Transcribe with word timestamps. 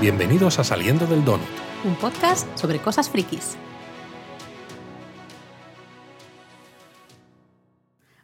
Bienvenidos 0.00 0.58
a 0.58 0.64
Saliendo 0.64 1.06
del 1.06 1.22
Donut. 1.26 1.46
Un 1.84 1.94
podcast 1.94 2.48
sobre 2.58 2.78
cosas 2.78 3.10
frikis. 3.10 3.58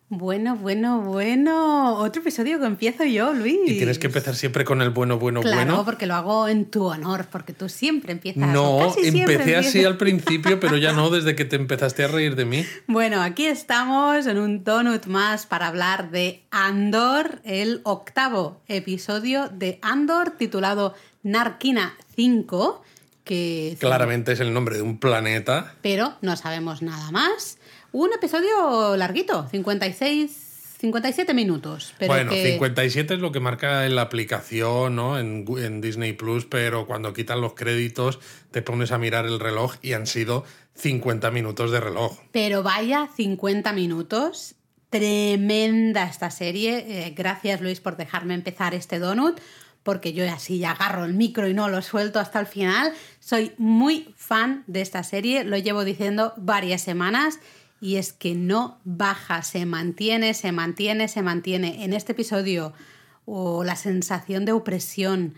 Bueno, 0.08 0.56
bueno, 0.56 1.02
bueno. 1.02 1.96
Otro 1.98 2.22
episodio 2.22 2.58
que 2.58 2.64
empiezo 2.64 3.04
yo, 3.04 3.34
Luis. 3.34 3.58
Y 3.66 3.76
tienes 3.76 3.98
que 3.98 4.06
empezar 4.06 4.36
siempre 4.36 4.64
con 4.64 4.80
el 4.80 4.88
bueno, 4.88 5.18
bueno, 5.18 5.42
claro, 5.42 5.56
bueno. 5.56 5.84
porque 5.84 6.06
lo 6.06 6.14
hago 6.14 6.48
en 6.48 6.70
tu 6.70 6.84
honor, 6.86 7.26
porque 7.30 7.52
tú 7.52 7.68
siempre 7.68 8.12
empiezas. 8.12 8.48
No, 8.48 8.78
casi 8.78 9.10
siempre 9.10 9.34
empecé 9.34 9.56
así 9.56 9.84
al 9.84 9.98
principio, 9.98 10.58
pero 10.58 10.78
ya 10.78 10.92
no 10.92 11.10
desde 11.10 11.36
que 11.36 11.44
te 11.44 11.56
empezaste 11.56 12.04
a 12.04 12.08
reír 12.08 12.36
de 12.36 12.46
mí. 12.46 12.64
Bueno, 12.86 13.20
aquí 13.20 13.44
estamos 13.44 14.26
en 14.26 14.38
un 14.38 14.64
donut 14.64 15.04
más 15.06 15.44
para 15.44 15.66
hablar 15.66 16.10
de 16.10 16.44
Andor, 16.50 17.40
el 17.44 17.82
octavo 17.82 18.62
episodio 18.68 19.50
de 19.50 19.78
Andor 19.82 20.30
titulado 20.30 20.94
Narquina 21.26 21.96
5, 22.14 22.82
que 23.24 23.76
Claramente 23.80 24.30
es 24.30 24.38
el 24.38 24.54
nombre 24.54 24.76
de 24.76 24.82
un 24.82 24.98
planeta. 25.00 25.74
pero 25.82 26.14
no 26.22 26.36
sabemos 26.36 26.82
nada 26.82 27.10
más. 27.10 27.58
Un 27.90 28.12
episodio 28.12 28.96
larguito, 28.96 29.48
56, 29.50 30.30
57 30.78 31.34
minutos. 31.34 31.94
Pero 31.98 32.12
bueno, 32.12 32.30
que- 32.30 32.52
57 32.52 33.14
es 33.14 33.20
lo 33.20 33.32
que 33.32 33.40
marca 33.40 33.86
en 33.86 33.96
la 33.96 34.02
aplicación, 34.02 34.94
¿no? 34.94 35.18
En, 35.18 35.80
Disney 35.80 36.12
Plus, 36.12 36.44
pero 36.44 36.86
cuando 36.86 37.12
quitan 37.12 37.40
los 37.40 37.54
créditos 37.54 38.20
te 38.52 38.62
pones 38.62 38.92
a 38.92 38.98
mirar 38.98 39.26
el 39.26 39.40
reloj 39.40 39.74
y 39.82 39.94
han 39.94 40.06
sido 40.06 40.44
50 40.76 41.32
minutos 41.32 41.72
de 41.72 41.80
reloj. 41.80 42.20
Pero 42.30 42.62
vaya 42.62 43.08
50 43.16 43.72
minutos. 43.72 44.54
Tremenda 44.90 46.04
esta 46.04 46.30
serie. 46.30 46.84
Eh, 46.86 47.14
gracias 47.16 47.60
Luis 47.60 47.80
por 47.80 47.96
dejarme 47.96 48.34
empezar 48.34 48.74
este 48.74 49.00
donut, 49.00 49.40
porque 49.86 50.12
yo 50.12 50.28
así 50.28 50.58
ya 50.58 50.72
agarro 50.72 51.04
el 51.04 51.14
micro 51.14 51.46
y 51.46 51.54
no 51.54 51.68
lo 51.68 51.80
suelto 51.80 52.18
hasta 52.18 52.40
el 52.40 52.46
final. 52.46 52.92
Soy 53.20 53.52
muy 53.56 54.12
fan 54.16 54.64
de 54.66 54.80
esta 54.80 55.04
serie, 55.04 55.44
lo 55.44 55.56
llevo 55.56 55.84
diciendo 55.84 56.34
varias 56.36 56.82
semanas. 56.82 57.38
Y 57.80 57.94
es 57.94 58.12
que 58.12 58.34
no 58.34 58.80
baja, 58.82 59.44
se 59.44 59.64
mantiene, 59.64 60.34
se 60.34 60.50
mantiene, 60.50 61.06
se 61.06 61.22
mantiene. 61.22 61.84
En 61.84 61.92
este 61.92 62.12
episodio, 62.12 62.72
o 63.26 63.62
la 63.62 63.76
sensación 63.76 64.44
de 64.44 64.50
opresión, 64.50 65.34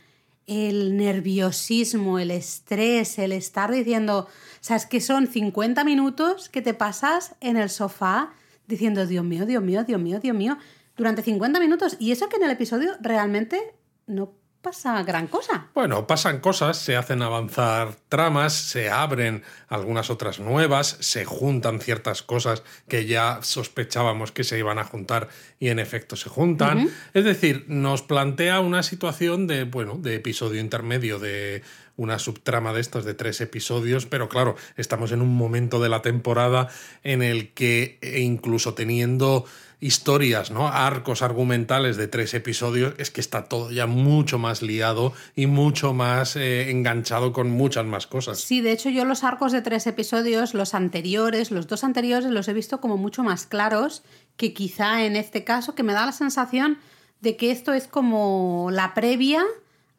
el 0.47 0.97
nerviosismo, 0.97 2.19
el 2.19 2.31
estrés, 2.31 3.19
el 3.19 3.33
estar 3.33 3.71
diciendo, 3.71 4.29
o 4.31 4.63
sea, 4.63 4.77
es 4.77 4.87
que 4.87 5.03
son 5.03 5.27
50 5.27 5.85
minutos 5.85 6.49
que 6.49 6.63
te 6.63 6.73
pasas 6.73 7.35
en 7.43 7.59
el 7.59 7.69
sofá 7.69 8.33
diciendo, 8.67 9.07
Dios 9.07 9.27
mío, 9.27 9.45
Dios 9.45 9.63
mío, 9.63 9.85
Dios 9.85 10.01
mío, 10.01 10.21
Dios 10.21 10.35
mío, 10.35 10.57
durante 10.97 11.21
50 11.21 11.61
minutos. 11.61 11.99
Y 12.01 12.13
eso 12.13 12.31
que 12.31 12.37
en 12.37 12.45
el 12.45 12.51
episodio 12.51 12.93
realmente 13.03 13.75
no 14.09 14.38
pasa 14.63 15.03
gran 15.03 15.27
cosa. 15.29 15.69
Bueno, 15.75 16.07
pasan 16.07 16.41
cosas, 16.41 16.77
se 16.79 16.97
hacen 16.97 17.23
avanzar 17.23 17.97
tramas, 18.09 18.53
se 18.53 18.91
abren 18.91 19.43
algunas 19.69 20.11
otras 20.11 20.41
nuevas, 20.41 20.97
se 21.01 21.25
juntan 21.25 21.81
ciertas 21.81 22.23
cosas 22.23 22.63
que 22.89 23.07
ya 23.07 23.39
sospechábamos 23.43 24.33
que 24.33 24.45
se 24.45 24.59
iban 24.59 24.79
a 24.79 24.85
juntar 24.85 25.29
y 25.59 25.69
en 25.69 25.79
efecto 25.79 26.17
se 26.17 26.29
juntan. 26.29 26.91
Es 27.15 27.25
decir, 27.25 27.65
nos 27.69 28.03
plantea 28.03 28.61
una 28.61 28.83
situación 28.83 29.47
de, 29.47 29.65
bueno, 29.65 29.97
de 29.97 30.17
episodio 30.17 30.61
intermedio, 30.61 31.19
de 31.19 31.63
una 31.97 32.19
subtrama 32.19 32.73
de 32.73 32.81
estos 32.81 33.05
de 33.05 33.15
tres 33.15 33.41
episodios, 33.41 34.07
pero 34.07 34.29
claro, 34.29 34.55
estamos 34.77 35.11
en 35.11 35.21
un 35.21 35.37
momento 35.37 35.81
de 35.81 35.89
la 35.89 36.01
temporada 36.01 36.69
en 37.03 37.23
el 37.23 37.53
que 37.53 37.99
e 38.01 38.21
incluso 38.21 38.75
teniendo 38.75 39.45
historias, 39.81 40.51
¿no? 40.51 40.67
Arcos 40.69 41.23
argumentales 41.23 41.97
de 41.97 42.09
tres 42.09 42.35
episodios, 42.35 42.95
es 42.99 43.11
que 43.11 43.21
está 43.21 43.45
todo 43.45 43.71
ya 43.71 43.87
mucho 43.87 44.39
más 44.39 44.61
liado 44.63 45.13
y 45.37 45.47
mucho 45.47 45.95
más 45.95 46.35
eh, 46.37 46.71
enganchado 46.71 47.33
con 47.33 47.51
muchas 47.51 47.87
más 47.87 48.07
cosas. 48.07 48.41
Sí, 48.41 48.61
de 48.61 48.73
hecho 48.73 48.89
yo 48.91 49.05
los 49.05 49.23
arcos 49.23 49.53
de 49.53 49.63
tres 49.63 49.87
episodios, 49.87 50.53
los 50.55 50.75
anteriores, 50.75 51.51
los 51.53 51.69
dos 51.69 51.85
anteriores, 51.85 52.31
los 52.31 52.49
he 52.49 52.53
visto 52.53 52.81
como 52.81 52.97
mucho 52.97 53.23
más 53.23 53.47
claros 53.47 54.03
que 54.37 54.53
quizá 54.53 55.05
en 55.05 55.15
este 55.15 55.45
caso, 55.45 55.75
que 55.75 55.83
me 55.85 55.93
da 55.93 56.07
la 56.07 56.13
sensación 56.13 56.79
de 57.21 57.37
que 57.37 57.51
esto 57.51 57.73
es 57.73 57.87
como 57.89 58.71
la 58.73 58.95
previa 58.95 59.45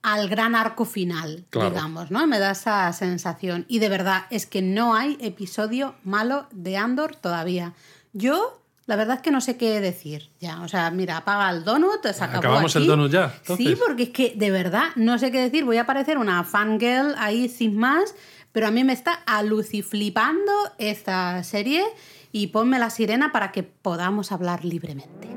al 0.01 0.29
gran 0.29 0.55
arco 0.55 0.85
final, 0.85 1.45
Claro. 1.49 1.69
digamos, 1.71 2.09
¿no? 2.11 2.25
Me 2.27 2.39
da 2.39 2.51
esa 2.51 2.91
sensación. 2.93 3.65
Y 3.67 3.79
de 3.79 3.89
verdad, 3.89 4.23
es 4.29 4.45
que 4.45 4.61
no 4.61 4.95
hay 4.95 5.17
episodio 5.19 5.95
malo 6.03 6.47
de 6.51 6.77
Andor 6.77 7.17
todavía. 7.17 7.73
Yo, 8.13 8.61
la 8.89 8.95
verdad 8.95 9.17
es 9.17 9.21
que 9.21 9.29
no 9.29 9.39
sé 9.39 9.55
qué 9.55 9.79
decir 9.81 10.31
ya. 10.39 10.61
O 10.63 10.67
sea, 10.67 10.89
mira, 10.89 11.17
apaga 11.17 11.51
el 11.51 11.63
donut, 11.63 12.01
se 12.01 12.23
acabó 12.23 12.39
¿Acabamos 12.39 12.75
el 12.75 12.81
aquí. 12.81 12.87
donut 12.87 13.11
ya, 13.11 13.31
Sí, 13.55 13.75
porque 13.75 14.03
es 14.03 14.09
que 14.09 14.33
de 14.35 14.49
verdad 14.49 14.87
no 14.95 15.19
sé 15.19 15.31
qué 15.31 15.39
decir. 15.39 15.63
Voy 15.63 15.77
a 15.77 15.85
parecer 15.85 16.17
una 16.17 16.43
fangirl 16.43 17.13
ahí 17.19 17.49
sin 17.49 17.77
más, 17.77 18.15
pero 18.51 18.65
a 18.65 18.71
mí 18.71 18.83
me 18.83 18.93
está 18.93 19.13
aluciflipando 19.27 20.51
esta 20.79 21.43
serie 21.43 21.83
y 22.31 22.47
ponme 22.47 22.79
la 22.79 22.89
sirena 22.89 23.31
para 23.31 23.51
que 23.51 23.61
podamos 23.61 24.31
hablar 24.31 24.65
libremente. 24.65 25.27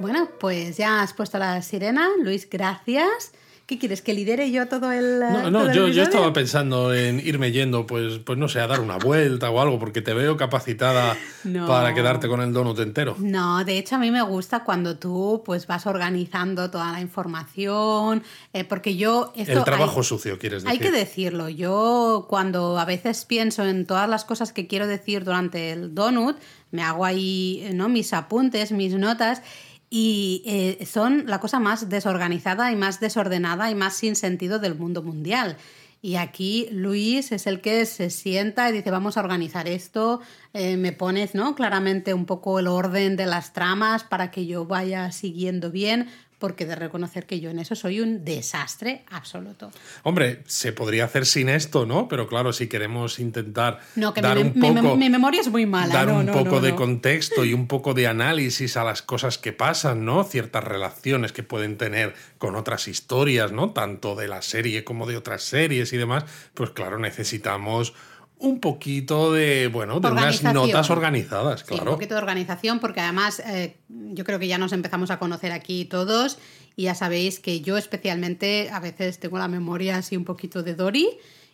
Bueno, 0.00 0.28
pues 0.40 0.76
ya 0.76 1.02
has 1.02 1.12
puesto 1.12 1.38
la 1.38 1.62
sirena. 1.62 2.08
Luis, 2.20 2.50
gracias. 2.50 3.30
¿Qué 3.68 3.78
quieres? 3.78 4.00
¿Que 4.00 4.14
lidere 4.14 4.50
yo 4.50 4.66
todo 4.66 4.90
el. 4.92 5.20
No, 5.20 5.42
todo 5.42 5.50
no, 5.50 5.66
el 5.68 5.76
yo, 5.76 5.88
yo 5.88 6.02
estaba 6.02 6.32
pensando 6.32 6.94
en 6.94 7.20
irme 7.20 7.52
yendo, 7.52 7.86
pues, 7.86 8.18
pues 8.18 8.38
no 8.38 8.48
sé, 8.48 8.60
a 8.60 8.66
dar 8.66 8.80
una 8.80 8.96
vuelta 8.96 9.50
o 9.50 9.60
algo, 9.60 9.78
porque 9.78 10.00
te 10.00 10.14
veo 10.14 10.38
capacitada 10.38 11.18
No. 11.44 11.66
para 11.66 11.92
quedarte 11.92 12.28
con 12.28 12.40
el 12.40 12.54
donut 12.54 12.78
entero. 12.78 13.16
No, 13.18 13.62
de 13.66 13.76
hecho 13.76 13.96
a 13.96 13.98
mí 13.98 14.10
me 14.10 14.22
gusta 14.22 14.64
cuando 14.64 14.96
tú 14.96 15.42
pues 15.44 15.66
vas 15.66 15.86
organizando 15.86 16.70
toda 16.70 16.92
la 16.92 17.02
información, 17.02 18.22
eh, 18.54 18.64
porque 18.64 18.96
yo... 18.96 19.34
Esto 19.36 19.58
el 19.58 19.64
trabajo 19.64 20.00
hay, 20.00 20.04
sucio, 20.06 20.38
quieres 20.38 20.62
decir. 20.62 20.72
hay 20.72 20.78
que 20.78 20.90
decirlo, 20.90 21.50
yo 21.50 22.24
cuando 22.26 22.78
a 22.78 22.86
veces 22.86 23.26
pienso 23.26 23.66
en 23.66 23.84
todas 23.84 24.08
las 24.08 24.24
cosas 24.24 24.54
que 24.54 24.66
quiero 24.66 24.86
decir 24.86 25.24
durante 25.24 25.72
el 25.72 25.94
donut, 25.94 26.38
me 26.70 26.82
hago 26.82 27.04
ahí 27.04 27.68
¿no? 27.74 27.90
mis 27.90 28.14
apuntes, 28.14 28.72
mis 28.72 28.94
notas, 28.94 29.42
y 29.90 30.42
eh, 30.44 30.86
son 30.86 31.24
la 31.26 31.40
cosa 31.40 31.60
más 31.60 31.88
desorganizada 31.88 32.70
y 32.72 32.76
más 32.76 33.00
desordenada 33.00 33.70
y 33.70 33.74
más 33.74 33.94
sin 33.94 34.16
sentido 34.16 34.58
del 34.58 34.74
mundo 34.74 35.02
mundial. 35.02 35.56
Y 36.00 36.14
aquí 36.14 36.68
Luis 36.70 37.32
es 37.32 37.48
el 37.48 37.60
que 37.60 37.84
se 37.84 38.10
sienta 38.10 38.68
y 38.68 38.72
dice, 38.72 38.90
vamos 38.90 39.16
a 39.16 39.20
organizar 39.20 39.66
esto, 39.66 40.20
eh, 40.52 40.76
me 40.76 40.92
pones 40.92 41.34
¿no? 41.34 41.56
claramente 41.56 42.14
un 42.14 42.24
poco 42.24 42.60
el 42.60 42.68
orden 42.68 43.16
de 43.16 43.26
las 43.26 43.52
tramas 43.52 44.04
para 44.04 44.30
que 44.30 44.46
yo 44.46 44.64
vaya 44.64 45.10
siguiendo 45.10 45.72
bien, 45.72 46.08
porque 46.38 46.66
de 46.66 46.76
reconocer 46.76 47.26
que 47.26 47.40
yo 47.40 47.50
en 47.50 47.58
eso 47.58 47.74
soy 47.74 48.00
un 48.00 48.24
desastre 48.24 49.04
absoluto. 49.10 49.70
Hombre, 50.04 50.42
se 50.46 50.72
podría 50.72 51.04
hacer 51.04 51.26
sin 51.26 51.48
esto, 51.48 51.84
¿no? 51.84 52.08
Pero 52.08 52.28
claro, 52.28 52.52
si 52.52 52.68
queremos 52.68 53.18
intentar 53.18 53.80
No, 53.96 54.14
que 54.14 54.20
dar 54.20 54.36
mi, 54.36 54.42
un 54.42 54.52
poco, 54.54 54.96
mi 54.96 55.10
memoria 55.10 55.40
es 55.40 55.48
muy 55.48 55.66
mala. 55.66 55.92
dar 55.92 56.08
no, 56.08 56.18
un 56.20 56.26
no, 56.26 56.32
poco 56.32 56.60
de 56.60 56.74
contexto 56.74 57.44
y 57.44 57.54
un 57.54 57.66
poco 57.66 57.94
de 57.94 58.06
análisis 58.06 58.76
a 58.76 58.84
las 58.84 59.02
cosas 59.02 59.38
que 59.38 59.52
pasan, 59.52 60.04
¿no? 60.04 60.24
Ciertas 60.24 60.62
relaciones 60.64 61.32
que 61.32 61.42
pueden 61.42 61.76
tener 61.76 62.14
con 62.38 62.54
otras 62.54 62.88
historias, 62.88 63.52
¿no? 63.52 63.70
Tanto 63.70 64.14
de 64.14 64.28
la 64.28 64.42
serie 64.42 64.84
como 64.84 65.06
de 65.06 65.16
otras 65.16 65.42
series 65.42 65.92
y 65.92 65.96
demás, 65.96 66.24
pues 66.54 66.70
claro, 66.70 66.98
necesitamos 66.98 67.94
un 68.40 68.60
poquito 68.60 69.32
de, 69.32 69.68
bueno, 69.68 70.00
de 70.00 70.08
unas 70.10 70.42
notas 70.42 70.90
organizadas, 70.90 71.60
Sí, 71.60 71.66
claro. 71.66 71.84
un 71.84 71.96
poquito 71.96 72.14
de 72.14 72.20
organización, 72.20 72.78
porque 72.78 73.00
además 73.00 73.40
eh, 73.40 73.76
yo 73.88 74.24
creo 74.24 74.38
que 74.38 74.46
ya 74.48 74.58
nos 74.58 74.72
empezamos 74.72 75.10
a 75.10 75.18
conocer 75.18 75.52
aquí 75.52 75.84
todos 75.84 76.38
y 76.76 76.84
ya 76.84 76.94
sabéis 76.94 77.40
que 77.40 77.60
yo 77.60 77.76
especialmente 77.76 78.70
a 78.72 78.78
veces 78.80 79.18
tengo 79.18 79.38
la 79.38 79.48
memoria 79.48 79.96
así 79.96 80.16
un 80.16 80.24
poquito 80.24 80.62
de 80.62 80.74
Dory 80.74 81.08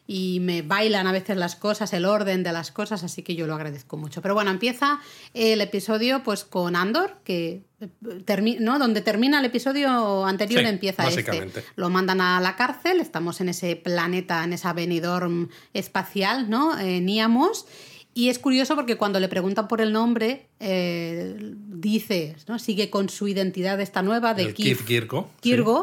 y 0.06 0.40
me 0.40 0.62
bailan 0.62 1.06
a 1.06 1.12
veces 1.12 1.36
las 1.36 1.56
cosas, 1.56 1.92
el 1.94 2.04
orden 2.04 2.42
de 2.42 2.52
las 2.52 2.70
cosas, 2.70 3.02
así 3.04 3.22
que 3.22 3.34
yo 3.34 3.46
lo 3.46 3.54
agradezco 3.54 3.96
mucho. 3.96 4.20
Pero 4.20 4.34
bueno, 4.34 4.50
empieza 4.50 5.00
el 5.32 5.60
episodio 5.62 6.22
pues 6.22 6.44
con 6.44 6.76
Andor, 6.76 7.16
que 7.24 7.62
eh, 7.80 8.56
¿no? 8.60 8.78
donde 8.78 9.00
termina 9.00 9.38
el 9.38 9.46
episodio 9.46 10.26
anterior 10.26 10.62
Sí, 10.62 10.68
empieza 10.68 11.08
este. 11.08 11.64
Lo 11.76 11.88
mandan 11.88 12.20
a 12.20 12.40
la 12.40 12.54
cárcel, 12.54 13.00
estamos 13.00 13.40
en 13.40 13.48
ese 13.48 13.76
planeta, 13.76 14.44
en 14.44 14.52
esa 14.52 14.74
Benidorm 14.74 15.48
espacial, 15.72 16.50
¿no? 16.50 16.78
Eh, 16.78 17.00
Niamos. 17.00 17.66
Y 18.16 18.28
es 18.28 18.38
curioso 18.38 18.76
porque 18.76 18.96
cuando 18.96 19.18
le 19.18 19.28
preguntan 19.28 19.66
por 19.66 19.80
el 19.80 19.92
nombre, 19.92 20.46
eh, 20.60 21.34
dice, 21.40 22.36
¿no? 22.46 22.60
sigue 22.60 22.88
con 22.88 23.08
su 23.08 23.26
identidad 23.26 23.80
esta 23.80 24.02
nueva 24.02 24.34
de 24.34 24.54
Kirko. 24.54 25.30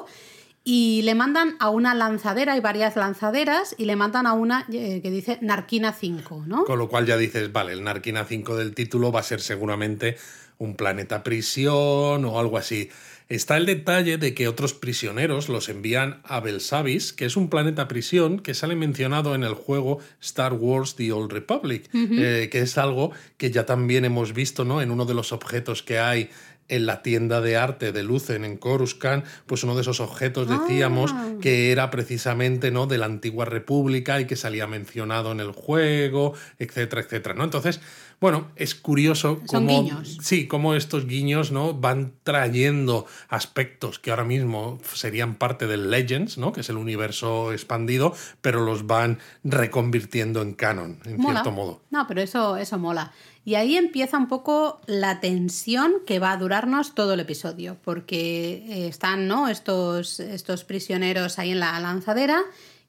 sí. 0.07 0.13
Y 0.63 1.01
le 1.03 1.15
mandan 1.15 1.55
a 1.59 1.69
una 1.69 1.95
lanzadera, 1.95 2.53
hay 2.53 2.59
varias 2.59 2.95
lanzaderas, 2.95 3.73
y 3.77 3.85
le 3.85 3.95
mandan 3.95 4.27
a 4.27 4.33
una 4.33 4.67
eh, 4.71 5.01
que 5.01 5.09
dice 5.09 5.39
Narquina 5.41 5.91
5, 5.91 6.43
¿no? 6.45 6.65
Con 6.65 6.77
lo 6.77 6.87
cual 6.87 7.07
ya 7.07 7.17
dices, 7.17 7.51
vale, 7.51 7.73
el 7.73 7.83
Narquina 7.83 8.25
5 8.25 8.55
del 8.55 8.75
título 8.75 9.11
va 9.11 9.21
a 9.21 9.23
ser 9.23 9.41
seguramente 9.41 10.17
un 10.59 10.75
planeta 10.75 11.23
prisión 11.23 12.23
o 12.23 12.39
algo 12.39 12.57
así. 12.57 12.89
Está 13.29 13.55
el 13.55 13.65
detalle 13.65 14.17
de 14.17 14.33
que 14.33 14.49
otros 14.49 14.73
prisioneros 14.73 15.47
los 15.47 15.69
envían 15.69 16.21
a 16.25 16.41
Belsavis, 16.41 17.13
que 17.13 17.25
es 17.25 17.37
un 17.37 17.49
planeta 17.49 17.87
prisión 17.87 18.39
que 18.39 18.53
sale 18.53 18.75
mencionado 18.75 19.33
en 19.35 19.43
el 19.43 19.53
juego 19.53 19.99
Star 20.19 20.51
Wars 20.51 20.95
The 20.97 21.13
Old 21.13 21.31
Republic, 21.31 21.89
eh, 21.93 22.49
que 22.51 22.59
es 22.59 22.77
algo 22.77 23.11
que 23.37 23.49
ya 23.49 23.65
también 23.65 24.03
hemos 24.03 24.33
visto 24.33 24.65
¿no? 24.65 24.81
en 24.81 24.91
uno 24.91 25.05
de 25.05 25.13
los 25.13 25.31
objetos 25.31 25.81
que 25.81 25.97
hay 25.97 26.29
en 26.71 26.87
la 26.87 27.03
tienda 27.03 27.39
de 27.41 27.57
arte 27.57 27.91
de 27.91 28.01
Lucen 28.01 28.43
en 28.45 28.57
Coruscant, 28.57 29.23
pues 29.45 29.63
uno 29.63 29.75
de 29.75 29.81
esos 29.81 29.99
objetos 29.99 30.47
decíamos 30.49 31.11
Ah. 31.13 31.27
que 31.41 31.71
era 31.71 31.91
precisamente 31.91 32.71
¿no? 32.71 32.87
de 32.87 32.97
la 32.97 33.05
antigua 33.05 33.45
república 33.45 34.19
y 34.19 34.25
que 34.25 34.35
salía 34.35 34.65
mencionado 34.65 35.31
en 35.31 35.39
el 35.39 35.51
juego, 35.51 36.33
etcétera, 36.57 37.01
etcétera. 37.01 37.35
¿no? 37.35 37.43
Entonces, 37.43 37.79
bueno, 38.19 38.47
es 38.55 38.75
curioso 38.75 39.41
cómo, 39.47 39.83
guiños. 39.83 40.17
sí, 40.21 40.47
cómo 40.47 40.75
estos 40.75 41.07
guiños 41.07 41.51
¿no? 41.51 41.73
van 41.73 42.13
trayendo 42.23 43.05
aspectos 43.29 43.99
que 43.99 44.11
ahora 44.11 44.23
mismo 44.23 44.79
serían 44.93 45.35
parte 45.35 45.65
del 45.67 45.89
Legends, 45.89 46.37
¿no? 46.37 46.51
que 46.53 46.61
es 46.61 46.69
el 46.69 46.77
universo 46.77 47.51
expandido, 47.51 48.13
pero 48.41 48.63
los 48.63 48.85
van 48.87 49.19
reconvirtiendo 49.43 50.41
en 50.41 50.53
canon, 50.53 50.99
en 51.05 51.17
Mola. 51.17 51.33
cierto 51.33 51.51
modo. 51.51 51.81
No, 51.89 52.05
pero 52.07 52.21
eso, 52.21 52.57
eso 52.57 52.77
mola. 52.77 53.11
Y 53.43 53.55
ahí 53.55 53.75
empieza 53.75 54.17
un 54.17 54.27
poco 54.27 54.81
la 54.85 55.19
tensión 55.19 55.93
que 56.05 56.19
va 56.19 56.31
a 56.31 56.37
durarnos 56.37 56.93
todo 56.93 57.13
el 57.13 57.19
episodio, 57.19 57.77
porque 57.83 58.63
eh, 58.67 58.87
están 58.87 59.27
¿no? 59.27 59.47
estos, 59.47 60.19
estos 60.19 60.63
prisioneros 60.63 61.39
ahí 61.39 61.51
en 61.51 61.59
la 61.59 61.79
lanzadera 61.79 62.41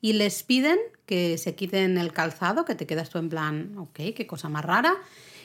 y 0.02 0.12
les 0.12 0.43
piden 0.43 0.78
que 1.06 1.38
se 1.38 1.54
quiten 1.54 1.96
el 1.96 2.12
calzado, 2.12 2.64
que 2.64 2.75
te 2.75 2.87
quedas 2.87 3.08
tú 3.08 3.19
en 3.19 3.31
plan, 3.31 3.78
ok, 3.78 4.14
qué 4.14 4.26
cosa 4.26 4.49
más 4.50 4.64
rara. 4.64 4.94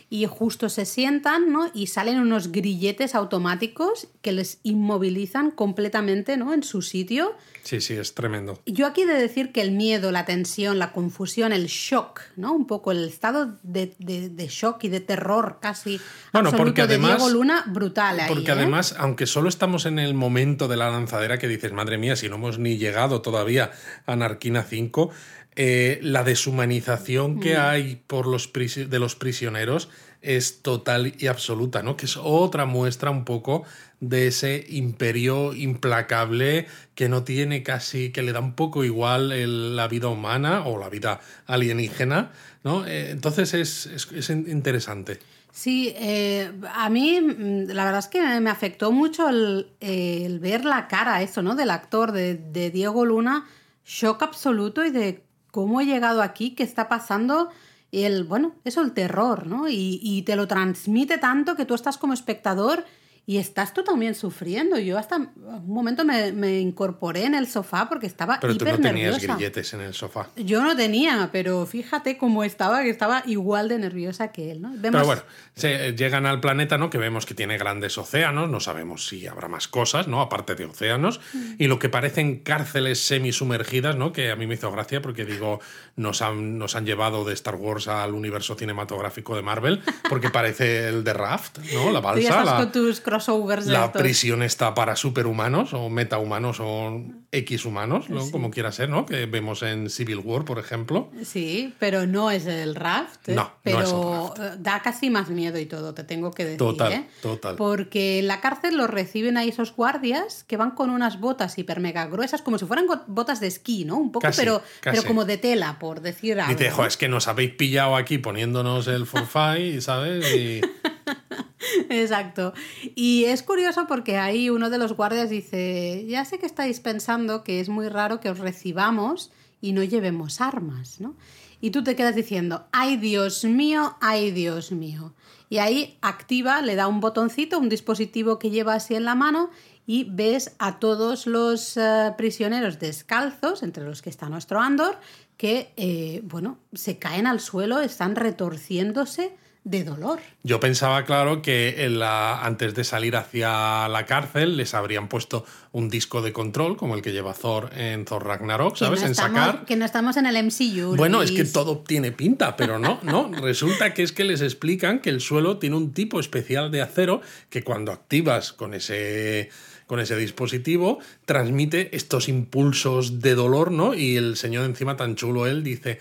Y 0.09 0.25
justo 0.25 0.69
se 0.69 0.86
sientan, 0.86 1.51
¿no? 1.51 1.69
Y 1.74 1.88
salen 1.88 2.19
unos 2.19 2.51
grilletes 2.54 3.13
automáticos 3.13 4.07
que 4.21 4.31
les 4.31 4.59
inmovilizan 4.63 5.51
completamente, 5.51 6.38
¿no? 6.38 6.54
En 6.54 6.63
su 6.63 6.81
sitio. 6.81 7.36
Sí, 7.63 7.81
sí, 7.81 7.94
es 7.95 8.13
tremendo. 8.13 8.57
Yo 8.65 8.88
aquí 8.88 9.01
he 9.01 9.06
de 9.06 9.15
decir 9.19 9.51
que 9.51 9.59
el 9.62 9.71
miedo, 9.71 10.13
la 10.13 10.24
tensión, 10.24 10.80
la 10.80 10.94
confusión, 10.94 11.51
el 11.51 11.65
shock, 11.68 12.21
¿no? 12.38 12.54
Un 12.54 12.65
poco 12.68 12.94
el 12.94 13.06
estado 13.06 13.57
de, 13.63 13.95
de- 14.00 14.30
de 14.30 14.48
shock 14.48 14.81
y 14.86 14.88
de 14.89 15.01
terror 15.01 15.57
casi 15.62 16.00
Bueno, 16.31 16.48
absoluto 16.50 16.57
porque 16.57 16.81
además- 16.83 17.12
de 17.12 17.18
Diego 17.18 17.30
Luna, 17.30 17.63
brutal 17.68 18.21
ahí, 18.21 18.30
Porque 18.30 18.51
¿eh? 18.51 18.53
además, 18.53 18.95
aunque 18.98 19.25
solo 19.25 19.50
estamos 19.50 19.86
en 19.86 20.00
el 20.00 20.13
momento 20.13 20.69
de 20.69 20.77
la 20.77 20.89
lanzadera 20.89 21.38
que 21.38 21.50
dices, 21.50 21.74
madre 21.74 21.98
mía, 21.98 22.15
si 22.15 22.30
no 22.30 22.36
hemos 22.36 22.60
ni 22.60 22.77
llegado 22.77 23.21
todavía 23.21 23.71
a 24.06 24.15
Narquina 24.15 24.63
5, 24.63 25.10
eh, 25.57 26.00
la 26.01 26.24
deshumanización 26.24 27.39
que 27.39 27.57
hay 27.57 28.01
por 28.07 28.27
los 28.27 28.51
de 28.54 29.00
los 29.00 29.15
prisioneros 29.15 29.89
es 30.21 30.62
total 30.62 31.13
y 31.18 31.27
absoluta, 31.27 31.83
¿no? 31.83 31.98
Que 31.98 32.06
es 32.06 32.18
otra 32.18 32.65
muestra 32.65 33.09
un 33.12 33.25
poco 33.25 33.63
de 34.00 34.27
ese 34.27 34.65
imperio 34.69 35.54
implacable 35.54 36.68
que 36.95 37.09
no 37.09 37.24
tiene 37.24 37.63
casi, 37.63 38.12
que 38.12 38.21
le 38.21 38.31
da 38.33 38.39
un 38.39 38.54
poco 38.54 38.83
igual 38.83 39.31
el- 39.31 39.75
la 39.75 39.88
vida 39.88 40.07
humana 40.09 40.65
o 40.65 40.77
la 40.80 40.89
vida 40.89 41.19
alienígena, 41.48 42.31
¿no? 42.63 42.86
Eh, 42.86 43.10
entonces 43.12 43.53
es, 43.53 43.86
es- 43.88 44.12
es 44.12 44.30
interesante. 44.30 45.19
Sí, 45.51 45.92
eh, 45.98 46.51
a 46.74 46.89
mí 46.89 47.19
mm, 47.19 47.71
la 47.71 47.86
verdad 47.86 48.00
es 48.00 48.07
que 48.07 48.21
me 48.42 48.50
afectó 48.51 48.92
mucho 48.92 49.27
el, 49.30 49.68
el 49.80 50.39
ver 50.39 50.65
la 50.65 50.88
cara, 50.88 51.21
eso, 51.24 51.42
¿no? 51.42 51.56
Del 51.56 51.71
actor, 51.71 52.12
de, 52.12 52.36
de 52.36 52.69
Diego 52.69 53.06
Luna, 53.06 53.48
shock 53.86 54.21
absoluto 54.21 54.86
y 54.86 54.92
de 54.92 55.24
cómo 55.57 55.81
he 55.81 55.88
llegado 55.88 56.21
aquí, 56.21 56.51
qué 56.51 56.62
está 56.62 56.88
pasando. 56.88 57.50
El, 57.92 58.25
bueno, 58.25 58.54
eso, 58.63 58.83
el 58.83 58.92
terror, 58.92 59.48
¿no? 59.48 59.68
Y, 59.68 60.00
y 60.04 60.21
te 60.21 60.36
lo 60.36 60.48
transmite 60.48 61.18
tanto 61.18 61.56
que 61.56 61.65
tú 61.65 61.74
estás 61.74 61.98
como 61.98 62.13
espectador 62.13 62.86
y 63.29 63.38
estás 63.39 63.74
tú 63.74 63.83
también 63.83 64.15
sufriendo. 64.15 64.79
Yo 64.79 64.97
hasta 64.97 65.18
un 65.18 65.68
momento 65.68 66.06
me, 66.06 66.31
me 66.31 66.59
incorporé 66.59 67.25
en 67.25 67.35
el 67.35 67.45
sofá 67.45 67.89
porque 67.89 68.07
estaba 68.07 68.39
Pero 68.39 68.56
tú 68.56 68.63
no 68.63 68.77
tenías 68.79 69.12
nerviosa. 69.15 69.33
grilletes 69.35 69.74
en 69.74 69.81
el 69.81 69.94
sofá. 69.94 70.29
Yo 70.38 70.63
no 70.63 70.77
tenía, 70.77 71.27
pero 71.33 71.65
fíjate 71.65 72.18
cómo 72.18 72.45
estaba, 72.45 72.83
que 72.83 72.89
estaba 72.89 73.24
igual 73.25 73.68
de 73.68 73.79
nerviosa 73.79 74.31
que 74.31 74.51
él, 74.51 74.62
¿no? 74.62 74.69
Vemos- 74.69 74.81
Pero 74.94 75.06
bueno, 75.06 75.21
se, 75.56 75.94
llegan 75.94 76.25
al 76.25 76.39
planeta, 76.39 76.77
¿no? 76.77 76.89
Que 76.89 76.97
vemos 76.97 77.25
que 77.25 77.33
tiene 77.33 77.57
grandes 77.57 77.97
océanos, 77.97 78.50
no 78.50 78.62
sabemos 78.62 79.07
si 79.07 79.27
habrá 79.27 79.50
más 79.50 79.68
cosas, 79.68 80.07
¿no? 80.07 80.21
Aparte 80.21 80.56
de 80.56 80.63
océanos, 80.63 81.19
y 81.57 81.68
lo 81.68 81.79
que 81.79 81.89
parecen 81.89 82.39
cárceles 82.39 83.00
semisumergidas, 83.06 83.97
¿no? 83.97 84.13
Que 84.13 84.31
a 84.31 84.38
mí 84.38 84.47
me 84.47 84.53
hizo 84.53 84.71
gracia 84.71 85.01
porque 85.01 85.25
digo, 85.25 85.59
nos 85.97 86.21
han, 86.21 86.57
nos 86.57 86.75
han 86.77 86.85
llevado 86.85 87.25
de 87.25 87.33
Star 87.33 87.56
Wars 87.56 87.89
al 87.89 88.13
universo 88.13 88.56
cinematográfico 88.56 89.35
de 89.35 89.41
Marvel, 89.41 89.81
porque 90.09 90.29
parece 90.29 90.88
el 90.88 91.03
de 91.03 91.12
Raft, 91.12 91.57
¿no? 91.74 91.91
La 91.91 92.00
balsa, 92.01 92.21
estás 92.29 92.45
la, 92.45 92.56
con 92.57 92.71
tus 92.71 93.01
crossovers 93.18 93.66
de 93.66 93.74
la 93.74 93.86
estos. 93.86 94.02
prisión 94.02 94.44
está 94.44 94.74
para 94.74 94.96
superhumanos 94.96 95.74
o 95.74 95.90
metahumanos 95.90 96.58
o 96.60 97.02
X 97.31 97.66
humanos, 97.66 98.10
¿no? 98.10 98.30
Como 98.31 98.52
quiera 98.52 98.72
ser, 98.72 98.90
¿no? 98.90 99.06
Que 99.06 99.25
vemos 99.25 99.64
en 99.64 99.90
Civil 99.90 100.19
War, 100.24 100.46
por 100.46 100.60
ejemplo. 100.60 101.10
Sí, 101.24 101.74
pero 101.80 102.06
no 102.08 102.31
es 102.31 102.46
el 102.46 102.75
raft. 102.75 103.30
¿eh? 103.30 103.36
No, 103.36 103.44
no 103.44 103.52
pero 103.64 103.81
es 103.81 103.92
el 104.40 104.44
eh, 104.46 104.56
da 104.60 104.81
casi 104.81 105.10
más 105.10 105.30
miedo 105.30 105.60
y 105.60 105.66
todo, 105.66 105.94
te 105.94 106.04
tengo 106.04 106.31
que 106.31 106.44
decir. 106.46 106.58
Total, 106.58 106.94
¿eh? 106.94 107.08
total. 107.22 107.56
Porque 107.56 108.19
en 108.19 108.28
la 108.28 108.40
cárcel 108.40 108.78
los 108.78 108.90
reciben 108.90 109.38
ahí 109.38 109.50
esos 109.50 109.75
guardias 109.75 110.44
que 110.46 110.58
van 110.58 110.72
con 110.72 110.90
unas 110.90 111.20
botas 111.20 111.58
hiper 111.58 111.80
mega 111.80 112.06
gruesas, 112.08 112.42
como 112.42 112.58
si 112.58 112.66
fueran 112.66 112.86
botas 113.08 113.40
de 113.40 113.48
esquí, 113.48 113.84
¿no? 113.86 113.98
Un 113.98 114.12
poco, 114.12 114.22
Casi, 114.28 114.40
pero, 114.42 114.62
casi. 114.81 114.98
pero 114.98 115.08
como 115.08 115.25
de 115.25 115.38
tela, 115.38 115.78
por 115.80 116.02
decir 116.02 116.40
algo. 116.40 116.58
Dice, 116.58 116.70
¿no? 116.70 116.75
jo, 116.75 116.86
es 116.86 116.98
que 116.98 117.08
nos 117.10 117.28
habéis 117.28 117.52
pillado 117.52 117.96
aquí 117.96 118.18
poniéndonos 118.18 118.88
el 118.88 119.06
forfait, 119.06 119.81
¿sabes? 119.81 120.25
Y 120.34 120.62
Exacto. 121.90 122.54
Y 122.96 123.25
es 123.25 123.44
curioso 123.44 123.88
porque 123.88 124.18
ahí 124.18 124.50
uno 124.50 124.69
de 124.69 124.78
los 124.78 124.94
guardias 124.94 125.30
dice, 125.30 126.06
ya 126.08 126.25
sé 126.25 126.40
que 126.40 126.46
estáis 126.46 126.80
pensando 126.80 127.44
que 127.44 127.60
es 127.60 127.69
muy 127.69 127.90
raro 127.90 128.19
que 128.19 128.30
os 128.30 128.40
recibamos 128.40 129.31
y 129.62 129.72
no 129.74 129.84
llevemos 129.84 130.42
armas, 130.42 131.00
¿no? 131.00 131.16
Y 131.60 131.72
tú 131.72 131.84
te 131.84 131.96
quedas 131.96 132.16
diciendo, 132.16 132.68
ay 132.72 132.98
Dios 132.98 133.44
mío, 133.44 133.98
ay 134.00 134.31
Dios 134.31 134.72
mío. 134.72 135.14
Y 135.50 135.58
ahí 135.58 135.98
activa, 136.02 136.62
le 136.62 136.75
da 136.75 136.88
un 136.88 137.00
botoncito, 137.00 137.58
un 137.58 137.70
dispositivo 137.70 138.38
que 138.38 138.52
lleva 138.52 138.75
así 138.75 138.96
en 138.96 139.06
la 139.06 139.16
mano 139.16 139.50
y 139.88 140.04
ves 140.04 140.56
a 140.60 140.80
todos 140.80 141.25
los 141.25 141.78
eh, 141.78 142.13
prisioneros 142.18 142.78
descalzos, 142.80 143.63
entre 143.63 143.86
los 143.86 144.02
que 144.02 144.10
está 144.10 144.30
nuestro 144.30 144.60
Andor, 144.60 145.00
que, 145.38 145.72
eh, 145.78 146.22
bueno, 146.25 146.60
se 146.74 147.00
caen 147.00 147.25
al 147.25 147.40
suelo, 147.40 147.80
están 147.80 148.16
retorciéndose 148.16 149.36
de 149.69 149.84
dolor. 149.84 150.19
yo 150.44 150.60
pensaba, 150.60 151.04
claro, 151.06 151.42
que 151.42 151.84
en 151.86 152.00
la- 152.00 152.44
antes 152.46 152.74
de 152.74 152.84
salir 152.84 153.16
hacia 153.16 153.88
la 153.90 154.06
cárcel 154.06 154.56
les 154.58 154.74
habrían 154.74 155.08
puesto 155.10 155.46
un 155.72 155.89
disco 155.89 156.22
de 156.22 156.32
control, 156.34 156.77
como 156.77 156.96
el 156.96 157.01
que 157.01 157.12
lleva 157.12 157.34
Thor 157.34 157.70
en 157.75 158.06
Thor 158.06 158.25
Ragnarok, 158.25 158.77
¿sabes? 158.77 159.01
no 159.01 159.06
en 159.08 159.12
estamos- 159.12 159.39
sacar. 159.39 159.65
Que 159.65 159.75
no 159.75 159.86
estamos 159.86 160.18
en 160.18 160.25
el 160.25 160.38
MCU. 160.38 160.96
Bueno, 160.96 161.22
es 161.22 161.32
que 161.32 161.44
todo 161.44 161.80
tiene 161.80 162.12
pinta, 162.12 162.56
pero 162.56 162.80
no, 162.80 163.00
no. 163.03 163.30
Resulta 163.41 163.94
que 163.94 164.03
es 164.03 164.12
que 164.12 164.24
les 164.24 164.41
explican 164.41 165.00
que 165.00 165.10
el 165.10 165.22
suelo 165.22 165.58
tiene 165.58 165.75
un 165.75 165.94
tipo 165.94 166.20
especial 166.20 166.72
de 166.72 166.82
acero 166.82 167.22
que 167.50 167.63
cuando 167.63 167.91
activas 167.91 168.53
con 168.53 168.74
ese 168.74 169.50
con 169.88 170.01
ese 170.01 170.18
dispositivo 170.18 171.00
transmite 171.25 171.96
estos 171.96 172.27
impulsos 172.27 173.22
de 173.22 173.36
dolor, 173.36 173.72
¿no? 173.72 173.94
Y 173.94 174.18
el 174.18 174.36
señor 174.36 174.65
encima 174.65 174.98
tan 174.98 175.15
chulo 175.15 175.48
él 175.48 175.63
dice, 175.63 176.00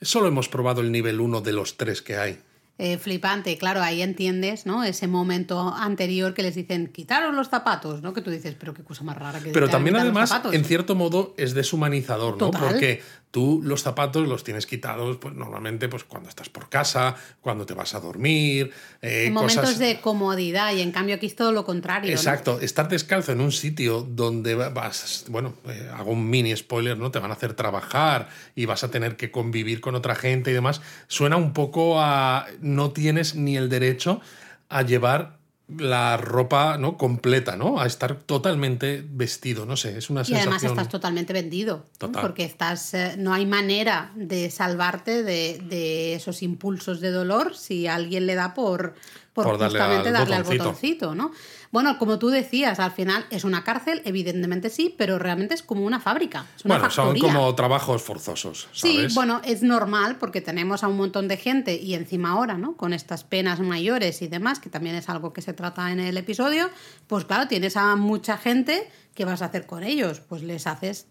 solo 0.00 0.28
hemos 0.28 0.48
probado 0.48 0.80
el 0.80 0.90
nivel 0.90 1.20
1 1.20 1.42
de 1.42 1.52
los 1.52 1.76
tres 1.76 2.00
que 2.00 2.16
hay. 2.16 2.38
Eh, 2.78 2.98
flipante, 2.98 3.56
claro, 3.56 3.80
ahí 3.82 4.02
entiendes, 4.02 4.66
¿no? 4.66 4.84
Ese 4.84 5.06
momento 5.06 5.74
anterior 5.74 6.34
que 6.34 6.42
les 6.42 6.54
dicen, 6.54 6.88
quitaros 6.88 7.34
los 7.34 7.48
zapatos, 7.48 8.02
¿no? 8.02 8.12
Que 8.12 8.20
tú 8.20 8.30
dices, 8.30 8.54
pero 8.58 8.74
qué 8.74 8.82
cosa 8.82 9.02
más 9.02 9.16
rara 9.16 9.40
que 9.40 9.50
Pero 9.50 9.70
también 9.70 9.96
además, 9.96 10.28
zapatos". 10.28 10.54
en 10.54 10.64
cierto 10.64 10.94
modo, 10.94 11.32
es 11.38 11.54
deshumanizador, 11.54 12.32
¿no? 12.32 12.50
Total. 12.50 12.72
Porque 12.72 13.02
tú 13.36 13.60
los 13.62 13.82
zapatos 13.82 14.26
los 14.26 14.44
tienes 14.44 14.64
quitados, 14.64 15.18
pues 15.18 15.34
normalmente, 15.34 15.90
pues 15.90 16.04
cuando 16.04 16.30
estás 16.30 16.48
por 16.48 16.70
casa, 16.70 17.16
cuando 17.42 17.66
te 17.66 17.74
vas 17.74 17.94
a 17.94 18.00
dormir, 18.00 18.70
eh, 19.02 19.26
En 19.26 19.34
momentos 19.34 19.60
cosas... 19.60 19.78
de 19.78 20.00
comodidad 20.00 20.72
y 20.72 20.80
en 20.80 20.90
cambio 20.90 21.16
aquí 21.16 21.26
es 21.26 21.36
todo 21.36 21.52
lo 21.52 21.66
contrario. 21.66 22.10
¿no? 22.10 22.16
Exacto, 22.16 22.58
estar 22.62 22.88
descalzo 22.88 23.32
en 23.32 23.42
un 23.42 23.52
sitio 23.52 24.00
donde 24.00 24.54
vas, 24.54 25.26
bueno, 25.28 25.52
eh, 25.68 25.86
hago 25.94 26.12
un 26.12 26.30
mini 26.30 26.56
spoiler, 26.56 26.96
¿no? 26.96 27.10
Te 27.10 27.18
van 27.18 27.30
a 27.30 27.34
hacer 27.34 27.52
trabajar 27.52 28.30
y 28.54 28.64
vas 28.64 28.84
a 28.84 28.90
tener 28.90 29.18
que 29.18 29.30
convivir 29.30 29.82
con 29.82 29.94
otra 29.96 30.14
gente 30.14 30.50
y 30.50 30.54
demás, 30.54 30.80
suena 31.06 31.36
un 31.36 31.52
poco 31.52 32.00
a 32.00 32.46
no 32.62 32.92
tienes 32.92 33.34
ni 33.34 33.58
el 33.58 33.68
derecho 33.68 34.22
a 34.70 34.80
llevar 34.80 35.35
la 35.68 36.16
ropa 36.16 36.78
no 36.78 36.96
completa, 36.96 37.56
¿no? 37.56 37.80
A 37.80 37.86
estar 37.86 38.14
totalmente 38.14 39.04
vestido, 39.08 39.66
no 39.66 39.76
sé, 39.76 39.98
es 39.98 40.10
una 40.10 40.20
Y 40.20 40.34
además 40.34 40.60
sensación. 40.60 40.72
estás 40.72 40.88
totalmente 40.88 41.32
vendido, 41.32 41.84
porque 42.20 42.44
estás, 42.44 42.94
eh, 42.94 43.16
no 43.18 43.34
hay 43.34 43.46
manera 43.46 44.12
de 44.14 44.50
salvarte 44.50 45.24
de, 45.24 45.60
de 45.68 46.14
esos 46.14 46.42
impulsos 46.42 47.00
de 47.00 47.10
dolor 47.10 47.56
si 47.56 47.88
alguien 47.88 48.26
le 48.26 48.36
da 48.36 48.54
por, 48.54 48.94
por, 49.32 49.44
Por 49.44 49.58
darle 49.58 49.78
justamente 49.80 50.08
al 50.08 50.14
darle 50.14 50.34
al 50.36 50.44
botoncito, 50.44 51.14
¿no? 51.16 51.32
Bueno, 51.76 51.98
como 51.98 52.18
tú 52.18 52.30
decías, 52.30 52.80
al 52.80 52.90
final 52.90 53.26
es 53.28 53.44
una 53.44 53.62
cárcel, 53.62 54.00
evidentemente 54.06 54.70
sí, 54.70 54.94
pero 54.96 55.18
realmente 55.18 55.52
es 55.52 55.62
como 55.62 55.84
una 55.84 56.00
fábrica, 56.00 56.46
es 56.56 56.64
una 56.64 56.76
Bueno, 56.78 56.90
son 56.90 57.18
como 57.18 57.54
trabajos 57.54 58.00
forzosos, 58.00 58.66
Sí, 58.72 58.96
¿sabes? 58.96 59.14
bueno, 59.14 59.42
es 59.44 59.62
normal 59.62 60.16
porque 60.18 60.40
tenemos 60.40 60.82
a 60.82 60.88
un 60.88 60.96
montón 60.96 61.28
de 61.28 61.36
gente 61.36 61.74
y 61.76 61.92
encima 61.92 62.30
ahora, 62.30 62.56
¿no? 62.56 62.78
Con 62.78 62.94
estas 62.94 63.24
penas 63.24 63.60
mayores 63.60 64.22
y 64.22 64.26
demás, 64.26 64.58
que 64.58 64.70
también 64.70 64.96
es 64.96 65.10
algo 65.10 65.34
que 65.34 65.42
se 65.42 65.52
trata 65.52 65.92
en 65.92 66.00
el 66.00 66.16
episodio, 66.16 66.70
pues 67.08 67.26
claro, 67.26 67.46
tienes 67.46 67.76
a 67.76 67.94
mucha 67.94 68.38
gente, 68.38 68.90
¿qué 69.14 69.26
vas 69.26 69.42
a 69.42 69.44
hacer 69.44 69.66
con 69.66 69.82
ellos? 69.84 70.20
Pues 70.20 70.42
les 70.42 70.66
haces 70.66 71.08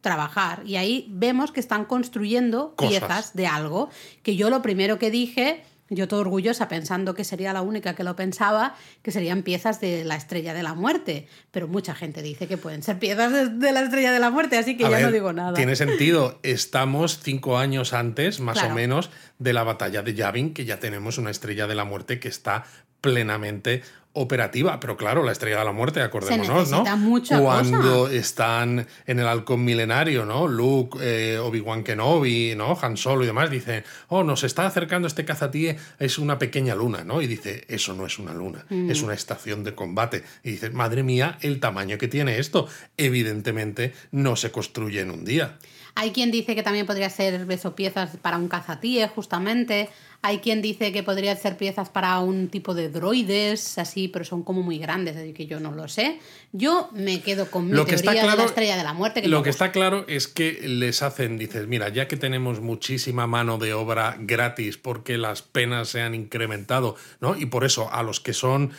trabajar 0.00 0.62
y 0.66 0.74
ahí 0.74 1.06
vemos 1.10 1.52
que 1.52 1.60
están 1.60 1.84
construyendo 1.84 2.74
Cosas. 2.74 2.90
piezas 2.90 3.34
de 3.34 3.46
algo, 3.46 3.90
que 4.24 4.34
yo 4.34 4.50
lo 4.50 4.60
primero 4.60 4.98
que 4.98 5.12
dije, 5.12 5.62
yo 5.90 6.08
todo 6.08 6.20
orgullosa 6.20 6.68
pensando 6.68 7.14
que 7.14 7.24
sería 7.24 7.52
la 7.52 7.60
única 7.62 7.94
que 7.94 8.04
lo 8.04 8.16
pensaba, 8.16 8.74
que 9.02 9.10
serían 9.10 9.42
piezas 9.42 9.80
de 9.80 10.04
la 10.04 10.16
estrella 10.16 10.54
de 10.54 10.62
la 10.62 10.74
muerte, 10.74 11.26
pero 11.50 11.68
mucha 11.68 11.94
gente 11.94 12.22
dice 12.22 12.46
que 12.46 12.56
pueden 12.56 12.82
ser 12.82 12.98
piezas 12.98 13.32
de, 13.32 13.48
de 13.48 13.72
la 13.72 13.82
estrella 13.82 14.12
de 14.12 14.20
la 14.20 14.30
muerte, 14.30 14.56
así 14.56 14.76
que 14.76 14.86
A 14.86 14.90
ya 14.90 14.96
ver, 14.96 15.06
no 15.06 15.12
digo 15.12 15.32
nada. 15.32 15.54
Tiene 15.54 15.76
sentido. 15.76 16.38
Estamos 16.42 17.18
cinco 17.22 17.58
años 17.58 17.92
antes, 17.92 18.40
más 18.40 18.58
Claro. 18.58 18.72
o 18.72 18.76
menos, 18.76 19.10
de 19.38 19.52
la 19.52 19.64
batalla 19.64 20.02
de 20.02 20.14
Yavin, 20.14 20.54
que 20.54 20.64
ya 20.64 20.78
tenemos 20.78 21.18
una 21.18 21.30
estrella 21.30 21.66
de 21.66 21.74
la 21.74 21.84
muerte 21.84 22.20
que 22.20 22.28
está 22.28 22.64
plenamente 23.00 23.82
operativa. 24.12 24.80
Pero 24.80 24.96
claro, 24.96 25.22
la 25.22 25.32
estrella 25.32 25.60
de 25.60 25.64
la 25.64 25.72
muerte, 25.72 26.00
acordémonos, 26.02 26.70
¿no? 26.70 26.96
mucha 26.96 27.38
Cuando 27.40 28.08
están 28.08 28.86
en 29.06 29.18
el 29.18 29.26
halcón 29.26 29.64
milenario, 29.64 30.24
¿no? 30.24 30.48
Luke, 30.48 30.98
eh, 31.00 31.38
Obi-Wan 31.38 31.84
Kenobi, 31.84 32.54
¿no? 32.56 32.76
Han 32.80 32.96
Solo 32.96 33.22
y 33.22 33.26
demás, 33.26 33.50
dicen, 33.50 33.84
oh, 34.08 34.24
nos 34.24 34.44
está 34.44 34.66
acercando 34.66 35.06
este 35.06 35.24
cazatíe, 35.24 35.76
es 35.98 36.18
una 36.18 36.38
pequeña 36.38 36.74
luna, 36.74 37.04
¿no? 37.04 37.22
Y 37.22 37.26
dice, 37.26 37.64
eso 37.68 37.94
no 37.94 38.04
es 38.06 38.18
una 38.18 38.34
luna, 38.34 38.64
Mm. 38.68 38.90
es 38.90 39.02
una 39.02 39.14
estación 39.14 39.64
de 39.64 39.74
combate. 39.74 40.24
Y 40.42 40.52
dice, 40.52 40.70
madre 40.70 41.02
mía, 41.02 41.38
el 41.40 41.60
tamaño 41.60 41.96
que 41.98 42.08
tiene 42.08 42.38
esto. 42.38 42.66
Evidentemente 42.96 43.92
no 44.10 44.36
se 44.36 44.50
construye 44.50 45.00
en 45.00 45.10
un 45.10 45.24
día. 45.24 45.58
Hay 45.94 46.12
quien 46.12 46.30
dice 46.30 46.54
que 46.54 46.62
también 46.62 46.86
podría 46.86 47.10
ser 47.10 47.46
eso, 47.50 47.74
piezas 47.74 48.16
para 48.22 48.36
un 48.38 48.48
cazatíe, 48.48 49.08
justamente. 49.08 49.88
Hay 50.22 50.38
quien 50.40 50.60
dice 50.60 50.92
que 50.92 51.02
podría 51.02 51.34
ser 51.34 51.56
piezas 51.56 51.88
para 51.88 52.18
un 52.20 52.48
tipo 52.48 52.74
de 52.74 52.90
droides, 52.90 53.78
así, 53.78 54.06
pero 54.08 54.24
son 54.24 54.42
como 54.42 54.62
muy 54.62 54.78
grandes, 54.78 55.16
así 55.16 55.32
que 55.32 55.46
yo 55.46 55.60
no 55.60 55.72
lo 55.72 55.88
sé. 55.88 56.18
Yo 56.52 56.90
me 56.92 57.22
quedo 57.22 57.50
con 57.50 57.66
mi 57.68 57.72
Lo 57.72 57.86
que 57.86 57.94
está 57.94 58.10
teoría 58.12 58.22
de 58.22 58.26
claro- 58.28 58.42
la 58.42 58.48
estrella 58.48 58.76
de 58.76 58.84
la 58.84 58.92
muerte. 58.92 59.22
Que 59.22 59.28
Lo 59.28 59.42
que 59.42 59.48
gusta. 59.50 59.64
está 59.66 59.72
claro 59.72 60.04
es 60.08 60.28
que 60.28 60.60
les 60.68 61.02
hacen, 61.02 61.38
dices, 61.38 61.66
mira, 61.66 61.88
ya 61.88 62.06
que 62.06 62.16
tenemos 62.18 62.60
muchísima 62.60 63.26
mano 63.26 63.56
de 63.56 63.72
obra 63.72 64.16
gratis 64.20 64.76
porque 64.76 65.16
las 65.16 65.40
penas 65.40 65.88
se 65.88 66.02
han 66.02 66.14
incrementado, 66.14 66.96
¿no? 67.20 67.34
Y 67.36 67.46
por 67.46 67.64
eso 67.64 67.90
a 67.92 68.02
los 68.02 68.20
que 68.20 68.34
son 68.34 68.72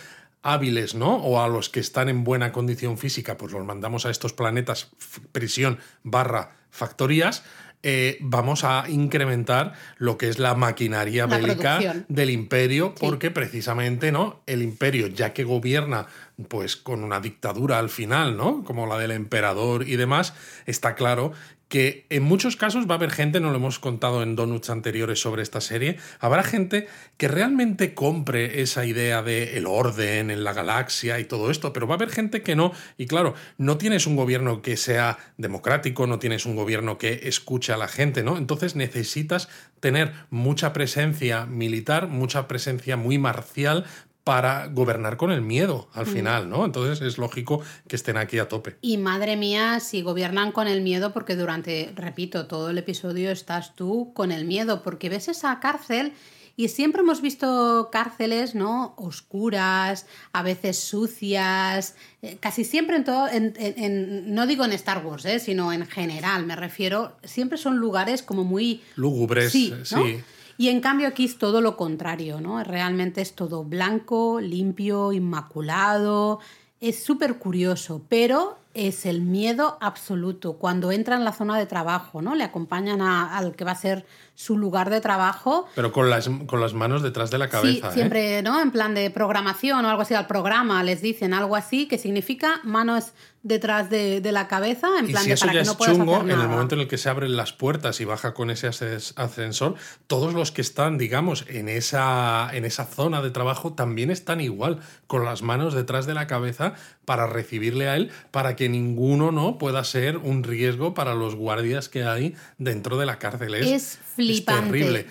hábiles, 0.44 0.94
¿no? 0.96 1.18
O 1.18 1.42
a 1.42 1.48
los 1.48 1.70
que 1.70 1.80
están 1.80 2.08
en 2.10 2.24
buena 2.24 2.52
condición 2.52 2.98
física, 3.00 3.38
pues 3.38 3.52
los 3.52 3.66
mandamos 3.66 4.06
a 4.06 4.12
estos 4.12 4.34
planetas 4.34 4.90
prisión 5.32 5.80
barra 6.04 6.52
factorías. 6.72 7.44
eh, 7.84 8.20
vamos 8.22 8.64
a 8.64 8.84
incrementar 8.90 9.74
lo 9.98 10.16
que 10.16 10.30
es 10.30 10.38
la 10.38 10.54
maquinaria 10.54 11.26
La 11.26 11.38
bélica 11.38 11.78
producción. 11.80 12.06
del 12.10 12.30
imperio, 12.30 12.94
Sí. 12.96 13.04
porque 13.08 13.32
precisamente, 13.32 14.12
¿no? 14.12 14.44
El 14.46 14.62
imperio, 14.62 15.08
ya 15.08 15.34
que 15.34 15.44
gobierna, 15.44 16.06
pues 16.48 16.78
con 16.78 17.04
una 17.04 17.20
dictadura 17.20 17.80
al 17.80 17.90
final, 17.90 18.38
¿no? 18.38 18.64
Como 18.64 18.86
la 18.86 19.00
del 19.00 19.10
emperador 19.10 19.88
y 19.90 19.96
demás, 19.96 20.36
está 20.68 20.94
claro 20.94 21.34
que 21.72 22.06
en 22.10 22.24
muchos 22.24 22.58
casos 22.58 22.86
va 22.86 22.96
a 22.96 22.98
haber 22.98 23.12
gente, 23.12 23.40
no 23.40 23.50
lo 23.50 23.56
hemos 23.56 23.80
contado 23.80 24.24
en 24.24 24.36
donuts 24.36 24.70
anteriores 24.70 25.22
sobre 25.22 25.42
esta 25.42 25.62
serie, 25.62 25.96
habrá 26.20 26.44
gente 26.44 26.90
que 27.16 27.30
realmente 27.30 27.94
compre 27.94 28.62
esa 28.62 28.86
idea 28.86 29.24
de 29.24 29.58
el 29.58 29.66
orden 29.66 30.32
en 30.32 30.44
la 30.44 30.52
galaxia 30.52 31.18
y 31.22 31.24
todo 31.24 31.50
esto, 31.50 31.72
pero 31.72 31.88
va 31.88 31.94
a 31.94 31.96
haber 31.96 32.10
gente 32.10 32.42
que 32.42 32.58
no. 32.58 32.74
Y 32.98 33.06
claro, 33.06 33.36
no 33.58 33.78
tienes 33.78 34.06
un 34.06 34.18
gobierno 34.18 34.62
que 34.62 34.76
sea 34.76 35.18
democrático, 35.38 36.08
no 36.08 36.20
tienes 36.20 36.46
un 36.46 36.58
gobierno 36.58 36.98
que 36.98 37.22
escuche 37.24 37.72
a 37.72 37.78
la 37.78 37.88
gente, 37.88 38.22
¿no? 38.22 38.38
Entonces 38.38 38.76
necesitas 38.76 39.48
tener 39.80 40.12
mucha 40.30 40.74
presencia 40.74 41.46
militar, 41.46 42.10
mucha 42.10 42.50
presencia 42.50 42.98
muy 42.98 43.18
marcial 43.18 43.86
para 44.32 44.68
gobernar 44.68 45.18
con 45.18 45.30
el 45.30 45.42
miedo 45.42 45.90
al 45.94 46.06
final, 46.06 46.48
¿no? 46.50 46.64
Entonces 46.64 47.02
es 47.06 47.18
lógico 47.18 47.60
que 47.90 47.98
estén 47.98 48.16
aquí 48.16 48.40
a 48.40 48.48
tope. 48.48 48.78
Y 48.80 48.96
madre 48.96 49.36
mía, 49.36 49.82
si 49.82 50.02
gobiernan 50.04 50.54
con 50.54 50.70
el 50.70 50.80
miedo, 50.80 51.12
porque 51.12 51.36
durante, 51.36 51.92
repito, 51.98 52.48
todo 52.48 52.70
el 52.70 52.78
episodio 52.78 53.30
estás 53.30 53.76
tú 53.76 54.14
con 54.14 54.32
el 54.32 54.46
miedo, 54.46 54.84
porque 54.84 55.10
ves 55.10 55.28
esa 55.28 55.60
cárcel 55.60 56.14
y 56.56 56.70
siempre 56.70 57.02
hemos 57.02 57.22
visto 57.22 57.90
cárceles, 57.92 58.56
¿no? 58.56 58.94
Oscuras, 58.98 60.06
a 60.32 60.44
veces 60.44 60.80
sucias, 60.80 61.96
eh, 62.22 62.38
casi 62.40 62.64
siempre 62.64 62.96
en 62.96 63.04
todo, 63.04 63.28
en- 63.28 63.54
en- 63.58 63.84
en- 63.84 64.34
no 64.34 64.48
digo 64.48 64.64
en 64.64 64.72
Star 64.72 65.06
Wars, 65.06 65.26
¿eh? 65.26 65.40
sino 65.40 65.74
en 65.74 65.86
general, 65.88 66.46
me 66.46 66.56
refiero, 66.56 67.18
siempre 67.26 67.58
son 67.58 67.78
lugares 67.80 68.24
como 68.24 68.46
muy 68.46 68.82
Lúgubres, 68.96 69.52
Sí, 69.52 69.74
sí. 69.84 70.22
Y 70.62 70.70
en 70.70 70.80
cambio 70.80 71.08
aquí 71.08 71.26
es 71.26 71.40
todo 71.40 71.60
lo 71.60 71.76
contrario, 71.76 72.40
¿no? 72.40 72.64
Realmente 72.64 73.20
es 73.22 73.34
todo 73.34 73.64
blanco, 73.64 74.40
limpio, 74.40 75.12
inmaculado. 75.12 76.40
Es 76.80 77.04
súper 77.04 77.40
curioso, 77.40 78.06
pero 78.08 78.60
es 78.74 79.06
el 79.06 79.22
miedo 79.22 79.78
absoluto. 79.82 80.54
Cuando 80.54 80.92
entra 80.92 81.16
en 81.16 81.26
la 81.26 81.34
zona 81.34 81.58
de 81.58 81.66
trabajo, 81.66 82.22
¿no? 82.22 82.36
Le 82.36 82.44
acompañan 82.44 83.02
a- 83.02 83.38
al 83.38 83.56
que 83.56 83.64
va 83.64 83.72
a 83.72 83.76
ser 83.76 84.06
su 84.36 84.58
lugar 84.58 84.90
de 84.90 85.02
trabajo. 85.02 85.68
Pero 85.76 85.92
con 85.92 86.10
las, 86.10 86.30
con 86.48 86.62
las 86.62 86.74
manos 86.74 87.04
detrás 87.04 87.30
de 87.32 87.38
la 87.38 87.50
cabeza. 87.50 87.88
sí, 87.88 87.88
¿eh? 87.88 87.94
siempre, 87.94 88.42
¿no? 88.42 88.60
En 88.62 88.72
plan 88.72 88.96
de 88.96 89.10
programación 89.12 89.86
o 89.86 89.90
algo 89.90 90.02
así, 90.02 90.14
al 90.14 90.26
programa 90.28 90.84
les 90.84 91.02
dicen 91.02 91.34
algo 91.34 91.56
así, 91.56 91.88
que 91.88 91.98
significa 91.98 92.60
manos 92.64 93.12
detrás 93.44 93.90
de, 93.90 94.22
de 94.22 94.32
la 94.32 94.48
cabeza, 94.48 94.88
en 95.00 95.10
Y 95.10 95.12
plan 95.12 95.24
si 95.24 95.30
de 95.30 95.34
eso 95.36 95.46
para 95.48 95.54
ya 95.54 95.60
que 95.62 95.66
no 95.66 95.72
es 95.72 95.78
chungo, 95.98 96.16
hacer 96.18 96.30
en 96.32 96.40
el 96.42 96.48
momento 96.48 96.76
en 96.76 96.82
el 96.82 96.88
que 96.88 96.98
se 97.00 97.10
abren 97.10 97.36
las 97.36 97.54
puertas 97.54 98.00
y 98.00 98.06
baja 98.06 98.34
con 98.36 98.52
ese 98.52 98.68
ascensor, 98.68 99.76
todos 100.08 100.34
los 100.34 100.52
que 100.52 100.62
están, 100.62 100.98
digamos, 101.00 101.46
en 101.48 101.68
esa, 101.68 102.50
en 102.54 102.66
esa 102.66 102.86
zona 102.86 103.22
de 103.22 103.32
trabajo 103.32 103.74
también 103.74 104.12
están 104.12 104.42
igual, 104.42 104.80
con 105.08 105.26
las 105.26 105.42
manos 105.42 105.74
detrás 105.74 106.06
de 106.06 106.14
la 106.14 106.28
cabeza 106.28 106.74
para 107.06 107.26
recibirle 107.28 107.90
a 107.90 107.96
él, 107.96 108.12
para 108.32 108.56
que 108.56 108.61
ninguno 108.70 109.32
no 109.32 109.58
pueda 109.58 109.84
ser 109.84 110.18
un 110.18 110.44
riesgo 110.44 110.94
para 110.94 111.14
los 111.16 111.36
guardias 111.36 111.90
que 111.90 112.04
hay 112.04 112.36
dentro 112.58 112.98
de 112.98 113.06
la 113.06 113.20
cárcel. 113.20 113.54
Es, 113.56 113.68
Es 113.72 114.00
flipante. 114.16 114.72
terrible. 114.72 115.06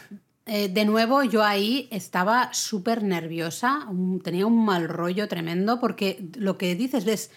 Eh, 0.46 0.68
de 0.68 0.84
nuevo, 0.84 1.22
yo 1.22 1.44
ahí 1.44 1.88
estaba 1.92 2.52
súper 2.52 3.02
nerviosa, 3.04 3.86
tenía 4.24 4.46
un 4.46 4.64
mal 4.64 4.88
rollo 4.88 5.28
tremendo, 5.28 5.78
porque 5.78 6.24
lo 6.36 6.58
que 6.58 6.74
dices 6.74 7.06
es, 7.06 7.30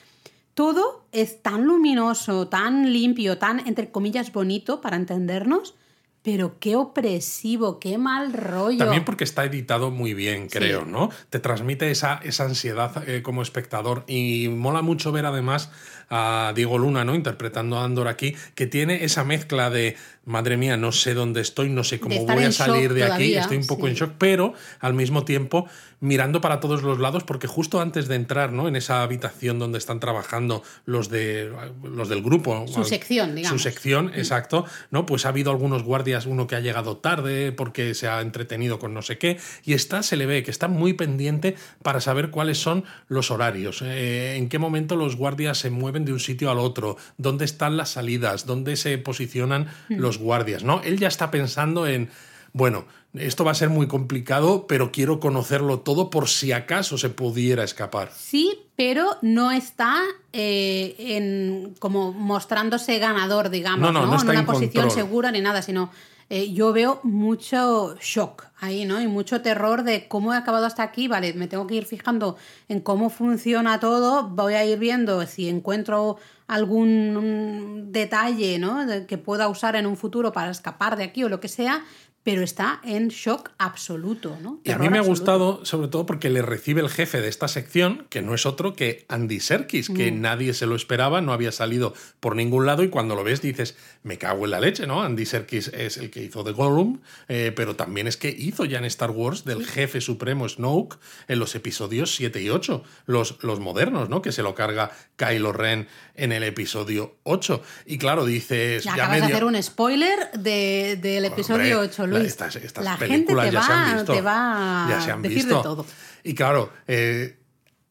todo 0.55 1.05
es 1.11 1.41
tan 1.43 1.65
luminoso, 1.65 2.47
tan 2.47 2.91
limpio, 2.91 3.37
tan, 3.37 3.67
entre 3.67 3.91
comillas, 3.91 4.31
bonito 4.31 4.81
para 4.81 4.95
entendernos, 4.95 5.75
pero 6.23 6.57
qué 6.59 6.75
opresivo, 6.77 7.79
qué 7.79 7.97
mal 7.97 8.31
rollo. 8.33 8.77
También 8.77 9.03
porque 9.03 9.25
está 9.25 9.43
editado 9.45 9.91
muy 9.91 10.13
bien, 10.13 10.47
creo, 10.47 10.85
Sí. 10.85 10.89
¿no? 10.89 11.09
Te 11.29 11.39
transmite 11.39 11.91
esa, 11.91 12.19
esa 12.23 12.45
ansiedad 12.45 13.07
eh, 13.09 13.21
como 13.21 13.41
espectador 13.41 14.05
y 14.07 14.47
mola 14.47 14.81
mucho 14.81 15.11
ver 15.11 15.25
además 15.25 15.69
a 16.15 16.53
Diego 16.53 16.77
Luna, 16.77 17.03
¿no? 17.03 17.15
Interpretando 17.15 17.79
a 17.79 17.85
Andor 17.85 18.07
aquí, 18.07 18.35
que 18.53 18.67
tiene 18.67 19.03
esa 19.03 19.23
mezcla 19.23 19.71
de, 19.71 19.95
madre 20.25 20.55
mía, 20.55 20.77
no 20.77 20.91
sé 20.91 21.13
dónde 21.13 21.41
estoy, 21.41 21.69
no 21.69 21.83
sé 21.83 21.99
cómo 21.99 22.25
voy 22.25 22.43
a 22.43 22.51
salir 22.51 22.93
de 22.93 23.03
aquí, 23.03 23.35
estoy 23.35 23.57
un 23.57 23.67
poco 23.67 23.87
sí. 23.87 23.91
en 23.91 23.95
shock, 23.95 24.11
pero 24.17 24.53
al 24.79 24.93
mismo 24.93 25.25
tiempo 25.25 25.67
mirando 25.99 26.41
para 26.41 26.59
todos 26.59 26.81
los 26.83 26.99
lados 26.99 27.23
porque 27.23 27.47
justo 27.47 27.79
antes 27.79 28.07
de 28.07 28.15
entrar, 28.15 28.51
¿no? 28.51 28.67
En 28.67 28.75
esa 28.75 29.03
habitación 29.03 29.59
donde 29.59 29.77
están 29.77 29.99
trabajando 29.99 30.63
los 30.85 31.09
de 31.09 31.51
los 31.83 32.09
del 32.09 32.21
grupo, 32.21 32.65
Su 32.67 32.83
sección, 32.83 33.35
digamos. 33.35 33.61
Su 33.61 33.63
sección, 33.63 34.11
exacto, 34.13 34.65
¿no? 34.91 35.05
Pues 35.05 35.25
ha 35.25 35.29
habido 35.29 35.51
algunos 35.51 35.83
guardias, 35.83 36.25
uno 36.25 36.47
que 36.47 36.55
ha 36.55 36.59
llegado 36.59 36.97
tarde 36.97 37.51
porque 37.51 37.93
se 37.93 38.07
ha 38.07 38.21
entretenido 38.21 38.79
con 38.79 38.93
no 38.93 39.01
sé 39.01 39.17
qué, 39.17 39.39
y 39.63 39.73
está, 39.73 40.03
se 40.03 40.15
le 40.17 40.25
ve 40.25 40.43
que 40.43 40.51
está 40.51 40.67
muy 40.67 40.93
pendiente 40.93 41.55
para 41.81 42.01
saber 42.01 42.31
cuáles 42.31 42.57
son 42.57 42.83
los 43.07 43.31
horarios, 43.31 43.81
eh, 43.81 44.35
en 44.35 44.49
qué 44.49 44.59
momento 44.59 44.95
los 44.95 45.15
guardias 45.15 45.57
se 45.57 45.69
mueven 45.69 46.02
de 46.05 46.13
un 46.13 46.19
sitio 46.19 46.49
al 46.51 46.59
otro, 46.59 46.97
dónde 47.17 47.45
están 47.45 47.77
las 47.77 47.89
salidas, 47.91 48.45
dónde 48.45 48.75
se 48.75 48.97
posicionan 48.97 49.67
Hmm. 49.89 49.95
los 49.99 50.17
guardias, 50.17 50.63
¿no? 50.63 50.81
Él 50.83 50.97
ya 50.99 51.07
está 51.07 51.31
pensando 51.31 51.87
en, 51.87 52.09
bueno, 52.53 52.85
esto 53.13 53.43
va 53.43 53.51
a 53.51 53.55
ser 53.55 53.69
muy 53.69 53.87
complicado, 53.87 54.65
pero 54.67 54.91
quiero 54.91 55.19
conocerlo 55.19 55.79
todo 55.81 56.09
por 56.09 56.27
si 56.29 56.51
acaso 56.51 56.97
se 56.97 57.09
pudiera 57.09 57.63
escapar. 57.63 58.11
Sí, 58.15 58.59
pero 58.75 59.17
no 59.21 59.51
está 59.51 60.01
eh, 60.31 60.95
en, 60.97 61.75
como 61.79 62.11
mostrándose 62.11 62.97
ganador, 62.99 63.49
digamos, 63.49 63.79
No, 63.79 63.91
¿no? 63.91 64.01
no, 64.01 64.07
no 64.07 64.15
está 64.17 64.25
en 64.27 64.31
una 64.31 64.39
en 64.39 64.45
posición 64.47 64.85
control. 64.85 64.91
segura 64.91 65.31
ni 65.31 65.41
nada, 65.41 65.61
sino 65.61 65.91
eh, 66.35 66.51
yo 66.51 66.73
veo 66.73 66.99
mucho 67.03 67.95
shock 68.01 68.45
ahí, 68.59 68.85
¿no? 68.85 68.99
Y 68.99 69.05
mucho 69.05 69.43
terror 69.43 69.83
de 69.83 70.07
cómo 70.07 70.33
he 70.33 70.35
acabado 70.37 70.65
hasta 70.65 70.81
aquí, 70.81 71.07
vale, 71.07 71.35
me 71.35 71.47
tengo 71.47 71.67
que 71.67 71.75
ir 71.75 71.85
fijando 71.85 72.37
en 72.67 72.79
cómo 72.79 73.11
funciona 73.11 73.79
todo, 73.79 74.29
voy 74.29 74.55
a 74.55 74.65
ir 74.65 74.79
viendo 74.79 75.27
si 75.27 75.47
encuentro 75.47 76.17
algún 76.47 77.91
detalle, 77.91 78.57
¿no? 78.57 78.79
que 79.07 79.19
pueda 79.19 79.47
usar 79.47 79.75
en 79.75 79.85
un 79.85 79.95
futuro 79.95 80.31
para 80.31 80.49
escapar 80.49 80.97
de 80.97 81.03
aquí 81.03 81.23
o 81.23 81.29
lo 81.29 81.39
que 81.39 81.49
sea, 81.49 81.85
pero 82.23 82.41
está 82.41 82.79
en 82.83 83.09
shock 83.09 83.51
absoluto. 83.57 84.37
¿no? 84.41 84.59
Y 84.63 84.71
a 84.71 84.77
mí 84.77 84.89
me 84.89 84.97
ha 84.97 85.01
gustado, 85.01 85.65
sobre 85.65 85.89
todo 85.89 86.05
porque 86.05 86.29
le 86.29 86.41
recibe 86.41 86.81
el 86.81 86.89
jefe 86.89 87.21
de 87.21 87.27
esta 87.27 87.47
sección, 87.47 88.07
que 88.09 88.21
no 88.21 88.33
es 88.33 88.45
otro 88.45 88.73
que 88.73 89.05
Andy 89.09 89.39
Serkis, 89.39 89.89
que 89.89 90.11
mm. 90.11 90.21
nadie 90.21 90.53
se 90.53 90.65
lo 90.65 90.75
esperaba, 90.75 91.21
no 91.21 91.33
había 91.33 91.51
salido 91.51 91.93
por 92.19 92.35
ningún 92.35 92.65
lado, 92.65 92.83
y 92.83 92.89
cuando 92.89 93.15
lo 93.15 93.23
ves 93.23 93.41
dices, 93.41 93.75
me 94.03 94.17
cago 94.17 94.45
en 94.45 94.51
la 94.51 94.59
leche, 94.59 94.85
¿no? 94.85 95.01
Andy 95.01 95.25
Serkis 95.25 95.69
es 95.69 95.97
el 95.97 96.11
que 96.11 96.21
hizo 96.21 96.43
The 96.43 96.51
Gollum, 96.51 96.99
eh, 97.27 97.53
pero 97.55 97.75
también 97.75 98.07
es 98.07 98.17
que 98.17 98.29
hizo 98.29 98.65
ya 98.65 98.77
en 98.77 98.85
Star 98.85 99.11
Wars 99.11 99.45
del 99.45 99.65
jefe 99.65 100.01
supremo 100.01 100.47
Snoke 100.47 100.97
en 101.27 101.39
los 101.39 101.55
episodios 101.55 102.13
7 102.15 102.41
y 102.41 102.49
8, 102.49 102.83
los, 103.05 103.41
los 103.43 103.59
modernos, 103.59 104.09
¿no? 104.09 104.21
Que 104.21 104.31
se 104.31 104.43
lo 104.43 104.55
carga 104.55 104.91
Kylo 105.15 105.53
Ren 105.53 105.87
en 106.15 106.31
el 106.31 106.43
episodio 106.43 107.15
8. 107.23 107.61
Y 107.85 107.97
claro, 107.97 108.25
dices... 108.25 108.83
Ya, 108.83 108.93
acabas 108.93 109.21
de 109.21 109.25
hacer 109.25 109.45
un 109.45 109.61
spoiler 109.63 110.31
del 110.33 111.25
episodio 111.25 111.79
8, 111.79 112.17
estas, 112.17 112.57
películas 112.99 113.51
ya 113.51 113.61
se 113.61 113.71
han 113.71 113.95
visto. 113.95 114.13
ya 114.15 115.01
se 115.03 115.11
han 115.11 115.21
visto. 115.21 115.61
todo. 115.61 115.85
Y 116.23 116.35
claro, 116.35 116.71
eh, 116.87 117.37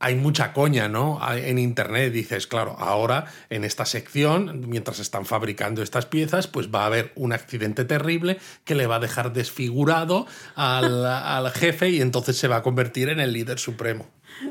hay 0.03 0.17
mucha 0.17 0.53
coña, 0.53 0.89
¿no? 0.89 1.21
En 1.33 1.59
internet 1.59 2.13
dices, 2.13 2.49
claro, 2.49 2.77
ahora 2.79 3.27
en 3.51 3.65
esta 3.65 3.87
sección, 3.87 4.69
mientras 4.69 4.99
están 4.99 5.25
fabricando 5.25 5.83
estas 5.83 6.07
piezas, 6.07 6.49
pues 6.49 6.69
va 6.75 6.83
a 6.83 6.87
haber 6.87 7.13
un 7.15 7.33
accidente 7.33 7.85
terrible 7.85 8.39
que 8.65 8.75
le 8.75 8.89
va 8.89 8.97
a 8.97 9.01
dejar 9.01 9.33
desfigurado 9.33 10.27
al, 10.57 11.07
al 11.07 11.51
jefe 11.53 11.91
y 11.91 12.01
entonces 12.01 12.37
se 12.37 12.49
va 12.49 12.57
a 12.57 12.63
convertir 12.63 13.09
en 13.11 13.21
el 13.21 13.33
líder 13.33 13.61
supremo. 13.61 14.09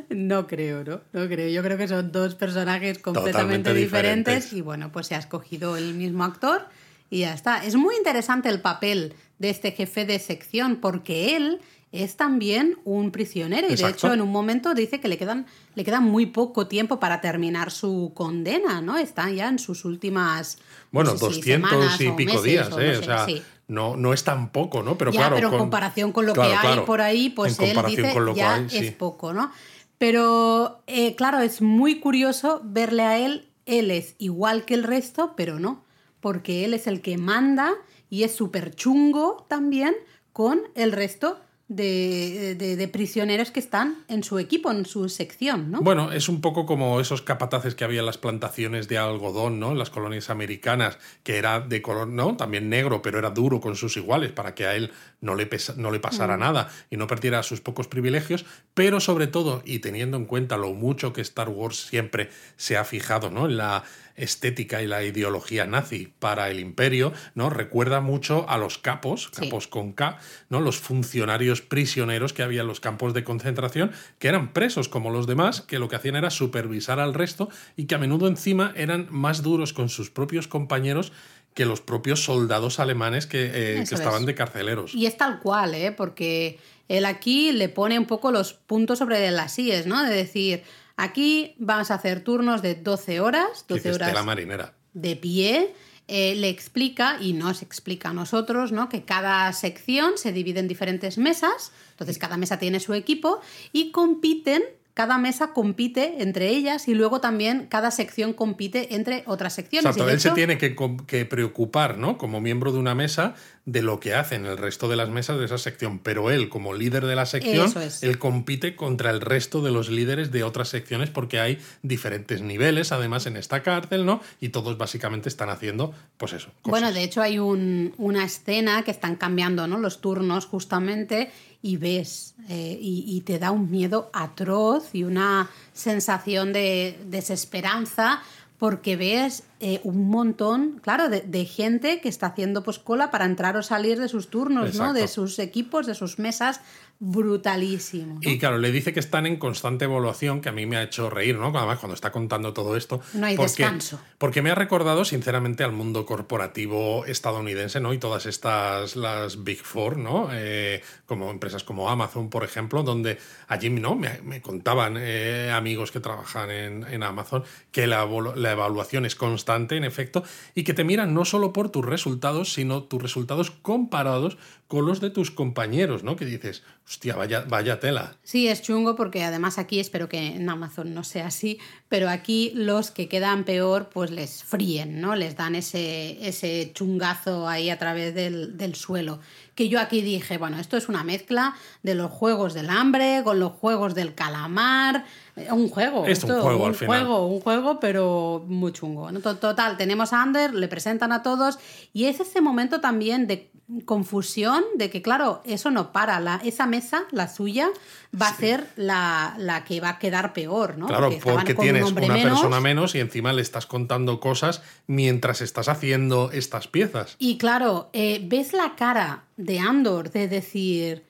No 0.09 0.47
creo, 0.47 0.83
¿no? 0.83 1.01
No 1.11 1.27
creo. 1.27 1.49
Yo 1.49 1.61
creo 1.63 1.77
que 1.77 1.87
son 1.87 2.11
dos 2.11 2.35
personajes 2.35 2.99
completamente 2.99 3.73
diferentes. 3.73 4.35
diferentes. 4.35 4.53
y 4.53 4.61
bueno, 4.61 4.91
pues 4.91 5.07
se 5.07 5.15
ha 5.15 5.19
escogido 5.19 5.75
el 5.75 5.93
mismo 5.95 6.23
actor 6.23 6.67
y 7.09 7.19
ya 7.19 7.33
está. 7.33 7.65
Es 7.65 7.75
muy 7.75 7.95
interesante 7.97 8.47
el 8.47 8.61
papel 8.61 9.15
de 9.37 9.49
este 9.49 9.71
jefe 9.71 10.05
de 10.05 10.17
sección 10.19 10.77
porque 10.77 11.35
él 11.35 11.59
es 11.91 12.15
también 12.15 12.77
un 12.85 13.11
prisionero 13.11 13.67
y 13.69 13.75
de 13.75 13.89
hecho 13.89 14.13
en 14.13 14.21
un 14.21 14.31
momento 14.31 14.73
dice 14.73 15.01
que 15.01 15.07
le 15.07 15.17
quedan 15.17 15.45
le 15.75 15.83
queda 15.83 15.99
muy 15.99 16.25
poco 16.27 16.67
tiempo 16.67 16.99
para 16.99 17.19
terminar 17.19 17.71
su 17.71 18.13
condena, 18.15 18.81
¿no? 18.81 18.97
Está 18.97 19.29
ya 19.29 19.49
en 19.49 19.59
sus 19.59 19.83
últimas 19.83 20.57
bueno, 20.91 21.13
doscientos 21.15 21.99
y 21.99 22.11
pico 22.11 22.41
días, 22.41 22.69
¿eh? 22.79 22.97
o 22.97 23.03
sea, 23.03 23.27
no, 23.67 23.95
no 23.95 24.13
es 24.13 24.23
tan 24.23 24.51
poco, 24.51 24.83
¿no? 24.83 24.97
Pero 24.97 25.11
claro, 25.11 25.35
pero 25.35 25.51
en 25.51 25.57
comparación 25.57 26.11
con 26.11 26.25
lo 26.25 26.33
que 26.33 26.41
hay 26.41 26.79
por 26.81 27.01
ahí, 27.01 27.29
pues 27.29 27.59
él 27.59 27.77
dice 27.87 28.13
ya 28.35 28.65
es 28.71 28.91
poco, 28.93 29.33
¿no? 29.33 29.51
Pero 29.97 30.81
eh, 30.87 31.15
claro, 31.15 31.39
es 31.39 31.61
muy 31.61 31.99
curioso 31.99 32.61
verle 32.63 33.03
a 33.03 33.19
él, 33.19 33.49
él 33.65 33.91
es 33.91 34.15
igual 34.17 34.65
que 34.65 34.73
el 34.73 34.83
resto, 34.83 35.33
pero 35.35 35.59
no 35.59 35.83
porque 36.21 36.63
él 36.63 36.73
es 36.73 36.87
el 36.87 37.01
que 37.01 37.17
manda 37.17 37.73
y 38.09 38.23
es 38.23 38.33
súper 38.33 38.73
chungo 38.73 39.45
también 39.49 39.93
con 40.31 40.61
el 40.75 40.93
resto 40.93 41.39
de, 41.75 42.89
prisioneros 42.91 43.51
que 43.51 43.59
están 43.59 44.03
en 44.07 44.23
su 44.23 44.39
equipo, 44.39 44.71
en 44.71 44.85
su 44.85 45.07
sección, 45.07 45.71
¿no? 45.71 45.81
Bueno, 45.81 46.11
es 46.11 46.27
un 46.27 46.41
poco 46.41 46.65
como 46.65 46.99
esos 46.99 47.21
capataces 47.21 47.75
que 47.75 47.83
había 47.83 48.01
en 48.01 48.05
las 48.05 48.17
plantaciones 48.17 48.87
de 48.87 48.97
algodón, 48.97 49.59
¿no? 49.59 49.71
En 49.71 49.77
las 49.77 49.89
colonias 49.89 50.29
americanas, 50.29 50.97
que 51.23 51.37
era 51.37 51.61
de 51.61 51.81
color, 51.81 52.07
¿no? 52.07 52.35
También 52.35 52.69
negro, 52.69 53.01
pero 53.01 53.19
era 53.19 53.29
duro 53.29 53.61
con 53.61 53.75
sus 53.75 53.95
iguales 53.95 54.31
para 54.33 54.53
que 54.53 54.65
a 54.65 54.75
él 54.75 54.91
no 55.21 55.35
le, 55.35 55.49
no 55.77 55.91
le 55.91 55.99
pasara 55.99 56.35
mm. 56.35 56.39
nada 56.39 56.69
y 56.89 56.97
no 56.97 57.07
perdiera 57.07 57.41
sus 57.43 57.61
pocos 57.61 57.87
privilegios, 57.87 58.45
pero 58.73 58.99
sobre 58.99 59.27
todo, 59.27 59.61
y 59.65 59.79
teniendo 59.79 60.17
en 60.17 60.25
cuenta 60.25 60.57
lo 60.57 60.73
mucho 60.73 61.13
que 61.13 61.21
Star 61.21 61.49
Wars 61.49 61.77
siempre 61.77 62.29
se 62.57 62.75
ha 62.75 62.83
fijado, 62.83 63.29
¿no? 63.29 63.45
En 63.45 63.57
la 63.57 63.83
estética 64.15 64.81
y 64.81 64.87
la 64.87 65.03
ideología 65.03 65.65
nazi 65.65 66.13
para 66.19 66.49
el 66.49 66.59
imperio, 66.59 67.13
¿no? 67.35 67.49
Recuerda 67.49 68.01
mucho 68.01 68.49
a 68.49 68.57
los 68.57 68.77
capos, 68.77 69.29
capos 69.29 69.67
con 69.67 69.93
K, 69.93 70.17
¿no? 70.49 70.59
Los 70.59 70.77
funcionarios 70.77 71.61
prisioneros 71.61 72.33
que 72.33 72.43
había 72.43 72.61
en 72.61 72.67
los 72.67 72.79
campos 72.79 73.13
de 73.13 73.23
concentración, 73.23 73.91
que 74.19 74.27
eran 74.27 74.53
presos 74.53 74.89
como 74.89 75.09
los 75.09 75.27
demás, 75.27 75.61
que 75.61 75.79
lo 75.79 75.89
que 75.89 75.95
hacían 75.95 76.15
era 76.15 76.29
supervisar 76.29 76.99
al 76.99 77.13
resto 77.13 77.49
y 77.75 77.85
que 77.85 77.95
a 77.95 77.99
menudo 77.99 78.27
encima 78.27 78.73
eran 78.75 79.07
más 79.09 79.41
duros 79.41 79.73
con 79.73 79.89
sus 79.89 80.09
propios 80.09 80.47
compañeros 80.47 81.11
que 81.53 81.65
los 81.65 81.81
propios 81.81 82.23
soldados 82.23 82.79
alemanes 82.79 83.27
que, 83.27 83.51
eh, 83.53 83.81
estaban 83.81 84.25
de 84.25 84.35
carceleros. 84.35 84.95
Y 84.95 85.05
es 85.05 85.17
tal 85.17 85.39
cual, 85.39 85.75
¿eh? 85.75 85.91
porque 85.91 86.59
él 86.87 87.05
aquí 87.05 87.51
le 87.51 87.69
pone 87.69 87.99
un 87.99 88.05
poco 88.05 88.31
los 88.31 88.53
puntos 88.53 88.99
sobre 88.99 89.29
las 89.31 89.57
IES, 89.59 89.85
¿no? 89.85 90.03
De 90.03 90.13
decir, 90.13 90.63
Aquí 91.01 91.55
vamos 91.57 91.89
a 91.89 91.95
hacer 91.95 92.23
turnos 92.23 92.61
de 92.61 92.75
12 92.75 93.21
horas, 93.21 93.65
12 93.67 93.93
horas 93.93 94.13
la 94.13 94.21
marinera. 94.21 94.75
de 94.93 95.15
pie. 95.15 95.73
Eh, 96.07 96.35
le 96.35 96.49
explica, 96.49 97.17
y 97.21 97.33
nos 97.33 97.61
explica 97.61 98.09
a 98.09 98.13
nosotros, 98.13 98.71
¿no? 98.71 98.87
que 98.89 99.03
cada 99.03 99.51
sección 99.53 100.17
se 100.17 100.31
divide 100.31 100.59
en 100.59 100.67
diferentes 100.67 101.17
mesas, 101.17 101.71
entonces 101.91 102.17
cada 102.17 102.37
mesa 102.37 102.59
tiene 102.59 102.79
su 102.81 102.93
equipo 102.93 103.39
y 103.71 103.91
compiten 103.91 104.61
cada 104.93 105.17
mesa 105.17 105.53
compite 105.53 106.21
entre 106.21 106.49
ellas 106.49 106.87
y 106.87 106.93
luego 106.93 107.21
también 107.21 107.67
cada 107.67 107.91
sección 107.91 108.33
compite 108.33 108.93
entre 108.95 109.23
otras 109.25 109.53
secciones. 109.53 109.85
Exacto, 109.85 110.09
él 110.09 110.19
se 110.19 110.31
tiene 110.31 110.57
que, 110.57 110.75
que, 111.07 111.25
preocupar, 111.25 111.97
¿no? 111.97 112.17
Como 112.17 112.41
miembro 112.41 112.71
de 112.71 112.79
una 112.79 112.93
mesa, 112.93 113.35
de 113.65 113.81
lo 113.81 113.99
que 113.99 114.15
hacen 114.15 114.45
el 114.45 114.57
resto 114.57 114.89
de 114.89 114.95
las 114.95 115.09
mesas 115.09 115.37
de 115.37 115.45
esa 115.45 115.57
sección. 115.57 115.99
Pero 115.99 116.31
él, 116.31 116.49
como 116.49 116.73
líder 116.73 117.05
de 117.05 117.15
la 117.15 117.25
sección, 117.25 117.71
él 118.01 118.17
compite 118.17 118.75
contra 118.75 119.11
el 119.11 119.21
resto 119.21 119.61
de 119.61 119.71
los 119.71 119.89
líderes 119.89 120.31
de 120.31 120.43
otras 120.43 120.69
secciones 120.69 121.09
porque 121.09 121.39
hay 121.39 121.59
diferentes 121.83 122.41
niveles, 122.41 122.91
además, 122.91 123.25
en 123.25 123.37
esta 123.37 123.63
cárcel, 123.63 124.05
¿no? 124.05 124.21
Y 124.39 124.49
todos 124.49 124.77
básicamente 124.77 125.29
están 125.29 125.49
haciendo, 125.49 125.93
pues 126.17 126.33
eso. 126.33 126.49
Bueno, 126.63 126.91
de 126.91 127.03
hecho 127.03 127.21
hay 127.21 127.39
un, 127.39 127.93
una 127.97 128.25
escena 128.25 128.83
que 128.83 128.91
están 128.91 129.15
cambiando, 129.15 129.67
¿no? 129.67 129.77
Los 129.77 130.01
turnos 130.01 130.45
justamente 130.45 131.31
y 131.61 131.77
ves 131.77 132.33
eh, 132.49 132.77
y, 132.81 133.21
te 133.21 133.37
da 133.37 133.51
un 133.51 133.69
miedo 133.69 134.09
atroz 134.13 134.95
y 134.95 135.03
una 135.03 135.49
sensación 135.73 136.53
de 136.53 136.99
desesperanza 137.05 138.23
porque 138.61 138.95
ves 138.95 139.41
eh, 139.59 139.81
un 139.83 140.07
montón, 140.07 140.79
claro, 140.83 141.09
de, 141.09 141.45
gente 141.45 141.99
que 141.99 142.09
está 142.09 142.27
haciendo 142.27 142.61
pues 142.61 142.77
cola 142.77 143.09
para 143.09 143.25
entrar 143.25 143.57
o 143.57 143.63
salir 143.63 143.99
de 143.99 144.07
sus 144.07 144.29
turnos, 144.29 144.75
¿no? 144.75 144.93
De 144.93 145.07
sus 145.07 145.39
equipos, 145.39 145.87
de 145.87 145.95
sus 145.95 146.19
mesas, 146.19 146.61
brutalísimo. 147.03 148.19
Y 148.21 148.37
claro, 148.37 148.59
le 148.59 148.71
dice 148.71 148.93
que 148.93 148.99
están 148.99 149.25
en 149.25 149.37
constante 149.37 149.85
evaluación, 149.85 150.39
que 150.39 150.49
a 150.49 150.51
mí 150.51 150.67
me 150.67 150.77
ha 150.77 150.83
hecho 150.83 151.09
reír, 151.09 151.35
¿no? 151.35 151.47
Además, 151.47 151.79
cuando 151.79 151.95
está 151.95 152.11
contando 152.11 152.53
todo 152.53 152.77
esto. 152.77 153.01
No 153.15 153.25
hay 153.25 153.35
descanso. 153.35 153.99
Porque 154.19 154.43
me 154.43 154.51
ha 154.51 154.55
recordado, 154.55 155.03
sinceramente, 155.03 155.63
al 155.63 155.71
mundo 155.71 156.05
corporativo 156.05 157.03
estadounidense, 157.07 157.79
¿no? 157.79 157.91
Y 157.93 157.97
todas 157.97 158.27
estas, 158.27 158.95
las 158.95 159.43
Big 159.43 159.63
Four, 159.63 159.97
¿no? 159.97 160.29
Eh, 160.31 160.83
como 161.07 161.31
empresas 161.31 161.63
como 161.63 161.89
Amazon, 161.89 162.29
por 162.29 162.43
ejemplo, 162.43 162.83
donde 162.83 163.17
allí, 163.47 163.71
¿no? 163.71 163.95
Me, 163.95 164.39
contaban 164.43 164.95
eh, 164.99 165.51
amigos 165.51 165.91
que 165.91 166.01
trabajan 166.01 166.51
en, 166.51 167.01
Amazon 167.01 167.43
que 167.71 167.87
la, 167.87 168.07
la 168.35 168.51
evaluación 168.51 169.07
es 169.07 169.15
constante, 169.15 169.75
en 169.75 169.85
efecto, 169.85 170.23
y 170.53 170.63
que 170.63 170.75
te 170.75 170.83
miran 170.83 171.15
no 171.15 171.25
solo 171.25 171.51
por 171.51 171.71
tus 171.71 171.83
resultados, 171.83 172.53
sino 172.53 172.83
tus 172.83 173.01
resultados 173.01 173.49
comparados 173.49 174.37
con 174.67 174.85
los 174.85 175.01
de 175.01 175.09
tus 175.09 175.31
compañeros, 175.31 176.03
¿no? 176.03 176.15
Que 176.15 176.23
dices, 176.23 176.63
hostia, 176.91 177.15
vaya, 177.15 177.45
vaya 177.47 177.79
tela. 177.79 178.17
Sí, 178.21 178.49
es 178.49 178.61
chungo 178.61 178.97
porque 178.97 179.23
además 179.23 179.57
aquí 179.57 179.79
espero 179.79 180.09
que 180.09 180.35
en 180.35 180.49
Amazon 180.49 180.93
no 180.93 181.05
sea 181.05 181.27
así, 181.27 181.57
pero 181.91 182.07
aquí 182.07 182.53
los 182.55 182.89
que 182.89 183.09
quedan 183.09 183.43
peor 183.43 183.89
pues 183.89 184.11
les 184.11 184.45
fríen, 184.45 185.01
¿no? 185.01 185.17
Les 185.17 185.35
dan 185.35 185.55
ese, 185.55 186.25
ese 186.25 186.71
chungazo 186.73 187.49
ahí 187.49 187.69
a 187.69 187.77
través 187.77 188.15
del, 188.15 188.57
del 188.57 188.75
suelo 188.75 189.19
que 189.55 189.69
yo 189.69 189.79
aquí 189.79 190.01
dije, 190.01 190.37
bueno, 190.37 190.57
esto 190.59 190.77
es 190.77 190.89
una 190.89 191.03
mezcla 191.03 191.55
de 191.83 191.93
los 191.93 192.09
juegos 192.09 192.53
del 192.53 192.69
hambre 192.69 193.21
con 193.23 193.39
los 193.39 193.51
juegos 193.51 193.93
del 193.93 194.15
calamar, 194.15 195.05
eh, 195.35 195.51
un 195.51 195.69
juego. 195.69 196.05
Es 196.05 196.23
un 196.23 196.39
juego 196.39 196.65
un 196.65 196.73
juego, 196.73 197.27
un 197.27 197.41
juego, 197.41 197.79
pero 197.79 198.43
muy 198.47 198.71
chungo. 198.71 199.11
Total, 199.21 199.77
tenemos 199.77 200.13
a 200.13 200.21
Ander, 200.21 200.53
le 200.53 200.67
presentan 200.67 201.11
a 201.11 201.21
todos 201.21 201.59
y 201.93 202.05
es 202.05 202.19
ese 202.19 202.41
momento 202.41 202.81
también 202.81 203.27
de 203.27 203.51
confusión 203.85 204.63
de 204.75 204.89
que, 204.89 205.01
claro, 205.01 205.41
eso 205.45 205.69
no 205.71 205.91
para. 205.91 206.19
La, 206.19 206.41
esa 206.43 206.65
mesa, 206.65 207.03
la 207.11 207.27
suya, 207.27 207.69
va 208.19 208.29
a 208.29 208.35
ser 208.35 208.67
la, 208.75 209.63
que 209.67 209.79
va 209.79 209.89
a 209.89 209.99
quedar 209.99 210.33
peor, 210.33 210.77
¿no? 210.77 210.87
Claro, 210.87 211.09
porque, 211.23 211.53
tienes 211.53 211.91
una 211.91 212.13
persona 212.15 212.59
menos 212.59 212.95
y 212.95 212.99
encima 212.99 213.33
le 213.33 213.41
estás 213.41 213.65
contando 213.65 214.19
cosas 214.19 214.61
mientras 214.87 215.41
estás 215.41 215.69
haciendo 215.69 216.31
estas 216.31 216.67
piezas. 216.67 217.15
Y 217.19 217.37
claro, 217.37 217.89
eh, 217.93 218.21
ves 218.23 218.53
la 218.53 218.75
cara 218.75 219.23
de 219.37 219.59
Andor 219.59 220.11
de 220.11 220.27
decir, 220.27 221.03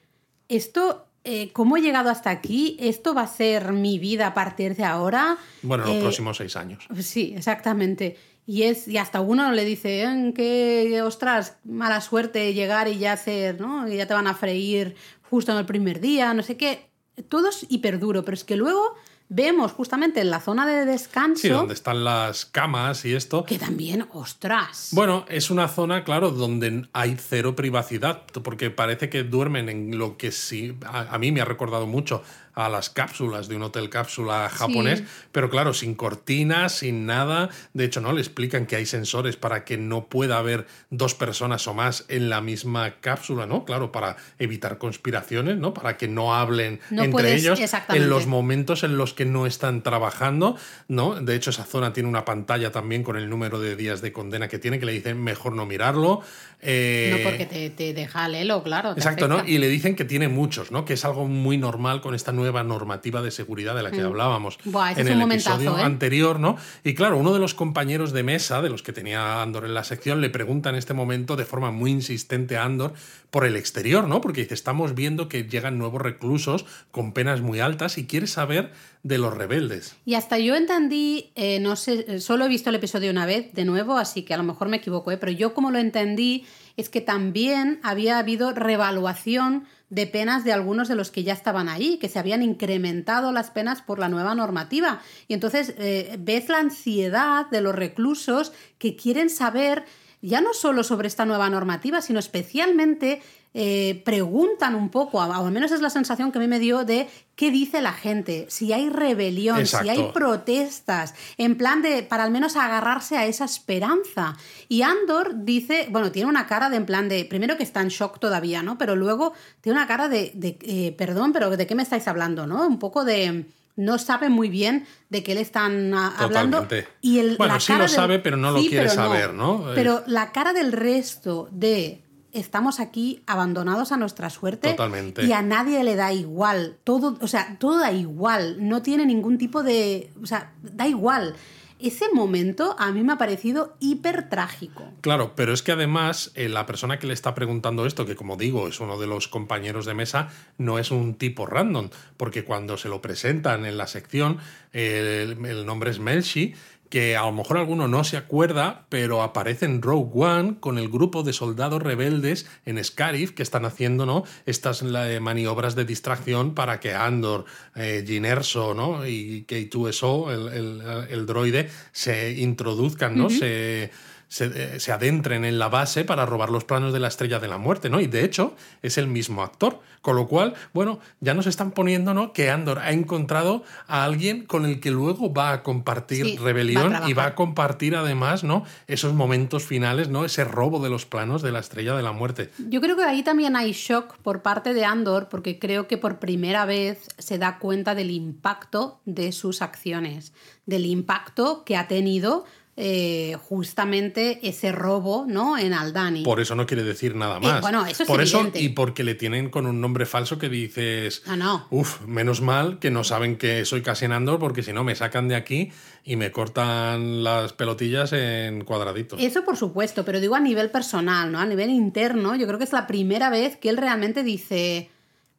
esto 0.47 1.07
eh, 1.23 1.51
¿cómo 1.53 1.77
he 1.77 1.81
llegado 1.81 2.09
hasta 2.09 2.31
aquí? 2.31 2.77
¿Esto 2.79 3.13
va 3.13 3.23
a 3.23 3.27
ser 3.27 3.73
mi 3.73 3.99
vida 3.99 4.27
a 4.27 4.33
partir 4.33 4.75
de 4.75 4.83
ahora? 4.83 5.37
Bueno, 5.61 5.85
los 5.85 5.95
eh, 5.95 6.01
próximos 6.01 6.37
seis 6.37 6.55
años. 6.55 6.87
Sí, 6.99 7.33
exactamente. 7.35 8.17
Y, 8.47 8.63
es, 8.63 8.87
y 8.87 8.97
hasta 8.97 9.21
uno 9.21 9.51
le 9.51 9.63
dice, 9.63 10.03
¿eh? 10.03 10.33
que, 10.35 11.01
ostras, 11.03 11.57
mala 11.63 12.01
suerte 12.01 12.53
llegar 12.53 12.87
y 12.87 12.97
ya 12.97 13.13
hacer, 13.13 13.61
¿no? 13.61 13.87
Y 13.87 13.97
ya 13.97 14.07
te 14.07 14.15
van 14.15 14.25
a 14.25 14.33
freír 14.33 14.95
justo 15.29 15.51
en 15.51 15.59
el 15.59 15.65
primer 15.65 15.99
día, 15.99 16.33
no 16.33 16.41
sé 16.41 16.57
qué. 16.57 16.90
Todo 17.29 17.49
es 17.49 17.65
hiperduro, 17.69 18.23
pero 18.23 18.35
es 18.35 18.43
que 18.43 18.55
luego 18.55 18.95
vemos 19.33 19.71
justamente 19.71 20.19
en 20.19 20.29
la 20.29 20.41
zona 20.41 20.67
de 20.67 20.85
descanso. 20.85 21.41
Sí, 21.41 21.49
donde 21.49 21.73
están 21.73 22.03
las 22.03 22.45
camas 22.45 23.05
y 23.05 23.13
esto. 23.13 23.45
Que 23.45 23.57
también, 23.57 24.05
ostras. 24.11 24.89
Bueno, 24.91 25.25
es 25.29 25.49
una 25.49 25.69
zona, 25.69 26.03
claro, 26.03 26.31
donde 26.31 26.87
hay 26.91 27.15
cero 27.17 27.55
privacidad, 27.55 28.23
porque 28.43 28.69
parece 28.71 29.09
que 29.09 29.23
duermen 29.23 29.69
en 29.69 29.97
lo 29.97 30.17
que 30.17 30.33
sí. 30.33 30.77
A, 30.85 31.15
a 31.15 31.17
mí 31.17 31.31
me 31.31 31.39
ha 31.39 31.45
recordado 31.45 31.87
mucho 31.87 32.23
a 32.53 32.69
las 32.69 32.89
cápsulas 32.89 33.47
de 33.47 33.55
un 33.55 33.63
hotel 33.63 33.89
cápsula 33.89 34.49
japonés, 34.49 34.99
Sí. 34.99 35.05
pero 35.31 35.49
claro, 35.49 35.73
sin 35.73 35.95
cortinas, 35.95 36.73
sin 36.79 37.05
nada. 37.05 37.49
De 37.73 37.85
hecho, 37.85 38.01
no 38.01 38.11
le 38.13 38.21
explican 38.21 38.65
que 38.65 38.75
hay 38.75 38.85
sensores 38.85 39.37
para 39.37 39.63
que 39.63 39.77
no 39.77 40.07
pueda 40.07 40.37
haber 40.37 40.67
dos 40.89 41.15
personas 41.15 41.67
o 41.67 41.73
más 41.73 42.05
en 42.09 42.29
la 42.29 42.41
misma 42.41 42.95
cápsula, 42.99 43.45
¿no? 43.45 43.63
Claro, 43.65 43.91
para 43.91 44.17
evitar 44.39 44.77
conspiraciones, 44.77 45.57
¿no? 45.57 45.73
Para 45.73 45.97
que 45.97 46.07
no 46.07 46.35
hablen 46.35 46.79
No 46.89 47.03
entre 47.03 47.11
puedes- 47.23 47.41
ellos 47.41 47.59
en 47.89 48.09
los 48.09 48.27
momentos 48.27 48.83
en 48.83 48.97
los 48.97 49.13
que 49.13 49.25
no 49.25 49.45
están 49.45 49.81
trabajando, 49.83 50.57
¿no? 50.87 51.15
De 51.21 51.35
hecho, 51.35 51.49
esa 51.51 51.63
zona 51.63 51.93
tiene 51.93 52.09
una 52.09 52.25
pantalla 52.25 52.71
también 52.71 53.03
con 53.03 53.15
el 53.15 53.29
número 53.29 53.59
de 53.59 53.75
días 53.75 54.01
de 54.01 54.11
condena 54.11 54.47
que 54.47 54.59
tiene, 54.59 54.79
que 54.79 54.85
le 54.85 54.91
dicen 54.93 55.21
mejor 55.23 55.53
no 55.53 55.65
mirarlo. 55.65 56.21
Eh, 56.63 57.15
no 57.17 57.23
porque 57.29 57.45
te, 57.45 57.69
te 57.71 57.93
deja 57.93 58.27
lelo, 58.27 58.61
claro. 58.63 58.93
te 58.93 58.99
Exacto, 58.99 59.27
¿no? 59.27 59.43
Y 59.47 59.57
le 59.57 59.67
dicen 59.67 59.95
que 59.95 60.05
tiene 60.05 60.27
muchos, 60.27 60.71
¿no? 60.71 60.85
Que 60.85 60.93
es 60.93 61.05
algo 61.05 61.27
muy 61.27 61.57
normal 61.57 62.01
con 62.01 62.13
esta 62.13 62.31
nueva 62.31 62.40
normativa 62.63 63.21
de 63.21 63.31
seguridad 63.31 63.75
de 63.75 63.83
la 63.83 63.91
que 63.91 64.01
hablábamos 64.01 64.41
Mm. 64.65 64.71
Buah, 64.71 64.91
ese 64.91 65.01
en 65.01 65.07
el 65.07 65.21
episodio 65.21 65.77
¿eh? 65.77 65.81
anterior, 65.81 66.39
¿no? 66.39 66.57
Y 66.83 66.93
claro, 66.93 67.17
uno 67.17 67.33
de 67.33 67.39
los 67.39 67.53
compañeros 67.53 68.11
de 68.11 68.23
mesa, 68.23 68.61
de 68.61 68.69
los 68.69 68.83
que 68.83 68.93
tenía 68.93 69.41
Andor 69.41 69.65
en 69.65 69.73
la 69.73 69.83
sección, 69.83 70.21
le 70.21 70.29
pregunta 70.29 70.69
en 70.69 70.75
este 70.75 70.93
momento 70.93 71.35
de 71.35 71.45
forma 71.45 71.71
muy 71.71 71.91
insistente 71.91 72.57
a 72.57 72.65
Andor 72.65 72.93
por 73.29 73.45
el 73.45 73.55
exterior, 73.55 74.07
¿no? 74.07 74.21
Porque 74.21 74.41
dice, 74.41 74.53
estamos 74.53 74.95
viendo 74.95 75.29
que 75.29 75.43
llegan 75.43 75.77
nuevos 75.77 76.01
reclusos 76.01 76.65
con 76.91 77.13
penas 77.13 77.41
muy 77.41 77.59
altas 77.59 77.97
y 77.97 78.05
quiere 78.05 78.27
saber 78.27 78.71
de 79.03 79.17
los 79.17 79.35
rebeldes. 79.35 79.95
Y 80.05 80.15
hasta 80.15 80.37
yo 80.37 80.55
entendí, 80.55 81.31
eh, 81.35 81.59
no 81.59 81.75
sé, 81.75 82.05
eh, 82.07 82.19
solo 82.19 82.45
he 82.45 82.49
visto 82.49 82.69
el 82.69 82.75
episodio 82.75 83.09
una 83.09 83.25
vez 83.25 83.53
de 83.53 83.65
nuevo, 83.65 83.97
así 83.97 84.23
que 84.23 84.33
a 84.33 84.37
lo 84.37 84.43
mejor 84.43 84.67
me 84.69 84.77
equivoco, 84.77 85.11
¿eh? 85.11 85.17
pero 85.17 85.31
yo 85.31 85.53
como 85.53 85.71
lo 85.71 85.79
entendí 85.79 86.45
es 86.77 86.89
que 86.89 87.01
también 87.01 87.79
había 87.83 88.19
habido 88.19 88.53
revaluación 88.53 89.65
de 89.91 90.07
penas 90.07 90.45
de 90.45 90.53
algunos 90.53 90.87
de 90.87 90.95
los 90.95 91.11
que 91.11 91.23
ya 91.23 91.33
estaban 91.33 91.67
ahí, 91.67 91.97
que 91.97 92.07
se 92.07 92.17
habían 92.17 92.41
incrementado 92.41 93.33
las 93.33 93.51
penas 93.51 93.81
por 93.81 93.99
la 93.99 94.07
nueva 94.07 94.33
normativa. 94.33 95.01
Y 95.27 95.33
entonces 95.33 95.75
eh, 95.77 96.15
ves 96.17 96.47
la 96.47 96.59
ansiedad 96.59 97.47
de 97.51 97.59
los 97.61 97.75
reclusos 97.75 98.53
que 98.79 98.95
quieren 98.95 99.29
saber 99.29 99.83
ya 100.21 100.39
no 100.39 100.53
solo 100.53 100.83
sobre 100.83 101.09
esta 101.09 101.25
nueva 101.25 101.49
normativa, 101.49 102.01
sino 102.01 102.19
especialmente 102.19 103.21
eh, 103.53 104.01
preguntan 104.05 104.75
un 104.75 104.89
poco, 104.89 105.17
o 105.17 105.21
al 105.21 105.51
menos 105.51 105.71
es 105.71 105.81
la 105.81 105.89
sensación 105.89 106.31
que 106.31 106.37
a 106.37 106.41
mí 106.41 106.47
me 106.47 106.59
dio 106.59 106.85
de 106.85 107.09
qué 107.35 107.51
dice 107.51 107.81
la 107.81 107.91
gente, 107.91 108.45
si 108.49 108.71
hay 108.71 108.89
rebelión, 108.89 109.65
si 109.65 109.89
hay 109.89 110.11
protestas, 110.13 111.15
en 111.37 111.57
plan 111.57 111.81
de, 111.81 112.03
para 112.03 112.23
al 112.23 112.31
menos 112.31 112.55
agarrarse 112.55 113.17
a 113.17 113.25
esa 113.25 113.45
esperanza. 113.45 114.37
Y 114.69 114.83
Andor 114.83 115.43
dice, 115.43 115.87
bueno, 115.89 116.11
tiene 116.11 116.29
una 116.29 116.47
cara 116.47 116.69
de 116.69 116.77
en 116.77 116.85
plan 116.85 117.09
de, 117.09 117.25
primero 117.25 117.57
que 117.57 117.63
está 117.63 117.81
en 117.81 117.89
shock 117.89 118.19
todavía, 118.19 118.63
¿no? 118.63 118.77
Pero 118.77 118.95
luego 118.95 119.33
tiene 119.59 119.77
una 119.79 119.87
cara 119.87 120.07
de, 120.07 120.31
de, 120.33 120.57
eh, 120.61 120.95
perdón, 120.97 121.33
pero 121.33 121.49
¿de 121.49 121.67
qué 121.67 121.75
me 121.75 121.83
estáis 121.83 122.07
hablando, 122.07 122.47
no? 122.47 122.65
Un 122.65 122.79
poco 122.79 123.03
de... 123.03 123.45
No 123.77 123.97
sabe 123.97 124.27
muy 124.27 124.49
bien 124.49 124.85
de 125.09 125.23
qué 125.23 125.33
le 125.33 125.39
están 125.41 125.93
ah, 125.93 126.13
hablando. 126.17 126.59
Totalmente. 126.59 126.91
Y 126.99 127.19
el, 127.19 127.37
Bueno, 127.37 127.53
la 127.53 127.59
sí 127.61 127.67
cara 127.67 127.79
lo 127.79 127.83
del- 127.85 127.95
sabe, 127.95 128.19
pero 128.19 128.35
no 128.35 128.51
lo 128.51 128.59
Sí, 128.59 128.67
quiere 128.67 128.89
saber, 128.89 129.33
¿no? 129.33 129.65
Pero 129.73 130.03
la 130.07 130.33
cara 130.33 130.51
del 130.51 130.73
resto 130.73 131.47
de 131.51 132.01
estamos 132.33 132.79
aquí 132.79 133.23
abandonados 133.27 133.91
a 133.91 133.97
nuestra 133.97 134.29
suerte 134.29 134.71
Totalmente. 134.71 135.25
y 135.25 135.33
a 135.33 135.41
nadie 135.41 135.83
le 135.83 135.95
da 135.95 136.13
igual. 136.13 136.77
Todo, 136.83 137.17
o 137.21 137.27
sea, 137.27 137.57
todo 137.59 137.79
da 137.79 137.91
igual. 137.91 138.57
No 138.67 138.81
tiene 138.81 139.05
ningún 139.05 139.37
tipo 139.37 139.63
de. 139.63 140.11
O 140.21 140.25
sea, 140.25 140.53
da 140.61 140.87
igual. 140.87 141.35
Ese 141.79 142.05
momento 142.13 142.75
a 142.77 142.91
mí 142.91 143.01
me 143.01 143.13
ha 143.13 143.17
parecido 143.17 143.75
hiper 143.79 144.29
trágico. 144.29 144.83
Claro, 145.01 145.33
pero 145.35 145.51
es 145.51 145.63
que 145.63 145.71
además 145.71 146.31
eh, 146.35 146.47
la 146.47 146.67
persona 146.67 146.99
que 146.99 147.07
le 147.07 147.13
está 147.13 147.33
preguntando 147.33 147.87
esto, 147.87 148.05
que 148.05 148.15
como 148.15 148.37
digo 148.37 148.67
es 148.67 148.79
uno 148.79 148.99
de 148.99 149.07
los 149.07 149.27
compañeros 149.27 149.87
de 149.87 149.95
mesa, 149.95 150.29
no 150.59 150.77
es 150.77 150.91
un 150.91 151.15
tipo 151.15 151.47
random, 151.47 151.89
porque 152.17 152.45
cuando 152.45 152.77
se 152.77 152.87
lo 152.87 153.01
presentan 153.01 153.65
en 153.65 153.77
la 153.77 153.87
sección, 153.87 154.37
eh, 154.73 155.23
el, 155.23 155.43
el 155.43 155.65
nombre 155.65 155.89
es 155.89 155.97
Melchi, 155.97 156.53
que 156.91 157.15
a 157.17 157.23
lo 157.25 157.31
mejor 157.31 157.57
alguno 157.57 157.87
no 157.87 158.03
se 158.03 158.17
acuerda, 158.17 158.85
pero 158.89 159.23
aparece 159.23 159.65
en 159.65 159.81
Rogue 159.81 160.11
One 160.13 160.57
con 160.59 160.77
el 160.77 160.89
grupo 160.89 161.23
de 161.23 161.33
soldados 161.33 161.81
rebeldes 161.81 162.45
en 162.65 162.83
Scarif 162.83 163.31
que 163.31 163.41
están 163.41 163.65
haciendo 163.65 164.05
¿no? 164.05 164.23
estas 164.45 164.83
la- 164.83 165.19
maniobras 165.21 165.73
de 165.75 165.85
distracción 165.85 166.53
para 166.53 166.79
que 166.79 166.93
Andor, 166.93 167.45
eh, 167.75 168.03
Jyn 168.05 168.25
Erso 168.25 168.73
¿no? 168.75 169.07
y 169.07 169.45
K2SO, 169.47 170.31
el, 170.31 170.53
el- 170.53 171.07
el 171.09 171.25
droide, 171.25 171.69
se 171.93 172.33
introduzcan, 172.33 173.17
¿no? 173.17 173.29
se, 173.29 173.89
se, 174.31 174.45
eh, 174.45 174.79
se 174.79 174.93
adentren 174.93 175.43
en 175.43 175.59
la 175.59 175.67
base 175.67 176.05
para 176.05 176.25
robar 176.25 176.49
los 176.49 176.63
planos 176.63 176.93
de 176.93 177.01
la 177.01 177.09
estrella 177.09 177.39
de 177.39 177.49
la 177.49 177.57
muerte, 177.57 177.89
¿no? 177.89 177.99
Y 177.99 178.07
de 178.07 178.23
hecho 178.23 178.55
es 178.81 178.97
el 178.97 179.07
mismo 179.07 179.43
actor. 179.43 179.81
Con 180.01 180.15
lo 180.15 180.27
cual, 180.27 180.55
bueno, 180.73 180.99
ya 181.19 181.35
nos 181.35 181.45
están 181.45 181.71
poniendo, 181.71 182.15
¿no? 182.15 182.33
Que 182.33 182.49
Andor 182.49 182.79
ha 182.79 182.91
encontrado 182.91 183.63
a 183.87 184.03
alguien 184.03 184.45
con 184.45 184.65
el 184.65 184.79
que 184.79 184.89
luego 184.89 185.31
va 185.31 185.51
a 185.51 185.63
compartir 185.63 186.25
Sí, 186.25 186.37
va 186.37 186.41
a 186.41 186.45
rebelión 186.45 186.95
y 187.07 187.13
va 187.13 187.25
a 187.25 187.35
compartir 187.35 187.95
además, 187.95 188.43
¿no? 188.43 188.63
Esos 188.87 189.13
momentos 189.13 189.63
finales, 189.63 190.09
¿no? 190.09 190.25
Ese 190.25 190.43
robo 190.43 190.79
de 190.79 190.89
los 190.89 191.05
planos 191.05 191.41
de 191.41 191.51
la 191.51 191.59
estrella 191.59 191.93
de 191.93 192.01
la 192.01 192.13
muerte. 192.13 192.49
Yo 192.69 192.81
creo 192.81 192.95
que 192.95 193.03
ahí 193.03 193.21
también 193.21 193.55
hay 193.55 193.73
shock 193.73 194.17
por 194.19 194.41
parte 194.41 194.73
de 194.73 194.85
Andor, 194.85 195.27
porque 195.29 195.59
creo 195.59 195.87
que 195.87 195.97
por 195.97 196.19
primera 196.19 196.65
vez 196.65 197.09
se 197.19 197.37
da 197.37 197.59
cuenta 197.59 197.93
del 197.93 198.09
impacto 198.09 199.01
de 199.05 199.33
sus 199.33 199.61
acciones, 199.61 200.33
del 200.65 200.85
impacto 200.85 201.63
que 201.63 201.75
ha 201.75 201.87
tenido 201.87 202.45
eh, 202.77 203.37
justamente 203.49 204.39
ese 204.43 204.71
robo 204.71 205.25
¿no? 205.27 205.57
en 205.57 205.73
Aldani. 205.73 206.23
Por 206.23 206.39
eso 206.39 206.55
no 206.55 206.65
quiere 206.65 206.83
decir 206.83 207.15
nada 207.15 207.39
más. 207.39 207.57
Eh, 207.57 207.61
bueno, 207.61 207.85
eso 207.85 208.03
es 208.03 208.07
Por 208.07 208.21
eso 208.21 208.49
y 208.53 208.69
porque 208.69 209.03
le 209.03 209.13
tienen 209.13 209.49
con 209.49 209.65
un 209.65 209.81
nombre 209.81 210.05
falso 210.05 210.39
que 210.39 210.47
dices, 210.47 211.23
No, 211.27 211.35
no. 211.35 211.67
Uf, 211.69 212.01
menos 212.07 212.41
mal 212.41 212.79
que 212.79 212.89
no 212.89 213.03
saben 213.03 213.37
que 213.37 213.65
soy 213.65 213.81
Cassian 213.81 214.13
Andor 214.13 214.39
porque 214.39 214.63
si 214.63 214.71
no 214.71 214.83
me 214.85 214.95
sacan 214.95 215.27
de 215.27 215.35
aquí 215.35 215.71
y 216.05 216.15
me 216.15 216.31
cortan 216.31 217.23
las 217.23 217.53
pelotillas 217.53 218.13
en 218.13 218.63
cuadraditos. 218.63 219.21
Eso 219.21 219.43
por 219.43 219.57
supuesto, 219.57 220.05
pero 220.05 220.21
digo 220.21 220.35
a 220.35 220.39
nivel 220.39 220.71
personal, 220.71 221.31
¿no? 221.31 221.39
A 221.39 221.45
nivel 221.45 221.69
interno, 221.69 222.35
yo 222.35 222.47
creo 222.47 222.57
que 222.57 222.65
es 222.65 222.73
la 222.73 222.87
primera 222.87 223.29
vez 223.29 223.57
que 223.57 223.69
él 223.69 223.77
realmente 223.77 224.23
dice, 224.23 224.89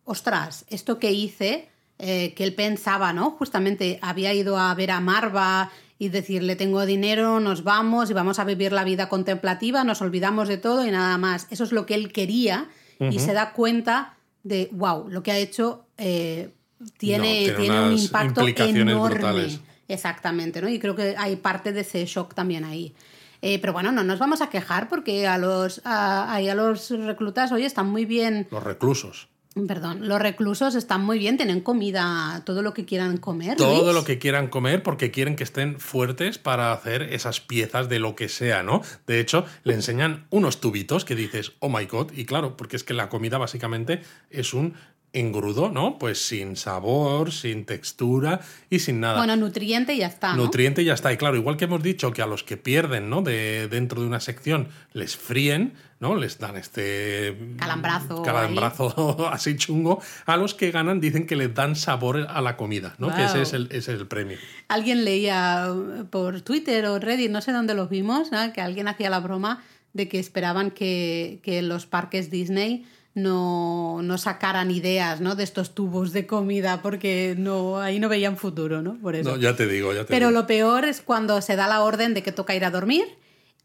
ostras, 0.04 0.66
esto 0.68 0.98
que 0.98 1.12
hice, 1.12 1.70
eh, 1.98 2.34
que 2.34 2.44
él 2.44 2.54
pensaba, 2.54 3.12
¿no? 3.12 3.30
Justamente 3.30 3.98
había 4.02 4.34
ido 4.34 4.58
a 4.58 4.74
ver 4.74 4.90
a 4.90 5.00
Marva 5.00 5.70
y 6.02 6.08
decirle, 6.08 6.56
tengo 6.56 6.84
dinero, 6.84 7.38
nos 7.38 7.62
vamos 7.62 8.10
y 8.10 8.12
vamos 8.12 8.40
a 8.40 8.44
vivir 8.44 8.72
la 8.72 8.82
vida 8.82 9.08
contemplativa, 9.08 9.84
nos 9.84 10.02
olvidamos 10.02 10.48
de 10.48 10.58
todo 10.58 10.84
y 10.84 10.90
nada 10.90 11.16
más. 11.16 11.46
Eso 11.50 11.62
es 11.62 11.70
lo 11.70 11.86
que 11.86 11.94
él 11.94 12.10
quería 12.10 12.66
y 12.98 13.20
se 13.20 13.32
da 13.32 13.52
cuenta 13.52 14.16
de, 14.42 14.68
wow, 14.72 15.08
lo 15.08 15.22
que 15.22 15.30
ha 15.30 15.38
hecho 15.38 15.86
eh, 15.98 16.50
tiene, 16.98 17.18
No, 17.18 17.54
tiene 17.54 17.58
tiene 17.60 17.80
un 17.86 17.96
impacto 17.96 18.40
enorme. 18.48 19.14
brutales. 19.14 19.60
Exactamente, 19.86 20.60
¿no? 20.60 20.68
Y 20.68 20.80
creo 20.80 20.96
que 20.96 21.14
hay 21.16 21.36
parte 21.36 21.72
de 21.72 21.82
ese 21.82 22.04
shock 22.04 22.34
también 22.34 22.64
ahí. 22.64 22.94
Eh, 23.40 23.60
pero 23.60 23.72
bueno, 23.72 23.92
no 23.92 24.02
nos 24.02 24.18
vamos 24.18 24.40
a 24.40 24.50
quejar 24.50 24.88
porque 24.88 25.28
a 25.28 25.38
los, 25.38 25.82
a, 25.84 26.34
a 26.34 26.54
los 26.54 26.90
reclutas, 26.90 27.52
oye, 27.52 27.66
están 27.66 27.88
muy 27.88 28.06
bien. 28.06 28.48
Los 28.50 28.64
reclusos. 28.64 29.28
Perdón, 29.68 30.08
los 30.08 30.20
reclusos 30.20 30.74
están 30.74 31.04
muy 31.04 31.18
bien, 31.18 31.36
tienen 31.36 31.60
comida, 31.60 32.42
todo 32.46 32.62
lo 32.62 32.72
que 32.72 32.86
quieran 32.86 33.18
comer. 33.18 33.56
Todo 33.58 33.92
lo 33.92 34.02
que 34.02 34.18
quieran 34.18 34.48
comer 34.48 34.82
porque 34.82 35.10
quieren 35.10 35.36
que 35.36 35.44
estén 35.44 35.78
fuertes 35.78 36.38
para 36.38 36.72
hacer 36.72 37.02
esas 37.02 37.40
piezas 37.40 37.90
de 37.90 37.98
lo 37.98 38.16
que 38.16 38.30
sea, 38.30 38.62
¿no? 38.62 38.80
De 39.06 39.20
hecho, 39.20 39.44
le 39.64 39.74
enseñan 39.74 40.26
unos 40.30 40.60
tubitos 40.60 41.04
que 41.04 41.14
dices, 41.14 41.52
oh 41.58 41.68
my 41.68 41.84
god, 41.84 42.12
y 42.12 42.24
claro, 42.24 42.56
porque 42.56 42.76
es 42.76 42.84
que 42.84 42.94
la 42.94 43.10
comida 43.10 43.36
básicamente 43.36 44.02
es 44.30 44.54
un 44.54 44.74
engrudo, 45.12 45.70
¿no? 45.70 45.98
Pues 45.98 46.26
sin 46.26 46.56
sabor, 46.56 47.32
sin 47.32 47.64
textura 47.64 48.40
y 48.70 48.78
sin 48.78 49.00
nada. 49.00 49.18
Bueno, 49.18 49.36
nutriente 49.36 49.94
y 49.94 49.98
ya 49.98 50.06
está. 50.06 50.34
¿no? 50.34 50.44
Nutriente 50.44 50.82
y 50.82 50.86
ya 50.86 50.94
está. 50.94 51.12
Y 51.12 51.16
claro, 51.16 51.36
igual 51.36 51.56
que 51.56 51.64
hemos 51.64 51.82
dicho 51.82 52.12
que 52.12 52.22
a 52.22 52.26
los 52.26 52.42
que 52.42 52.56
pierden, 52.56 53.10
¿no? 53.10 53.22
De, 53.22 53.68
dentro 53.68 54.00
de 54.00 54.06
una 54.06 54.20
sección 54.20 54.68
les 54.92 55.16
fríen, 55.16 55.74
¿no? 56.00 56.16
Les 56.16 56.38
dan 56.38 56.56
este 56.56 57.36
Calambrazo 57.58 58.22
calambrazo 58.22 59.28
así 59.32 59.56
chungo. 59.56 60.00
A 60.24 60.36
los 60.36 60.54
que 60.54 60.70
ganan 60.70 61.00
dicen 61.00 61.26
que 61.26 61.36
les 61.36 61.54
dan 61.54 61.76
sabor 61.76 62.26
a 62.28 62.40
la 62.40 62.56
comida, 62.56 62.94
¿no? 62.98 63.14
Que 63.14 63.24
ese 63.24 63.42
es 63.42 63.52
el, 63.52 63.66
ese 63.66 63.94
es 63.94 64.00
el 64.00 64.06
premio. 64.06 64.38
Alguien 64.68 65.04
leía 65.04 65.66
uh, 65.70 66.06
por 66.06 66.40
Twitter 66.40 66.86
o 66.86 66.98
Reddit, 66.98 67.30
no 67.30 67.42
sé 67.42 67.52
dónde 67.52 67.74
los 67.74 67.90
vimos, 67.90 68.32
¿no? 68.32 68.52
que 68.52 68.60
alguien 68.60 68.88
hacía 68.88 69.10
la 69.10 69.20
broma 69.20 69.62
de 69.92 70.08
que 70.08 70.18
esperaban 70.18 70.70
que, 70.70 71.40
que 71.42 71.60
los 71.60 71.84
parques 71.84 72.30
Disney 72.30 72.86
no, 73.14 74.00
no 74.02 74.18
sacaran 74.18 74.70
ideas 74.70 75.20
¿no? 75.20 75.34
de 75.34 75.44
estos 75.44 75.74
tubos 75.74 76.12
de 76.12 76.26
comida 76.26 76.80
porque 76.82 77.34
no, 77.38 77.78
ahí 77.80 77.98
no 78.00 78.08
veían 78.08 78.36
futuro, 78.36 78.82
¿no? 78.82 78.94
Por 78.98 79.14
eso. 79.16 79.30
No, 79.30 79.36
ya 79.36 79.54
te 79.54 79.66
digo, 79.66 79.92
ya 79.92 80.00
te 80.00 80.06
Pero 80.08 80.28
digo. 80.28 80.40
lo 80.40 80.46
peor 80.46 80.84
es 80.84 81.00
cuando 81.02 81.40
se 81.42 81.56
da 81.56 81.66
la 81.68 81.82
orden 81.82 82.14
de 82.14 82.22
que 82.22 82.32
toca 82.32 82.54
ir 82.54 82.64
a 82.64 82.70
dormir. 82.70 83.04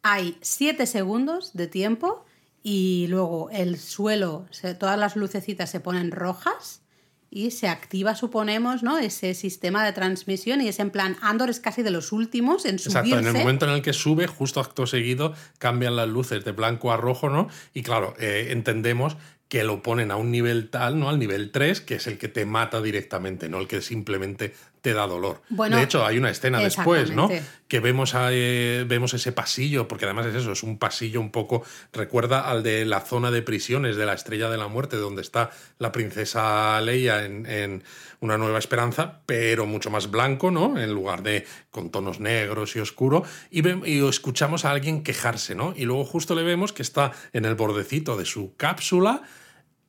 Hay 0.03 0.37
siete 0.41 0.85
segundos 0.85 1.51
de 1.53 1.67
tiempo 1.67 2.25
y 2.61 3.07
luego 3.09 3.49
el 3.51 3.77
suelo, 3.77 4.45
se- 4.51 4.75
todas 4.75 4.99
las 4.99 5.15
lucecitas 5.15 5.69
se 5.69 5.79
ponen 5.79 6.11
rojas 6.11 6.81
y 7.29 7.51
se 7.51 7.67
activa, 7.67 8.15
suponemos, 8.15 8.83
¿no? 8.83 8.97
ese 8.99 9.33
sistema 9.33 9.83
de 9.85 9.91
transmisión 9.91 10.61
y 10.61 10.69
es 10.69 10.79
en 10.79 10.91
plan, 10.91 11.17
Andor 11.21 11.49
es 11.49 11.59
casi 11.59 11.83
de 11.83 11.91
los 11.91 12.13
últimos 12.13 12.63
en 12.65 12.79
subirse. 12.79 12.99
Exacto, 12.99 13.19
en 13.19 13.27
el 13.27 13.33
momento 13.43 13.65
en 13.65 13.71
el 13.73 13.81
que 13.81 13.91
sube, 13.91 14.27
justo 14.27 14.61
acto 14.61 14.87
seguido, 14.87 15.33
cambian 15.57 15.97
las 15.97 16.07
luces 16.07 16.45
de 16.45 16.53
blanco 16.53 16.89
a 16.91 16.95
rojo, 16.97 17.29
¿no? 17.29 17.49
Y 17.73 17.83
claro, 17.83 18.13
eh, 18.17 18.47
entendemos 18.51 19.17
que 19.49 19.63
lo 19.63 19.81
ponen 19.81 20.11
a 20.11 20.17
un 20.17 20.31
nivel 20.31 20.69
tal, 20.69 20.99
¿no? 20.99 21.09
Al 21.09 21.19
nivel 21.19 21.51
3, 21.51 21.81
que 21.81 21.95
es 21.95 22.07
el 22.07 22.17
que 22.17 22.27
te 22.27 22.45
mata 22.45 22.81
directamente, 22.81 23.49
no 23.49 23.59
el 23.59 23.67
que 23.67 23.81
simplemente 23.81 24.53
te 24.87 24.93
da 24.93 25.05
dolor. 25.05 25.41
de 25.49 25.83
hecho, 25.83 26.05
hay 26.05 26.17
una 26.17 26.29
escena 26.29 26.59
después, 26.59 27.11
¿no? 27.11 27.29
Que 27.67 27.81
vemos, 27.81 28.13
eh, 28.15 28.85
vemos 28.87 29.13
ese 29.13 29.33
pasillo, 29.33 29.85
porque 29.85 30.05
además 30.05 30.27
es 30.27 30.35
eso, 30.35 30.53
es 30.53 30.63
un 30.63 30.77
pasillo 30.77 31.19
un 31.19 31.29
poco, 31.29 31.65
recuerda 31.91 32.49
al 32.49 32.63
de 32.63 32.85
la 32.85 33.01
zona 33.01 33.29
de 33.29 33.41
prisiones 33.41 33.97
de 33.97 34.05
la 34.05 34.13
Estrella 34.13 34.49
de 34.49 34.55
la 34.55 34.69
Muerte, 34.69 34.95
donde 34.95 35.23
está 35.23 35.49
la 35.77 35.91
princesa 35.91 36.79
Leia 36.79 37.25
en, 37.25 37.83
Una 38.21 38.37
Nueva 38.37 38.59
Esperanza, 38.59 39.19
pero 39.25 39.65
mucho 39.65 39.89
más 39.89 40.09
blanco, 40.09 40.51
¿no? 40.51 40.79
En 40.79 40.93
lugar 40.93 41.21
de 41.21 41.45
con 41.69 41.91
tonos 41.91 42.21
negros 42.21 42.77
y 42.77 42.79
oscuro, 42.79 43.25
y, 43.51 43.67
y 43.85 44.07
escuchamos 44.07 44.63
a 44.63 44.71
alguien 44.71 45.03
quejarse, 45.03 45.53
¿no? 45.53 45.73
Y 45.75 45.83
luego 45.83 46.05
justo 46.05 46.33
le 46.33 46.43
vemos 46.43 46.71
que 46.71 46.81
está 46.81 47.11
en 47.33 47.43
el 47.43 47.55
bordecito 47.55 48.15
de 48.15 48.23
su 48.23 48.55
cápsula 48.55 49.23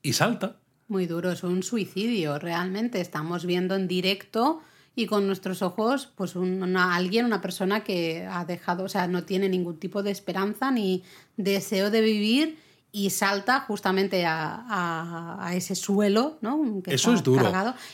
y 0.02 0.14
salta. 0.14 0.56
Muy 0.88 1.06
duro, 1.06 1.30
es 1.30 1.44
un 1.44 1.62
suicidio, 1.62 2.38
realmente. 2.40 3.00
Estamos 3.00 3.44
viendo 3.44 3.76
en 3.76 3.87
directo 3.87 4.61
y 4.98 5.06
con 5.06 5.28
nuestros 5.28 5.62
ojos, 5.62 6.08
pues 6.16 6.34
una, 6.34 6.96
alguien, 6.96 7.24
una 7.24 7.40
persona 7.40 7.84
que 7.84 8.26
ha 8.28 8.44
dejado, 8.44 8.82
o 8.82 8.88
sea, 8.88 9.06
no 9.06 9.22
tiene 9.22 9.48
ningún 9.48 9.78
tipo 9.78 10.02
de 10.02 10.11
esperanza 10.11 10.72
ni 10.72 11.04
deseo 11.37 11.92
de 11.92 12.00
vivir 12.00 12.58
y 12.90 13.11
salta 13.11 13.61
justamente 13.61 14.24
a, 14.26 15.52
ese 15.54 15.76
suelo, 15.76 16.38
¿no? 16.40 16.82
Eso 16.87 17.14
es 17.14 17.22
duro. 17.22 17.48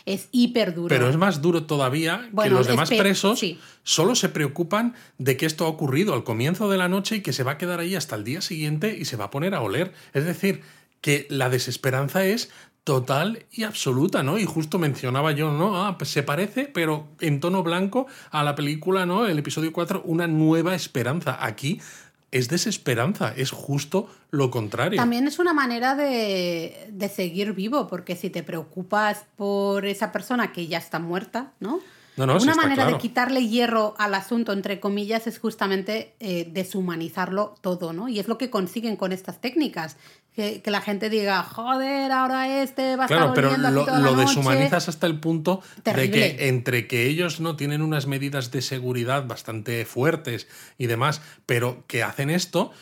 Es 0.06 0.30
hiper 0.32 0.74
duro. 0.74 0.88
Pero 0.88 1.10
es 1.10 1.18
más 1.18 1.42
duro 1.42 1.64
todavía 1.64 2.30
que 2.42 2.48
los 2.48 2.66
demás 2.66 2.88
presos 2.88 3.38
solo 3.82 4.14
se 4.14 4.30
preocupan 4.30 4.94
de 5.18 5.36
que 5.36 5.44
esto 5.44 5.66
ha 5.66 5.68
ocurrido 5.68 6.14
al 6.14 6.24
comienzo 6.24 6.70
de 6.70 6.78
la 6.78 6.88
noche 6.88 7.16
y 7.16 7.20
que 7.20 7.34
se 7.34 7.42
va 7.42 7.52
a 7.52 7.58
quedar 7.58 7.80
ahí 7.80 7.94
hasta 7.96 8.16
el 8.16 8.24
día 8.24 8.40
siguiente 8.40 8.96
y 8.98 9.04
se 9.04 9.16
va 9.16 9.26
a 9.26 9.30
poner 9.30 9.54
a 9.54 9.60
oler. 9.60 9.92
Es 10.14 10.24
decir, 10.24 10.62
que 11.02 11.26
la 11.28 11.50
desesperanza 11.50 12.24
es 12.24 12.50
total 12.84 13.46
y 13.50 13.64
absoluta, 13.64 14.22
¿no? 14.22 14.38
Y 14.38 14.44
justo 14.44 14.78
mencionaba 14.78 15.32
yo, 15.32 15.50
¿no? 15.52 15.84
Ah, 15.84 15.96
pues 15.98 16.10
se 16.10 16.22
parece, 16.22 16.66
pero 16.66 17.08
en 17.20 17.40
tono 17.40 17.62
blanco 17.62 18.06
a 18.30 18.44
la 18.44 18.54
película, 18.54 19.06
¿no? 19.06 19.26
El 19.26 19.38
episodio 19.38 19.72
4, 19.72 20.02
Una 20.04 20.26
nueva 20.26 20.74
esperanza. 20.74 21.38
Aquí 21.44 21.80
es 22.30 22.48
desesperanza, 22.48 23.32
es 23.34 23.52
justo 23.52 24.10
lo 24.30 24.50
contrario. 24.50 24.98
También 24.98 25.26
es 25.26 25.38
una 25.38 25.54
manera 25.54 25.94
de, 25.94 26.88
de 26.90 27.08
seguir 27.08 27.54
vivo, 27.54 27.86
porque 27.86 28.16
si 28.16 28.28
te 28.28 28.42
preocupas 28.42 29.24
por 29.36 29.86
esa 29.86 30.12
persona 30.12 30.52
que 30.52 30.66
ya 30.66 30.78
está 30.78 30.98
muerta, 30.98 31.52
¿no? 31.60 31.80
Una 32.16 32.54
manera 32.54 32.86
de 32.86 32.98
quitarle 32.98 33.48
hierro 33.48 33.94
al 33.98 34.14
asunto, 34.14 34.52
entre 34.52 34.78
comillas, 34.78 35.26
es 35.26 35.38
justamente 35.38 36.14
eh, 36.20 36.48
deshumanizarlo 36.50 37.56
todo, 37.60 37.92
¿no? 37.92 38.08
Y 38.08 38.20
es 38.20 38.28
lo 38.28 38.38
que 38.38 38.50
consiguen 38.50 38.96
con 38.96 39.12
estas 39.12 39.40
técnicas. 39.40 39.96
Que, 40.34 40.60
la 40.66 40.80
gente 40.80 41.10
diga, 41.10 41.44
joder, 41.44 42.10
ahora 42.10 42.60
este 42.60 42.96
va 42.96 43.04
a 43.04 43.06
claro, 43.06 43.32
pero 43.34 43.56
lo, 43.56 43.70
lo 43.70 44.16
deshumanizas 44.16 44.88
hasta 44.88 45.06
el 45.06 45.20
punto 45.20 45.62
de 45.84 46.10
que 46.10 46.48
entre 46.48 46.88
que 46.88 47.06
ellos 47.06 47.38
no 47.38 47.54
tienen 47.54 47.82
unas 47.82 48.08
medidas 48.08 48.50
de 48.50 48.60
seguridad 48.60 49.28
bastante 49.28 49.84
fuertes 49.84 50.48
y 50.76 50.86
demás, 50.86 51.22
pero 51.46 51.84
que 51.86 52.02
hacen 52.02 52.30
esto, 52.30 52.72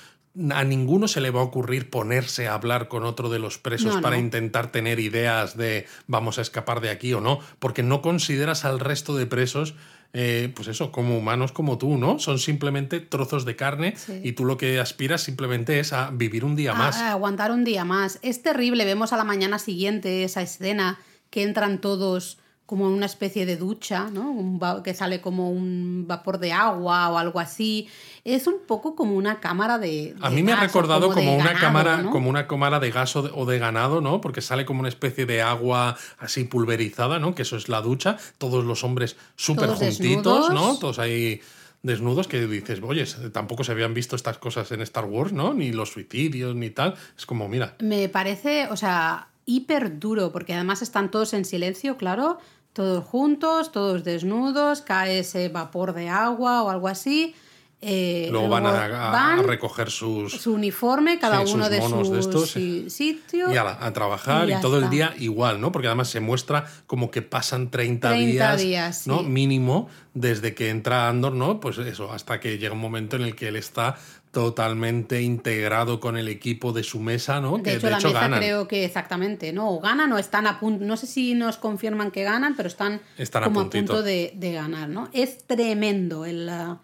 a 0.51 0.65
ninguno 0.65 1.09
se 1.09 1.21
le 1.21 1.31
va 1.31 1.41
a 1.41 1.45
ocurrir 1.45 1.91
ponerse 1.91 2.49
a 2.49 2.55
hablar 2.55 2.89
con 2.89 3.05
otro 3.05 3.29
de 3.29 3.39
los 3.39 3.59
presos 3.59 4.01
para 4.01 4.19
intentar 4.19 4.73
tener 4.73 4.99
ideas 4.99 5.57
de 5.57 5.87
vamos 6.07 6.39
a 6.39 6.43
escapar 6.43 6.81
de 6.81 6.91
aquí 6.91 7.13
o 7.13 7.21
no, 7.21 7.41
porque 7.59 7.83
no 7.83 8.01
consideras 8.01 8.65
al 8.65 8.81
resto 8.81 9.15
de 9.15 9.27
presos, 9.27 9.75
eh, 10.15 10.51
pues 10.55 10.69
eso, 10.69 10.91
como 10.91 11.19
humanos 11.19 11.53
como 11.53 11.77
tú, 11.77 11.99
¿no? 11.99 12.19
Son 12.19 12.39
simplemente 12.39 13.01
trozos 13.01 13.45
de 13.45 13.57
carne 13.57 13.95
y 14.23 14.33
tú 14.33 14.45
lo 14.45 14.57
que 14.57 14.81
aspiras 14.81 15.23
simplemente 15.23 15.81
es 15.81 15.93
a 15.93 16.11
vivir 16.11 16.45
un 16.45 16.57
día 16.57 16.73
más. 16.73 16.97
A 16.97 17.13
aguantar 17.13 17.53
un 17.53 17.65
día 17.65 17.85
más. 17.85 18.19
Es 18.23 18.43
terrible, 18.43 18.85
vemos 18.85 19.13
a 19.13 19.19
la 19.19 19.25
mañana 19.25 19.59
siguiente 19.59 20.25
esa 20.25 20.41
escena 20.41 20.99
que 21.29 21.43
entran 21.43 21.81
todos 21.81 22.39
como 22.67 22.87
una 22.87 23.07
especie 23.07 23.45
de 23.45 23.57
ducha, 23.57 24.09
¿no? 24.11 24.59
que 24.83 24.95
sale 24.95 25.21
como 25.21 25.51
un 25.51 26.05
vapor 26.07 26.39
de 26.39 26.53
agua 26.53 27.11
o 27.11 27.19
algo 27.19 27.41
así. 27.41 27.89
Es 28.25 28.47
un 28.47 28.61
poco 28.67 28.95
como 28.95 29.15
una 29.15 29.41
cámara 29.41 29.79
de. 29.79 30.15
a 30.21 30.31
mí 30.31 30.43
me 30.43 30.53
ha 30.53 30.57
recordado 30.57 31.13
como, 31.13 31.37
una 31.37 31.55
cámara, 31.55 32.05
como 32.11 32.31
una 32.31 32.47
cámara 32.47 32.81
de 32.81 32.91
gas 32.91 33.15
o 33.17 33.47
de, 33.47 33.59
ganado, 33.59 34.01
¿no? 34.01 34.21
Porque 34.21 34.41
sale 34.41 34.65
como 34.65 34.81
una 34.81 34.89
especie 34.89 35.27
de 35.27 35.43
agua 35.43 35.97
así 36.19 36.45
pulverizada, 36.45 37.19
¿no? 37.19 37.35
Que 37.35 37.43
eso 37.43 37.57
es 37.57 37.69
la 37.69 37.81
ducha. 37.83 38.17
Todos 38.39 38.65
los 38.65 38.85
hombres 38.85 39.17
súper 39.37 39.71
juntitos, 39.71 40.51
¿no? 40.51 40.79
Todos 40.79 40.99
ahí 40.99 41.41
desnudos 41.83 42.29
que 42.29 42.47
dices, 42.47 42.81
oye, 42.83 43.05
tampoco 43.33 43.65
se 43.65 43.73
habían 43.73 43.93
visto 43.93 44.15
estas 44.17 44.39
cosas 44.39 44.71
en 44.73 44.83
Star 44.83 45.05
Wars, 45.05 45.33
¿no? 45.33 45.53
Ni 45.53 45.73
los 45.73 45.91
suicidios 45.91 46.55
ni 46.55 46.71
tal. 46.71 46.95
Es 47.17 47.27
como, 47.27 47.49
mira. 47.49 47.75
Me 47.81 48.09
parece, 48.09 48.69
o 48.69 48.77
sea, 48.77 49.29
hiper 49.45 49.99
duro, 49.99 50.33
porque 50.33 50.55
además 50.55 50.83
están 50.83 51.11
todos 51.11 51.33
en 51.35 51.45
silencio, 51.45 51.97
claro 51.97 52.39
todos 52.73 53.05
juntos, 53.05 53.73
todos 53.73 54.05
desnudos, 54.05 54.81
cae 54.81 55.21
ese 55.21 55.49
vapor 55.49 55.95
de 55.95 56.09
agua 56.09 56.63
o 56.63 56.71
algo 56.71 56.89
así. 56.89 57.35
Eh, 57.85 58.29
luego, 58.31 58.49
van, 58.49 58.65
a, 58.65 59.43
recoger 59.43 59.91
sus, 59.91 60.35
su 60.35 60.53
uniforme, 60.53 61.19
cada 61.19 61.41
uno 61.41 61.69
de 61.69 61.83
sus 61.83 62.11
de 62.11 62.89
sitios. 62.89 63.53
Y 63.53 63.57
a, 63.57 63.93
trabajar 63.93 64.49
y, 64.49 64.55
todo 64.61 64.79
el 64.79 64.89
día 64.89 65.13
igual, 65.19 65.61
¿no? 65.61 65.73
Porque 65.73 65.89
además 65.89 66.09
se 66.09 66.21
muestra 66.21 66.65
como 66.87 67.11
que 67.11 67.23
pasan 67.23 67.73
30, 67.73 68.13
días, 68.13 69.09
¿no? 69.09 69.25
Mínimo 69.25 69.89
desde 70.15 70.55
que 70.55 70.71
entra 70.71 71.09
Andor, 71.09 71.33
¿no? 71.33 71.59
Pues 71.59 71.77
eso, 71.79 72.13
hasta 72.13 72.39
que 72.39 72.57
llega 72.57 72.73
un 72.73 72.81
momento 72.81 73.17
en 73.17 73.23
el 73.23 73.35
que 73.35 73.49
él 73.49 73.57
está 73.57 73.97
totalmente 74.33 75.21
integrado 75.21 76.01
con 76.01 76.17
el 76.17 76.27
equipo 76.27 76.73
de 76.73 76.83
su 76.83 76.99
mesa, 76.99 77.41
¿no? 77.41 77.59
De 77.59 77.75
hecho, 77.75 77.91
la 77.91 78.01
mesa 78.01 78.31
creo 78.39 78.67
que 78.67 78.85
exactamente, 78.87 79.53
¿no? 79.53 79.71
O 79.71 79.81
ganan 79.81 80.11
o 80.13 80.19
están 80.19 80.47
a 80.47 80.59
punto, 80.59 80.85
no 80.85 80.97
sé 80.97 81.07
si 81.07 81.35
nos 81.35 81.59
confirman 81.59 82.11
que 82.11 82.25
ganan, 82.25 82.57
pero 82.57 82.67
están, 82.67 83.03
como 83.31 83.61
a, 83.61 83.71
punto 83.71 84.03
de, 84.03 84.33
ganar, 84.35 84.89
¿no? 84.89 85.11
Es 85.13 85.47
tremendo 85.47 86.25
la, 86.27 86.81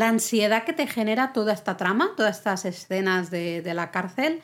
ansiedad 0.00 0.64
que 0.64 0.72
te 0.72 0.88
genera 0.88 1.32
toda 1.32 1.52
esta 1.52 1.76
trama, 1.76 2.10
todas 2.16 2.38
estas 2.38 2.64
escenas 2.64 3.30
de, 3.30 3.62
de 3.62 3.72
la 3.72 3.92
cárcel 3.92 4.42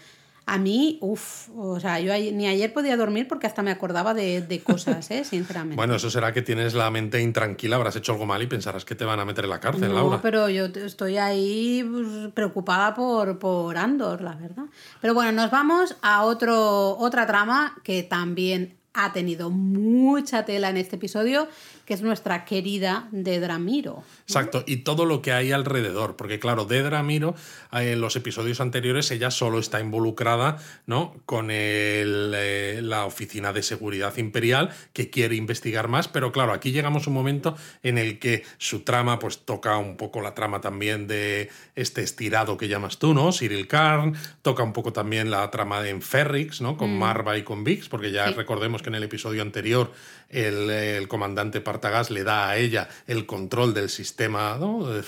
a 0.49 0.59
mí, 0.59 0.99
uff, 1.01 1.49
o 1.57 1.81
sea, 1.81 1.99
yo 1.99 2.13
ni 2.33 2.47
ayer 2.47 2.73
podía 2.73 2.97
dormir 2.97 3.27
porque 3.27 3.49
hasta 3.49 3.63
me 3.63 3.73
acordaba 3.73 4.15
de, 4.15 4.63
cosas, 4.65 5.11
¿eh? 5.11 5.25
sinceramente. 5.25 5.75
Bueno, 5.75 5.97
eso 5.97 6.09
será 6.09 6.33
que 6.33 6.41
tienes 6.41 6.75
la 6.75 6.89
mente 6.89 7.21
intranquila, 7.21 7.75
habrás 7.75 7.97
hecho 7.97 8.13
algo 8.13 8.27
mal 8.27 8.41
y 8.43 8.47
pensarás 8.47 8.85
que 8.85 8.95
te 8.95 9.05
van 9.05 9.19
a 9.19 9.25
meter 9.25 9.45
en 9.45 9.51
la 9.51 9.59
cárcel, 9.59 9.89
no, 9.89 9.95
Laura. 9.95 10.21
pero 10.23 10.49
yo 10.49 10.67
estoy 10.67 11.19
ahí 11.19 11.85
pues, 11.91 12.33
preocupada 12.33 12.95
por, 12.95 13.41
por 13.41 13.77
Andor, 13.77 14.23
la 14.23 14.37
verdad. 14.37 14.67
Pero 15.01 15.15
bueno, 15.15 15.33
nos 15.33 15.51
vamos 15.51 15.97
a 16.01 16.23
otro, 16.23 16.97
otra 16.97 17.27
trama 17.27 17.77
que 17.83 18.05
también 18.05 18.77
ha 18.95 19.13
tenido 19.13 19.51
mucha 19.51 20.45
tela 20.45 20.71
en 20.71 20.77
este 20.77 20.95
episodio 20.95 21.49
que 21.87 21.95
es 21.95 22.03
nuestra 22.03 22.45
querida 22.45 23.09
Dedra 23.13 23.59
Miro. 23.59 24.03
Exacto, 24.23 24.65
y 24.67 24.79
todo 24.79 25.05
lo 25.05 25.23
que 25.23 25.33
hay 25.33 25.53
alrededor, 25.53 26.17
porque 26.17 26.39
claro, 26.39 26.65
Dedra 26.65 27.03
Miro, 27.03 27.35
eh, 27.73 27.93
en 27.93 28.01
los 28.01 28.17
episodios 28.17 28.61
anteriores, 28.61 29.11
ella 29.13 29.31
solo 29.31 29.59
está 29.59 29.81
involucrada 29.81 30.59
¿no? 30.87 31.15
con 31.25 31.51
el, 31.51 32.33
eh, 32.35 32.81
la 32.83 33.07
Oficina 33.07 33.53
de 33.53 33.63
Seguridad 33.63 34.17
Imperial, 34.17 34.71
que 34.93 35.11
quiere 35.11 35.37
investigar 35.37 35.89
más, 35.89 36.09
pero 36.09 36.33
claro, 36.33 36.53
aquí 36.53 36.73
llegamos 36.73 37.07
a 37.07 37.11
un 37.11 37.15
momento 37.15 37.57
en 37.83 37.99
el 37.99 38.19
que 38.19 38.45
su 38.59 38.81
trama 38.81 39.19
pues 39.21 39.45
toca 39.45 39.79
un 39.79 39.97
poco 39.97 40.21
la 40.21 40.35
trama 40.35 40.61
también 40.61 41.07
de 41.07 41.51
este 41.77 42.03
estirado 42.03 42.57
que 42.57 42.69
llamas 42.69 42.99
tú, 42.99 43.15
¿no? 43.15 43.33
Cyril 43.33 43.69
Karn, 43.69 44.17
toca 44.43 44.65
un 44.65 44.73
poco 44.73 44.93
también 44.93 45.31
la 45.31 45.49
trama 45.53 45.81
de 45.83 46.01
Ferrix, 46.01 46.61
¿no? 46.61 46.77
Con 46.77 46.95
mm. 46.95 46.99
Marva 46.99 47.39
y 47.39 47.43
con 47.43 47.63
Vix, 47.63 47.89
porque 47.89 48.11
ya 48.11 48.31
recordemos 48.33 48.83
que 48.83 48.89
en 48.89 48.97
el 48.97 49.05
episodio 49.05 49.43
anterior 49.43 49.93
el, 50.29 50.71
el 50.71 51.09
comandante 51.09 51.61
Partagas 51.61 52.11
le 52.11 52.25
da 52.25 52.49
a 52.49 52.57
ella 52.57 52.89
el 53.07 53.27
control 53.27 53.75
del 53.75 53.89
sistema 53.89 54.59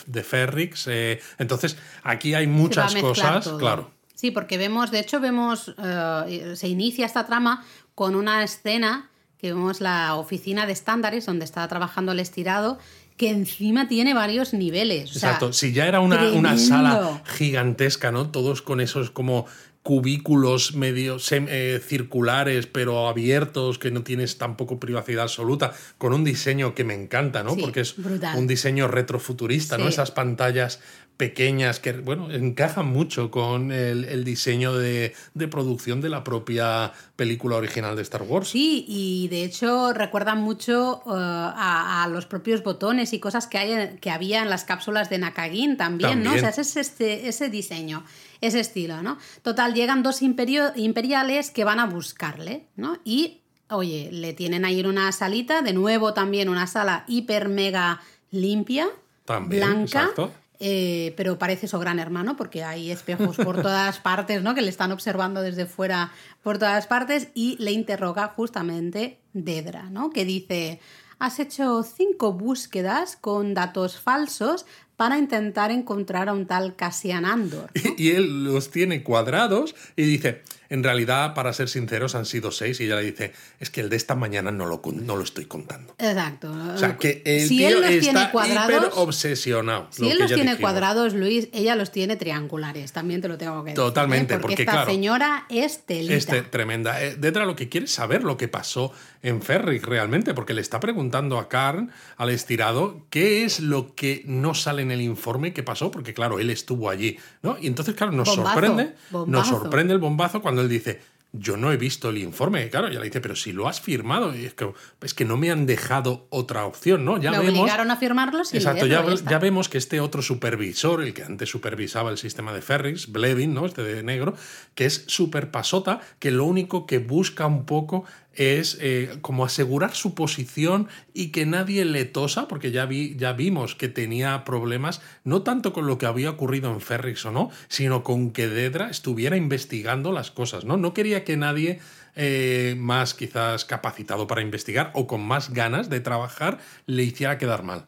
de, 0.07 0.23
Ferrix. 0.23 0.87
Eh, 0.89 1.21
entonces, 1.39 1.77
aquí 2.03 2.35
hay 2.35 2.47
muchas 2.47 2.95
cosas, 2.95 3.49
claro. 3.59 3.91
Sí, 4.15 4.31
porque 4.31 4.59
vemos, 4.59 4.91
de 4.91 4.99
hecho, 4.99 5.21
vemos, 5.21 5.75
eh, 5.79 6.55
se 6.57 6.69
inicia 6.69 7.07
esta 7.07 7.27
trama 7.27 7.65
con 7.95 8.17
una 8.17 8.43
escena 8.43 9.11
que 9.39 9.53
vemos 9.53 9.81
la 9.81 10.17
oficina 10.17 10.67
de 10.67 10.73
estándares 10.73 11.27
donde 11.27 11.45
está 11.45 11.67
trabajando 11.69 12.13
el 12.13 12.19
estirado 12.19 12.79
que 13.17 13.31
encima 13.31 13.89
tiene 13.89 14.15
varios 14.15 14.55
niveles. 14.55 15.13
Exacto, 15.13 15.53
si 15.53 15.73
ya 15.73 15.87
era 15.87 16.01
una, 16.01 16.31
una, 16.31 16.57
sala 16.57 17.21
gigantesca, 17.25 18.13
¿no? 18.13 18.31
Todos 18.31 18.63
con 18.63 18.81
esos 18.81 19.11
como 19.11 19.47
cubículos 19.83 20.75
medio 20.75 21.17
eh, 21.31 21.81
circulares 21.85 22.67
pero 22.67 23.09
abiertos 23.09 23.79
que 23.79 23.91
no 23.91 24.03
tienes 24.03 24.37
tampoco 24.37 24.79
privacidad 24.79 25.23
absoluta 25.23 25.73
con 25.97 26.12
un 26.12 26.25
diseño 26.25 26.75
que 26.75 26.85
me 26.85 26.95
encanta 26.95 27.43
no 27.43 27.57
porque 27.57 27.81
es 27.81 27.97
un 27.99 28.47
diseño 28.47 28.88
retrofuturista 28.88 29.79
no 29.79 29.88
esas 29.88 30.11
pantallas 30.11 30.81
pequeñas 31.19 31.81
que, 31.81 31.93
bueno, 31.93 32.31
encajan 32.31 32.87
mucho 32.87 33.31
con 33.31 33.73
el, 33.73 34.05
el 34.05 34.25
diseño 34.25 34.73
de, 34.75 35.14
de, 35.35 35.49
producción 35.49 36.01
de 36.01 36.09
la 36.09 36.23
propia 36.23 36.93
película 37.17 37.57
original 37.57 37.97
de 37.97 38.03
Star 38.03 38.23
Wars. 38.23 38.51
Sí, 38.51 38.85
y 38.88 39.27
de 39.29 39.43
hecho 39.43 39.93
recuerdan 39.93 40.41
mucho 40.41 41.03
uh, 41.05 41.12
a, 41.12 42.05
a, 42.05 42.09
los 42.09 42.25
propios 42.27 42.62
botones 42.62 43.12
y 43.12 43.19
cosas 43.19 43.49
que, 43.49 43.59
hay, 43.59 43.99
que 44.01 44.11
había 44.11 44.43
en 44.43 44.49
las 44.49 44.62
cápsulas 44.62 45.11
de 45.11 45.19
Nakagin 45.19 45.77
también, 45.77 46.11
también. 46.11 46.23
¿no? 46.23 46.37
O 46.37 46.38
sea, 46.38 46.51
es 46.51 46.77
este, 46.77 47.29
ese 47.29 47.51
diseño, 47.51 48.05
ese 48.40 48.61
estilo, 48.61 49.03
¿no? 49.03 49.18
Total, 49.42 49.74
llegan 49.74 50.03
dos 50.03 50.22
imperio, 50.22 50.72
imperiales 50.77 51.51
que 51.51 51.64
van 51.64 51.81
a 51.81 51.87
buscarle, 51.87 52.66
¿no? 52.77 52.98
Y, 53.05 53.40
oye, 53.70 54.11
le 54.12 54.33
tienen 54.33 54.64
ahí 54.64 54.81
en 54.81 54.87
una 54.87 55.11
salita, 55.12 55.62
de 55.62 55.72
nuevo 55.72 56.14
también 56.14 56.48
una 56.48 56.66
sala 56.66 57.05
hiper 57.09 57.48
mega 57.48 58.01
limpia, 58.31 58.88
también, 59.24 59.62
blanca. 59.62 60.03
Exacto. 60.03 60.33
Eh, 60.61 61.14
pero 61.16 61.38
parece 61.38 61.68
su 61.68 61.79
gran 61.79 62.01
hermano 62.01 62.37
porque 62.37 62.64
hay 62.64 62.90
espejos 62.90 63.37
por 63.37 63.62
todas 63.62 63.98
partes, 64.01 64.42
¿no? 64.42 64.55
Que 64.55 64.62
le 64.62 64.70
están 64.70 64.90
observando 64.90 65.40
desde 65.40 65.66
fuera 65.66 66.12
por 66.42 66.59
todas 66.59 66.87
partes 66.87 67.29
y 67.35 67.57
le 67.59 67.70
interroga 67.72 68.29
justamente 68.29 69.20
Dedra, 69.33 69.85
¿no? 69.85 70.11
Que 70.11 70.24
dice, 70.24 70.81
has 71.20 71.38
hecho 71.38 71.85
cinco 71.85 72.33
búsquedas 72.33 73.16
con 73.16 73.55
datos 73.55 74.01
falsos 74.01 74.66
para 74.99 75.17
intentar 75.17 75.71
encontrar 75.71 76.29
a 76.29 76.33
un 76.33 76.45
tal 76.47 76.75
Cassian 76.75 77.25
Andor. 77.25 77.71
¿no? 77.73 77.95
Y, 77.97 78.09
y 78.09 78.11
él 78.17 78.43
los 78.43 78.73
tiene 78.73 79.05
cuadrados 79.05 79.77
y 79.95 80.03
dice, 80.03 80.43
en 80.71 80.83
realidad, 80.83 81.35
para 81.35 81.53
ser 81.53 81.69
sinceros, 81.69 82.15
han 82.15 82.27
sido 82.27 82.51
seis 82.51 82.81
y 82.81 82.85
ella 82.85 82.97
le 82.97 83.05
dice, 83.05 83.33
es 83.59 83.71
que 83.71 83.81
el 83.81 83.89
de 83.89 83.97
esta 83.97 84.15
mañana 84.15 84.51
no 84.51 84.67
lo, 84.67 84.83
no 84.93 85.17
lo 85.17 85.23
estoy 85.23 85.47
contando. 85.47 85.95
Exacto. 85.99 86.53
O 86.75 86.77
sea, 86.77 86.97
que 86.99 87.23
el 87.25 87.49
si 87.49 87.59
tío 87.59 87.69
él 87.69 87.75
los 87.81 87.91
está 87.91 88.01
tiene 88.01 88.31
cuadrados, 88.31 88.71
hiper 88.71 88.91
obsesionado. 88.97 89.87
Si 89.91 90.03
lo 90.03 90.11
él 90.11 90.19
los 90.19 90.27
tiene 90.27 90.43
dijimos. 90.43 90.61
cuadrados, 90.61 91.15
Luis, 91.15 91.49
ella 91.53 91.75
los 91.75 91.91
tiene 91.91 92.17
triangulares, 92.17 92.93
también 92.93 93.23
te 93.23 93.29
lo 93.29 93.39
tengo 93.39 93.65
que 93.65 93.71
decir. 93.71 93.77
Totalmente, 93.83 94.35
¿eh? 94.35 94.39
porque, 94.41 94.63
esta 94.63 94.73
claro, 94.73 94.91
señora 94.91 95.47
es 95.49 95.87
telita. 95.87 96.15
Este, 96.15 96.43
tremenda. 96.43 97.03
Eh, 97.03 97.17
Detra 97.17 97.47
lo 97.47 97.57
que 97.57 97.69
quiere 97.69 97.87
es 97.87 97.93
saber 97.93 98.23
lo 98.23 98.37
que 98.37 98.49
pasó 98.49 98.93
en 99.23 99.41
Ferric 99.41 99.87
realmente, 99.87 100.35
porque 100.35 100.55
le 100.55 100.61
está 100.61 100.81
preguntando 100.81 101.39
a 101.39 101.49
Karn, 101.49 101.91
al 102.17 102.29
estirado, 102.29 103.07
qué 103.09 103.45
es 103.45 103.61
lo 103.61 103.95
que 103.95 104.23
no 104.27 104.55
sale 104.55 104.85
en 104.88 104.92
el 104.92 105.01
informe 105.03 105.53
que 105.53 105.62
pasó, 105.62 105.90
porque 105.90 106.14
claro, 106.14 106.38
él 106.38 106.51
estuvo 106.51 106.90
allí, 106.90 107.18
¿no? 107.42 107.57
Y 107.61 107.66
entonces, 107.66 107.94
claro, 107.94 108.12
nos 108.12 108.29
Bombazo, 108.29 108.53
sorprende, 108.53 108.94
nos 109.27 109.46
sorprende 109.48 109.92
el 109.94 110.01
bombazo 110.01 110.42
cuando 110.42 110.62
él 110.62 110.68
dice, 110.68 111.01
yo 111.33 111.59
no 111.59 111.70
he 111.70 111.77
visto 111.77 112.09
el 112.09 112.16
informe. 112.18 112.70
Claro, 112.70 112.88
ya 112.88 112.98
le 112.98 113.05
dice, 113.05 113.20
pero 113.20 113.37
si 113.37 113.53
lo 113.53 113.68
has 113.68 113.83
firmado, 113.83 114.35
y 114.35 114.46
es 114.46 114.55
que, 114.55 114.72
es 115.03 115.12
que 115.12 115.27
no 115.27 115.37
me 115.37 115.51
han 115.51 115.66
dejado 115.66 116.27
otra 116.31 116.64
opción, 116.64 117.05
¿no? 117.05 117.18
Ya 117.18 117.31
Le 117.31 117.38
vemos. 117.40 117.61
obligaron 117.61 117.90
a 117.90 117.96
firmarlos 117.96 118.55
y 118.55 118.57
Exacto, 118.57 118.87
leerlo, 118.87 119.14
ya, 119.14 119.31
ya 119.33 119.38
vemos 119.38 119.68
que 119.68 119.77
este 119.77 120.01
otro 120.01 120.22
supervisor, 120.22 121.03
el 121.03 121.12
que 121.12 121.24
antes 121.24 121.51
supervisaba 121.51 122.11
el 122.11 122.16
sistema 122.16 122.55
de 122.55 122.62
Ferris, 122.62 123.12
Blevin, 123.12 123.53
¿no? 123.53 123.66
Este 123.66 123.83
de 123.83 124.03
negro, 124.03 124.35
que 124.74 124.87
es 124.87 125.05
súper 125.07 125.51
pasota, 125.51 126.01
que 126.18 126.31
lo 126.31 126.44
único 126.46 126.87
que 126.87 126.98
busca 126.98 127.46
un 127.46 127.66
poco 127.66 128.05
es 128.38 128.79
eh, 128.81 129.18
como 129.20 129.44
asegurar 129.44 129.94
su 129.94 130.14
posición 130.14 130.88
y 131.12 131.33
que 131.33 131.44
nadie 131.44 131.85
le 131.85 132.05
tosa, 132.05 132.46
porque 132.46 132.70
ya, 132.70 132.87
vi, 132.87 133.16
ya 133.16 133.33
vimos 133.33 133.74
que 133.74 133.88
tenía 133.88 134.44
problemas, 134.44 135.03
no 135.24 135.42
tanto 135.42 135.72
con 135.72 135.88
lo 135.88 135.98
que 135.98 136.07
había 136.07 136.31
ocurrido 136.31 136.70
en 136.72 136.81
Ferrix 136.81 137.27
o 137.27 137.33
no, 137.33 137.51
sino 137.66 138.05
con 138.05 138.31
que 138.31 138.48
Dedra 138.48 138.90
estuviera 138.90 139.37
investigando 139.37 140.12
las 140.12 140.31
cosas, 140.31 140.64
¿no? 140.64 140.77
No 140.77 140.94
quería 140.94 141.24
que 141.24 141.37
nadie 141.37 141.81
eh, 142.14 142.77
más 142.79 143.12
quizás 143.12 143.64
capacitado 143.64 144.29
para 144.29 144.40
investigar 144.40 144.92
o 144.94 145.09
con 145.09 145.20
más 145.20 145.53
ganas 145.53 145.90
de 145.90 145.98
trabajar 145.98 146.59
le 146.87 147.03
hiciera 147.03 147.38
quedar 147.38 147.64
mal. 147.64 147.87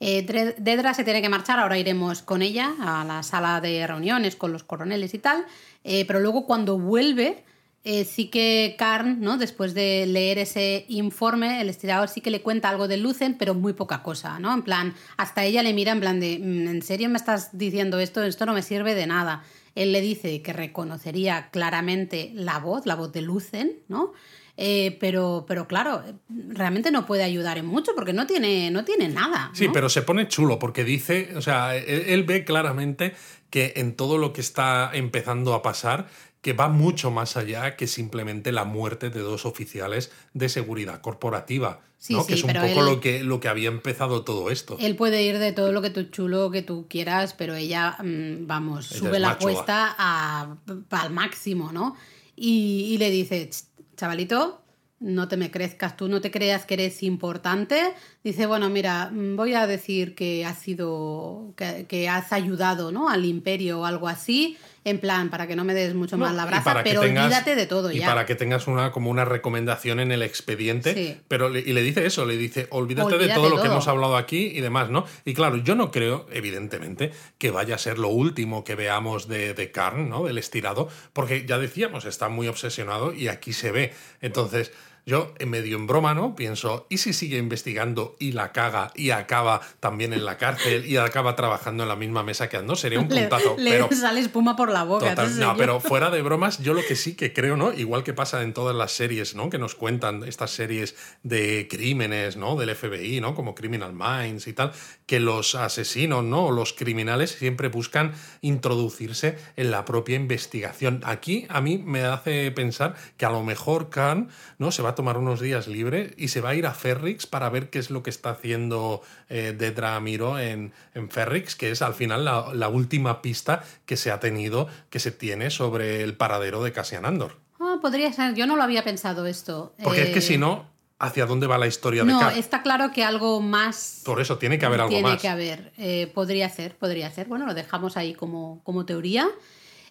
Eh, 0.00 0.26
Dedra 0.58 0.94
se 0.94 1.04
tiene 1.04 1.22
que 1.22 1.28
marchar, 1.28 1.60
ahora 1.60 1.78
iremos 1.78 2.22
con 2.22 2.42
ella 2.42 2.74
a 2.80 3.04
la 3.04 3.22
sala 3.22 3.60
de 3.60 3.86
reuniones 3.86 4.34
con 4.34 4.52
los 4.52 4.64
coroneles 4.64 5.14
y 5.14 5.20
tal, 5.20 5.46
pero 5.84 6.18
luego 6.18 6.44
cuando 6.44 6.76
vuelve, 6.76 7.44
eh, 7.84 8.04
sí 8.04 8.26
que 8.28 8.76
Karn, 8.78 9.20
¿no? 9.20 9.38
después 9.38 9.74
de 9.74 10.06
leer 10.06 10.38
ese 10.38 10.84
informe, 10.88 11.60
el 11.60 11.68
estirador 11.68 12.08
sí 12.08 12.20
que 12.20 12.30
le 12.30 12.40
cuenta 12.40 12.68
algo 12.68 12.86
de 12.86 12.96
Lucen, 12.96 13.36
pero 13.38 13.54
muy 13.54 13.72
poca 13.72 14.02
cosa, 14.02 14.38
¿no? 14.38 14.54
En 14.54 14.62
plan, 14.62 14.94
hasta 15.16 15.44
ella 15.44 15.62
le 15.62 15.72
mira 15.74 15.90
en 15.92 16.00
plan 16.00 16.20
de, 16.20 16.38
"Mm, 16.38 16.68
¿en 16.68 16.82
serio 16.82 17.08
me 17.08 17.16
estás 17.18 17.56
diciendo 17.58 17.98
esto? 17.98 18.22
Esto 18.22 18.46
no 18.46 18.54
me 18.54 18.62
sirve 18.62 18.94
de 18.94 19.06
nada. 19.06 19.42
Él 19.74 19.90
le 19.92 20.00
dice 20.00 20.42
que 20.42 20.52
reconocería 20.52 21.48
claramente 21.50 22.30
la 22.34 22.58
voz, 22.58 22.86
la 22.86 22.94
voz 22.94 23.10
de 23.12 23.22
Lucen, 23.22 23.78
¿no? 23.88 24.12
Eh, 24.58 24.98
pero, 25.00 25.46
pero 25.48 25.66
claro, 25.66 26.02
realmente 26.28 26.90
no 26.90 27.06
puede 27.06 27.22
ayudar 27.24 27.56
en 27.56 27.64
mucho 27.64 27.92
porque 27.94 28.12
no 28.12 28.26
tiene, 28.26 28.70
no 28.70 28.84
tiene 28.84 29.08
nada. 29.08 29.50
Sí, 29.54 29.68
pero 29.72 29.88
se 29.88 30.02
pone 30.02 30.28
chulo 30.28 30.58
porque 30.58 30.84
dice, 30.84 31.32
o 31.36 31.40
sea, 31.40 31.74
él 31.74 32.22
ve 32.24 32.44
claramente 32.44 33.14
que 33.48 33.72
en 33.76 33.96
todo 33.96 34.18
lo 34.18 34.32
que 34.34 34.42
está 34.42 34.90
empezando 34.92 35.54
a 35.54 35.62
pasar, 35.62 36.06
que 36.42 36.52
va 36.52 36.68
mucho 36.68 37.10
más 37.10 37.36
allá 37.36 37.76
que 37.76 37.86
simplemente 37.86 38.52
la 38.52 38.64
muerte 38.64 39.08
de 39.10 39.20
dos 39.20 39.46
oficiales 39.46 40.10
de 40.34 40.48
seguridad 40.48 41.00
corporativa, 41.00 41.80
Sí, 41.98 42.14
¿no? 42.14 42.22
sí, 42.22 42.26
que 42.26 42.34
es 42.34 42.42
un 42.42 42.52
poco 42.52 42.80
él- 42.80 42.84
lo, 42.84 43.00
que, 43.00 43.22
lo 43.22 43.38
que 43.38 43.46
había 43.48 43.68
empezado 43.68 44.24
todo 44.24 44.50
esto. 44.50 44.76
Él 44.80 44.96
puede 44.96 45.22
ir 45.22 45.38
de 45.38 45.52
todo 45.52 45.70
lo 45.70 45.80
que 45.80 45.90
tú 45.90 46.02
chulo 46.04 46.50
que 46.50 46.62
tú 46.62 46.86
quieras, 46.90 47.32
pero 47.32 47.54
ella, 47.54 47.96
mm, 48.02 48.46
vamos, 48.48 48.90
Ella 48.90 48.98
sube 48.98 49.18
la 49.20 49.30
apuesta 49.30 49.94
a- 49.96 50.56
al 50.90 51.10
máximo, 51.12 51.70
¿no? 51.72 51.94
Y, 52.34 52.88
y 52.92 52.98
le 52.98 53.10
dice, 53.10 53.48
"Ch, 53.48 53.62
chavalito, 53.96 54.58
no 54.98 55.28
te 55.28 55.36
me 55.36 55.50
crezcas 55.52 55.96
tú, 55.96 56.08
no 56.08 56.20
te 56.20 56.30
creas 56.32 56.64
que 56.66 56.74
eres 56.74 57.02
importante. 57.04 57.92
Dice, 58.24 58.46
bueno, 58.46 58.68
mira, 58.68 59.10
mm, 59.12 59.36
voy 59.36 59.54
a 59.54 59.66
decir 59.68 60.14
que 60.16 60.44
has 60.44 60.58
sido, 60.58 61.52
que, 61.56 61.86
que 61.88 62.08
has 62.08 62.32
ayudado, 62.32 62.90
¿no? 62.92 63.08
Al 63.08 63.24
imperio 63.24 63.80
o 63.80 63.84
algo 63.84 64.08
así, 64.08 64.56
en 64.84 64.98
plan, 64.98 65.30
para 65.30 65.46
que 65.46 65.54
no 65.54 65.62
me 65.64 65.74
des 65.74 65.94
mucho 65.94 66.16
No, 66.16 66.24
más 66.26 66.34
la 66.34 66.44
brasa, 66.44 66.82
pero 66.82 67.00
tengas- 67.02 67.26
olvídate 67.26 67.54
de 67.54 67.66
todo 67.66 67.92
y 67.92 67.98
ya. 68.00 68.06
para 68.06 68.26
que 68.26 68.34
tengas 68.34 68.66
una 68.66 68.90
como 68.90 69.10
una 69.10 69.24
recomendación 69.24 70.00
en 70.00 70.10
el 70.10 70.22
expediente 70.22 70.92
Sí. 70.94 71.20
pero 71.28 71.48
le- 71.48 71.60
y 71.60 71.72
le 71.72 71.82
dice 71.82 72.04
eso 72.04 72.26
le 72.26 72.36
dice 72.36 72.66
olvídate, 72.70 73.16
de 73.18 73.28
todo 73.28 73.48
lo 73.48 73.60
que 73.60 73.68
hemos 73.68 73.86
hablado 73.86 74.16
aquí 74.16 74.46
y 74.54 74.60
demás 74.60 74.90
no 74.90 75.04
y 75.24 75.34
claro 75.34 75.56
yo 75.58 75.74
no 75.76 75.90
creo 75.92 76.26
evidentemente 76.32 77.12
que 77.38 77.50
vaya 77.50 77.76
a 77.76 77.78
ser 77.78 77.98
lo 77.98 78.08
último 78.08 78.64
que 78.64 78.74
veamos 78.74 79.28
de, 79.28 79.54
de 79.54 79.70
Karn 79.70 80.08
no 80.08 80.24
del 80.24 80.38
estirado 80.38 80.88
porque 81.12 81.46
ya 81.46 81.58
decíamos 81.58 82.04
está 82.04 82.28
muy 82.28 82.48
obsesionado 82.48 83.12
y 83.14 83.28
aquí 83.28 83.52
se 83.52 83.70
ve 83.70 83.92
entonces 84.20 84.72
yo, 85.04 85.34
en 85.40 85.50
medio 85.50 85.76
en 85.76 85.88
broma, 85.88 86.14
¿no? 86.14 86.36
Pienso, 86.36 86.86
¿y 86.88 86.98
si 86.98 87.12
sigue 87.12 87.36
investigando 87.36 88.14
y 88.20 88.32
la 88.32 88.52
caga 88.52 88.92
y 88.94 89.10
acaba 89.10 89.60
también 89.80 90.12
en 90.12 90.24
la 90.24 90.38
cárcel 90.38 90.86
y 90.86 90.96
acaba 90.96 91.34
trabajando 91.34 91.82
en 91.82 91.88
la 91.88 91.96
misma 91.96 92.22
mesa 92.22 92.48
que 92.48 92.56
Andor? 92.56 92.78
Sería 92.78 93.00
un 93.00 93.08
puntazo. 93.08 93.56
le 93.58 93.70
pero 93.70 93.88
sale 93.90 94.20
espuma 94.20 94.54
por 94.54 94.70
la 94.70 94.84
boca. 94.84 95.10
Total, 95.10 95.38
no, 95.40 95.56
pero 95.56 95.80
fuera 95.92 96.10
de 96.10 96.22
bromas, 96.22 96.58
yo 96.58 96.72
lo 96.72 96.82
que 96.86 96.94
sí 96.94 97.16
que 97.16 97.32
creo, 97.32 97.56
¿no? 97.56 97.72
Igual 97.72 98.04
que 98.04 98.14
pasa 98.14 98.42
en 98.42 98.54
todas 98.54 98.76
las 98.76 98.92
series, 98.92 99.34
¿no? 99.34 99.50
Que 99.50 99.58
nos 99.58 99.74
cuentan 99.74 100.22
estas 100.22 100.52
series 100.52 100.94
de 101.24 101.66
crímenes, 101.68 102.36
¿no? 102.36 102.54
Del 102.54 102.74
FBI, 102.74 103.20
¿no? 103.20 103.34
Como 103.34 103.56
Criminal 103.56 103.92
Minds 103.92 104.46
y 104.46 104.52
tal, 104.52 104.70
que 105.06 105.18
los 105.18 105.56
asesinos, 105.56 106.22
¿no? 106.22 106.52
Los 106.52 106.74
criminales 106.74 107.32
siempre 107.32 107.66
buscan 107.68 108.12
introducirse 108.40 109.36
en 109.56 109.72
la 109.72 109.84
propia 109.84 110.14
investigación. 110.14 111.00
Aquí 111.04 111.46
a 111.48 111.60
mí 111.60 111.78
me 111.78 112.04
hace 112.04 112.52
pensar 112.52 112.94
que 113.16 113.26
a 113.26 113.30
lo 113.30 113.42
mejor 113.42 113.90
Khan, 113.90 114.28
¿no? 114.58 114.70
Se 114.70 114.82
va 114.82 114.91
a 114.92 114.94
tomar 114.94 115.18
unos 115.18 115.40
días 115.40 115.66
libre 115.66 116.14
y 116.16 116.28
se 116.28 116.40
va 116.40 116.50
a 116.50 116.54
ir 116.54 116.66
a 116.66 116.72
Ferrix 116.72 117.26
para 117.26 117.50
ver 117.50 117.68
qué 117.68 117.78
es 117.80 117.90
lo 117.90 118.02
que 118.02 118.10
está 118.10 118.30
haciendo 118.30 119.02
eh, 119.28 119.54
Dedra 119.58 119.98
Miro 120.00 120.38
en, 120.38 120.72
en 120.94 121.10
Ferrix, 121.10 121.56
que 121.56 121.70
es 121.70 121.82
al 121.82 121.94
final 121.94 122.24
la, 122.24 122.54
la 122.54 122.68
última 122.68 123.20
pista 123.20 123.64
que 123.84 123.96
se 123.96 124.10
ha 124.10 124.20
tenido, 124.20 124.68
que 124.88 125.00
se 125.00 125.10
tiene 125.10 125.50
sobre 125.50 126.02
el 126.02 126.14
paradero 126.14 126.62
de 126.62 126.72
Cassian 126.72 127.04
Andor. 127.04 127.36
Ah, 127.60 127.78
podría 127.82 128.12
ser, 128.12 128.34
yo 128.34 128.46
no 128.46 128.56
lo 128.56 128.62
había 128.62 128.82
pensado 128.84 129.26
esto. 129.26 129.74
Porque 129.82 130.02
es 130.02 130.10
que 130.10 130.18
Eh, 130.18 130.22
si 130.22 130.38
no, 130.38 130.66
¿hacia 130.98 131.26
dónde 131.26 131.46
va 131.46 131.58
la 131.58 131.66
historia 131.66 132.04
de 132.04 132.12
No, 132.12 132.18
Kat? 132.20 132.36
está 132.36 132.62
claro 132.62 132.90
que 132.92 133.04
algo 133.04 133.40
más 133.40 134.02
Por 134.04 134.20
eso 134.20 134.38
tiene 134.38 134.58
que 134.58 134.66
haber 134.66 134.80
algo 134.80 134.90
tiene 134.90 135.10
más. 135.10 135.20
que 135.22 135.28
haber. 135.28 135.72
Eh, 135.78 136.10
podría 136.14 136.48
ser, 136.48 136.74
podría 136.76 137.10
ser. 137.10 137.26
Bueno, 137.28 137.46
lo 137.46 137.54
dejamos 137.54 137.96
ahí 137.96 138.14
como, 138.14 138.60
como 138.64 138.84
teoría. 138.84 139.28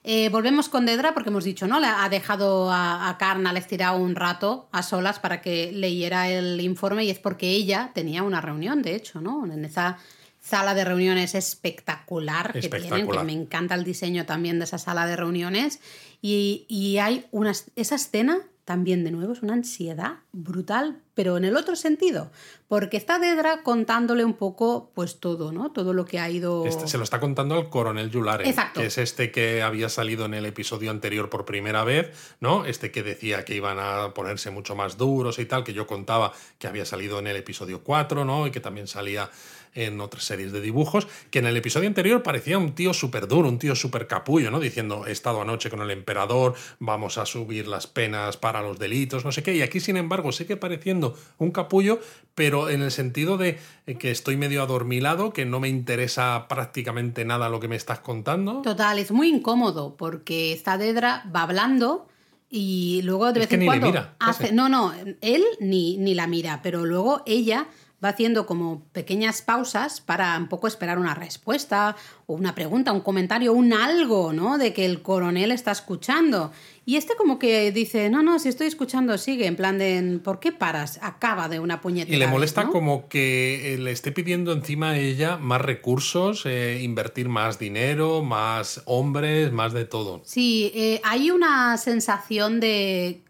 Eh, 0.03 0.29
volvemos 0.29 0.67
con 0.67 0.85
Dedra 0.85 1.13
porque 1.13 1.29
hemos 1.29 1.43
dicho, 1.43 1.67
¿no? 1.67 1.79
Le 1.79 1.87
ha 1.87 2.09
dejado 2.09 2.71
a, 2.71 3.09
a 3.09 3.17
Karn 3.17 3.45
al 3.45 3.57
estirado 3.57 3.97
un 3.97 4.15
rato 4.15 4.67
a 4.71 4.81
solas 4.81 5.19
para 5.19 5.41
que 5.41 5.71
leyera 5.71 6.29
el 6.29 6.59
informe 6.61 7.05
y 7.05 7.11
es 7.11 7.19
porque 7.19 7.49
ella 7.49 7.91
tenía 7.93 8.23
una 8.23 8.41
reunión, 8.41 8.81
de 8.81 8.95
hecho, 8.95 9.21
¿no? 9.21 9.45
En 9.45 9.63
esa 9.63 9.99
sala 10.41 10.73
de 10.73 10.83
reuniones 10.83 11.35
espectacular, 11.35 12.51
que 12.51 12.67
tienen, 12.67 13.07
que 13.07 13.23
me 13.23 13.31
encanta 13.31 13.75
el 13.75 13.83
diseño 13.83 14.25
también 14.25 14.57
de 14.57 14.65
esa 14.65 14.79
sala 14.79 15.05
de 15.05 15.15
reuniones. 15.15 15.79
Y, 16.21 16.65
y 16.67 16.97
hay 16.97 17.27
una, 17.31 17.53
esa 17.75 17.95
escena 17.95 18.39
también 18.65 19.03
de 19.03 19.11
nuevo 19.11 19.33
es 19.33 19.41
una 19.41 19.53
ansiedad 19.53 20.19
brutal 20.31 21.01
pero 21.13 21.37
en 21.37 21.45
el 21.45 21.57
otro 21.57 21.75
sentido, 21.75 22.31
porque 22.67 22.97
está 22.97 23.19
Dedra 23.19 23.63
contándole 23.63 24.23
un 24.23 24.33
poco, 24.33 24.91
pues 24.95 25.19
todo, 25.19 25.51
¿no? 25.51 25.71
Todo 25.71 25.93
lo 25.93 26.05
que 26.05 26.19
ha 26.19 26.29
ido. 26.29 26.65
Este 26.65 26.87
se 26.87 26.97
lo 26.97 27.03
está 27.03 27.19
contando 27.19 27.55
al 27.55 27.69
coronel 27.69 28.09
Yularen, 28.09 28.47
Exacto. 28.47 28.79
que 28.79 28.87
es 28.87 28.97
este 28.97 29.29
que 29.31 29.61
había 29.61 29.89
salido 29.89 30.25
en 30.25 30.33
el 30.33 30.45
episodio 30.45 30.89
anterior 30.89 31.29
por 31.29 31.45
primera 31.45 31.83
vez, 31.83 32.11
¿no? 32.39 32.65
Este 32.65 32.91
que 32.91 33.03
decía 33.03 33.43
que 33.43 33.55
iban 33.55 33.77
a 33.79 34.13
ponerse 34.13 34.51
mucho 34.51 34.75
más 34.75 34.97
duros 34.97 35.37
y 35.39 35.45
tal, 35.45 35.63
que 35.63 35.73
yo 35.73 35.85
contaba 35.85 36.33
que 36.57 36.67
había 36.67 36.85
salido 36.85 37.19
en 37.19 37.27
el 37.27 37.35
episodio 37.35 37.83
4, 37.83 38.23
¿no? 38.23 38.47
Y 38.47 38.51
que 38.51 38.59
también 38.59 38.87
salía 38.87 39.29
en 39.73 40.01
otras 40.01 40.23
series 40.23 40.51
de 40.51 40.61
dibujos, 40.61 41.07
que 41.29 41.39
en 41.39 41.45
el 41.45 41.57
episodio 41.57 41.87
anterior 41.87 42.23
parecía 42.23 42.57
un 42.57 42.73
tío 42.73 42.93
súper 42.93 43.27
duro, 43.27 43.49
un 43.49 43.59
tío 43.59 43.75
súper 43.75 44.07
capullo, 44.07 44.51
¿no? 44.51 44.59
Diciendo, 44.59 45.05
he 45.07 45.11
estado 45.11 45.41
anoche 45.41 45.69
con 45.69 45.81
el 45.81 45.91
emperador, 45.91 46.55
vamos 46.79 47.17
a 47.17 47.25
subir 47.25 47.67
las 47.67 47.87
penas 47.87 48.37
para 48.37 48.61
los 48.61 48.79
delitos, 48.79 49.25
no 49.25 49.31
sé 49.31 49.43
qué. 49.43 49.55
Y 49.55 49.61
aquí, 49.61 49.79
sin 49.79 49.97
embargo, 49.97 50.31
sigue 50.31 50.57
pareciendo 50.57 51.15
un 51.37 51.51
capullo, 51.51 51.99
pero 52.35 52.69
en 52.69 52.81
el 52.81 52.91
sentido 52.91 53.37
de 53.37 53.59
que 53.99 54.11
estoy 54.11 54.37
medio 54.37 54.61
adormilado, 54.61 55.33
que 55.33 55.45
no 55.45 55.59
me 55.59 55.69
interesa 55.69 56.47
prácticamente 56.47 57.25
nada 57.25 57.49
lo 57.49 57.59
que 57.59 57.67
me 57.67 57.75
estás 57.75 57.99
contando. 57.99 58.61
Total, 58.61 58.99
es 58.99 59.11
muy 59.11 59.29
incómodo 59.29 59.95
porque 59.95 60.53
esta 60.53 60.77
Dedra 60.77 61.23
va 61.33 61.43
hablando 61.43 62.07
y 62.49 63.01
luego 63.03 63.31
de 63.31 63.31
Es 63.31 63.39
vez 63.39 63.47
que 63.47 63.55
en 63.55 63.59
ni 63.61 63.65
le 63.65 63.69
cuando 63.69 63.87
mira, 63.87 64.15
hace. 64.19 64.51
No, 64.51 64.67
no, 64.67 64.93
él 65.21 65.43
ni, 65.59 65.97
ni 65.97 66.13
la 66.13 66.27
mira, 66.27 66.59
pero 66.61 66.85
luego 66.85 67.23
ella 67.25 67.67
va 68.03 68.09
haciendo 68.09 68.45
como 68.45 68.83
pequeñas 68.91 69.41
pausas 69.41 70.01
para 70.01 70.37
un 70.37 70.47
poco 70.47 70.67
esperar 70.67 70.97
una 70.97 71.13
respuesta 71.13 71.95
o 72.25 72.33
una 72.33 72.55
pregunta, 72.55 72.91
un 72.91 73.01
comentario, 73.01 73.53
un 73.53 73.73
algo, 73.73 74.33
¿no? 74.33 74.57
De 74.57 74.73
que 74.73 74.85
el 74.85 75.01
coronel 75.01 75.51
está 75.51 75.71
escuchando. 75.71 76.51
Y 76.83 76.95
este 76.95 77.15
como 77.15 77.37
que 77.37 77.71
dice, 77.71 78.09
no, 78.09 78.23
no, 78.23 78.39
si 78.39 78.49
estoy 78.49 78.65
escuchando, 78.67 79.17
sigue, 79.19 79.45
en 79.45 79.55
plan 79.55 79.77
de, 79.77 80.19
¿por 80.23 80.39
qué 80.39 80.51
paras? 80.51 80.99
Acaba 81.03 81.47
de 81.47 81.59
una 81.59 81.79
puñetera 81.79 82.15
Y 82.15 82.19
le 82.19 82.25
vez, 82.25 82.33
molesta 82.33 82.63
¿no? 82.63 82.71
como 82.71 83.07
que 83.07 83.75
eh, 83.75 83.77
le 83.77 83.91
esté 83.91 84.11
pidiendo 84.11 84.51
encima 84.51 84.91
a 84.91 84.97
ella 84.97 85.37
más 85.37 85.61
recursos, 85.61 86.45
eh, 86.45 86.79
invertir 86.81 87.29
más 87.29 87.59
dinero, 87.59 88.23
más 88.23 88.81
hombres, 88.85 89.51
más 89.51 89.73
de 89.73 89.85
todo. 89.85 90.21
Sí, 90.25 90.71
eh, 90.73 91.01
hay 91.03 91.29
una 91.29 91.77
sensación 91.77 92.59
de 92.59 93.21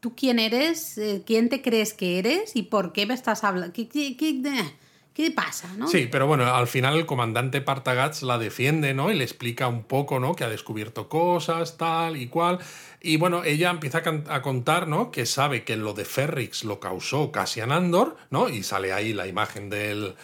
tú 0.00 0.14
quién 0.16 0.38
eres, 0.38 0.98
Eh, 0.98 1.22
quién 1.26 1.48
te 1.48 1.62
crees 1.62 1.92
que 1.94 2.18
eres 2.18 2.54
y 2.56 2.62
por 2.62 2.92
qué 2.92 3.06
me 3.06 3.14
estás 3.14 3.44
hablando. 3.44 3.72
¿Qué, 3.72 3.88
qué, 3.88 4.16
qué- 4.16 5.30
pasa? 5.34 5.68
¿no? 5.76 5.88
Sí, 5.88 6.08
pero 6.10 6.28
bueno, 6.28 6.44
al 6.54 6.68
final 6.68 6.96
el 6.96 7.04
comandante 7.04 7.60
Partagats 7.60 8.22
la 8.22 8.38
defiende, 8.38 8.94
¿no? 8.94 9.10
Y 9.10 9.16
le 9.16 9.24
explica 9.24 9.66
un 9.66 9.82
poco, 9.82 10.20
¿no? 10.20 10.36
Que 10.36 10.44
ha 10.44 10.48
descubierto 10.48 11.08
cosas, 11.08 11.76
tal 11.76 12.16
y 12.16 12.28
cual. 12.28 12.60
Y 13.00 13.16
bueno, 13.16 13.42
ella 13.42 13.70
empieza 13.70 14.00
a 14.28 14.42
contar, 14.42 14.86
¿no? 14.86 15.10
Que 15.10 15.26
sabe 15.26 15.64
que 15.64 15.76
lo 15.76 15.92
de 15.92 16.04
Ferrix 16.04 16.62
lo 16.62 16.78
causó 16.78 17.32
Cassian 17.32 17.72
Andor, 17.72 18.16
¿no? 18.30 18.48
Y 18.48 18.62
sale 18.62 18.92
ahí 18.92 19.12
la 19.12 19.26
imagen 19.26 19.70
del, 19.70 20.14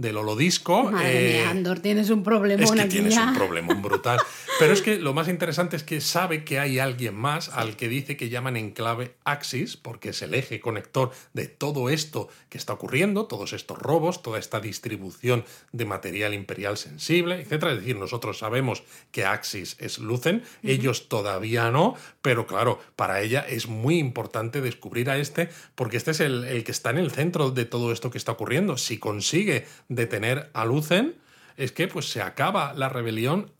del 0.00 0.16
holodisco. 0.16 0.84
Madre 0.84 1.28
eh, 1.28 1.40
mía, 1.40 1.50
Andor, 1.50 1.80
tienes 1.80 2.08
un 2.08 2.22
problemón 2.22 2.64
Es 2.64 2.72
que 2.72 2.80
aquí 2.80 2.90
tienes 2.90 3.14
ya. 3.14 3.28
un 3.28 3.34
problemón 3.34 3.82
brutal. 3.82 4.18
Pero 4.58 4.72
es 4.72 4.80
que 4.80 4.98
lo 4.98 5.12
más 5.12 5.28
interesante 5.28 5.76
es 5.76 5.84
que 5.84 6.00
sabe 6.00 6.42
que 6.42 6.58
hay 6.58 6.78
alguien 6.78 7.14
más 7.14 7.50
al 7.50 7.76
que 7.76 7.88
dice 7.88 8.16
que 8.16 8.30
llaman 8.30 8.56
en 8.56 8.70
clave 8.70 9.14
Axis, 9.24 9.76
porque 9.76 10.10
es 10.10 10.22
el 10.22 10.34
eje 10.34 10.60
conector 10.60 11.10
de 11.34 11.46
todo 11.46 11.90
esto 11.90 12.28
que 12.48 12.56
está 12.56 12.72
ocurriendo, 12.72 13.26
todos 13.26 13.52
estos 13.52 13.78
robos, 13.78 14.22
toda 14.22 14.38
esta 14.38 14.60
distribución 14.60 15.44
de 15.72 15.84
material 15.84 16.32
imperial 16.32 16.78
sensible, 16.78 17.40
etc. 17.40 17.64
Es 17.64 17.80
decir, 17.80 17.96
nosotros 17.96 18.38
sabemos 18.38 18.82
que 19.10 19.26
Axis 19.26 19.76
es 19.80 19.98
Lucen, 19.98 20.42
ellos 20.62 21.08
todavía 21.08 21.70
no, 21.70 21.94
pero 22.22 22.46
claro, 22.46 22.80
para 22.96 23.20
ella 23.20 23.40
es 23.40 23.66
muy 23.66 23.98
importante 23.98 24.62
descubrir 24.62 25.10
a 25.10 25.18
este, 25.18 25.50
porque 25.74 25.98
este 25.98 26.12
es 26.12 26.20
el, 26.20 26.44
el 26.44 26.64
que 26.64 26.72
está 26.72 26.88
en 26.90 26.98
el 26.98 27.10
centro 27.10 27.50
de 27.50 27.66
todo 27.66 27.92
esto 27.92 28.10
que 28.10 28.18
está 28.18 28.32
ocurriendo. 28.32 28.78
Si 28.78 28.98
consigue 28.98 29.66
detener 29.90 30.48
a 30.54 30.64
Lucen, 30.64 31.16
es 31.58 31.72
que 31.72 31.88
pues 31.88 32.08
se 32.08 32.22
acaba 32.22 32.72
la 32.72 32.88
rebelión. 32.88 33.52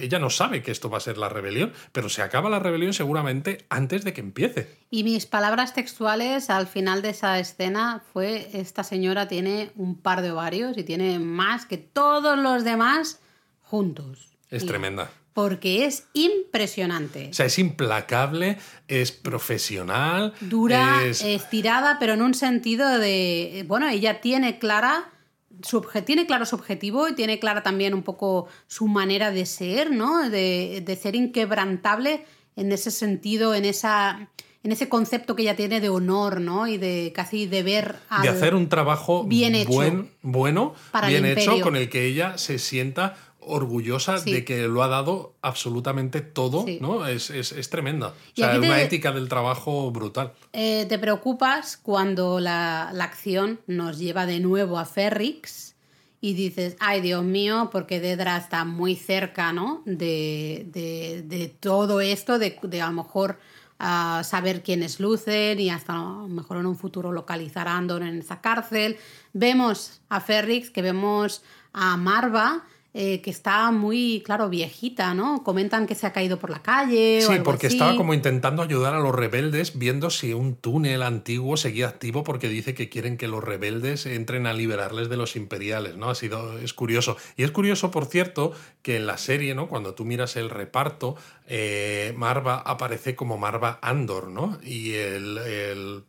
Ella 0.00 0.20
no 0.20 0.30
sabe 0.30 0.62
que 0.62 0.70
esto 0.70 0.88
va 0.90 0.98
a 0.98 1.00
ser 1.00 1.18
la 1.18 1.28
rebelión, 1.28 1.72
pero 1.90 2.08
se 2.08 2.22
acaba 2.22 2.48
la 2.48 2.60
rebelión 2.60 2.92
seguramente 2.92 3.66
antes 3.68 4.04
de 4.04 4.12
que 4.12 4.20
empiece. 4.20 4.76
Y 4.90 5.02
mis 5.02 5.26
palabras 5.26 5.74
textuales 5.74 6.50
al 6.50 6.68
final 6.68 7.02
de 7.02 7.10
esa 7.10 7.36
escena 7.40 8.04
fue, 8.12 8.48
esta 8.52 8.84
señora 8.84 9.26
tiene 9.26 9.72
un 9.74 9.96
par 9.96 10.22
de 10.22 10.30
ovarios 10.30 10.78
y 10.78 10.84
tiene 10.84 11.18
más 11.18 11.66
que 11.66 11.78
todos 11.78 12.38
los 12.38 12.62
demás 12.62 13.18
juntos. 13.62 14.28
Es 14.50 14.62
Y- 14.62 14.66
tremenda. 14.66 15.10
Porque 15.34 15.84
es 15.84 16.08
impresionante. 16.14 17.28
O 17.30 17.34
sea, 17.34 17.46
es 17.46 17.60
implacable, 17.60 18.58
es 18.88 19.12
profesional, 19.12 20.34
dura, 20.40 21.04
es... 21.04 21.22
estirada, 21.22 21.98
pero 22.00 22.14
en 22.14 22.22
un 22.22 22.34
sentido 22.34 22.98
de, 22.98 23.64
bueno, 23.68 23.88
ella 23.88 24.20
tiene 24.20 24.58
clara 24.58 25.10
su 25.62 25.80
tiene 26.04 26.26
claro 26.26 26.46
su 26.46 26.54
objetivo 26.56 27.08
y 27.08 27.14
tiene 27.14 27.38
clara 27.38 27.62
también 27.62 27.94
un 27.94 28.02
poco 28.02 28.46
su 28.66 28.86
manera 28.88 29.30
de 29.30 29.46
ser, 29.46 29.90
¿no? 29.90 30.28
De, 30.28 30.82
de 30.84 30.96
ser 30.96 31.14
inquebrantable 31.14 32.24
en 32.56 32.72
ese 32.72 32.90
sentido, 32.90 33.54
en 33.54 33.64
esa 33.64 34.28
en 34.64 34.72
ese 34.72 34.88
concepto 34.88 35.36
que 35.36 35.42
ella 35.42 35.54
tiene 35.54 35.80
de 35.80 35.88
honor, 35.88 36.40
¿no? 36.40 36.66
Y 36.66 36.78
de 36.78 37.12
casi 37.14 37.46
deber 37.46 37.96
al... 38.08 38.22
de 38.22 38.28
hacer 38.28 38.54
un 38.56 38.68
trabajo 38.68 39.24
bien 39.24 39.54
hecho. 39.54 39.70
buen- 39.70 40.10
bueno, 40.22 40.74
Para 40.90 41.06
bien 41.08 41.24
hecho, 41.24 41.60
con 41.60 41.76
el 41.76 41.88
que 41.88 42.06
ella 42.06 42.36
se 42.38 42.58
sienta 42.58 43.16
orgullosa 43.48 44.18
Sí. 44.18 44.32
de 44.32 44.44
que 44.44 44.68
lo 44.68 44.82
ha 44.82 44.88
dado 44.88 45.34
absolutamente 45.42 46.20
todo, 46.20 46.64
Sí. 46.64 46.78
¿no? 46.80 47.06
Es, 47.06 47.30
es, 47.30 47.52
es 47.52 47.70
tremenda. 47.70 48.08
O 48.08 48.12
sea, 48.34 48.50
aquí 48.50 48.58
una 48.58 48.76
te- 48.76 48.84
ética 48.84 49.12
del 49.12 49.28
trabajo 49.28 49.90
brutal. 49.90 50.32
Eh, 50.52 50.86
te 50.88 50.98
preocupas 50.98 51.76
cuando 51.76 52.40
la, 52.40 52.90
la 52.92 53.04
acción 53.04 53.60
nos 53.66 53.98
lleva 53.98 54.26
de 54.26 54.40
nuevo 54.40 54.78
a 54.78 54.84
Ferrix 54.84 55.74
y 56.20 56.34
dices, 56.34 56.76
ay 56.80 57.00
Dios 57.00 57.22
mío, 57.24 57.68
porque 57.72 58.00
Dedra 58.00 58.36
está 58.36 58.64
muy 58.64 58.96
cerca, 58.96 59.52
¿no? 59.52 59.82
De, 59.86 60.66
de- 60.72 61.22
de 61.24 61.48
todo 61.48 62.00
esto, 62.00 62.38
de, 62.38 62.58
de 62.62 62.80
a 62.82 62.86
lo 62.88 62.92
mejor 63.04 63.38
saber 64.24 64.64
quién 64.64 64.82
es 64.82 64.98
Lucen 64.98 65.60
y 65.60 65.70
hasta 65.70 65.92
a 65.92 65.96
lo 65.98 66.26
mejor 66.28 66.56
en 66.56 66.66
un 66.66 66.74
futuro 66.76 67.12
localizar 67.12 67.68
a 67.68 67.76
Andor 67.76 68.02
en 68.02 68.18
esa 68.18 68.40
cárcel. 68.40 68.96
Vemos 69.32 70.00
a 70.08 70.20
Ferrix, 70.20 70.70
que 70.70 70.82
vemos 70.82 71.42
a 71.72 71.96
Marva. 71.96 72.64
Eh, 73.00 73.20
que 73.20 73.30
está 73.30 73.70
muy, 73.70 74.24
claro, 74.26 74.48
viejita, 74.48 75.14
¿no? 75.14 75.44
Comentan 75.44 75.86
que 75.86 75.94
se 75.94 76.04
ha 76.04 76.12
caído 76.12 76.40
por 76.40 76.50
la 76.50 76.62
calle. 76.62 77.18
o 77.18 77.26
Sí, 77.28 77.32
algo 77.34 77.44
porque 77.44 77.68
así. 77.68 77.76
estaba 77.76 77.96
como 77.96 78.12
intentando 78.12 78.60
ayudar 78.60 78.92
a 78.92 78.98
los 78.98 79.14
rebeldes, 79.14 79.78
viendo 79.78 80.10
si 80.10 80.32
un 80.32 80.56
túnel 80.56 81.04
antiguo 81.04 81.56
seguía 81.56 81.86
activo, 81.86 82.24
porque 82.24 82.48
dice 82.48 82.74
que 82.74 82.88
quieren 82.88 83.16
que 83.16 83.28
los 83.28 83.44
rebeldes 83.44 84.04
entren 84.04 84.48
a 84.48 84.52
liberarles 84.52 85.08
de 85.08 85.16
los 85.16 85.36
imperiales, 85.36 85.96
¿no? 85.96 86.10
Ha 86.10 86.16
sido, 86.16 86.58
es 86.58 86.74
curioso. 86.74 87.16
Y 87.36 87.44
es 87.44 87.52
curioso, 87.52 87.92
por 87.92 88.06
cierto, 88.06 88.50
que 88.82 88.96
en 88.96 89.06
la 89.06 89.16
serie, 89.16 89.54
¿no? 89.54 89.68
Cuando 89.68 89.94
tú 89.94 90.04
miras 90.04 90.34
el 90.34 90.50
reparto, 90.50 91.14
eh, 91.46 92.12
Marva 92.16 92.56
aparece 92.56 93.14
como 93.14 93.38
Marva 93.38 93.78
Andor, 93.80 94.26
¿no? 94.26 94.58
Y 94.64 94.94
el, 94.94 95.38
el 95.38 96.02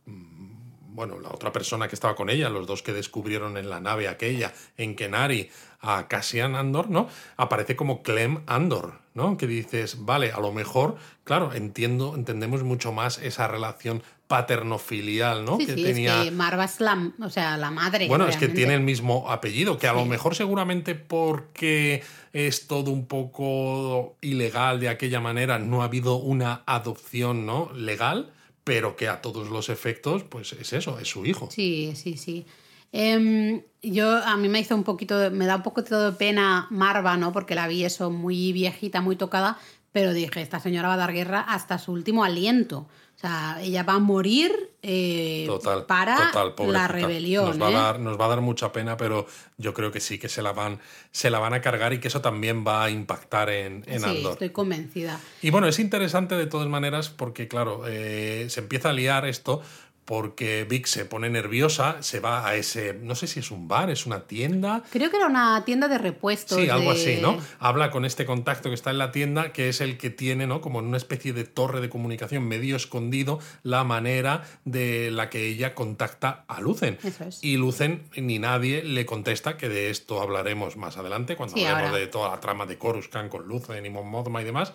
bueno, 0.99 1.17
la 1.19 1.29
otra 1.29 1.53
persona 1.53 1.87
que 1.87 1.95
estaba 1.95 2.13
con 2.13 2.29
ella, 2.29 2.49
los 2.49 2.67
dos 2.67 2.83
que 2.83 2.91
descubrieron 2.91 3.55
en 3.55 3.69
la 3.69 3.79
nave 3.79 4.09
aquella, 4.09 4.51
en 4.75 4.95
Kenari, 4.95 5.49
a 5.81 6.07
Cassian 6.07 6.55
Andor, 6.55 6.89
¿no? 6.89 7.07
Aparece 7.37 7.75
como 7.75 8.03
Clem 8.03 8.39
Andor, 8.47 8.99
¿no? 9.13 9.37
Que 9.37 9.47
dices, 9.47 10.05
vale, 10.05 10.31
a 10.31 10.39
lo 10.39 10.51
mejor, 10.51 10.97
claro, 11.23 11.53
entiendo, 11.53 12.15
entendemos 12.15 12.63
mucho 12.63 12.91
más 12.91 13.17
esa 13.19 13.47
relación 13.47 14.03
paterno-filial, 14.27 15.43
¿no? 15.43 15.57
Sí, 15.57 15.65
que 15.65 15.73
sí, 15.73 15.83
tenía. 15.83 16.19
es 16.19 16.25
que 16.25 16.31
Marva 16.31 16.65
es 16.65 16.79
la, 16.79 17.11
o 17.19 17.29
sea, 17.29 17.57
la 17.57 17.71
madre. 17.71 18.07
Bueno, 18.07 18.27
es 18.27 18.37
que 18.37 18.47
tiene 18.47 18.75
el 18.75 18.81
mismo 18.81 19.31
apellido, 19.31 19.79
que 19.79 19.87
a 19.87 19.93
lo 19.93 20.05
mejor 20.05 20.35
seguramente 20.35 20.93
porque 20.93 22.03
es 22.31 22.67
todo 22.67 22.91
un 22.91 23.07
poco 23.07 24.17
ilegal 24.21 24.79
de 24.79 24.89
aquella 24.89 25.19
manera, 25.19 25.57
no 25.57 25.81
ha 25.81 25.85
habido 25.85 26.17
una 26.17 26.61
adopción 26.67 27.47
¿no? 27.47 27.71
legal, 27.73 28.31
pero 28.63 28.95
que 28.95 29.07
a 29.07 29.21
todos 29.21 29.49
los 29.49 29.69
efectos, 29.69 30.23
pues 30.23 30.53
es 30.53 30.73
eso, 30.73 30.99
es 30.99 31.07
su 31.07 31.25
hijo. 31.25 31.49
Sí, 31.49 31.93
sí, 31.95 32.17
sí. 32.17 32.45
Em, 32.91 33.61
yo 33.81 34.17
a 34.17 34.35
mí 34.37 34.49
me 34.49 34.59
hizo 34.59 34.75
un 34.75 34.83
poquito, 34.83 35.31
me 35.31 35.45
da 35.45 35.57
un 35.57 35.63
poco 35.63 35.81
de 35.81 36.11
pena 36.13 36.67
Marva, 36.69 37.17
¿no? 37.17 37.31
Porque 37.31 37.55
la 37.55 37.67
vi 37.67 37.85
eso 37.85 38.09
muy 38.09 38.51
viejita, 38.51 39.01
muy 39.01 39.15
tocada, 39.15 39.57
pero 39.91 40.13
dije, 40.13 40.41
esta 40.41 40.59
señora 40.59 40.87
va 40.87 40.95
a 40.95 40.97
dar 40.97 41.13
guerra 41.13 41.41
hasta 41.41 41.77
su 41.77 41.91
último 41.91 42.23
aliento. 42.23 42.87
O 43.15 43.21
sea, 43.21 43.57
ella 43.61 43.83
va 43.83 43.95
a 43.95 43.99
morir 43.99 44.71
eh, 44.81 45.43
Total, 45.45 45.85
para 45.85 46.31
total, 46.31 46.71
la 46.71 46.87
rebelión. 46.87 47.47
Nos 47.47 47.61
va, 47.61 47.67
a 47.67 47.69
¿eh? 47.69 47.73
dar, 47.73 47.99
nos 47.99 48.17
va 48.17 48.25
a 48.25 48.27
dar 48.29 48.39
mucha 48.39 48.71
pena, 48.71 48.95
pero 48.95 49.27
yo 49.57 49.73
creo 49.73 49.91
que 49.91 49.99
sí, 49.99 50.17
que 50.17 50.29
se 50.29 50.41
la 50.41 50.53
van, 50.53 50.79
se 51.11 51.29
la 51.29 51.39
van 51.39 51.53
a 51.53 51.59
cargar 51.59 51.91
y 51.91 51.99
que 51.99 52.07
eso 52.07 52.21
también 52.21 52.65
va 52.65 52.85
a 52.85 52.89
impactar 52.89 53.49
en, 53.49 53.83
en 53.87 53.99
sí, 53.99 54.05
Andor. 54.05 54.31
estoy 54.33 54.51
convencida. 54.51 55.19
Y 55.41 55.49
bueno, 55.49 55.67
es 55.67 55.79
interesante 55.79 56.35
de 56.35 56.45
todas 56.45 56.69
maneras 56.69 57.09
porque, 57.09 57.49
claro, 57.49 57.83
eh, 57.87 58.45
se 58.49 58.61
empieza 58.61 58.91
a 58.91 58.93
liar 58.93 59.25
esto 59.25 59.61
porque 60.09 60.65
Vic 60.67 60.87
se 60.87 61.05
pone 61.05 61.29
nerviosa, 61.29 62.01
se 62.01 62.19
va 62.19 62.47
a 62.47 62.55
ese, 62.55 62.95
no 62.95 63.13
sé 63.13 63.27
si 63.27 63.41
es 63.41 63.51
un 63.51 63.67
bar, 63.67 63.91
es 63.91 64.07
una 64.07 64.21
tienda. 64.25 64.81
Creo 64.89 65.11
que 65.11 65.17
era 65.17 65.27
una 65.27 65.63
tienda 65.65 65.87
de 65.87 65.99
repuestos. 65.99 66.57
Sí, 66.59 66.67
algo 66.67 66.91
de- 66.95 66.99
así, 66.99 67.19
¿no? 67.21 67.37
Habla 67.59 67.91
con 67.91 68.05
este 68.05 68.25
contacto 68.25 68.69
que 68.69 68.73
está 68.73 68.89
en 68.89 68.97
la 68.97 69.11
tienda, 69.11 69.53
que 69.53 69.69
es 69.69 69.81
el 69.81 69.99
que 69.99 70.09
tiene, 70.09 70.47
¿no? 70.47 70.61
Como 70.61 70.79
en 70.79 70.87
una 70.87 70.97
especie 70.97 71.31
de 71.31 71.43
torre 71.43 71.79
de 71.79 71.89
comunicación 71.89 72.47
medio 72.47 72.75
escondido, 72.75 73.37
la 73.61 73.83
manera 73.83 74.45
de 74.65 75.11
la 75.11 75.29
que 75.29 75.45
ella 75.45 75.75
contacta 75.75 76.43
a 76.47 76.59
Lucen. 76.59 76.97
Eso 77.03 77.25
es. 77.25 77.43
Y 77.43 77.57
Lucen 77.57 78.01
ni 78.17 78.39
nadie 78.39 78.81
le 78.83 79.05
contesta, 79.05 79.57
que 79.57 79.69
de 79.69 79.91
esto 79.91 80.23
hablaremos 80.23 80.75
más 80.75 80.97
adelante, 80.97 81.35
cuando 81.35 81.55
Sí, 81.55 81.65
hablemos 81.65 81.89
ahora. 81.91 81.99
de 81.99 82.07
toda 82.07 82.29
la 82.31 82.39
trama 82.39 82.65
de 82.65 82.79
Coruscant 82.79 83.29
con 83.29 83.47
Lucen 83.47 83.85
y 83.85 83.91
Mon 83.91 84.09
Mothma 84.09 84.41
y 84.41 84.45
demás. 84.45 84.73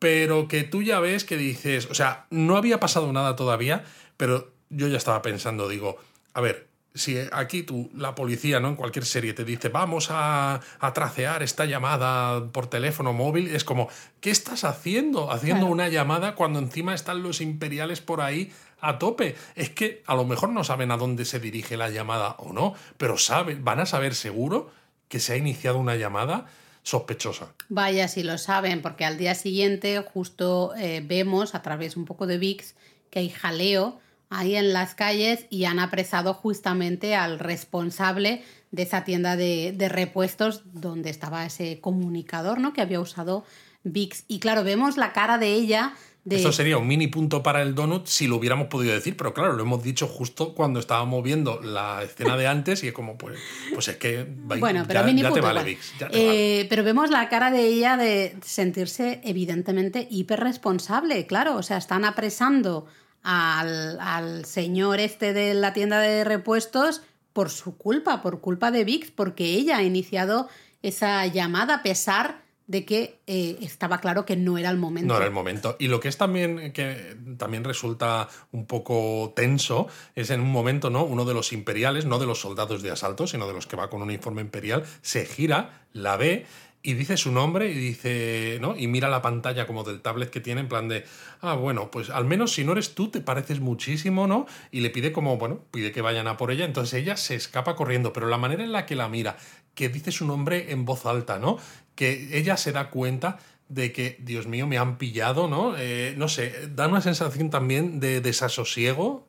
Pero 0.00 0.48
que 0.48 0.64
tú 0.64 0.82
ya 0.82 0.98
ves 0.98 1.24
que 1.24 1.36
dices, 1.36 1.86
o 1.90 1.94
sea, 1.94 2.26
no 2.30 2.56
había 2.56 2.80
pasado 2.80 3.12
nada 3.12 3.36
todavía, 3.36 3.84
pero 4.16 4.50
yo 4.70 4.88
ya 4.88 4.96
estaba 4.96 5.22
pensando, 5.22 5.68
digo, 5.68 5.98
a 6.34 6.40
ver, 6.40 6.68
si 6.94 7.18
aquí 7.32 7.62
tú, 7.62 7.88
la 7.94 8.16
policía, 8.16 8.58
¿no? 8.58 8.68
En 8.68 8.74
cualquier 8.76 9.04
serie 9.04 9.32
te 9.34 9.44
dice, 9.44 9.68
vamos 9.68 10.08
a, 10.10 10.60
a 10.80 10.92
tracear 10.92 11.42
esta 11.44 11.64
llamada 11.66 12.46
por 12.50 12.66
teléfono 12.66 13.12
móvil, 13.12 13.54
es 13.54 13.62
como, 13.62 13.88
¿qué 14.20 14.30
estás 14.30 14.64
haciendo? 14.64 15.30
Haciendo 15.30 15.60
Claro. 15.66 15.72
una 15.72 15.88
llamada 15.88 16.34
cuando 16.34 16.58
encima 16.58 16.94
están 16.94 17.22
los 17.22 17.40
imperiales 17.40 18.00
por 18.00 18.20
ahí 18.22 18.52
a 18.80 18.98
tope. 18.98 19.36
Es 19.54 19.70
que 19.70 20.02
a 20.06 20.14
lo 20.16 20.24
mejor 20.24 20.48
no 20.48 20.64
saben 20.64 20.90
a 20.90 20.96
dónde 20.96 21.26
se 21.26 21.38
dirige 21.38 21.76
la 21.76 21.90
llamada 21.90 22.36
o 22.38 22.52
no, 22.52 22.74
pero 22.96 23.18
saben, 23.18 23.62
van 23.64 23.78
a 23.80 23.86
saber 23.86 24.14
seguro 24.16 24.70
que 25.08 25.20
se 25.20 25.34
ha 25.34 25.36
iniciado 25.36 25.78
una 25.78 25.94
llamada 25.94 26.46
sospechosa. 26.82 27.54
Vaya, 27.68 28.08
si 28.08 28.22
lo 28.22 28.38
saben, 28.38 28.82
porque 28.82 29.04
al 29.04 29.18
día 29.18 29.34
siguiente 29.34 29.98
justo 30.00 30.74
eh, 30.76 31.02
vemos 31.04 31.54
a 31.54 31.62
través 31.62 31.96
un 31.96 32.04
poco 32.04 32.26
de 32.26 32.38
VIX 32.38 32.74
que 33.10 33.18
hay 33.18 33.28
jaleo 33.30 34.00
ahí 34.30 34.54
en 34.54 34.72
las 34.72 34.94
calles 34.94 35.46
y 35.50 35.64
han 35.64 35.80
apresado 35.80 36.34
justamente 36.34 37.16
al 37.16 37.38
responsable 37.38 38.44
de 38.70 38.82
esa 38.84 39.04
tienda 39.04 39.36
de, 39.36 39.72
de 39.76 39.88
repuestos 39.88 40.62
donde 40.72 41.10
estaba 41.10 41.44
ese 41.44 41.80
comunicador 41.80 42.60
¿no? 42.60 42.72
que 42.72 42.80
había 42.80 43.00
usado 43.00 43.44
VIX. 43.82 44.24
Y 44.28 44.38
claro, 44.38 44.62
vemos 44.62 44.96
la 44.96 45.12
cara 45.12 45.38
de 45.38 45.52
ella. 45.52 45.94
De... 46.22 46.36
Esto 46.36 46.52
sería 46.52 46.76
un 46.76 46.86
mini 46.86 47.06
punto 47.06 47.42
para 47.42 47.62
el 47.62 47.74
donut 47.74 48.06
si 48.06 48.26
lo 48.26 48.36
hubiéramos 48.36 48.66
podido 48.66 48.92
decir, 48.92 49.16
pero 49.16 49.32
claro, 49.32 49.54
lo 49.54 49.62
hemos 49.62 49.82
dicho 49.82 50.06
justo 50.06 50.54
cuando 50.54 50.78
estábamos 50.78 51.22
viendo 51.24 51.60
la 51.62 52.02
escena 52.02 52.36
de 52.36 52.46
antes 52.46 52.84
y 52.84 52.88
es 52.88 52.92
como, 52.92 53.16
pues, 53.16 53.38
pues 53.72 53.88
es 53.88 53.96
que 53.96 54.24
va- 54.24 54.56
Bueno, 54.58 54.84
pero 54.86 55.00
ya, 55.00 55.06
mini 55.06 55.22
ya 55.22 55.28
te 55.28 55.32
punto 55.40 55.46
vale, 55.46 55.60
igual. 55.60 55.74
Vix, 55.76 55.92
ya 55.98 56.08
te 56.10 56.16
vale. 56.26 56.60
Eh, 56.60 56.66
Pero 56.68 56.84
vemos 56.84 57.08
la 57.10 57.28
cara 57.30 57.50
de 57.50 57.64
ella 57.66 57.96
de 57.96 58.36
sentirse 58.44 59.22
evidentemente 59.24 60.06
hiperresponsable, 60.10 61.26
claro. 61.26 61.56
O 61.56 61.62
sea, 61.62 61.76
están 61.78 62.04
apresando 62.04 62.86
al, 63.22 63.98
al 64.00 64.44
señor 64.44 65.00
este 65.00 65.32
de 65.32 65.54
la 65.54 65.72
tienda 65.72 66.00
de 66.00 66.24
repuestos 66.24 67.02
por 67.32 67.48
su 67.50 67.76
culpa, 67.76 68.22
por 68.22 68.40
culpa 68.40 68.70
de 68.70 68.84
VIX, 68.84 69.10
porque 69.12 69.44
ella 69.54 69.78
ha 69.78 69.82
iniciado 69.82 70.48
esa 70.82 71.26
llamada 71.26 71.76
a 71.76 71.82
pesar 71.82 72.42
de 72.70 72.84
que 72.84 73.18
eh, 73.26 73.58
estaba 73.62 73.98
claro 73.98 74.24
que 74.24 74.36
no 74.36 74.56
era 74.56 74.70
el 74.70 74.76
momento. 74.76 75.08
No 75.08 75.16
era 75.16 75.26
el 75.26 75.32
momento. 75.32 75.74
Y 75.80 75.88
lo 75.88 75.98
que 75.98 76.06
es 76.06 76.16
también 76.16 76.72
que 76.72 77.16
también 77.36 77.64
resulta 77.64 78.28
un 78.52 78.64
poco 78.64 79.32
tenso 79.34 79.88
es 80.14 80.30
en 80.30 80.40
un 80.40 80.52
momento, 80.52 80.88
¿no? 80.88 81.02
Uno 81.02 81.24
de 81.24 81.34
los 81.34 81.52
imperiales, 81.52 82.04
no 82.04 82.20
de 82.20 82.26
los 82.26 82.40
soldados 82.40 82.82
de 82.82 82.92
asalto, 82.92 83.26
sino 83.26 83.48
de 83.48 83.54
los 83.54 83.66
que 83.66 83.74
va 83.74 83.90
con 83.90 84.02
un 84.02 84.08
uniforme 84.08 84.40
imperial, 84.40 84.84
se 85.02 85.26
gira, 85.26 85.88
la 85.92 86.16
ve 86.16 86.46
y 86.80 86.94
dice 86.94 87.16
su 87.16 87.32
nombre 87.32 87.70
y 87.70 87.74
dice, 87.74 88.58
¿no? 88.60 88.76
Y 88.76 88.86
mira 88.86 89.08
la 89.08 89.20
pantalla 89.20 89.66
como 89.66 89.82
del 89.82 90.00
tablet 90.00 90.30
que 90.30 90.40
tiene 90.40 90.60
en 90.60 90.68
plan 90.68 90.86
de, 90.88 91.04
ah, 91.40 91.54
bueno, 91.54 91.90
pues 91.90 92.08
al 92.08 92.24
menos 92.24 92.52
si 92.52 92.64
no 92.64 92.72
eres 92.72 92.94
tú 92.94 93.08
te 93.08 93.20
pareces 93.20 93.58
muchísimo, 93.58 94.28
¿no? 94.28 94.46
Y 94.70 94.80
le 94.80 94.90
pide 94.90 95.10
como, 95.10 95.36
bueno, 95.36 95.64
pide 95.72 95.90
que 95.90 96.02
vayan 96.02 96.28
a 96.28 96.36
por 96.36 96.52
ella, 96.52 96.64
entonces 96.64 97.02
ella 97.02 97.16
se 97.16 97.34
escapa 97.34 97.74
corriendo, 97.74 98.12
pero 98.12 98.28
la 98.28 98.38
manera 98.38 98.62
en 98.62 98.72
la 98.72 98.86
que 98.86 98.94
la 98.94 99.08
mira, 99.08 99.36
que 99.74 99.88
dice 99.88 100.10
su 100.12 100.26
nombre 100.26 100.72
en 100.72 100.84
voz 100.84 101.04
alta, 101.04 101.38
¿no? 101.38 101.58
Que 102.00 102.38
ella 102.38 102.56
se 102.56 102.72
da 102.72 102.88
cuenta 102.88 103.40
de 103.68 103.92
que, 103.92 104.16
Dios 104.20 104.46
mío, 104.46 104.66
me 104.66 104.78
han 104.78 104.96
pillado, 104.96 105.48
¿no? 105.48 105.76
Eh, 105.76 106.14
no 106.16 106.28
sé, 106.28 106.70
da 106.74 106.88
una 106.88 107.02
sensación 107.02 107.50
también 107.50 108.00
de 108.00 108.22
desasosiego. 108.22 109.28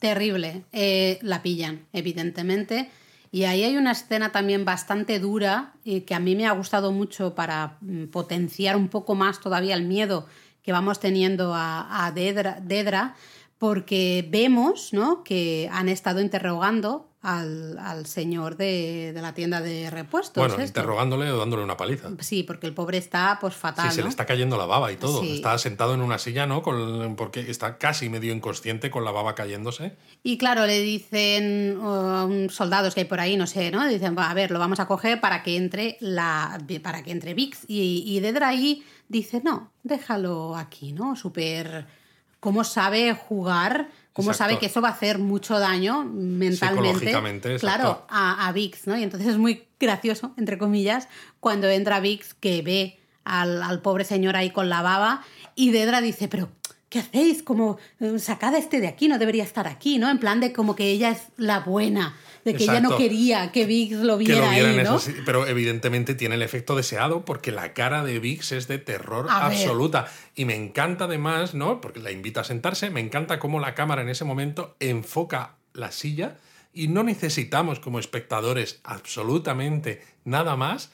Terrible. 0.00 0.64
Eh, 0.70 1.18
la 1.22 1.40
pillan, 1.42 1.86
evidentemente. 1.94 2.90
Y 3.32 3.44
ahí 3.44 3.64
hay 3.64 3.78
una 3.78 3.92
escena 3.92 4.32
también 4.32 4.66
bastante 4.66 5.18
dura 5.18 5.72
y 5.82 6.02
que 6.02 6.14
a 6.14 6.20
mí 6.20 6.36
me 6.36 6.46
ha 6.46 6.52
gustado 6.52 6.92
mucho 6.92 7.34
para 7.34 7.78
mm, 7.80 8.08
potenciar 8.08 8.76
un 8.76 8.88
poco 8.88 9.14
más 9.14 9.40
todavía 9.40 9.74
el 9.74 9.84
miedo 9.84 10.26
que 10.62 10.72
vamos 10.72 11.00
teniendo 11.00 11.54
a, 11.54 12.04
a 12.04 12.12
Dedra, 12.12 12.60
Dedra, 12.60 13.14
porque 13.56 14.28
vemos 14.28 14.92
¿no? 14.92 15.24
que 15.24 15.70
han 15.72 15.88
estado 15.88 16.20
interrogando 16.20 17.09
al, 17.22 17.78
al 17.78 18.06
señor 18.06 18.56
de, 18.56 19.12
de 19.12 19.20
la 19.20 19.34
tienda 19.34 19.60
de 19.60 19.90
repuestos. 19.90 20.48
bueno, 20.48 20.64
interrogándole 20.64 21.30
o 21.30 21.36
dándole 21.36 21.62
una 21.62 21.76
paliza. 21.76 22.08
Sí, 22.20 22.42
porque 22.42 22.66
el 22.66 22.72
pobre 22.72 22.96
está 22.98 23.36
pues 23.40 23.54
fatal. 23.54 23.90
Sí, 23.90 23.96
se 23.96 24.00
¿no? 24.00 24.06
le 24.06 24.10
está 24.10 24.24
cayendo 24.24 24.56
la 24.56 24.64
baba 24.64 24.90
y 24.90 24.96
todo. 24.96 25.20
Sí. 25.20 25.34
Está 25.34 25.58
sentado 25.58 25.92
en 25.94 26.00
una 26.00 26.18
silla, 26.18 26.46
¿no? 26.46 26.62
Con, 26.62 27.16
porque 27.16 27.50
está 27.50 27.76
casi 27.76 28.08
medio 28.08 28.32
inconsciente 28.32 28.90
con 28.90 29.04
la 29.04 29.10
baba 29.10 29.34
cayéndose. 29.34 29.96
Y 30.22 30.38
claro, 30.38 30.66
le 30.66 30.80
dicen 30.80 31.78
um, 31.78 32.48
soldados 32.48 32.94
que 32.94 33.00
hay 33.00 33.06
por 33.06 33.20
ahí, 33.20 33.36
no 33.36 33.46
sé, 33.46 33.70
¿no? 33.70 33.86
Dicen, 33.86 34.18
a 34.18 34.32
ver, 34.34 34.50
lo 34.50 34.58
vamos 34.58 34.80
a 34.80 34.86
coger 34.86 35.20
para 35.20 35.42
que 35.42 35.56
entre 35.56 35.98
la 36.00 36.58
para 36.82 37.02
que 37.02 37.10
entre 37.10 37.34
Vix. 37.34 37.64
Y, 37.68 38.02
y 38.06 38.20
Dedra 38.20 38.48
ahí 38.48 38.82
dice, 39.08 39.42
no, 39.44 39.72
déjalo 39.82 40.56
aquí, 40.56 40.92
¿no? 40.92 41.16
Súper. 41.16 41.99
¿Cómo 42.40 42.64
sabe 42.64 43.14
jugar? 43.14 43.88
¿Cómo 44.12 44.30
Exacto. 44.30 44.50
sabe 44.50 44.58
que 44.58 44.66
eso 44.66 44.80
va 44.80 44.88
a 44.88 44.92
hacer 44.92 45.18
mucho 45.18 45.58
daño 45.58 46.04
mentalmente? 46.04 47.12
Claro, 47.58 48.06
a, 48.08 48.48
a 48.48 48.52
Vix, 48.52 48.86
¿no? 48.86 48.98
Y 48.98 49.02
entonces 49.02 49.28
es 49.28 49.38
muy 49.38 49.66
gracioso, 49.78 50.34
entre 50.36 50.58
comillas, 50.58 51.08
cuando 51.38 51.68
entra 51.68 52.00
Vix 52.00 52.34
que 52.34 52.60
ve 52.62 52.98
al, 53.24 53.62
al 53.62 53.80
pobre 53.80 54.04
señor 54.04 54.36
ahí 54.36 54.50
con 54.50 54.68
la 54.68 54.82
baba 54.82 55.22
y 55.54 55.70
Dedra 55.70 56.00
dice, 56.00 56.28
pero 56.28 56.48
¿qué 56.90 56.98
hacéis? 56.98 57.42
Como 57.42 57.78
eh, 58.00 58.18
sacad 58.18 58.54
a 58.54 58.58
este 58.58 58.80
de 58.80 58.88
aquí, 58.88 59.08
no 59.08 59.18
debería 59.18 59.44
estar 59.44 59.66
aquí, 59.66 59.98
¿no? 59.98 60.10
En 60.10 60.18
plan 60.18 60.40
de 60.40 60.52
como 60.52 60.76
que 60.76 60.90
ella 60.90 61.10
es 61.10 61.28
la 61.38 61.60
buena, 61.60 62.16
de 62.44 62.54
que 62.54 62.64
ella 62.64 62.80
no 62.80 62.96
quería 62.96 63.52
que 63.52 63.64
Vix 63.64 63.92
lo 63.98 64.18
Que 64.18 64.24
viera 64.24 64.46
lo 64.46 64.50
vieran 64.50 64.78
ahí, 64.78 64.84
¿no? 64.84 64.96
eso, 64.96 65.12
pero 65.24 65.46
evidentemente 65.46 66.14
tiene 66.14 66.34
el 66.34 66.42
efecto 66.42 66.74
deseado 66.74 67.24
porque 67.24 67.52
la 67.52 67.72
cara 67.72 68.02
de 68.02 68.18
Vix 68.18 68.52
es 68.52 68.66
de 68.68 68.78
terror 68.78 69.26
A 69.30 69.48
ver. 69.48 69.58
absoluta. 69.58 70.08
Y 70.34 70.44
me 70.44 70.56
encanta 70.56 71.04
además, 71.04 71.54
¿no? 71.54 71.80
Porque 71.80 72.00
la 72.00 72.10
invita 72.10 72.40
a 72.40 72.44
sentarse, 72.44 72.90
me 72.90 73.00
encanta 73.00 73.38
cómo 73.38 73.60
la 73.60 73.74
cámara 73.74 74.02
en 74.02 74.08
ese 74.08 74.24
momento 74.24 74.76
enfoca 74.80 75.54
la 75.72 75.92
silla 75.92 76.38
y 76.72 76.88
no 76.88 77.04
necesitamos 77.04 77.78
como 77.78 78.00
espectadores 78.00 78.80
absolutamente 78.82 80.02
nada 80.24 80.56
más 80.56 80.90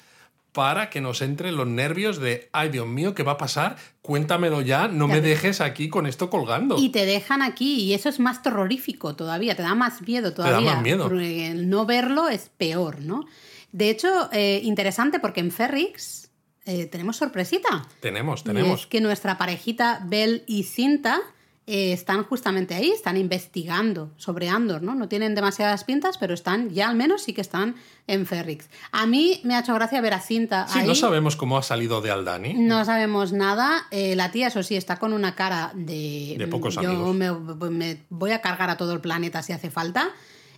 para 0.57 0.89
que 0.89 1.03
nos 1.03 1.21
entren 1.21 1.55
los 1.55 1.67
nervios 1.67 2.19
de, 2.19 2.49
ay 2.51 2.71
Dios 2.71 2.87
mío, 2.87 3.15
¿qué 3.15 3.23
va 3.23 3.33
a 3.33 3.37
pasar? 3.37 3.77
Cuéntamelo 4.01 4.63
ya, 4.63 4.89
no 4.89 5.07
me 5.07 5.21
dejes 5.21 5.61
aquí 5.61 5.91
con 5.91 6.07
esto 6.07 6.31
colgando. 6.31 6.79
Y 6.79 6.89
te 6.89 7.05
dejan 7.05 7.43
aquí, 7.43 7.83
y 7.83 7.93
eso 7.93 8.09
es 8.09 8.19
más 8.19 8.43
terrorífico 8.43 9.15
todavía, 9.15 9.55
te 9.55 9.63
da 9.63 9.75
más 9.75 10.01
miedo 10.01 10.31
da 10.31 10.35
todavía. 10.35 10.73
más 10.73 10.83
miedo. 10.83 11.05
porque 11.05 11.49
el 11.49 11.69
no 11.69 11.85
verlo 11.85 12.31
es 12.31 12.49
peor, 12.57 13.03
¿no? 13.03 13.27
De 13.73 13.91
hecho, 13.91 14.31
eh, 14.33 14.63
interesante 14.65 15.21
porque 15.21 15.41
en 15.41 15.51
Ferrix 15.51 16.31
eh, 16.65 16.87
tenemos 16.87 17.19
sorpresita. 17.19 17.87
Tenemos, 18.01 18.43
tenemos. 18.43 18.81
es 18.81 18.87
que 18.87 19.03
nuestra 19.03 19.37
parejita 19.37 20.01
Bell 20.07 20.43
y 20.47 20.63
Cinta 20.63 21.21
eh, 21.67 21.93
están 21.93 22.23
justamente 22.25 22.75
ahí, 22.75 22.91
están 22.91 23.17
investigando 23.17 24.11
sobre 24.17 24.49
Andor, 24.49 24.83
¿no? 24.83 24.95
No 24.95 25.09
tienen 25.09 25.35
demasiadas 25.35 25.83
pintas, 25.85 26.17
pero 26.19 26.33
están, 26.35 26.71
ya 26.71 26.89
al 26.89 26.95
menos 26.97 27.23
sí 27.25 27.33
que 27.33 27.41
están 27.41 27.75
en 28.07 28.25
Ferrix. 28.27 28.69
A 28.93 29.07
mí 29.07 29.41
me 29.43 29.55
ha 29.57 29.61
hecho 29.61 29.75
gracia 29.75 30.01
ver 30.01 30.15
a 30.15 30.21
Cinta 30.21 30.69
Sí, 30.69 30.79
ahí. 30.81 30.87
no 30.87 30.95
sabemos 30.95 31.35
cómo 31.35 31.59
ha 31.59 31.63
salido 31.63 32.01
de 32.01 32.11
Aldani. 32.13 32.55
No 32.55 32.85
sabemos 32.85 33.33
nada. 33.33 33.87
Eh, 33.91 34.15
la 34.15 34.31
tía, 34.31 34.47
eso 34.47 34.63
sí, 34.63 34.77
está 34.77 34.97
con 34.99 35.13
una 35.13 35.35
cara 35.35 35.73
de. 35.75 36.37
De 36.39 36.47
pocos 36.47 36.75
Yo 36.77 36.89
amigos. 36.89 37.15
me, 37.17 37.33
me 37.71 38.03
voy 38.11 38.31
a 38.31 38.41
cargar 38.41 38.71
a 38.71 38.77
todo 38.77 38.93
el 38.93 39.01
planeta 39.01 39.43
si 39.43 39.53
hace 39.53 39.71
falta. 39.71 40.11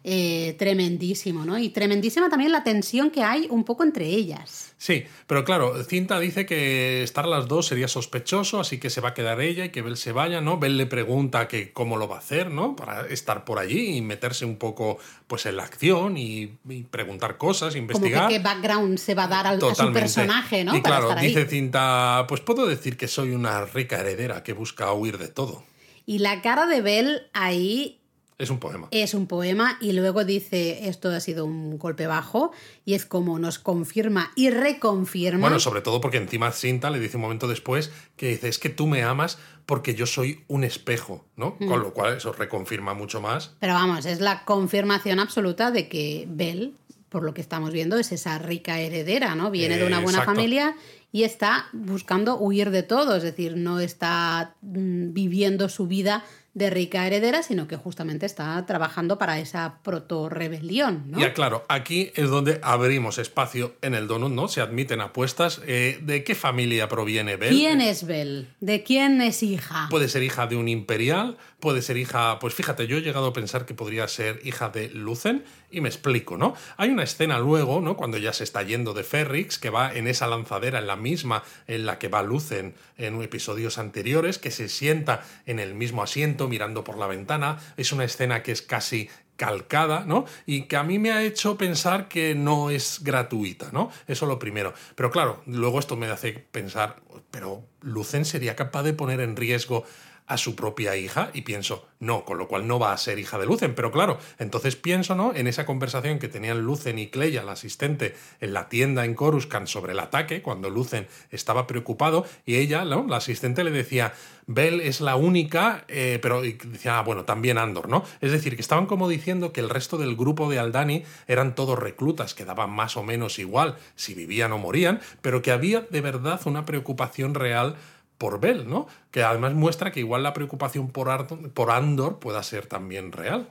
Eh, 0.04 0.54
tremendísimo, 0.58 1.44
¿no? 1.44 1.58
Y 1.58 1.70
tremendísima 1.70 2.28
también 2.28 2.52
la 2.52 2.62
tensión 2.64 3.10
que 3.10 3.22
hay 3.22 3.46
un 3.50 3.64
poco 3.64 3.82
entre 3.82 4.06
ellas. 4.06 4.72
Sí, 4.78 5.04
pero 5.26 5.44
claro, 5.44 5.82
Cinta 5.84 6.20
dice 6.20 6.46
que 6.46 7.02
estar 7.02 7.26
las 7.26 7.48
dos 7.48 7.66
sería 7.66 7.88
sospechoso, 7.88 8.60
así 8.60 8.78
que 8.78 8.90
se 8.90 9.00
va 9.00 9.10
a 9.10 9.14
quedar 9.14 9.40
ella 9.40 9.64
y 9.66 9.70
que 9.70 9.82
Bell 9.82 9.96
se 9.96 10.12
vaya, 10.12 10.40
¿no? 10.40 10.58
Bell 10.58 10.76
le 10.76 10.86
pregunta 10.86 11.48
que 11.48 11.72
cómo 11.72 11.96
lo 11.96 12.06
va 12.08 12.16
a 12.16 12.18
hacer, 12.20 12.50
¿no? 12.50 12.76
Para 12.76 13.06
estar 13.08 13.44
por 13.44 13.58
allí 13.58 13.96
y 13.96 14.02
meterse 14.02 14.44
un 14.44 14.56
poco 14.56 14.98
pues 15.26 15.46
en 15.46 15.56
la 15.56 15.64
acción 15.64 16.16
y, 16.16 16.52
y 16.68 16.84
preguntar 16.84 17.36
cosas, 17.36 17.74
Como 17.74 17.82
investigar. 17.82 18.28
que 18.28 18.36
qué 18.36 18.40
background 18.42 18.98
se 18.98 19.14
va 19.14 19.24
a 19.24 19.28
dar 19.28 19.46
al, 19.48 19.56
a 19.62 19.74
su 19.74 19.92
personaje, 19.92 20.64
¿no? 20.64 20.76
Y 20.76 20.80
Para 20.80 20.96
claro, 20.96 21.08
estar 21.10 21.18
ahí. 21.24 21.28
dice 21.28 21.46
Cinta, 21.46 22.24
pues 22.28 22.40
puedo 22.40 22.66
decir 22.66 22.96
que 22.96 23.08
soy 23.08 23.30
una 23.30 23.64
rica 23.66 23.98
heredera 24.00 24.42
que 24.44 24.52
busca 24.52 24.92
huir 24.92 25.18
de 25.18 25.28
todo. 25.28 25.64
Y 26.06 26.20
la 26.20 26.40
cara 26.40 26.66
de 26.66 26.80
Bell 26.80 27.22
ahí 27.34 27.97
Es 28.38 28.50
un 28.50 28.60
poema. 28.60 28.86
Es 28.92 29.14
un 29.14 29.26
poema 29.26 29.76
y 29.80 29.92
luego 29.92 30.24
dice, 30.24 30.88
esto 30.88 31.10
ha 31.10 31.18
sido 31.18 31.44
un 31.44 31.76
golpe 31.76 32.06
bajo 32.06 32.52
y 32.84 32.94
es 32.94 33.04
como 33.04 33.40
nos 33.40 33.58
confirma 33.58 34.30
y 34.36 34.50
reconfirma. 34.50 35.40
Bueno, 35.40 35.58
sobre 35.58 35.80
todo 35.80 36.00
porque 36.00 36.18
encima 36.18 36.52
Cinta 36.52 36.90
le 36.90 37.00
dice 37.00 37.16
un 37.16 37.22
momento 37.22 37.48
después 37.48 37.90
que 38.16 38.28
dice, 38.28 38.48
es 38.48 38.60
que 38.60 38.68
tú 38.68 38.86
me 38.86 39.02
amas 39.02 39.38
porque 39.66 39.96
yo 39.96 40.06
soy 40.06 40.44
un 40.46 40.62
espejo, 40.62 41.26
¿no? 41.34 41.56
Mm. 41.58 41.66
Con 41.66 41.80
lo 41.80 41.92
cual 41.92 42.16
eso 42.16 42.32
reconfirma 42.32 42.94
mucho 42.94 43.20
más. 43.20 43.56
Pero 43.58 43.74
vamos, 43.74 44.06
es 44.06 44.20
la 44.20 44.44
confirmación 44.44 45.18
absoluta 45.18 45.72
de 45.72 45.88
que 45.88 46.26
Belle, 46.28 46.74
por 47.08 47.24
lo 47.24 47.34
que 47.34 47.40
estamos 47.40 47.72
viendo, 47.72 47.98
es 47.98 48.12
esa 48.12 48.38
rica 48.38 48.78
heredera, 48.78 49.34
¿no? 49.34 49.50
Viene 49.50 49.78
de 49.78 49.84
una 49.86 49.98
buena 49.98 50.20
exacto. 50.20 50.36
familia 50.36 50.76
y 51.10 51.24
está 51.24 51.66
buscando 51.72 52.38
huir 52.38 52.70
de 52.70 52.82
todo, 52.82 53.16
es 53.16 53.22
decir, 53.22 53.56
no 53.56 53.80
está 53.80 54.54
mm, 54.60 55.12
viviendo 55.12 55.68
su 55.68 55.86
vida 55.86 56.24
de 56.54 56.70
rica 56.70 57.06
heredera, 57.06 57.42
sino 57.42 57.68
que 57.68 57.76
justamente 57.76 58.26
está 58.26 58.64
trabajando 58.66 59.18
para 59.18 59.38
esa 59.38 59.78
proto-rebelión, 59.82 61.04
¿no? 61.06 61.20
Ya 61.20 61.32
claro, 61.32 61.64
aquí 61.68 62.10
es 62.14 62.30
donde 62.30 62.58
abrimos 62.62 63.18
espacio 63.18 63.76
en 63.82 63.94
el 63.94 64.08
donut, 64.08 64.32
¿no? 64.32 64.48
Se 64.48 64.60
admiten 64.60 65.00
apuestas. 65.00 65.60
Eh, 65.66 65.98
¿De 66.02 66.24
qué 66.24 66.34
familia 66.34 66.88
proviene 66.88 67.36
Belle? 67.36 67.54
¿Quién 67.54 67.80
es 67.80 68.06
Belle? 68.06 68.48
¿De 68.60 68.82
quién 68.82 69.20
es 69.22 69.42
hija? 69.42 69.86
Puede 69.90 70.08
ser 70.08 70.22
hija 70.22 70.46
de 70.46 70.56
un 70.56 70.68
imperial, 70.68 71.36
puede 71.60 71.82
ser 71.82 71.96
hija, 71.96 72.38
pues 72.38 72.54
fíjate, 72.54 72.86
yo 72.86 72.96
he 72.96 73.02
llegado 73.02 73.28
a 73.28 73.32
pensar 73.32 73.66
que 73.66 73.74
podría 73.74 74.08
ser 74.08 74.40
hija 74.44 74.70
de 74.70 74.88
Lucen 74.88 75.44
y 75.70 75.80
me 75.80 75.88
explico, 75.88 76.36
¿no? 76.36 76.54
Hay 76.76 76.90
una 76.90 77.02
escena 77.02 77.38
luego, 77.38 77.80
¿no? 77.80 77.96
Cuando 77.96 78.16
ya 78.18 78.32
se 78.32 78.44
está 78.44 78.62
yendo 78.62 78.94
de 78.94 79.04
Ferrix, 79.04 79.58
que 79.58 79.70
va 79.70 79.92
en 79.92 80.08
esa 80.08 80.26
lanzadera, 80.26 80.78
en 80.78 80.86
la 80.86 80.96
misma 80.96 81.42
en 81.66 81.86
la 81.86 81.98
que 81.98 82.08
va 82.08 82.22
Lucen 82.22 82.74
en 82.96 83.20
episodios 83.22 83.78
anteriores, 83.78 84.38
que 84.38 84.50
se 84.50 84.68
sienta 84.68 85.24
en 85.46 85.58
el 85.58 85.74
mismo 85.74 86.02
asiento 86.02 86.37
mirando 86.46 86.84
por 86.84 86.98
la 86.98 87.08
ventana. 87.08 87.58
Es 87.76 87.90
una 87.90 88.04
escena 88.04 88.42
que 88.42 88.52
es 88.52 88.62
casi 88.62 89.08
calcada, 89.38 90.04
¿no? 90.04 90.26
Y 90.46 90.62
que 90.62 90.76
a 90.76 90.82
mí 90.82 90.98
me 90.98 91.12
ha 91.12 91.22
hecho 91.22 91.56
pensar 91.56 92.08
que 92.08 92.34
no 92.34 92.70
es 92.70 93.00
gratuita, 93.02 93.70
¿no? 93.72 93.90
Eso 94.06 94.26
lo 94.26 94.38
primero. 94.38 94.74
Pero 94.96 95.10
claro, 95.10 95.42
luego 95.46 95.78
esto 95.78 95.96
me 95.96 96.08
hace 96.08 96.32
pensar, 96.32 96.96
pero 97.30 97.64
Lucen 97.80 98.24
sería 98.24 98.56
capaz 98.56 98.82
de 98.82 98.94
poner 98.94 99.20
en 99.20 99.36
riesgo 99.36 99.84
a 100.28 100.36
su 100.36 100.54
propia 100.54 100.94
hija 100.96 101.30
y 101.32 101.42
pienso, 101.42 101.88
no, 102.00 102.24
con 102.24 102.38
lo 102.38 102.46
cual 102.46 102.66
no 102.66 102.78
va 102.78 102.92
a 102.92 102.98
ser 102.98 103.18
hija 103.18 103.38
de 103.38 103.46
Lucen. 103.46 103.74
Pero 103.74 103.90
claro, 103.90 104.18
entonces 104.38 104.76
pienso, 104.76 105.14
¿no? 105.14 105.34
En 105.34 105.46
esa 105.46 105.66
conversación 105.66 106.18
que 106.18 106.28
tenían 106.28 106.60
Lucen 106.60 106.98
y 106.98 107.08
Cleia, 107.08 107.42
la 107.42 107.52
asistente, 107.52 108.14
en 108.40 108.52
la 108.52 108.68
tienda 108.68 109.04
en 109.04 109.14
Coruscant 109.14 109.66
sobre 109.66 109.92
el 109.92 110.00
ataque, 110.00 110.42
cuando 110.42 110.70
Lucen 110.70 111.08
estaba 111.30 111.66
preocupado 111.66 112.26
y 112.44 112.56
ella. 112.56 112.84
La 112.84 113.16
asistente 113.16 113.64
le 113.64 113.70
decía, 113.70 114.12
Bell 114.46 114.80
es 114.80 115.00
la 115.00 115.16
única, 115.16 115.84
eh, 115.88 116.18
pero 116.22 116.44
y 116.44 116.52
decía, 116.52 116.98
ah, 116.98 117.02
bueno, 117.02 117.24
también 117.24 117.58
Andor, 117.58 117.88
¿no? 117.88 118.04
Es 118.20 118.32
decir, 118.32 118.54
que 118.54 118.62
estaban 118.62 118.86
como 118.86 119.08
diciendo 119.08 119.52
que 119.52 119.60
el 119.60 119.68
resto 119.68 119.98
del 119.98 120.16
grupo 120.16 120.50
de 120.50 120.58
Aldani 120.58 121.04
eran 121.26 121.54
todos 121.54 121.78
reclutas, 121.78 122.34
que 122.34 122.44
daban 122.44 122.70
más 122.70 122.96
o 122.96 123.02
menos 123.02 123.38
igual 123.38 123.76
si 123.94 124.14
vivían 124.14 124.52
o 124.52 124.58
morían, 124.58 125.00
pero 125.20 125.42
que 125.42 125.52
había 125.52 125.82
de 125.82 126.00
verdad 126.00 126.40
una 126.46 126.64
preocupación 126.64 127.34
real 127.34 127.76
por 128.18 128.40
Bell, 128.40 128.68
¿no? 128.68 128.86
Que 129.10 129.22
además 129.22 129.54
muestra 129.54 129.92
que 129.92 130.00
igual 130.00 130.22
la 130.22 130.34
preocupación 130.34 130.88
por, 130.90 131.08
Ardor- 131.08 131.50
por 131.52 131.70
Andor 131.70 132.18
pueda 132.18 132.42
ser 132.42 132.66
también 132.66 133.12
real. 133.12 133.48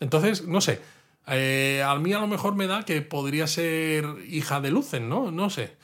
Entonces, 0.00 0.46
no 0.46 0.60
sé. 0.60 0.80
eh, 1.26 1.82
a 1.84 1.94
mí 1.96 2.12
a 2.12 2.20
lo 2.20 2.28
mejor 2.28 2.54
me 2.54 2.66
da 2.68 2.84
que 2.84 3.02
podría 3.02 3.46
ser 3.48 4.04
hija 4.28 4.60
de 4.60 4.70
Lucen, 4.70 5.08
¿no? 5.08 5.30
No 5.32 5.50
sé. 5.50 5.76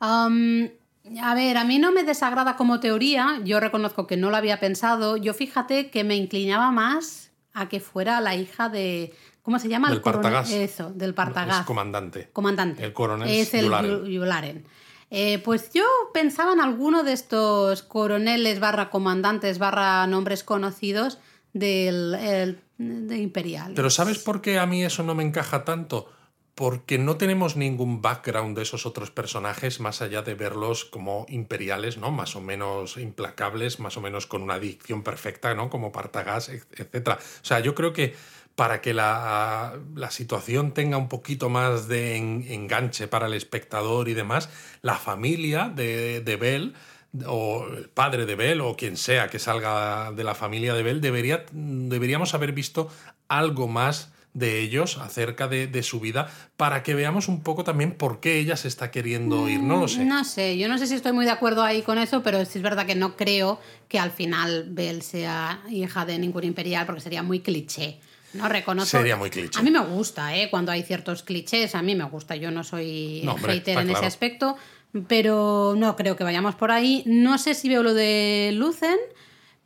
A 0.00 1.34
ver, 1.34 1.56
a 1.56 1.64
mí 1.64 1.78
no 1.78 1.92
me 1.92 2.02
desagrada 2.02 2.56
como 2.56 2.80
teoría, 2.80 3.40
yo 3.44 3.60
reconozco 3.60 4.06
que 4.06 4.16
no 4.16 4.30
lo 4.30 4.36
había 4.36 4.58
pensado, 4.58 5.16
yo 5.16 5.34
fíjate 5.34 5.90
que 5.90 6.02
me 6.04 6.16
inclinaba 6.16 6.72
más 6.72 7.30
a 7.54 7.68
que 7.68 7.80
fuera 7.80 8.20
la 8.20 8.34
hija 8.34 8.68
de... 8.68 9.14
¿Cómo 9.42 9.60
se 9.60 9.68
llama? 9.68 9.88
Del 9.88 9.98
El 9.98 10.02
Partagás. 10.02 10.50
Eso, 10.50 10.90
del 10.92 11.14
Partagás. 11.14 11.60
Es 11.60 11.66
comandante. 11.66 12.28
Comandante. 12.32 12.84
El 12.84 12.92
coronel 12.92 13.28
Es 13.28 13.54
el 13.54 13.66
Yularen. 13.66 13.90
Yu- 13.90 14.06
Yularen. 14.08 14.66
Eh, 15.10 15.38
pues 15.44 15.70
yo 15.72 15.84
pensaba 16.12 16.52
en 16.52 16.60
alguno 16.60 17.04
de 17.04 17.12
estos 17.12 17.82
coroneles 17.82 18.58
barra 18.60 18.90
comandantes 18.90 19.58
barra 19.58 20.06
nombres 20.06 20.42
conocidos 20.42 21.18
del 21.52 22.14
el- 22.14 22.60
de 22.78 23.16
Imperial. 23.18 23.72
Pero 23.74 23.88
¿sabes 23.88 24.18
por 24.18 24.42
qué 24.42 24.58
a 24.58 24.66
mí 24.66 24.84
eso 24.84 25.02
no 25.02 25.14
me 25.14 25.22
encaja 25.22 25.64
tanto? 25.64 26.08
Porque 26.56 26.96
no 26.96 27.18
tenemos 27.18 27.54
ningún 27.56 28.00
background 28.00 28.56
de 28.56 28.62
esos 28.62 28.86
otros 28.86 29.10
personajes 29.10 29.78
más 29.78 30.00
allá 30.00 30.22
de 30.22 30.34
verlos 30.34 30.86
como 30.86 31.26
imperiales, 31.28 31.98
¿no? 31.98 32.10
Más 32.10 32.34
o 32.34 32.40
menos 32.40 32.96
implacables, 32.96 33.78
más 33.78 33.98
o 33.98 34.00
menos 34.00 34.26
con 34.26 34.40
una 34.42 34.58
dicción 34.58 35.02
perfecta, 35.02 35.54
¿no? 35.54 35.68
Como 35.68 35.92
Partagás, 35.92 36.48
etc. 36.48 37.18
O 37.42 37.44
sea, 37.44 37.60
yo 37.60 37.74
creo 37.74 37.92
que 37.92 38.14
para 38.54 38.80
que 38.80 38.94
la, 38.94 39.78
la 39.94 40.10
situación 40.10 40.72
tenga 40.72 40.96
un 40.96 41.08
poquito 41.10 41.50
más 41.50 41.88
de 41.88 42.16
en- 42.16 42.46
enganche 42.48 43.06
para 43.06 43.26
el 43.26 43.34
espectador 43.34 44.08
y 44.08 44.14
demás, 44.14 44.48
la 44.80 44.94
familia 44.96 45.68
de, 45.68 46.22
de 46.22 46.36
Bell 46.36 46.74
o 47.26 47.66
el 47.68 47.90
padre 47.90 48.24
de 48.24 48.34
Bell 48.34 48.62
o 48.62 48.76
quien 48.76 48.96
sea 48.96 49.28
que 49.28 49.38
salga 49.38 50.10
de 50.12 50.24
la 50.24 50.34
familia 50.34 50.72
de 50.72 50.82
Bell, 50.82 51.02
debería, 51.02 51.44
deberíamos 51.52 52.32
haber 52.32 52.52
visto 52.52 52.88
algo 53.28 53.68
más 53.68 54.12
de 54.36 54.60
ellos 54.60 54.98
acerca 54.98 55.48
de, 55.48 55.66
de 55.66 55.82
su 55.82 55.98
vida 55.98 56.30
para 56.58 56.82
que 56.82 56.94
veamos 56.94 57.26
un 57.26 57.42
poco 57.42 57.64
también 57.64 57.92
por 57.92 58.20
qué 58.20 58.38
ella 58.38 58.56
se 58.56 58.68
está 58.68 58.90
queriendo 58.90 59.48
ir. 59.48 59.60
No 59.60 59.78
lo 59.78 59.88
sé. 59.88 60.04
No 60.04 60.24
sé, 60.24 60.58
yo 60.58 60.68
no 60.68 60.76
sé 60.76 60.86
si 60.86 60.94
estoy 60.94 61.12
muy 61.12 61.24
de 61.24 61.30
acuerdo 61.30 61.62
ahí 61.62 61.80
con 61.80 61.96
eso, 61.96 62.22
pero 62.22 62.44
sí 62.44 62.58
es 62.58 62.62
verdad 62.62 62.84
que 62.84 62.94
no 62.94 63.16
creo 63.16 63.58
que 63.88 63.98
al 63.98 64.10
final 64.10 64.66
Belle 64.68 65.00
sea 65.00 65.62
hija 65.70 66.04
de 66.04 66.18
ningún 66.18 66.44
imperial 66.44 66.84
porque 66.84 67.00
sería 67.00 67.22
muy 67.22 67.40
cliché. 67.40 67.98
No 68.34 68.46
reconozco. 68.50 68.98
Sería 68.98 69.16
muy 69.16 69.30
cliché. 69.30 69.58
A 69.58 69.62
mí 69.62 69.70
me 69.70 69.80
gusta, 69.80 70.36
¿eh? 70.36 70.50
Cuando 70.50 70.70
hay 70.70 70.82
ciertos 70.82 71.22
clichés, 71.22 71.74
a 71.74 71.80
mí 71.80 71.94
me 71.94 72.04
gusta. 72.04 72.36
Yo 72.36 72.50
no 72.50 72.62
soy 72.62 73.22
No, 73.24 73.32
hombre, 73.32 73.54
hater 73.54 73.78
está 73.78 73.82
en 73.82 73.90
ese 73.90 74.04
aspecto, 74.04 74.56
pero 75.08 75.74
no 75.78 75.96
creo 75.96 76.14
que 76.16 76.24
vayamos 76.24 76.54
por 76.56 76.70
ahí. 76.70 77.02
No 77.06 77.38
sé 77.38 77.54
si 77.54 77.70
veo 77.70 77.82
lo 77.82 77.94
de 77.94 78.50
Lucen, 78.52 78.98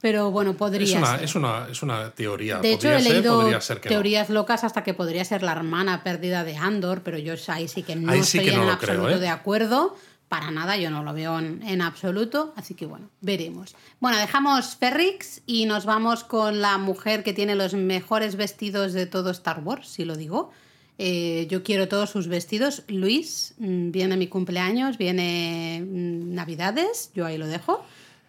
pero 0.01 0.31
bueno, 0.31 0.57
podría 0.57 0.85
Es 0.87 0.95
una, 0.95 1.15
ser. 1.17 1.25
es, 1.25 1.35
una, 1.35 1.69
es 1.71 1.83
una 1.83 2.11
teoría. 2.11 2.59
De 2.59 2.73
hecho, 2.73 2.89
podría 2.89 2.99
he 2.99 3.03
ser, 3.03 3.13
leído 3.13 3.41
podría 3.41 3.61
ser 3.61 3.81
que 3.81 3.89
no. 3.89 3.95
teorías 3.95 4.31
locas 4.31 4.65
hasta 4.65 4.83
que 4.83 4.95
podría 4.95 5.25
ser 5.25 5.43
la 5.43 5.53
hermana 5.53 6.03
perdida 6.03 6.43
de 6.45 6.57
Andor, 6.57 7.03
pero 7.03 7.19
yo 7.19 7.35
ahí 7.49 7.69
sí 7.69 7.83
que 7.83 7.97
no 7.97 8.11
Ahí 8.11 8.23
sí 8.23 8.39
estoy 8.39 8.51
que 8.51 8.57
no 8.57 8.63
en 8.63 8.69
lo 8.71 8.79
creo, 8.79 8.93
absoluto 8.95 9.17
¿eh? 9.17 9.21
de 9.21 9.29
acuerdo. 9.29 9.97
Para 10.29 10.53
nada, 10.53 10.77
yo 10.77 10.91
no 10.91 11.03
lo 11.03 11.13
veo 11.13 11.41
en, 11.41 11.61
en 11.67 11.83
absoluto, 11.83 12.55
así 12.57 12.75
que 12.75 12.87
bueno, 12.87 13.11
veremos. 13.21 13.75
Bueno, 13.99 14.17
dejamos 14.17 14.77
Ferrix 14.77 15.43
y 15.45 15.67
nos 15.67 15.87
vamos 15.87 16.23
con 16.23 16.61
la 16.61 16.79
mujer 16.79 17.25
que 17.25 17.33
tiene 17.33 17.57
los 17.57 17.75
mejores 17.75 18.37
vestidos 18.37 18.93
de 18.93 19.07
todo 19.07 19.31
Star 19.33 19.61
Wars, 19.65 19.89
si 19.89 20.05
lo 20.05 20.17
digo. 20.17 20.53
Eh, 20.99 21.47
yo 21.51 21.63
quiero 21.63 21.89
todos 21.89 22.11
sus 22.11 22.29
vestidos. 22.29 22.85
Luis, 22.87 23.55
mm, 23.59 23.91
viene 23.91 24.17
mi 24.17 24.29
cumpleaños, 24.29 24.99
viene 24.99 25.83
mm, 25.85 26.35
Navidades, 26.35 27.11
yo 27.15 27.27
ahí 27.27 27.37
lo 27.37 27.47
dejo. 27.49 27.83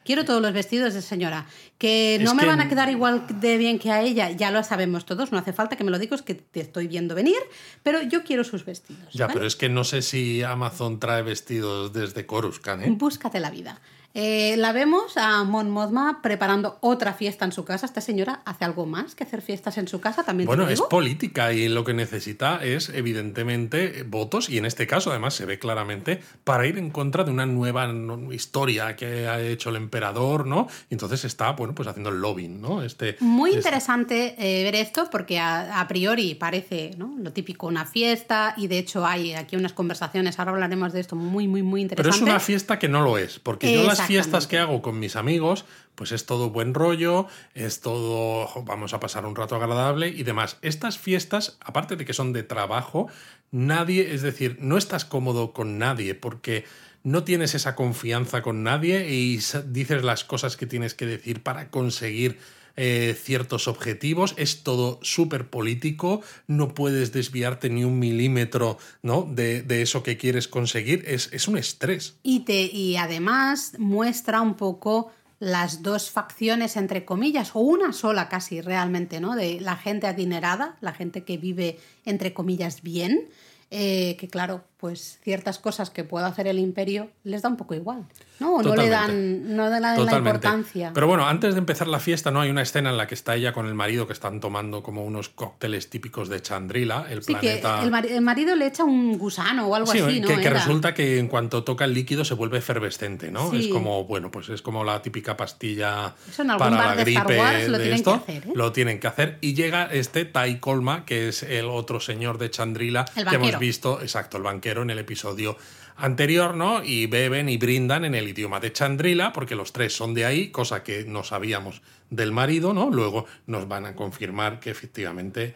Quiero 0.03 0.25
todos 0.25 0.41
los 0.41 0.51
vestidos 0.53 0.93
de 0.93 1.01
señora. 1.01 1.45
Que 1.77 2.17
no 2.21 2.31
Es 2.31 2.35
me 2.35 2.41
que- 2.41 2.47
van 2.47 2.59
a 2.61 2.67
quedar 2.69 2.89
igual 2.89 3.25
de 3.39 3.57
bien 3.57 3.77
que 3.79 3.91
a 3.91 4.01
ella, 4.01 4.31
ya 4.31 4.49
lo 4.51 4.63
sabemos 4.63 5.05
todos, 5.05 5.31
no 5.31 5.37
hace 5.37 5.53
falta 5.53 5.75
que 5.75 5.83
me 5.83 5.91
lo 5.91 5.99
digas, 5.99 6.21
que 6.21 6.33
te 6.35 6.59
estoy 6.61 6.87
viendo 6.87 7.13
venir, 7.15 7.37
pero 7.83 8.01
yo 8.01 8.23
quiero 8.23 8.43
sus 8.43 8.65
vestidos. 8.65 9.13
Ya, 9.13 9.27
¿vale? 9.27 9.33
pero 9.35 9.47
es 9.47 9.55
que 9.55 9.69
no 9.69 9.83
sé 9.83 10.01
si 10.01 10.41
Amazon 10.43 10.99
trae 10.99 11.21
vestidos 11.21 11.93
desde 11.93 12.25
Coruscant, 12.25 12.83
¿eh? 12.83 12.87
Búscate 12.89 13.39
la 13.39 13.51
vida. 13.51 13.79
Eh, 14.13 14.55
la 14.57 14.73
vemos 14.73 15.15
a 15.15 15.43
Mon 15.45 15.69
Mothma 15.69 16.21
preparando 16.21 16.77
otra 16.81 17.13
fiesta 17.13 17.45
en 17.45 17.51
su 17.53 17.63
casa. 17.63 17.85
Esta 17.85 18.01
señora 18.01 18.41
hace 18.45 18.65
algo 18.65 18.85
más 18.85 19.15
que 19.15 19.23
hacer 19.23 19.41
fiestas 19.41 19.77
en 19.77 19.87
su 19.87 20.01
casa, 20.01 20.23
también 20.23 20.47
Bueno, 20.47 20.67
es 20.67 20.81
política 20.81 21.53
y 21.53 21.69
lo 21.69 21.85
que 21.85 21.93
necesita 21.93 22.59
es, 22.63 22.89
evidentemente, 22.89 24.03
votos 24.03 24.49
y 24.49 24.57
en 24.57 24.65
este 24.65 24.87
caso, 24.87 25.11
además, 25.11 25.33
se 25.33 25.45
ve 25.45 25.59
claramente 25.59 26.21
para 26.43 26.67
ir 26.67 26.77
en 26.77 26.89
contra 26.89 27.23
de 27.23 27.31
una 27.31 27.45
nueva 27.45 27.89
historia 28.31 28.95
que 28.95 29.27
ha 29.27 29.39
hecho 29.41 29.69
el 29.69 29.77
emperador, 29.77 30.45
¿no? 30.45 30.67
Y 30.89 30.95
entonces 30.95 31.23
está, 31.23 31.51
bueno, 31.51 31.73
pues 31.73 31.87
haciendo 31.87 32.09
el 32.09 32.19
lobbying, 32.19 32.59
¿no? 32.61 32.83
Este, 32.83 33.15
Muy 33.21 33.51
este- 33.51 33.59
interesante 33.59 34.35
eh, 34.37 34.63
ver 34.63 34.75
esto 34.75 35.07
porque 35.09 35.39
a, 35.39 35.79
a 35.79 35.87
priori 35.87 36.35
parece 36.35 36.91
¿no? 36.97 37.15
lo 37.17 37.31
típico 37.31 37.67
una 37.67 37.85
fiesta 37.85 38.53
y 38.57 38.67
de 38.67 38.77
hecho 38.79 39.05
hay 39.05 39.33
aquí 39.33 39.55
unas 39.55 39.73
conversaciones, 39.73 40.37
ahora 40.39 40.51
hablaremos 40.51 40.91
de 40.93 40.99
esto 40.99 41.15
muy, 41.15 41.47
muy, 41.47 41.63
muy 41.63 41.81
Pero 41.87 42.01
interesante. 42.01 42.17
es 42.25 42.29
una 42.29 42.39
fiesta 42.39 42.77
que 42.79 42.89
no 42.89 43.01
lo 43.01 43.17
es, 43.17 43.39
porque 43.39 43.73
yo 43.73 43.83
las 43.83 44.00
fiestas 44.07 44.47
que 44.47 44.57
hago 44.57 44.81
con 44.81 44.99
mis 44.99 45.15
amigos, 45.15 45.65
pues 45.95 46.11
es 46.11 46.25
todo 46.25 46.49
buen 46.49 46.73
rollo, 46.73 47.27
es 47.53 47.81
todo, 47.81 48.49
vamos 48.63 48.93
a 48.93 48.99
pasar 48.99 49.25
un 49.25 49.35
rato 49.35 49.55
agradable 49.55 50.09
y 50.09 50.23
demás. 50.23 50.57
Estas 50.61 50.97
fiestas, 50.97 51.57
aparte 51.59 51.95
de 51.95 52.05
que 52.05 52.13
son 52.13 52.33
de 52.33 52.43
trabajo, 52.43 53.07
nadie, 53.51 54.13
es 54.13 54.21
decir, 54.21 54.57
no 54.59 54.77
estás 54.77 55.05
cómodo 55.05 55.53
con 55.53 55.77
nadie 55.77 56.15
porque 56.15 56.65
no 57.03 57.23
tienes 57.23 57.55
esa 57.55 57.75
confianza 57.75 58.41
con 58.41 58.63
nadie 58.63 59.09
y 59.09 59.39
dices 59.67 60.03
las 60.03 60.23
cosas 60.23 60.55
que 60.57 60.67
tienes 60.67 60.93
que 60.93 61.05
decir 61.05 61.41
para 61.41 61.69
conseguir 61.69 62.39
eh, 62.75 63.15
ciertos 63.19 63.67
objetivos, 63.67 64.33
es 64.37 64.63
todo 64.63 64.99
súper 65.01 65.49
político, 65.49 66.21
no 66.47 66.73
puedes 66.73 67.11
desviarte 67.11 67.69
ni 67.69 67.83
un 67.83 67.99
milímetro 67.99 68.77
¿no? 69.01 69.23
de, 69.23 69.61
de 69.61 69.81
eso 69.81 70.03
que 70.03 70.17
quieres 70.17 70.47
conseguir, 70.47 71.03
es, 71.07 71.29
es 71.31 71.47
un 71.47 71.57
estrés. 71.57 72.15
Y, 72.23 72.41
te, 72.41 72.63
y 72.63 72.97
además 72.97 73.73
muestra 73.77 74.41
un 74.41 74.55
poco 74.55 75.11
las 75.41 75.81
dos 75.81 76.11
facciones, 76.11 76.77
entre 76.77 77.03
comillas, 77.03 77.51
o 77.55 77.61
una 77.61 77.93
sola 77.93 78.29
casi 78.29 78.61
realmente, 78.61 79.19
¿no? 79.19 79.35
De 79.35 79.59
la 79.59 79.75
gente 79.75 80.05
adinerada, 80.05 80.77
la 80.81 80.93
gente 80.93 81.23
que 81.23 81.37
vive, 81.37 81.79
entre 82.05 82.31
comillas, 82.31 82.83
bien, 82.83 83.27
eh, 83.71 84.17
que 84.19 84.27
claro, 84.27 84.63
pues 84.81 85.19
ciertas 85.23 85.59
cosas 85.59 85.91
que 85.91 86.03
pueda 86.03 86.25
hacer 86.25 86.47
el 86.47 86.57
imperio 86.57 87.11
les 87.23 87.43
da 87.43 87.49
un 87.49 87.55
poco 87.55 87.75
igual, 87.75 88.03
¿no? 88.39 88.55
O 88.55 88.63
no 88.63 88.75
le 88.75 88.89
dan, 88.89 89.55
no 89.55 89.69
le 89.69 89.79
dan 89.79 90.03
la 90.03 90.17
importancia. 90.17 90.89
Pero 90.91 91.05
bueno, 91.05 91.27
antes 91.27 91.53
de 91.53 91.59
empezar 91.59 91.87
la 91.87 91.99
fiesta, 91.99 92.31
¿no? 92.31 92.41
Hay 92.41 92.49
una 92.49 92.63
escena 92.63 92.89
en 92.89 92.97
la 92.97 93.05
que 93.05 93.13
está 93.13 93.35
ella 93.35 93.53
con 93.53 93.67
el 93.67 93.75
marido 93.75 94.07
que 94.07 94.13
están 94.13 94.39
tomando 94.39 94.81
como 94.81 95.05
unos 95.05 95.29
cócteles 95.29 95.91
típicos 95.91 96.29
de 96.29 96.41
Chandrila, 96.41 97.05
el 97.11 97.21
sí, 97.21 97.33
planeta... 97.33 97.79
Que 97.79 98.15
el, 98.15 98.21
marido 98.21 98.55
le 98.55 98.65
echa 98.65 98.83
un 98.83 99.19
gusano 99.19 99.67
o 99.67 99.75
algo 99.75 99.91
así, 99.91 100.19
¿no? 100.19 100.27
Que, 100.27 100.39
que 100.39 100.49
resulta 100.49 100.95
que 100.95 101.19
en 101.19 101.27
cuanto 101.27 101.63
toca 101.63 101.85
el 101.85 101.93
líquido 101.93 102.25
se 102.25 102.33
vuelve 102.33 102.57
efervescente, 102.57 103.29
¿no? 103.29 103.53
Es 103.53 103.67
como, 103.67 104.05
bueno, 104.05 104.31
pues 104.31 104.49
es 104.49 104.63
como 104.63 104.83
la 104.83 105.03
típica 105.03 105.37
pastilla 105.37 106.15
para 106.57 106.71
la 106.71 106.95
gripe 106.95 107.33
de, 107.33 107.69
lo 107.69 107.77
tienen 107.77 107.93
esto. 107.93 108.25
Que 108.25 108.31
hacer, 108.31 108.49
¿eh? 108.49 108.53
Lo 108.55 108.71
tienen 108.71 108.99
que 108.99 109.05
hacer. 109.05 109.37
Y 109.41 109.53
llega 109.53 109.85
este 109.85 110.25
Tai 110.25 110.59
Colma, 110.59 111.05
que 111.05 111.27
es 111.27 111.43
el 111.43 111.65
otro 111.65 111.99
señor 111.99 112.39
de 112.39 112.49
Chandrila 112.49 113.05
que 113.05 113.35
hemos 113.35 113.59
visto, 113.59 114.01
exacto, 114.01 114.37
el 114.37 114.43
banquero 114.43 114.70
en 114.77 114.89
el 114.89 114.99
episodio 114.99 115.57
anterior, 115.97 116.55
¿no? 116.55 116.83
Y 116.83 117.07
beben 117.07 117.49
y 117.49 117.57
brindan 117.57 118.05
en 118.05 118.15
el 118.15 118.27
idioma 118.27 118.59
de 118.59 118.71
Chandrila, 118.71 119.33
porque 119.33 119.55
los 119.55 119.73
tres 119.73 119.93
son 119.93 120.13
de 120.13 120.25
ahí, 120.25 120.49
cosa 120.49 120.83
que 120.83 121.03
no 121.05 121.23
sabíamos 121.23 121.81
del 122.09 122.31
marido, 122.31 122.73
¿no? 122.73 122.89
Luego 122.89 123.25
nos 123.47 123.67
van 123.67 123.85
a 123.85 123.95
confirmar 123.95 124.59
que 124.59 124.69
efectivamente. 124.69 125.53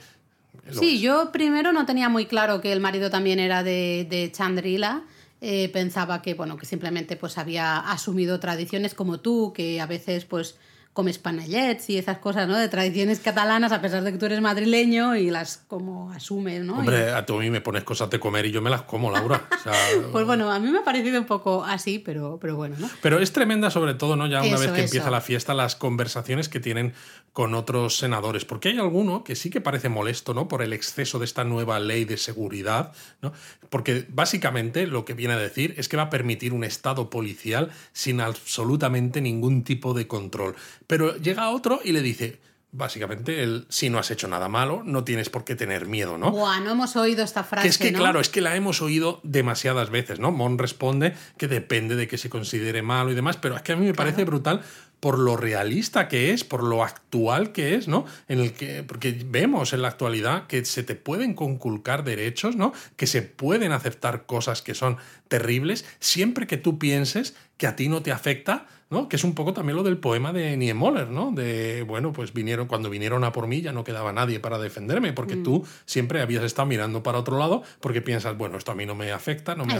Sí, 0.71 0.99
yo 0.99 1.31
primero 1.31 1.73
no 1.73 1.85
tenía 1.85 2.09
muy 2.09 2.25
claro 2.25 2.61
que 2.61 2.71
el 2.71 2.79
marido 2.79 3.09
también 3.09 3.39
era 3.39 3.63
de, 3.63 4.07
de 4.09 4.31
Chandrila. 4.31 5.03
Eh, 5.41 5.69
pensaba 5.69 6.21
que, 6.21 6.33
bueno, 6.33 6.57
que 6.57 6.65
simplemente 6.65 7.17
pues 7.17 7.37
había 7.37 7.79
asumido 7.79 8.39
tradiciones 8.39 8.93
como 8.93 9.19
tú, 9.19 9.53
que 9.53 9.81
a 9.81 9.85
veces 9.85 10.25
pues 10.25 10.57
comes 10.95 11.19
panellets 11.19 11.89
y 11.89 11.97
esas 11.97 12.19
cosas, 12.19 12.47
¿no? 12.47 12.57
De 12.57 12.69
tradiciones 12.69 13.19
catalanas, 13.19 13.73
a 13.73 13.81
pesar 13.81 14.01
de 14.01 14.13
que 14.13 14.17
tú 14.17 14.27
eres 14.27 14.39
madrileño 14.39 15.17
y 15.17 15.29
las 15.29 15.57
como 15.67 16.09
asumes, 16.13 16.63
¿no? 16.63 16.79
Hombre, 16.79 17.11
a 17.11 17.25
tú 17.25 17.35
a 17.35 17.41
mí 17.41 17.49
me 17.49 17.59
pones 17.59 17.83
cosas 17.83 18.09
de 18.09 18.17
comer 18.17 18.45
y 18.45 18.51
yo 18.51 18.61
me 18.61 18.69
las 18.69 18.83
como, 18.83 19.11
Laura. 19.11 19.45
pues 20.13 20.25
bueno, 20.25 20.49
a 20.49 20.57
mí 20.57 20.71
me 20.71 20.79
ha 20.79 20.83
parecido 20.85 21.19
un 21.19 21.25
poco 21.25 21.65
así, 21.65 21.99
pero, 21.99 22.39
pero 22.39 22.55
bueno, 22.55 22.77
¿no? 22.79 22.89
Pero 23.01 23.19
es 23.19 23.33
tremenda 23.33 23.69
sobre 23.69 23.93
todo, 23.93 24.15
¿no? 24.15 24.25
Ya 24.27 24.41
una 24.41 24.57
vez 24.57 24.71
que 24.71 24.83
empieza 24.83 25.11
la 25.11 25.19
fiesta, 25.19 25.53
las 25.53 25.75
conversaciones 25.75 26.47
que 26.47 26.61
tienen 26.61 26.93
con 27.35 27.53
otros 27.53 27.97
senadores, 27.97 28.45
porque 28.45 28.69
hay 28.69 28.79
alguno 28.79 29.25
que 29.25 29.35
sí 29.35 29.49
que 29.49 29.59
parece 29.59 29.89
molesto, 29.89 30.33
¿no? 30.33 30.47
Por 30.47 30.61
el 30.61 30.71
exceso 30.71 31.19
de 31.19 31.25
esta 31.25 31.43
nueva 31.43 31.81
ley 31.81 32.05
de 32.05 32.15
seguridad, 32.15 32.93
¿no? 33.21 33.33
Porque 33.69 34.05
básicamente 34.07 34.87
lo 34.87 35.03
que 35.03 35.15
viene 35.15 35.33
a 35.33 35.37
decir 35.37 35.73
es 35.75 35.89
que 35.89 35.97
va 35.97 36.03
a 36.03 36.09
permitir 36.09 36.53
un 36.53 36.63
estado 36.63 37.09
policial 37.09 37.71
sin 37.91 38.21
absolutamente 38.21 39.19
ningún 39.19 39.65
tipo 39.65 39.93
de 39.93 40.07
control. 40.07 40.55
Pero 40.87 41.17
llega 41.17 41.49
otro 41.49 41.81
y 41.83 41.91
le 41.91 42.01
dice, 42.01 42.39
básicamente, 42.71 43.43
el, 43.43 43.65
si 43.67 43.89
no 43.89 43.99
has 43.99 44.11
hecho 44.11 44.29
nada 44.29 44.47
malo, 44.47 44.83
no 44.85 45.03
tienes 45.03 45.29
por 45.29 45.43
qué 45.43 45.55
tener 45.55 45.87
miedo, 45.87 46.17
¿no? 46.17 46.31
Buah, 46.31 46.61
no 46.61 46.71
hemos 46.71 46.95
oído 46.95 47.21
esta 47.21 47.43
frase. 47.43 47.63
Que 47.63 47.69
es 47.69 47.77
que, 47.77 47.91
claro, 47.91 48.21
es 48.21 48.29
que 48.29 48.39
la 48.39 48.55
hemos 48.55 48.81
oído 48.81 49.19
demasiadas 49.23 49.89
veces, 49.89 50.21
¿no? 50.21 50.31
Mon 50.31 50.57
responde 50.57 51.13
que 51.37 51.49
depende 51.49 51.97
de 51.97 52.07
que 52.07 52.17
se 52.17 52.29
considere 52.29 52.81
malo 52.81 53.11
y 53.11 53.15
demás, 53.15 53.35
pero 53.35 53.57
es 53.57 53.61
que 53.61 53.73
a 53.73 53.75
mí 53.75 53.85
me 53.85 53.93
parece 53.93 54.23
brutal 54.23 54.61
por 55.05 55.19
lo 55.19 55.37
realista 55.37 56.07
que 56.07 56.31
es, 56.31 56.43
por 56.43 56.63
lo 56.63 56.83
actual 56.83 57.51
que 57.51 57.75
es, 57.75 57.87
¿no? 57.87 58.07
En 58.27 58.39
el 58.39 58.53
que, 58.53 58.81
porque 58.81 59.15
vemos 59.23 59.71
en 59.71 59.83
la 59.83 59.89
actualidad 59.89 60.47
que 60.47 60.65
se 60.65 60.81
te 60.81 60.95
pueden 60.95 61.35
conculcar 61.35 62.03
derechos, 62.03 62.55
¿no? 62.55 62.73
Que 62.95 63.05
se 63.05 63.21
pueden 63.21 63.71
aceptar 63.71 64.25
cosas 64.25 64.63
que 64.63 64.73
son 64.73 64.97
terribles, 65.27 65.85
siempre 65.99 66.47
que 66.47 66.57
tú 66.57 66.79
pienses 66.79 67.35
que 67.57 67.67
a 67.67 67.75
ti 67.75 67.87
no 67.87 68.01
te 68.01 68.11
afecta, 68.11 68.65
¿no? 68.89 69.09
Que 69.09 69.15
es 69.15 69.23
un 69.23 69.33
poco 69.33 69.53
también 69.53 69.75
lo 69.77 69.83
del 69.83 69.97
poema 69.97 70.33
de 70.33 70.57
Niemöller, 70.57 71.09
¿no? 71.09 71.31
De, 71.31 71.83
bueno, 71.83 72.13
pues 72.13 72.33
vinieron, 72.33 72.67
cuando 72.67 72.89
vinieron 72.89 73.23
a 73.23 73.31
por 73.31 73.47
mí 73.47 73.61
ya 73.61 73.71
no 73.71 73.83
quedaba 73.83 74.13
nadie 74.13 74.39
para 74.39 74.59
defenderme, 74.59 75.13
porque 75.13 75.37
mm. 75.37 75.43
tú 75.43 75.65
siempre 75.85 76.21
habías 76.21 76.43
estado 76.43 76.67
mirando 76.67 77.01
para 77.01 77.19
otro 77.19 77.37
lado 77.37 77.63
porque 77.79 78.01
piensas, 78.01 78.37
bueno, 78.37 78.57
esto 78.57 78.71
a 78.71 78.75
mí 78.75 78.85
no 78.85 78.95
me 78.95 79.11
afecta, 79.11 79.55
no 79.55 79.65
me... 79.65 79.79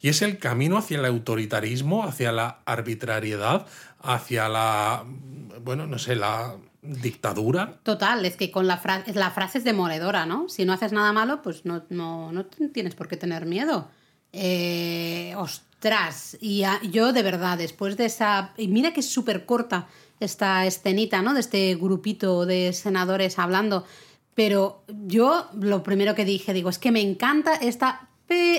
Y 0.00 0.08
es 0.08 0.22
el 0.22 0.38
camino 0.38 0.78
hacia 0.78 0.98
el 0.98 1.04
autoritarismo, 1.04 2.04
hacia 2.04 2.32
la 2.32 2.60
arbitrariedad, 2.64 3.66
hacia 4.00 4.48
la, 4.48 5.04
bueno, 5.62 5.86
no 5.86 5.98
sé, 5.98 6.16
la 6.16 6.56
dictadura. 6.82 7.80
Total, 7.82 8.24
es 8.24 8.36
que 8.36 8.50
con 8.52 8.66
la, 8.66 8.78
frase 8.78 9.12
la 9.14 9.32
frase 9.32 9.58
es 9.58 9.64
demoledora, 9.64 10.24
¿no? 10.24 10.48
Si 10.48 10.64
no 10.64 10.72
haces 10.72 10.92
nada 10.92 11.12
malo, 11.12 11.42
pues 11.42 11.64
no, 11.64 11.84
no, 11.90 12.32
no 12.32 12.46
tienes 12.46 12.94
por 12.94 13.08
qué 13.08 13.16
tener 13.16 13.44
miedo. 13.44 13.88
Eh, 14.32 15.34
ostras, 15.76 16.36
y 16.40 16.64
yo 16.90 17.12
de 17.12 17.22
verdad, 17.22 17.58
después 17.58 17.96
de 17.96 18.06
esa... 18.06 18.52
Y 18.56 18.68
mira 18.68 18.92
que 18.92 19.00
es 19.00 19.08
súper 19.08 19.44
corta 19.46 19.86
esta 20.20 20.66
escenita, 20.66 21.22
¿no? 21.22 21.34
De 21.34 21.40
este 21.40 21.74
grupito 21.74 22.46
de 22.46 22.72
senadores 22.72 23.38
hablando. 23.38 23.84
Pero 24.34 24.82
yo 24.88 25.48
lo 25.54 25.82
primero 25.82 26.14
que 26.14 26.24
dije, 26.24 26.52
digo, 26.52 26.70
es 26.70 26.78
que 26.78 26.92
me 26.92 27.00
encanta 27.00 27.54
esta 27.54 28.08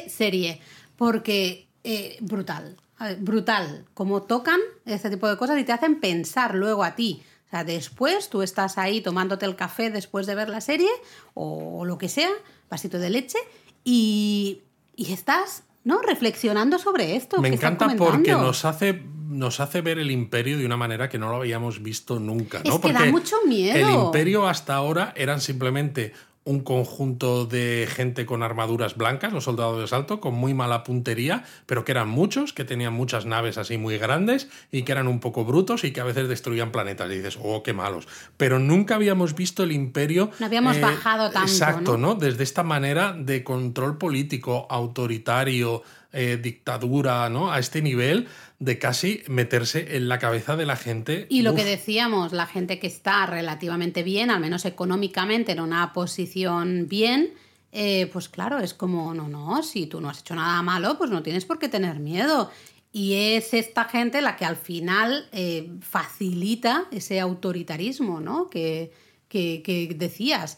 serie, 0.08 0.62
porque 0.96 1.68
eh, 1.84 2.18
brutal 2.22 2.78
brutal, 3.20 3.86
como 3.94 4.24
tocan 4.24 4.60
este 4.86 5.10
tipo 5.10 5.28
de 5.28 5.38
cosas 5.38 5.60
y 5.60 5.64
te 5.64 5.72
hacen 5.72 6.00
pensar 6.00 6.56
luego 6.56 6.84
a 6.84 6.96
ti. 6.96 7.22
O 7.46 7.50
sea, 7.50 7.64
después 7.64 8.30
tú 8.30 8.42
estás 8.42 8.78
ahí 8.78 9.02
tomándote 9.02 9.46
el 9.46 9.56
café 9.56 9.90
después 9.90 10.26
de 10.26 10.36
ver 10.36 10.50
la 10.50 10.62
serie 10.62 10.90
o 11.34 11.86
lo 11.86 11.98
que 11.98 12.10
sea, 12.10 12.30
vasito 12.70 13.00
de 13.00 13.10
leche, 13.10 13.38
y, 13.84 14.64
y 14.96 15.14
estás 15.14 15.64
¿no? 15.88 16.02
reflexionando 16.02 16.78
sobre 16.78 17.16
esto. 17.16 17.42
Me 17.42 17.48
encanta 17.48 17.88
porque 17.98 18.32
nos 18.32 18.66
hace 18.66 19.02
nos 19.30 19.60
hace 19.60 19.82
ver 19.82 20.00
el 20.00 20.12
imperio 20.12 20.58
de 20.58 20.66
una 20.66 20.78
manera 20.78 21.10
que 21.10 21.18
no 21.18 21.30
lo 21.30 21.38
habíamos 21.38 21.82
visto 21.82 22.20
nunca. 22.20 22.62
¿no? 22.64 22.76
Es 22.76 22.80
que 22.80 22.94
da 22.94 23.06
mucho 23.06 23.36
miedo. 23.46 23.88
El 23.88 24.06
imperio 24.06 24.48
hasta 24.48 24.76
ahora 24.76 25.14
eran 25.16 25.42
simplemente 25.42 26.14
un 26.48 26.62
conjunto 26.62 27.46
de 27.46 27.90
gente 27.94 28.26
con 28.26 28.42
armaduras 28.42 28.96
blancas, 28.96 29.34
los 29.34 29.44
soldados 29.44 29.80
de 29.80 29.84
asalto, 29.84 30.22
con 30.22 30.34
muy 30.34 30.54
mala 30.54 30.86
puntería, 30.86 31.44
pero 31.66 31.84
que 31.84 31.92
eran 31.92 32.08
muchos, 32.08 32.54
que 32.54 32.64
tenían 32.64 32.94
muchas 32.94 33.26
naves 33.26 33.58
así 33.58 33.78
muy 33.78 33.98
grandes 33.98 34.48
y 34.72 34.84
que 34.84 34.94
eran 34.94 35.10
un 35.10 35.20
poco 35.20 35.44
brutos 35.44 35.84
y 35.84 35.92
que 35.92 36.00
a 36.00 36.06
veces 36.06 36.30
destruían 36.30 36.72
planetas. 36.72 37.12
Y 37.12 37.16
dices, 37.16 37.38
oh, 37.44 37.64
qué 37.64 37.74
malos. 37.74 38.08
Pero 38.38 38.60
nunca 38.60 38.96
habíamos 38.96 39.36
visto 39.36 39.64
el 39.64 39.74
imperio. 39.74 40.32
No 40.40 40.46
habíamos 40.46 40.78
eh, 40.78 40.82
bajado 40.82 41.30
tanto. 41.32 41.52
Exacto, 41.52 41.98
¿no? 41.98 42.16
Desde 42.16 42.44
esta 42.44 42.64
manera 42.64 43.12
de 43.12 43.44
control 43.44 43.98
político, 43.98 44.68
autoritario, 44.70 45.84
eh, 46.18 46.38
dictadura, 46.38 47.30
¿no? 47.30 47.52
A 47.52 47.60
este 47.60 47.82
nivel 47.84 48.28
de 48.58 48.80
casi 48.80 49.22
meterse 49.28 49.98
en 49.98 50.10
la 50.10 50.18
cabeza 50.18 50.56
de 50.56 50.66
la 50.66 50.76
gente. 50.76 51.28
Y 51.30 51.44
lo 51.44 51.54
que 51.54 51.64
decíamos, 51.64 52.34
la 52.34 52.48
gente 52.48 52.80
que 52.80 52.88
está 52.88 53.28
relativamente 53.28 54.02
bien, 54.02 54.32
al 54.32 54.40
menos 54.40 54.66
económicamente, 54.66 55.52
en 55.52 55.60
una 55.60 55.94
posición 55.94 56.88
bien, 56.90 57.36
eh, 57.72 58.10
pues 58.12 58.30
claro, 58.30 58.58
es 58.58 58.74
como, 58.74 59.14
no, 59.14 59.28
no, 59.28 59.62
si 59.62 59.86
tú 59.86 60.02
no 60.02 60.10
has 60.10 60.22
hecho 60.22 60.34
nada 60.34 60.60
malo, 60.64 60.98
pues 60.98 61.12
no 61.12 61.22
tienes 61.22 61.46
por 61.46 61.60
qué 61.60 61.70
tener 61.70 62.00
miedo. 62.00 62.50
Y 62.92 63.36
es 63.36 63.54
esta 63.54 63.84
gente 63.84 64.22
la 64.24 64.36
que 64.38 64.46
al 64.46 64.56
final 64.56 65.30
eh, 65.32 65.70
facilita 65.82 66.86
ese 66.90 67.20
autoritarismo, 67.20 68.22
¿no? 68.22 68.50
Que, 68.50 68.92
que, 69.30 69.62
que 69.64 69.94
decías 69.96 70.58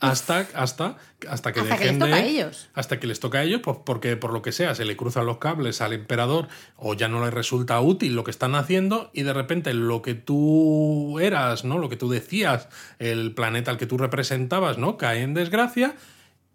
hasta, 0.00 0.46
hasta, 0.54 0.96
hasta 1.28 1.52
que 1.52 1.60
hasta 1.60 1.76
les 1.76 1.98
toca 1.98 2.14
a 2.14 2.24
ellos. 2.24 2.68
Hasta 2.74 3.00
que 3.00 3.06
les 3.06 3.20
toca 3.20 3.38
a 3.38 3.42
ellos, 3.42 3.60
pues 3.62 3.78
porque 3.84 4.16
por 4.16 4.32
lo 4.32 4.42
que 4.42 4.52
sea 4.52 4.74
se 4.74 4.84
le 4.84 4.96
cruzan 4.96 5.26
los 5.26 5.38
cables 5.38 5.80
al 5.80 5.92
emperador 5.92 6.48
o 6.76 6.94
ya 6.94 7.08
no 7.08 7.24
le 7.24 7.30
resulta 7.30 7.80
útil 7.80 8.14
lo 8.14 8.24
que 8.24 8.30
están 8.30 8.54
haciendo 8.54 9.10
y 9.12 9.22
de 9.22 9.32
repente 9.32 9.74
lo 9.74 10.02
que 10.02 10.14
tú 10.14 11.18
eras, 11.20 11.64
¿no? 11.64 11.78
Lo 11.78 11.88
que 11.88 11.96
tú 11.96 12.08
decías, 12.08 12.68
el 12.98 13.34
planeta 13.34 13.70
al 13.70 13.78
que 13.78 13.86
tú 13.86 13.98
representabas, 13.98 14.78
¿no? 14.78 14.96
Cae 14.96 15.22
en 15.22 15.34
desgracia 15.34 15.96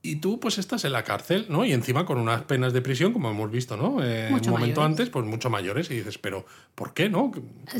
y 0.05 0.17
tú 0.17 0.37
pues 0.37 0.57
estás 0.57 0.83
en 0.83 0.91
la 0.91 1.05
cárcel, 1.05 1.45
¿no? 1.47 1.63
Y 1.63 1.71
encima 1.71 2.05
con 2.05 2.19
unas 2.19 2.41
penas 2.41 2.73
de 2.73 2.81
prisión, 2.81 3.13
como 3.13 3.31
hemos 3.31 3.49
visto, 3.49 3.77
¿no? 3.77 4.03
Eh, 4.03 4.29
un 4.29 4.49
momento 4.49 4.83
antes, 4.83 5.09
pues 5.09 5.25
mucho 5.25 5.49
mayores. 5.49 5.89
Y 5.89 5.95
dices, 5.95 6.17
pero 6.17 6.45
¿por 6.75 6.93
qué, 6.93 7.07
no? 7.07 7.31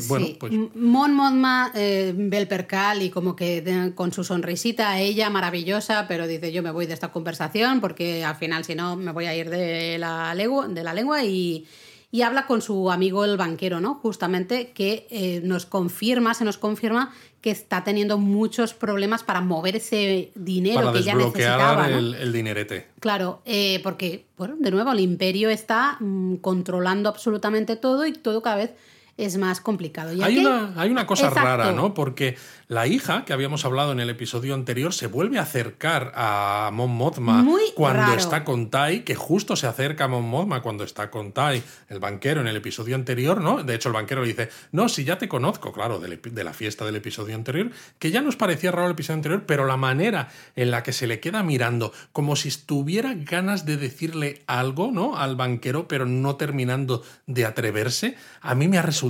Bueno, 0.08 0.28
pues... 0.40 0.52
Mon 0.74 1.14
Monma 1.14 1.70
eh, 1.74 2.14
ve 2.16 2.38
el 2.38 2.48
percal 2.48 3.02
y 3.02 3.10
como 3.10 3.36
que 3.36 3.92
con 3.94 4.10
su 4.10 4.24
sonrisita, 4.24 4.98
ella 5.00 5.28
maravillosa, 5.28 6.08
pero 6.08 6.26
dice, 6.26 6.50
yo 6.50 6.62
me 6.62 6.70
voy 6.70 6.86
de 6.86 6.94
esta 6.94 7.12
conversación 7.12 7.82
porque 7.82 8.24
al 8.24 8.36
final 8.36 8.64
si 8.64 8.74
no 8.74 8.96
me 8.96 9.12
voy 9.12 9.26
a 9.26 9.36
ir 9.36 9.50
de 9.50 9.98
la 9.98 10.34
lengua, 10.34 10.66
de 10.66 10.82
la 10.82 10.94
lengua 10.94 11.22
y 11.24 11.66
y 12.14 12.22
habla 12.22 12.46
con 12.46 12.62
su 12.62 12.92
amigo 12.92 13.24
el 13.24 13.36
banquero, 13.36 13.80
¿no? 13.80 13.96
Justamente 13.96 14.70
que 14.70 15.08
eh, 15.10 15.40
nos 15.42 15.66
confirma, 15.66 16.32
se 16.34 16.44
nos 16.44 16.58
confirma 16.58 17.12
que 17.40 17.50
está 17.50 17.82
teniendo 17.82 18.18
muchos 18.18 18.72
problemas 18.72 19.24
para 19.24 19.40
mover 19.40 19.74
ese 19.74 20.30
dinero 20.36 20.92
que 20.92 21.02
ya 21.02 21.16
necesitaba. 21.16 21.88
El, 21.88 22.14
el 22.14 22.32
dinerete. 22.32 22.86
Claro, 23.00 23.42
eh, 23.44 23.80
porque, 23.82 24.26
bueno, 24.38 24.54
de 24.60 24.70
nuevo, 24.70 24.92
el 24.92 25.00
imperio 25.00 25.50
está 25.50 25.96
mm, 25.98 26.36
controlando 26.36 27.08
absolutamente 27.08 27.74
todo 27.74 28.06
y 28.06 28.12
todo 28.12 28.42
cada 28.42 28.58
vez 28.58 28.70
es 29.16 29.36
más 29.36 29.60
complicado. 29.60 30.12
Y 30.12 30.22
Hay 30.22 30.38
una, 30.38 30.72
hay 30.76 30.90
una 30.90 31.06
cosa 31.06 31.28
Exacto. 31.28 31.48
rara, 31.48 31.72
¿no? 31.72 31.94
Porque 31.94 32.36
la 32.66 32.86
hija, 32.88 33.24
que 33.24 33.32
habíamos 33.32 33.64
hablado 33.64 33.92
en 33.92 34.00
el 34.00 34.10
episodio 34.10 34.54
anterior, 34.54 34.92
se 34.92 35.06
vuelve 35.06 35.38
a 35.38 35.42
acercar 35.42 36.12
a 36.16 36.70
Mon 36.72 36.90
Mothma 36.90 37.42
Muy 37.42 37.62
cuando 37.76 38.02
raro. 38.02 38.14
está 38.14 38.42
con 38.42 38.70
Tai, 38.70 39.04
que 39.04 39.14
justo 39.14 39.54
se 39.54 39.68
acerca 39.68 40.04
a 40.04 40.08
Mon 40.08 40.28
Mothma 40.28 40.62
cuando 40.62 40.82
está 40.82 41.10
con 41.10 41.32
Tai, 41.32 41.62
el 41.88 42.00
banquero, 42.00 42.40
en 42.40 42.48
el 42.48 42.56
episodio 42.56 42.96
anterior, 42.96 43.40
¿no? 43.40 43.62
De 43.62 43.74
hecho, 43.76 43.88
el 43.88 43.92
banquero 43.94 44.22
le 44.22 44.28
dice, 44.28 44.48
no, 44.72 44.88
si 44.88 45.04
ya 45.04 45.16
te 45.16 45.28
conozco, 45.28 45.72
claro, 45.72 46.00
de 46.00 46.44
la 46.44 46.52
fiesta 46.52 46.84
del 46.84 46.96
episodio 46.96 47.36
anterior, 47.36 47.70
que 48.00 48.10
ya 48.10 48.20
nos 48.20 48.34
parecía 48.34 48.72
raro 48.72 48.86
el 48.86 48.92
episodio 48.92 49.18
anterior, 49.18 49.44
pero 49.46 49.64
la 49.64 49.76
manera 49.76 50.28
en 50.56 50.72
la 50.72 50.82
que 50.82 50.92
se 50.92 51.06
le 51.06 51.20
queda 51.20 51.44
mirando, 51.44 51.92
como 52.12 52.34
si 52.34 52.48
estuviera 52.48 53.14
ganas 53.14 53.64
de 53.64 53.76
decirle 53.76 54.42
algo, 54.48 54.90
¿no? 54.90 55.16
Al 55.16 55.36
banquero, 55.36 55.86
pero 55.86 56.04
no 56.04 56.34
terminando 56.34 57.04
de 57.26 57.44
atreverse, 57.44 58.16
a 58.40 58.56
mí 58.56 58.66
me 58.66 58.78
ha 58.78 58.82
resultado 58.82 59.03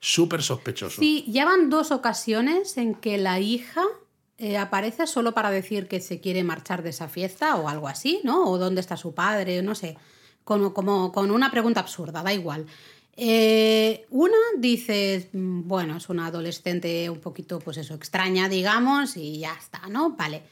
súper 0.00 0.42
sospechoso. 0.42 1.00
Sí, 1.00 1.24
ya 1.28 1.44
van 1.44 1.70
dos 1.70 1.90
ocasiones 1.90 2.76
en 2.76 2.94
que 2.94 3.18
la 3.18 3.40
hija 3.40 3.82
eh, 4.38 4.58
aparece 4.58 5.06
solo 5.06 5.32
para 5.32 5.50
decir 5.50 5.88
que 5.88 6.00
se 6.00 6.20
quiere 6.20 6.44
marchar 6.44 6.82
de 6.82 6.90
esa 6.90 7.08
fiesta 7.08 7.56
o 7.56 7.68
algo 7.68 7.88
así, 7.88 8.20
¿no? 8.22 8.44
O 8.50 8.58
dónde 8.58 8.80
está 8.80 8.96
su 8.96 9.14
padre, 9.14 9.62
no 9.62 9.74
sé. 9.74 9.96
Como, 10.44 10.72
como 10.74 11.10
con 11.10 11.30
una 11.30 11.50
pregunta 11.50 11.80
absurda, 11.80 12.22
da 12.22 12.32
igual. 12.32 12.66
Eh, 13.16 14.06
una 14.10 14.36
dices, 14.58 15.28
mm, 15.32 15.66
bueno, 15.66 15.96
es 15.96 16.08
una 16.10 16.26
adolescente 16.26 17.08
un 17.08 17.20
poquito, 17.20 17.58
pues 17.58 17.78
eso, 17.78 17.94
extraña, 17.94 18.48
digamos, 18.48 19.16
y 19.16 19.38
ya 19.38 19.54
está, 19.54 19.88
¿no? 19.88 20.10
Vale. 20.10 20.42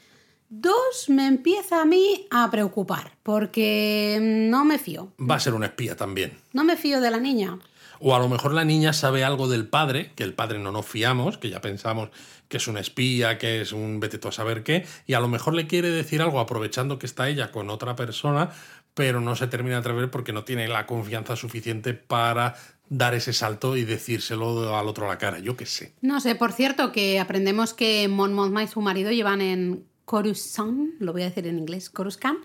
Dos, 0.49 1.09
me 1.09 1.27
empieza 1.27 1.81
a 1.81 1.85
mí 1.85 2.27
a 2.31 2.49
preocupar, 2.49 3.17
porque 3.23 4.19
no 4.21 4.65
me 4.65 4.79
fío. 4.79 5.11
Va 5.19 5.35
a 5.35 5.39
ser 5.39 5.53
una 5.53 5.67
espía 5.67 5.95
también. 5.95 6.37
No 6.53 6.63
me 6.63 6.75
fío 6.75 7.01
de 7.01 7.11
la 7.11 7.19
niña. 7.19 7.59
O 8.07 8.13
a 8.15 8.19
lo 8.19 8.29
mejor 8.29 8.53
la 8.53 8.65
niña 8.65 8.93
sabe 8.93 9.23
algo 9.23 9.47
del 9.47 9.67
padre, 9.67 10.11
que 10.13 10.23
el 10.23 10.35
padre 10.35 10.59
no 10.59 10.71
nos 10.71 10.85
fiamos, 10.85 11.39
que 11.39 11.49
ya 11.49 11.59
pensamos 11.59 12.09
que 12.47 12.57
es 12.57 12.67
un 12.67 12.77
espía, 12.77 13.39
que 13.39 13.61
es 13.61 13.71
un 13.71 13.99
vete 13.99 14.19
tú 14.19 14.27
a 14.27 14.31
saber 14.31 14.61
qué, 14.61 14.85
y 15.07 15.15
a 15.15 15.19
lo 15.19 15.27
mejor 15.27 15.55
le 15.55 15.65
quiere 15.65 15.89
decir 15.89 16.21
algo 16.21 16.39
aprovechando 16.39 16.99
que 16.99 17.07
está 17.07 17.27
ella 17.29 17.49
con 17.49 17.71
otra 17.71 17.95
persona, 17.95 18.51
pero 18.93 19.21
no 19.21 19.35
se 19.35 19.47
termina 19.47 19.77
de 19.77 19.79
atrever 19.79 20.11
porque 20.11 20.33
no 20.33 20.43
tiene 20.43 20.67
la 20.67 20.85
confianza 20.85 21.35
suficiente 21.35 21.95
para 21.95 22.53
dar 22.89 23.15
ese 23.15 23.33
salto 23.33 23.75
y 23.75 23.85
decírselo 23.85 24.77
al 24.77 24.87
otro 24.87 25.07
a 25.07 25.09
la 25.09 25.17
cara. 25.17 25.39
Yo 25.39 25.57
qué 25.57 25.65
sé. 25.65 25.95
No 26.01 26.19
sé, 26.19 26.35
por 26.35 26.53
cierto, 26.53 26.91
que 26.91 27.19
aprendemos 27.19 27.73
que 27.73 28.07
Mon 28.07 28.35
Mothma 28.35 28.61
y 28.61 28.67
su 28.67 28.81
marido 28.81 29.09
llevan 29.09 29.41
en 29.41 29.83
Coruscant, 30.05 30.93
lo 30.99 31.11
voy 31.11 31.23
a 31.23 31.25
decir 31.25 31.47
en 31.47 31.57
inglés, 31.57 31.89
Coruscant, 31.89 32.37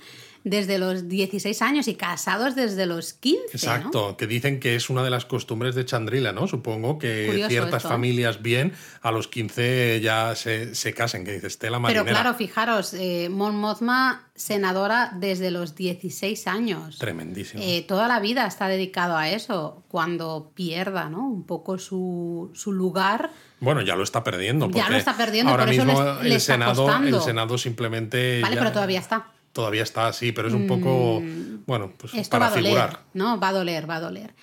desde 0.44 0.78
los 0.78 1.08
16 1.08 1.60
años 1.62 1.86
y 1.88 1.94
casados 1.94 2.54
desde 2.54 2.86
los 2.86 3.12
15. 3.12 3.40
¿no? 3.42 3.48
Exacto, 3.52 4.16
que 4.16 4.26
dicen 4.26 4.58
que 4.60 4.74
es 4.74 4.88
una 4.88 5.02
de 5.02 5.10
las 5.10 5.24
costumbres 5.26 5.74
de 5.74 5.84
Chandrila, 5.84 6.32
¿no? 6.32 6.46
Supongo 6.48 6.98
que 6.98 7.26
Curioso 7.26 7.48
ciertas 7.50 7.74
esto. 7.82 7.88
familias 7.88 8.40
bien 8.42 8.72
a 9.02 9.12
los 9.12 9.28
15 9.28 10.00
ya 10.02 10.34
se, 10.34 10.74
se 10.74 10.94
casen, 10.94 11.24
que 11.24 11.32
dices, 11.32 11.58
tela 11.58 11.76
Pero 11.78 11.82
marinera. 11.82 12.10
claro, 12.22 12.34
fijaros, 12.36 12.94
eh, 12.94 13.28
Mon 13.30 13.54
Mothma, 13.56 14.28
senadora 14.34 15.12
desde 15.18 15.50
los 15.50 15.74
16 15.74 16.46
años. 16.46 16.98
Tremendísimo. 16.98 17.62
Eh, 17.62 17.84
toda 17.86 18.08
la 18.08 18.20
vida 18.20 18.46
está 18.46 18.68
dedicado 18.68 19.16
a 19.16 19.28
eso. 19.28 19.84
Cuando 19.88 20.52
pierda 20.54 21.10
¿no? 21.10 21.26
un 21.28 21.44
poco 21.44 21.76
su, 21.78 22.50
su 22.54 22.72
lugar, 22.72 23.30
Bueno, 23.60 23.82
ya 23.82 23.94
lo 23.96 24.04
está 24.04 24.24
perdiendo. 24.24 24.70
Ya 24.70 24.88
lo 24.88 24.96
está 24.96 25.14
perdiendo, 25.16 25.50
Ahora 25.50 25.64
por 25.66 25.74
eso 25.74 25.84
mismo 25.84 26.02
le- 26.22 26.34
el, 26.34 26.40
Senado, 26.40 26.88
el 27.04 27.20
Senado 27.20 27.58
simplemente. 27.58 28.40
¿vale? 28.40 28.54
ya- 28.54 28.60
Pero 28.62 28.72
todavía 28.72 29.00
está. 29.00 29.26
Todavía 29.52 29.82
está 29.82 30.06
así, 30.06 30.32
pero 30.32 30.48
es 30.48 30.54
un 30.54 30.66
poco. 30.66 31.22
Bueno, 31.66 31.92
pues 31.96 32.14
Esto 32.14 32.30
para 32.30 32.46
va 32.46 32.52
a 32.52 32.54
doler, 32.54 32.64
figurar. 32.64 33.00
¿no? 33.14 33.40
Va 33.40 33.48
a 33.48 33.52
doler, 33.52 33.90
va 33.90 33.96
a 33.96 34.00
doler. 34.00 34.34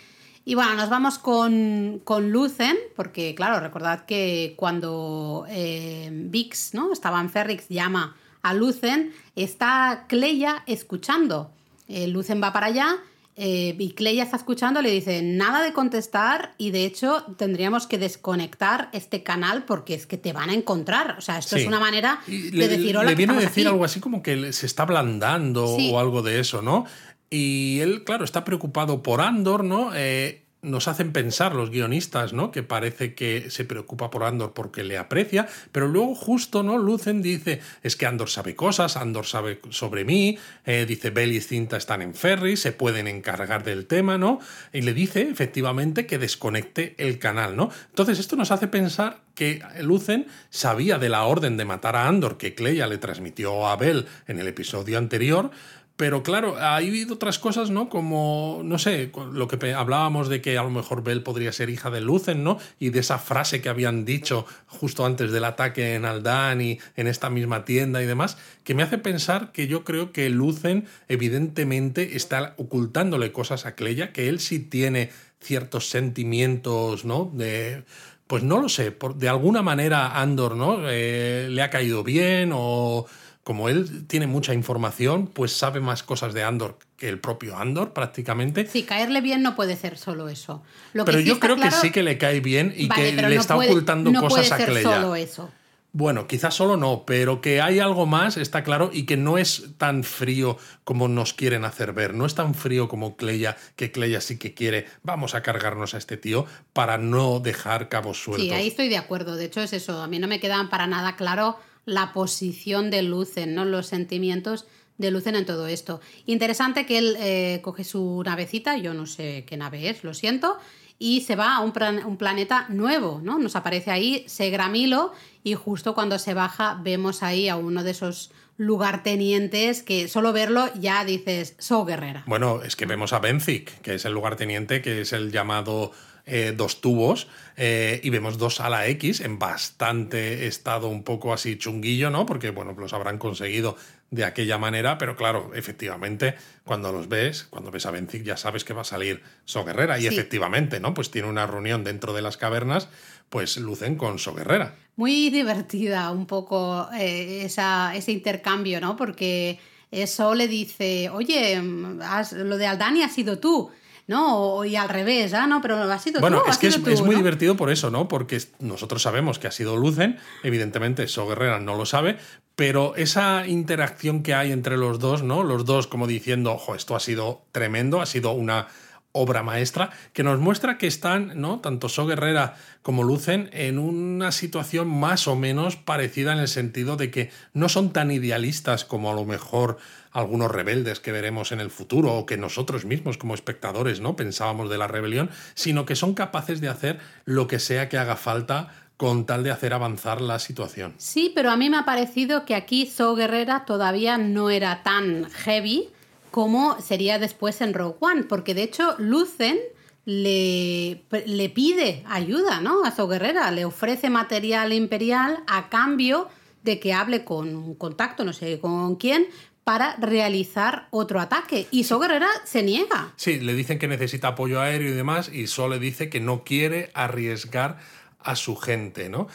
Y 0.43 0.55
bueno, 0.55 0.75
nos 0.75 0.89
vamos 0.89 1.19
con, 1.19 1.99
con 2.03 2.31
Lucen, 2.31 2.77
porque 2.95 3.35
claro, 3.35 3.59
recordad 3.59 4.05
que 4.05 4.53
cuando 4.55 5.45
eh, 5.49 6.09
Vix, 6.11 6.73
¿no? 6.73 6.93
Estaba 6.93 7.19
en 7.19 7.29
Ferrix, 7.29 7.67
llama 7.67 8.15
a 8.41 8.53
Lucen, 8.53 9.13
está 9.35 10.05
Cleia 10.07 10.63
escuchando. 10.65 11.51
Eh, 11.89 12.07
Lucen 12.07 12.41
va 12.41 12.53
para 12.53 12.67
allá 12.67 12.97
eh, 13.39 13.75
y 13.77 13.91
Cleia 13.91 14.23
está 14.23 14.35
escuchando, 14.37 14.81
le 14.81 14.89
dice 14.89 15.21
nada 15.21 15.63
de 15.63 15.71
contestar 15.71 16.55
y 16.57 16.71
de 16.71 16.85
hecho 16.85 17.23
tendríamos 17.37 17.85
que 17.85 17.97
desconectar 17.99 18.89
este 18.93 19.21
canal 19.21 19.63
porque 19.63 19.93
es 19.93 20.07
que 20.07 20.17
te 20.17 20.33
van 20.33 20.49
a 20.49 20.53
encontrar. 20.55 21.15
O 21.19 21.21
sea, 21.21 21.37
esto 21.37 21.55
Sí. 21.55 21.61
es 21.61 21.67
una 21.67 21.79
manera 21.79 22.19
Y 22.27 22.49
de 22.49 22.57
le, 22.57 22.67
decir 22.67 22.97
hola. 22.97 23.09
le 23.11 23.15
viene 23.15 23.33
a 23.33 23.35
decir 23.35 23.65
aquí". 23.67 23.73
algo 23.73 23.85
así 23.85 23.99
como 23.99 24.23
que 24.23 24.51
se 24.53 24.65
está 24.65 24.83
ablandando 24.83 25.67
Sí. 25.77 25.91
o 25.93 25.99
algo 25.99 26.23
de 26.23 26.39
eso, 26.39 26.63
¿no? 26.63 26.85
Y 27.29 27.79
él, 27.81 28.03
claro, 28.05 28.23
está 28.25 28.43
preocupado 28.43 29.03
por 29.03 29.21
Andor, 29.21 29.63
¿no? 29.63 29.91
Eh, 29.93 30.43
nos 30.67 30.87
hacen 30.87 31.11
pensar 31.11 31.55
los 31.55 31.71
guionistas, 31.71 32.33
¿no? 32.33 32.51
Que 32.51 32.63
parece 32.63 33.13
que 33.13 33.49
se 33.49 33.65
preocupa 33.65 34.09
por 34.09 34.23
Andor 34.23 34.53
porque 34.53 34.83
le 34.83 34.97
aprecia, 34.97 35.47
pero 35.71 35.87
luego 35.87 36.15
justo, 36.15 36.63
¿no? 36.63 36.77
Lucen 36.77 37.21
dice, 37.21 37.61
es 37.83 37.95
que 37.95 38.05
Andor 38.05 38.29
sabe 38.29 38.55
cosas, 38.55 38.97
Andor 38.97 39.25
sabe 39.25 39.59
sobre 39.69 40.05
mí, 40.05 40.37
eh, 40.65 40.85
dice 40.87 41.09
Bell 41.09 41.31
y 41.31 41.41
Cinta 41.41 41.77
están 41.77 42.01
en 42.01 42.13
Ferry, 42.13 42.57
se 42.57 42.71
pueden 42.71 43.07
encargar 43.07 43.63
del 43.63 43.87
tema, 43.87 44.17
¿no? 44.17 44.39
Y 44.73 44.81
le 44.81 44.93
dice 44.93 45.21
efectivamente 45.21 46.05
que 46.05 46.17
desconecte 46.17 46.95
el 46.97 47.19
canal, 47.19 47.55
¿no? 47.55 47.69
Entonces 47.89 48.19
esto 48.19 48.35
nos 48.35 48.51
hace 48.51 48.67
pensar 48.67 49.21
que 49.37 49.61
Lucen 49.81 50.25
sabía 50.49 50.97
de 50.97 51.09
la 51.09 51.23
orden 51.25 51.57
de 51.57 51.65
matar 51.65 51.95
a 51.95 52.07
Andor 52.07 52.37
que 52.37 52.55
Cleia 52.55 52.87
le 52.87 52.97
transmitió 52.97 53.67
a 53.67 53.75
Bell 53.75 54.07
en 54.27 54.39
el 54.39 54.47
episodio 54.47 54.97
anterior, 54.97 55.51
pero 55.97 56.21
claro, 56.21 56.57
ha 56.57 56.75
habido 56.75 57.15
otras 57.15 57.39
cosas, 57.39 57.71
¿no? 57.71 57.89
Como, 57.89 58.61
no 58.63 58.77
sé, 58.77 59.11
lo 59.33 59.47
que 59.47 59.73
hablábamos 59.73 60.29
de 60.29 60.41
que 60.41 60.55
a 60.55 60.61
lo 60.61 60.69
mejor 60.69 61.03
Bell 61.03 61.23
podría 61.23 61.51
ser 61.51 61.71
hija 61.71 61.89
de 61.89 62.01
Lucen, 62.01 62.43
¿no? 62.43 62.59
Y 62.77 62.91
de 62.91 62.99
esa 62.99 63.17
frase 63.17 63.61
que 63.61 63.69
habían 63.69 64.05
dicho 64.05 64.45
justo 64.67 65.07
antes 65.07 65.31
del 65.31 65.43
ataque 65.43 65.95
en 65.95 66.05
Aldan 66.05 66.61
y 66.61 66.79
en 66.95 67.07
esta 67.07 67.31
misma 67.31 67.65
tienda 67.65 68.03
y 68.03 68.05
demás, 68.05 68.37
que 68.63 68.75
me 68.75 68.83
hace 68.83 68.99
pensar 68.99 69.51
que 69.51 69.65
yo 69.65 69.83
creo 69.83 70.11
que 70.11 70.29
Lucen 70.29 70.85
evidentemente 71.07 72.15
está 72.15 72.53
ocultándole 72.57 73.31
cosas 73.31 73.65
a 73.65 73.73
Cleia, 73.73 74.13
que 74.13 74.29
él 74.29 74.39
sí 74.39 74.59
tiene 74.59 75.09
ciertos 75.41 75.89
sentimientos, 75.89 77.05
¿no? 77.05 77.31
De, 77.33 77.85
pues 78.27 78.43
no 78.43 78.61
lo 78.61 78.69
sé, 78.69 78.91
por, 78.91 79.15
de 79.15 79.29
alguna 79.29 79.63
manera 79.63 80.21
Andor, 80.21 80.55
¿no? 80.55 80.87
Eh, 80.87 81.47
le 81.49 81.61
ha 81.63 81.71
caído 81.71 82.03
bien 82.03 82.51
o 82.53 83.07
como 83.47 83.69
él 83.69 84.05
tiene 84.07 84.27
mucha 84.27 84.53
información, 84.53 85.27
pues 85.27 85.53
sabe 85.53 85.79
más 85.79 86.03
cosas 86.03 86.33
de 86.33 86.43
Andor 86.43 86.77
que 86.97 87.07
el 87.07 87.17
propio 87.17 87.55
Andor 87.55 87.93
prácticamente. 87.93 88.67
Sí, 88.67 88.83
caerle 88.83 89.21
bien 89.21 89.41
no 89.41 89.55
puede 89.55 89.77
ser 89.77 89.97
solo 89.97 90.27
eso. 90.27 90.61
Lo 90.91 91.05
pero 91.05 91.19
que 91.19 91.23
sí 91.23 91.29
yo 91.29 91.39
creo 91.39 91.55
claro- 91.55 91.71
que 91.71 91.77
sí 91.87 91.93
que 91.93 92.03
le 92.03 92.17
cae 92.17 92.41
bien 92.41 92.73
y 92.75 92.87
Vale, 92.87 93.15
que 93.15 93.21
le 93.21 93.21
no 93.21 93.29
está 93.41 93.55
puede- 93.55 93.69
ocultando 93.69 94.11
no 94.11 94.19
cosas 94.19 94.49
puede 94.49 94.63
a 94.63 94.65
Cleia. 94.65 94.83
solo 94.95 95.15
eso. 95.15 95.49
Bueno, 95.93 96.27
quizás 96.27 96.55
solo 96.55 96.75
no, 96.75 97.05
pero 97.05 97.39
que 97.39 97.61
hay 97.61 97.79
algo 97.79 98.05
más, 98.05 98.35
está 98.35 98.65
claro, 98.65 98.89
y 98.91 99.05
que 99.05 99.15
no 99.15 99.37
es 99.37 99.67
tan 99.77 100.03
frío 100.03 100.57
como 100.83 101.07
nos 101.07 101.33
quieren 101.33 101.63
hacer 101.63 101.93
ver. 101.93 102.13
No 102.15 102.25
es 102.25 102.35
tan 102.35 102.53
frío 102.53 102.89
como 102.89 103.15
Cleia, 103.15 103.55
que 103.77 103.93
Cleia 103.93 104.19
sí 104.19 104.37
que 104.37 104.53
quiere, 104.53 104.87
vamos 105.03 105.35
a 105.35 105.41
cargarnos 105.41 105.93
a 105.93 105.97
este 105.99 106.17
tío 106.17 106.45
para 106.73 106.97
no 106.97 107.39
dejar 107.39 107.87
cabos 107.87 108.21
sueltos. 108.21 108.45
Sí, 108.45 108.51
ahí 108.51 108.67
estoy 108.67 108.89
de 108.89 108.97
acuerdo. 108.97 109.37
De 109.37 109.45
hecho, 109.45 109.61
es 109.61 109.71
eso. 109.71 110.01
A 110.01 110.07
mí 110.07 110.19
no 110.19 110.27
me 110.27 110.41
quedan 110.41 110.69
para 110.69 110.85
nada 110.85 111.15
claro 111.15 111.57
la 111.87 112.11
posición 112.13 112.91
de 112.91 113.01
Lucen, 113.01 113.55
¿no? 113.55 113.63
Los 113.65 113.87
sentimientos 113.87 114.67
de 114.99 115.09
Lucen 115.09 115.35
en 115.35 115.45
todo 115.45 115.67
esto. 115.67 116.01
Interesante 116.25 116.85
que 116.85 116.97
él 116.97 117.15
eh, 117.19 117.61
coge 117.63 117.83
su 117.83 118.21
navecita, 118.25 118.77
yo 118.77 118.93
no 118.93 119.05
sé 119.07 119.45
qué 119.47 119.55
nave 119.55 119.89
es, 119.89 120.03
lo 120.03 120.13
siento, 120.13 120.57
y 120.99 121.21
se 121.21 121.35
va 121.35 121.55
a 121.55 121.61
un, 121.61 121.71
plan- 121.71 122.03
un 122.05 122.17
planeta 122.17 122.65
nuevo, 122.69 123.21
¿no? 123.23 123.39
Nos 123.39 123.55
aparece 123.55 123.91
ahí 123.91 124.25
Segramilo 124.27 125.13
y 125.43 125.53
justo 125.53 125.93
cuando 125.93 126.19
se 126.19 126.33
baja 126.33 126.79
vemos 126.83 127.23
ahí 127.23 127.47
a 127.47 127.55
uno 127.55 127.83
de 127.83 127.91
esos 127.91 128.31
lugartenientes 128.57 129.83
que 129.83 130.07
solo 130.07 130.33
verlo 130.33 130.69
ya 130.79 131.05
dices, 131.05 131.55
so 131.59 131.85
guerrera. 131.85 132.23
Bueno, 132.25 132.63
es 132.63 132.75
que 132.75 132.85
vemos 132.85 133.13
a 133.13 133.19
Benzik, 133.19 133.79
que 133.81 133.95
es 133.95 134.05
el 134.05 134.13
lugarteniente, 134.13 134.81
que 134.81 135.01
es 135.01 135.13
el 135.13 135.31
llamado 135.31 135.91
eh, 136.27 136.53
dos 136.55 136.81
tubos, 136.81 137.27
eh, 137.55 137.99
y 138.03 138.09
vemos 138.11 138.37
dos 138.37 138.59
ala 138.59 138.85
X 138.87 139.21
en 139.21 139.39
bastante 139.39 140.45
estado 140.45 140.89
un 140.89 141.03
poco 141.03 141.33
así 141.33 141.57
chunguillo, 141.57 142.09
¿no? 142.09 142.25
Porque, 142.25 142.51
bueno, 142.51 142.73
los 142.77 142.93
habrán 142.93 143.17
conseguido 143.17 143.77
de 144.11 144.25
aquella 144.25 144.57
manera, 144.57 144.97
pero 144.97 145.15
claro, 145.15 145.51
efectivamente, 145.55 146.35
cuando 146.65 146.91
los 146.91 147.07
ves, 147.09 147.47
cuando 147.49 147.71
ves 147.71 147.85
a 147.85 147.91
Benzik, 147.91 148.23
ya 148.23 148.37
sabes 148.37 148.63
que 148.63 148.73
va 148.73 148.81
a 148.81 148.85
salir 148.85 149.21
So 149.45 149.63
Guerrera, 149.65 149.97
y 149.97 150.03
Sí. 150.03 150.07
efectivamente, 150.09 150.79
¿no? 150.79 150.93
Pues 150.93 151.09
tiene 151.11 151.27
una 151.29 151.47
reunión 151.47 151.83
dentro 151.83 152.13
de 152.13 152.21
las 152.21 152.37
cavernas, 152.37 152.89
pues 153.29 153.57
lucen 153.57 153.95
con 153.95 154.19
So 154.19 154.33
Guerrera. 154.33 154.75
Muy 154.95 155.29
divertida 155.29 156.11
un 156.11 156.25
poco 156.25 156.87
eh, 156.97 157.43
esa, 157.45 157.95
ese 157.95 158.11
intercambio, 158.11 158.79
¿no? 158.81 158.95
Porque 158.95 159.59
eso 159.91 160.35
le 160.35 160.47
dice, 160.47 161.09
oye, 161.09 161.61
has- 162.01 162.33
lo 162.33 162.57
de 162.57 162.67
Aldani 162.67 163.03
ha 163.03 163.09
sido 163.09 163.39
tú, 163.39 163.69
¿no? 164.07 164.37
O- 164.55 164.65
y 164.65 164.75
al 164.75 164.89
revés, 164.89 165.33
ah, 165.33 165.47
no, 165.47 165.61
pero 165.61 165.75
ha 165.77 165.99
sido 165.99 166.21
Bueno, 166.21 166.41
tú. 166.43 166.49
es 166.49 166.57
que 166.57 166.67
es, 166.67 166.73
sido 166.75 166.85
tú, 166.85 166.91
es 166.91 167.01
muy 167.01 167.15
¿no? 167.15 167.19
divertido 167.19 167.55
por 167.57 167.69
eso, 167.71 167.91
¿no? 167.91 168.07
Porque 168.07 168.41
nosotros 168.59 169.01
sabemos 169.01 169.37
que 169.39 169.47
ha 169.47 169.51
sido 169.51 169.75
Lucen, 169.77 170.17
evidentemente 170.43 171.07
So 171.07 171.27
Guerrera 171.27 171.59
no 171.59 171.75
lo 171.75 171.85
sabe, 171.85 172.17
pero 172.55 172.95
esa 172.95 173.45
interacción 173.47 174.23
que 174.23 174.33
hay 174.33 174.51
entre 174.51 174.77
los 174.77 174.99
dos, 174.99 175.21
¿no? 175.23 175.43
Los 175.43 175.65
dos 175.65 175.87
como 175.87 176.07
diciendo, 176.07 176.53
ojo, 176.53 176.73
esto 176.73 176.95
ha 176.95 176.99
sido 176.99 177.43
tremendo, 177.51 178.01
ha 178.01 178.05
sido 178.05 178.31
una 178.31 178.67
obra 179.13 179.41
maestra 179.41 179.89
que 180.13 180.21
nos 180.23 180.39
muestra 180.39 180.77
que 180.77 180.85
están, 180.85 181.39
¿no? 181.41 181.59
Tanto 181.59 181.89
So 181.89 182.05
Guerrera 182.05 182.55
como 182.83 183.03
Lucen 183.03 183.49
en 183.51 183.79
una 183.79 184.31
situación 184.31 184.87
más 184.87 185.27
o 185.27 185.35
menos 185.35 185.75
parecida 185.75 186.33
en 186.33 186.39
el 186.39 186.47
sentido 186.47 186.97
de 186.97 187.09
que 187.09 187.31
no 187.53 187.67
son 187.67 187.91
tan 187.93 188.11
idealistas 188.11 188.85
como 188.85 189.11
a 189.11 189.15
lo 189.15 189.25
mejor 189.25 189.77
algunos 190.11 190.51
rebeldes 190.51 190.99
que 190.99 191.11
veremos 191.11 191.51
en 191.51 191.59
el 191.59 191.69
futuro 191.69 192.13
o 192.13 192.25
que 192.25 192.37
nosotros 192.37 192.85
mismos 192.85 193.17
como 193.17 193.33
espectadores, 193.33 194.01
¿no? 194.01 194.15
pensábamos 194.15 194.69
de 194.69 194.77
la 194.77 194.87
rebelión, 194.87 195.29
sino 195.53 195.85
que 195.85 195.95
son 195.95 196.13
capaces 196.13 196.61
de 196.61 196.69
hacer 196.69 196.99
lo 197.25 197.47
que 197.47 197.59
sea 197.59 197.89
que 197.89 197.97
haga 197.97 198.15
falta 198.15 198.73
con 198.97 199.25
tal 199.27 199.43
de 199.43 199.51
hacer 199.51 199.73
avanzar 199.73 200.21
la 200.21 200.39
situación. 200.39 200.95
Sí, 200.97 201.31
pero 201.33 201.51
a 201.51 201.57
mí 201.57 201.69
me 201.69 201.77
ha 201.77 201.85
parecido 201.85 202.45
que 202.45 202.55
aquí 202.55 202.87
So 202.87 203.15
Guerrera 203.15 203.63
todavía 203.65 204.17
no 204.17 204.49
era 204.49 204.81
tan 204.81 205.29
heavy 205.29 205.89
como 206.31 206.79
sería 206.81 207.19
después 207.19 207.61
en 207.61 207.73
Rogue 207.73 207.97
One, 207.99 208.23
porque 208.23 208.53
de 208.53 208.63
hecho 208.63 208.95
Lucen 208.97 209.57
le, 210.05 211.03
le 211.25 211.49
pide 211.49 212.03
ayuda 212.07 212.59
¿no? 212.59 212.83
a 212.83 212.91
So 212.91 213.07
Guerrera, 213.07 213.51
le 213.51 213.65
ofrece 213.65 214.09
material 214.09 214.73
imperial 214.73 215.43
a 215.47 215.69
cambio 215.69 216.27
de 216.63 216.79
que 216.79 216.93
hable 216.93 217.23
con 217.23 217.55
un 217.55 217.75
contacto, 217.75 218.25
no 218.25 218.33
sé 218.33 218.59
con 218.59 218.95
quién, 218.95 219.27
para 219.67 219.97
realizar 219.97 220.87
otro 220.91 221.19
ataque. 221.19 221.67
Y 221.71 221.83
So 221.83 221.99
Guerrera 221.99 222.29
se 222.45 222.63
niega. 222.63 223.11
Sí, 223.17 223.41
le 223.41 223.53
dicen 223.53 223.79
que 223.79 223.89
necesita 223.89 224.29
apoyo 224.29 224.61
aéreo 224.61 224.93
y 224.93 224.93
demás, 224.93 225.27
y 225.27 225.47
So 225.47 225.67
le 225.67 225.77
dice 225.77 226.07
que 226.09 226.21
no 226.21 226.45
quiere 226.45 226.89
arriesgar 226.93 227.77
a 228.21 228.37
su 228.37 228.55
gente, 228.55 229.09
¿no? 229.09 229.27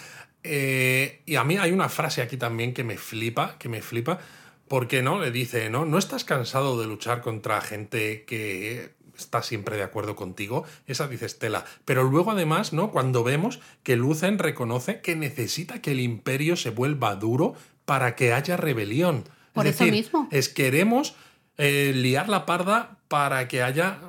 Eh, 0.42 1.20
y 1.26 1.36
a 1.36 1.44
mí 1.44 1.58
hay 1.58 1.70
una 1.70 1.90
frase 1.90 2.22
aquí 2.22 2.38
también 2.38 2.72
que 2.72 2.82
me 2.82 2.96
flipa, 2.96 3.58
que 3.58 3.68
me 3.68 3.82
flipa, 3.82 4.20
porque 4.68 5.02
no 5.02 5.20
le 5.20 5.32
dice, 5.32 5.68
¿no? 5.68 5.84
No 5.84 5.98
estás 5.98 6.24
cansado 6.24 6.80
de 6.80 6.86
luchar 6.86 7.20
contra 7.20 7.60
gente 7.60 8.24
que 8.24 8.94
está 9.14 9.42
siempre 9.42 9.76
de 9.76 9.82
acuerdo 9.82 10.16
contigo. 10.16 10.64
Esa 10.86 11.08
dice 11.08 11.26
Estela. 11.26 11.66
Pero 11.84 12.04
luego, 12.04 12.30
además, 12.30 12.72
¿no? 12.72 12.90
Cuando 12.90 13.22
vemos 13.22 13.60
que 13.82 13.96
Lucen 13.96 14.38
reconoce 14.38 15.02
que 15.02 15.14
necesita 15.14 15.82
que 15.82 15.90
el 15.90 16.00
imperio 16.00 16.56
se 16.56 16.70
vuelva 16.70 17.16
duro 17.16 17.52
para 17.84 18.16
que 18.16 18.32
haya 18.32 18.56
rebelión. 18.56 19.24
Por 19.52 19.66
es 19.66 19.74
eso 19.74 19.84
decir, 19.84 19.98
mismo. 19.98 20.28
Es 20.30 20.48
queremos 20.48 21.14
eh, 21.58 21.92
liar 21.94 22.28
la 22.28 22.46
parda 22.46 22.98
para 23.08 23.48
que 23.48 23.62
haya 23.62 24.00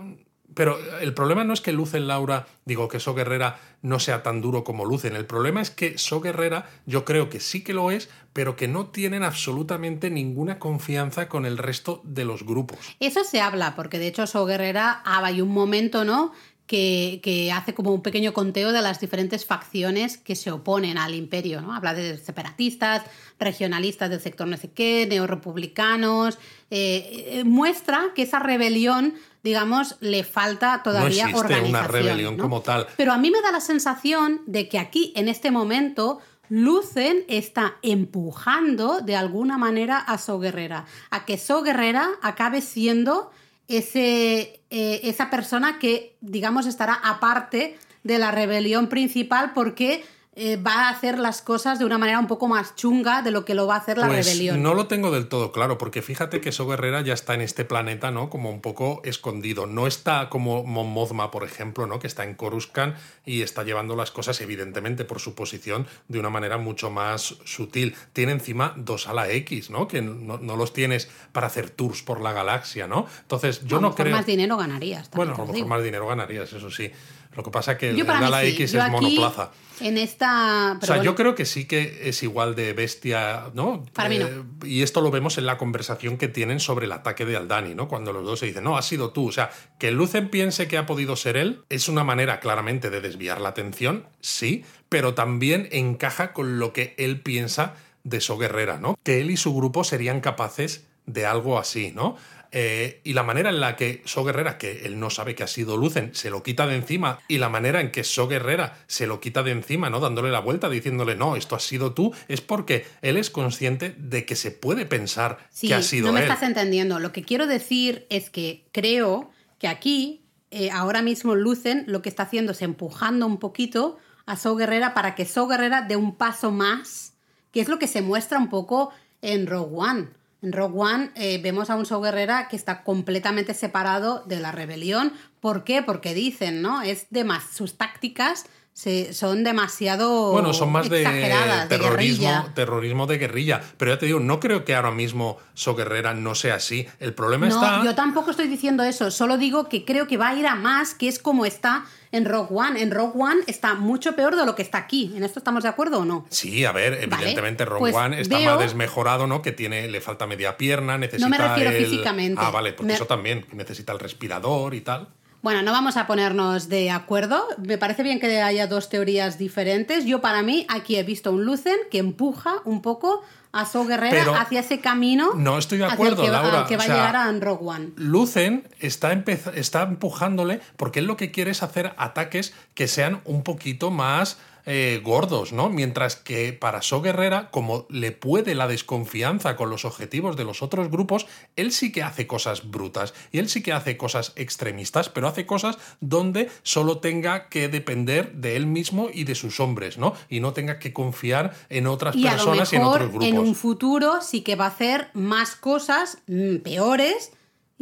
pero 0.54 0.78
el 1.00 1.14
problema 1.14 1.44
no 1.44 1.54
es 1.54 1.62
que 1.62 1.72
Lucen 1.72 2.08
Laura, 2.08 2.46
digo 2.66 2.88
que 2.88 3.00
So 3.00 3.14
Guerrera 3.14 3.60
no 3.82 4.00
sea 4.00 4.24
tan 4.24 4.42
duro 4.42 4.64
como 4.64 4.86
Lucen. 4.86 5.16
El 5.16 5.26
problema 5.26 5.62
es 5.62 5.72
que 5.72 5.98
So 5.98 6.22
Guerrera, 6.22 6.70
yo 6.86 7.06
creo 7.06 7.30
que 7.30 7.40
sí 7.40 7.64
que 7.64 7.74
lo 7.74 7.92
es, 7.92 8.10
pero 8.34 8.56
que 8.56 8.68
no 8.68 8.88
tienen 8.88 9.24
absolutamente 9.24 10.10
ninguna 10.10 10.60
confianza 10.60 11.28
con 11.28 11.46
el 11.46 11.58
resto 11.58 12.02
de 12.04 12.26
los 12.26 12.46
grupos. 12.46 12.80
Eso 13.00 13.24
se 13.24 13.42
habla, 13.42 13.76
porque 13.76 14.00
de 14.00 14.08
hecho 14.08 14.28
So 14.28 14.46
Guerrera 14.46 15.02
ah, 15.06 15.26
hay 15.26 15.42
un 15.42 15.50
momento, 15.50 16.06
¿no? 16.06 16.34
Que, 16.66 17.20
que, 17.22 17.52
hace 17.52 17.74
como 17.74 17.94
un 17.94 18.02
pequeño 18.02 18.34
conteo 18.34 18.72
de 18.72 18.82
las 18.82 19.02
diferentes 19.02 19.46
facciones 19.46 20.18
que 20.18 20.36
se 20.36 20.50
oponen 20.50 20.98
al 20.98 21.14
imperio, 21.14 21.62
¿no? 21.62 21.74
Habla 21.76 21.94
de 21.94 22.18
separatistas, 22.18 23.04
regionalistas 23.38 24.10
del 24.10 24.22
sector 24.22 24.48
no 24.48 24.56
sé 24.56 24.72
qué, 24.72 25.06
neorepublicanos. 25.06 26.40
Eh, 26.72 27.26
eh, 27.28 27.44
muestra 27.44 28.12
que 28.16 28.24
esa 28.24 28.40
rebelión 28.40 29.14
digamos, 29.44 29.98
le 30.00 30.24
falta 30.24 30.82
todavía 30.84 31.26
no 31.26 31.32
existe 31.32 31.54
organización. 31.54 31.70
una 31.70 31.88
rebelión 31.88 32.38
¿no? 32.38 32.44
como 32.44 32.62
tal. 32.62 32.88
Pero 32.96 33.12
a 33.12 33.18
mí 33.18 33.30
me 33.30 33.42
da 33.42 33.52
la 33.52 33.60
sensación 33.60 34.42
de 34.46 34.70
que 34.70 34.80
aquí, 34.80 35.12
en 35.18 35.28
este 35.28 35.52
momento, 35.52 36.22
Lucen 36.50 37.26
está 37.28 37.76
empujando 37.82 39.02
de 39.02 39.16
alguna 39.16 39.58
manera 39.58 39.98
a 39.98 40.18
So 40.18 40.40
Guerrera, 40.40 40.86
a 41.10 41.26
que 41.26 41.38
So 41.38 41.62
Guerrera 41.62 42.10
acabe 42.22 42.62
siendo 42.62 43.32
ese, 43.78 44.62
eh, 44.70 45.02
esa 45.04 45.30
persona 45.30 45.80
que, 45.80 46.16
digamos, 46.22 46.66
estará 46.66 46.94
aparte 46.94 47.78
de 48.04 48.18
la 48.20 48.32
rebelión 48.32 48.88
principal 48.88 49.54
porque 49.54 50.04
eh, 50.36 50.58
va 50.58 50.88
a 50.88 50.90
hacer 50.90 51.20
las 51.20 51.42
cosas 51.44 51.78
de 51.78 51.86
una 51.86 52.00
manera 52.00 52.18
un 52.18 52.28
poco 52.28 52.48
más 52.48 52.76
chunga 52.76 53.22
de 53.22 53.30
lo 53.30 53.46
que 53.46 53.54
lo 53.54 53.68
va 53.68 53.76
a 53.76 53.78
hacer 53.78 54.00
la 54.00 54.08
pues 54.08 54.26
rebelión. 54.26 54.64
No 54.64 54.74
lo 54.74 54.88
tengo 54.88 55.12
del 55.12 55.28
todo 55.28 55.52
claro, 55.52 55.78
porque 55.78 56.02
fíjate 56.02 56.42
que 56.42 56.52
So 56.52 56.68
Guerrera 56.68 57.02
ya 57.02 57.14
está 57.14 57.36
en 57.36 57.42
este 57.42 57.66
planeta, 57.66 58.10
¿no? 58.10 58.30
Como 58.30 58.50
un 58.50 58.60
poco 58.60 59.02
escondido. 59.04 59.68
No 59.68 59.86
está 59.86 60.30
como 60.30 60.64
Mon 60.64 60.90
Mothma, 60.90 61.30
por 61.30 61.44
ejemplo, 61.44 61.86
¿no? 61.86 62.00
Que 62.00 62.08
está 62.08 62.24
en 62.24 62.34
Coruscant 62.34 62.96
y 63.26 63.44
está 63.44 63.64
llevando 63.64 63.96
las 63.96 64.10
cosas, 64.10 64.42
evidentemente, 64.42 65.06
por 65.06 65.20
su 65.20 65.36
posición, 65.36 65.86
de 66.08 66.20
una 66.20 66.32
manera 66.32 66.58
mucho 66.58 66.90
más 66.90 67.36
sutil. 67.46 67.96
Tiene 68.14 68.32
encima 68.32 68.74
dos 68.76 69.08
ala 69.08 69.30
X, 69.30 69.70
¿no? 69.70 69.88
Que 69.88 70.02
no, 70.02 70.40
no 70.40 70.56
los 70.56 70.74
tienes 70.74 71.10
para 71.32 71.48
hacer 71.48 71.70
tours 71.70 72.02
por 72.02 72.22
la 72.22 72.34
galaxia, 72.34 72.88
¿no? 72.88 73.06
Entonces, 73.22 73.64
yo 73.66 73.78
a 73.78 73.82
no 73.82 73.90
mejor 73.90 74.06
creo. 74.06 74.16
más 74.16 74.26
dinero 74.26 74.58
ganarías. 74.58 75.12
Bueno, 75.12 75.34
a 75.34 75.38
lo 75.38 75.42
mejor 75.44 75.56
digo. 75.56 75.68
más 75.68 75.84
dinero 75.84 76.08
ganarías, 76.08 76.52
eso 76.54 76.72
sí. 76.72 76.92
Lo 77.36 77.44
que 77.44 77.52
pasa 77.52 77.74
es 77.74 77.78
que 77.78 77.90
el, 77.90 78.10
ala 78.10 78.42
sí. 78.42 78.48
X 78.50 78.72
Yo 78.72 78.80
es 78.80 78.86
aquí, 78.86 78.92
monoplaza. 78.92 79.52
En 79.80 79.98
esta. 79.98 80.78
O 80.82 80.86
sea, 80.86 80.96
bueno, 80.96 81.04
yo 81.04 81.16
creo 81.16 81.36
que 81.36 81.46
sí 81.46 81.66
que 81.66 82.08
es 82.08 82.22
igual 82.24 82.56
de 82.56 82.74
bestia, 82.74 83.46
¿no? 83.54 83.86
Para 83.94 84.10
mí 84.10 84.20
no. 84.20 84.28
Eh, 84.28 84.44
y 84.66 84.82
esto 84.84 85.02
lo 85.02 85.12
vemos 85.12 85.38
en 85.38 85.46
la 85.46 85.58
conversación 85.58 86.18
que 86.18 86.28
tienen 86.28 86.60
sobre 86.60 86.86
el 86.86 86.92
ataque 86.92 87.26
de 87.26 87.36
Aldani, 87.36 87.74
¿no? 87.76 87.88
Cuando 87.88 88.14
los 88.14 88.24
dos 88.24 88.40
se 88.40 88.46
dicen, 88.46 88.64
no, 88.64 88.78
has 88.78 88.86
sido 88.86 89.12
tú. 89.12 89.28
O 89.28 89.32
sea, 89.32 89.52
que 89.80 89.92
Lucen 89.92 90.30
piense 90.30 90.68
que 90.68 90.78
ha 90.78 90.86
podido 90.86 91.16
ser 91.16 91.38
él 91.38 91.64
es 91.70 91.90
una 91.90 92.04
manera 92.04 92.40
claramente 92.40 92.90
de 92.90 93.02
desviar 93.02 93.42
la 93.42 93.50
atención, 93.50 94.06
sí, 94.22 94.64
pero 94.90 95.14
también 95.14 95.68
encaja 95.72 96.34
con 96.34 96.60
lo 96.60 96.72
que 96.72 96.94
él 96.98 97.22
piensa 97.22 97.74
de 98.04 98.22
So 98.22 98.38
Guerrera, 98.38 98.78
¿no? 98.78 98.98
Que 99.04 99.22
él 99.22 99.32
y 99.32 99.38
su 99.38 99.56
grupo 99.56 99.84
serían 99.84 100.22
capaces 100.22 100.86
de 101.06 101.26
algo 101.26 101.58
así, 101.58 101.92
¿no? 101.96 102.16
Eh, 102.56 103.02
y 103.04 103.14
la 103.14 103.24
manera 103.24 103.50
en 103.50 103.60
la 103.60 103.76
que 103.76 104.04
So 104.06 104.24
Guerrera, 104.24 104.60
que 104.60 104.86
él 104.86 105.00
no 105.00 105.10
sabe 105.10 105.34
que 105.34 105.42
ha 105.42 105.48
sido 105.48 105.76
Lucen, 105.76 106.14
se 106.14 106.30
lo 106.30 106.44
quita 106.44 106.68
de 106.68 106.76
encima, 106.76 107.20
y 107.28 107.40
la 107.40 107.50
manera 107.50 107.82
en 107.82 107.92
que 107.92 108.04
So 108.04 108.28
Guerrera 108.28 108.78
se 108.86 109.08
lo 109.08 109.20
quita 109.20 109.42
de 109.42 109.50
encima, 109.52 109.90
¿no? 109.90 110.00
Dándole 110.00 110.30
la 110.30 110.40
vuelta, 110.40 110.70
diciéndole, 110.70 111.16
no, 111.16 111.36
esto 111.36 111.56
has 111.56 111.64
sido 111.64 111.94
tú, 111.94 112.14
es 112.28 112.42
porque 112.42 112.86
él 113.02 113.18
es 113.18 113.32
consciente 113.32 113.96
de 113.98 114.26
que 114.26 114.36
se 114.36 114.52
puede 114.52 114.86
pensar 114.86 115.40
Sí, 115.50 115.68
que 115.68 115.74
ha 115.74 115.82
sido 115.82 116.08
no 116.08 116.14
me 116.14 116.20
él. 116.20 116.26
estás 116.30 116.44
entendiendo. 116.44 117.00
Lo 117.00 117.12
que 117.12 117.24
quiero 117.24 117.48
decir 117.48 118.06
es 118.12 118.30
que 118.30 118.68
creo 118.72 119.32
que 119.58 119.68
aquí, 119.68 120.22
eh, 120.52 120.70
ahora 120.70 121.02
mismo 121.02 121.34
Lucen 121.34 121.86
lo 121.88 122.04
que 122.04 122.10
está 122.10 122.24
haciendo 122.24 122.52
es 122.52 122.62
empujando 122.62 123.26
un 123.26 123.40
poquito 123.40 123.98
a 124.28 124.38
So 124.38 124.56
Guerrera 124.56 124.94
para 124.94 125.16
que 125.16 125.26
So 125.26 125.48
Guerrera 125.48 125.82
dé 125.82 125.96
un 125.96 126.16
paso 126.16 126.52
más, 126.52 127.14
que 127.52 127.62
es 127.62 127.68
lo 127.68 127.80
que 127.80 127.88
se 127.88 128.04
muestra 128.04 128.38
un 128.38 128.52
poco 128.52 128.92
en 129.24 129.48
Rogue 129.48 129.76
One. 129.76 130.08
En 130.44 130.52
Rogue 130.52 130.78
One 130.78 131.12
eh, 131.16 131.40
vemos 131.42 131.70
a 131.70 131.76
un 131.76 131.86
So 131.86 132.02
Guerrera 132.02 132.50
que 132.50 132.58
está 132.58 132.84
completamente 132.84 133.54
separado 133.54 134.24
de 134.26 134.42
la 134.42 134.52
rebelión. 134.52 135.14
¿Por 135.40 135.64
qué? 135.64 135.82
Porque 135.82 136.14
dicen, 136.14 136.62
¿no? 136.62 136.82
Es 136.82 137.08
de 137.12 137.24
más, 137.24 137.46
sus 137.56 137.78
tácticas 137.78 138.46
se, 138.74 139.14
son 139.14 139.44
demasiado 139.44 140.32
Bueno, 140.32 140.52
son 140.52 140.72
más 140.72 140.90
de 140.90 141.02
exageradas, 141.04 141.70
de 141.70 141.78
terrorismo, 141.78 142.50
terrorismo 142.56 143.06
de 143.08 143.18
guerrilla. 143.20 143.62
Pero 143.78 143.92
ya 143.94 144.00
te 144.00 144.08
digo, 144.08 144.20
no 144.20 144.40
creo 144.40 144.66
que 144.66 144.74
ahora 144.76 144.90
mismo 144.92 145.38
So 145.54 145.76
Guerrera 145.76 146.14
no 146.16 146.34
sea 146.34 146.56
así. 146.56 146.88
El 147.00 147.14
problema 147.14 147.48
No, 147.48 147.56
está. 147.56 147.84
yo 147.84 147.94
tampoco 147.96 148.32
estoy 148.32 148.48
diciendo 148.48 148.84
eso, 148.84 149.12
solo 149.12 149.38
digo 149.38 149.70
que 149.70 149.86
creo 149.86 150.08
que 150.08 150.18
va 150.18 150.30
a 150.30 150.36
ir 150.36 150.48
a 150.48 150.56
más, 150.56 150.96
que 150.96 151.08
es 151.08 151.20
como 151.20 151.46
está 151.46 151.86
en 152.12 152.26
Rogue 152.26 152.50
One. 152.52 152.82
En 152.82 152.90
Rogue 152.92 153.14
One 153.22 153.42
está 153.48 153.76
mucho 153.76 154.16
peor 154.16 154.36
de 154.36 154.46
lo 154.46 154.56
que 154.56 154.64
está 154.64 154.80
aquí. 154.80 155.14
¿En 155.16 155.24
esto 155.24 155.40
estamos 155.40 155.62
de 155.64 155.70
acuerdo 155.70 156.00
o 156.00 156.06
no? 156.06 156.26
Sí, 156.30 156.66
a 156.66 156.72
ver, 156.72 156.94
evidentemente 157.04 157.66
Rogue 157.66 157.80
pues 157.92 157.96
One 157.96 158.22
está 158.22 158.38
veo- 158.40 158.52
más 158.52 158.60
desmejorado, 158.60 159.28
¿no? 159.28 159.42
Que 159.44 159.52
tiene, 159.52 159.88
le 159.88 160.02
falta 160.02 160.26
media 160.26 160.58
pierna, 160.58 160.98
necesita. 160.98 161.30
me 161.30 161.38
refiero 161.38 161.70
el- 161.70 161.86
físicamente. 161.86 162.42
Ah, 162.44 162.50
vale, 162.50 162.76
Me- 162.82 162.94
eso 162.94 163.06
también, 163.06 163.46
necesita 163.54 163.94
el 163.94 164.00
respirador 164.00 164.74
y 164.74 164.82
tal. 164.82 165.10
Bueno, 165.44 165.62
no 165.62 165.72
vamos 165.74 165.98
a 165.98 166.08
ponernos 166.08 166.70
de 166.70 166.90
acuerdo. 166.90 167.46
Me 167.58 167.78
parece 167.78 168.02
bien 168.02 168.20
que 168.22 168.42
haya 168.42 168.66
dos 168.66 168.88
teorías 168.90 169.38
diferentes. 169.38 170.06
Yo 170.06 170.22
para 170.22 170.42
mí 170.42 170.66
aquí 170.70 170.96
he 170.96 171.04
visto 171.04 171.32
un 171.34 171.44
Lucen 171.44 171.76
que 171.92 171.98
empuja 172.00 172.56
un 172.64 172.82
poco 172.82 173.22
a 173.52 173.66
So 173.66 173.86
Guerrera 173.86 174.18
Pero 174.18 174.36
hacia 174.36 174.62
ese 174.62 174.80
camino 174.80 175.34
no 175.36 175.58
estoy 175.60 175.78
de 175.80 175.84
hacia 175.84 175.96
el 175.96 176.14
acuerdo, 176.14 176.24
que, 176.24 176.30
va- 176.32 176.42
Laura. 176.42 176.62
al 176.62 176.66
que 176.68 176.78
va 176.78 176.84
O 176.84 176.86
sea, 176.88 176.94
a 176.96 176.98
llegar 176.98 177.16
a 177.18 177.32
Rogue 177.40 177.66
One. 177.70 177.90
Lucen 177.98 178.68
está, 178.80 179.12
está 179.54 179.84
empujándole 179.84 180.62
porque 180.78 181.00
él 181.00 181.06
lo 181.06 181.18
que 181.18 181.30
quiere 181.30 181.52
es 181.52 181.62
hacer 181.62 181.94
ataques 181.98 182.54
que 182.74 182.88
sean 182.88 183.20
un 183.26 183.44
poquito 183.44 183.92
más 183.92 184.38
eh, 184.66 185.02
gordos, 185.04 185.52
¿no? 185.52 185.70
Mientras 185.70 186.16
que 186.16 186.54
para 186.54 186.82
So 186.82 187.02
Guerrera, 187.02 187.52
como 187.52 187.86
le 187.90 188.12
puede 188.12 188.56
la 188.56 188.68
desconfianza 188.68 189.56
con 189.56 189.70
los 189.70 189.84
objetivos 189.84 190.38
de 190.38 190.46
los 190.46 190.62
otros 190.62 190.90
grupos, 190.90 191.28
él 191.56 191.72
sí 191.72 191.92
que 191.92 192.04
hace 192.04 192.28
cosas 192.28 192.72
brutas 192.72 193.14
y 193.32 193.40
él 193.40 193.50
sí 193.50 193.62
que 193.62 193.74
hace 193.74 193.98
cosas 193.98 194.32
extremistas, 194.36 195.10
pero 195.10 195.28
hace 195.28 195.46
cosas 195.46 195.78
donde 196.00 196.50
solo 196.64 197.00
tenga 197.00 197.50
que 197.50 197.68
depender 197.68 198.34
de 198.34 198.56
él 198.56 198.66
mismo 198.66 199.10
y 199.14 199.26
de 199.26 199.36
sus 199.36 199.60
hombres, 199.60 199.98
¿no? 199.98 200.14
Y 200.30 200.40
no 200.40 200.54
tenga 200.54 200.80
que 200.80 200.94
confiar 200.94 201.54
en 201.70 201.88
otras 201.88 202.16
Y 202.16 202.28
a 202.28 202.32
lo 202.32 202.38
personas 202.38 202.72
y 202.72 202.76
en 202.78 202.84
otros 202.84 203.10
grupos. 203.10 203.28
en 203.28 203.38
un 203.38 203.56
futuro 203.56 204.22
sí 204.22 204.42
que 204.42 204.56
va 204.56 204.66
a 204.66 204.70
hacer 204.70 205.10
más 205.14 205.56
cosas 205.56 206.20
mm, 206.28 206.58
peores 206.58 207.32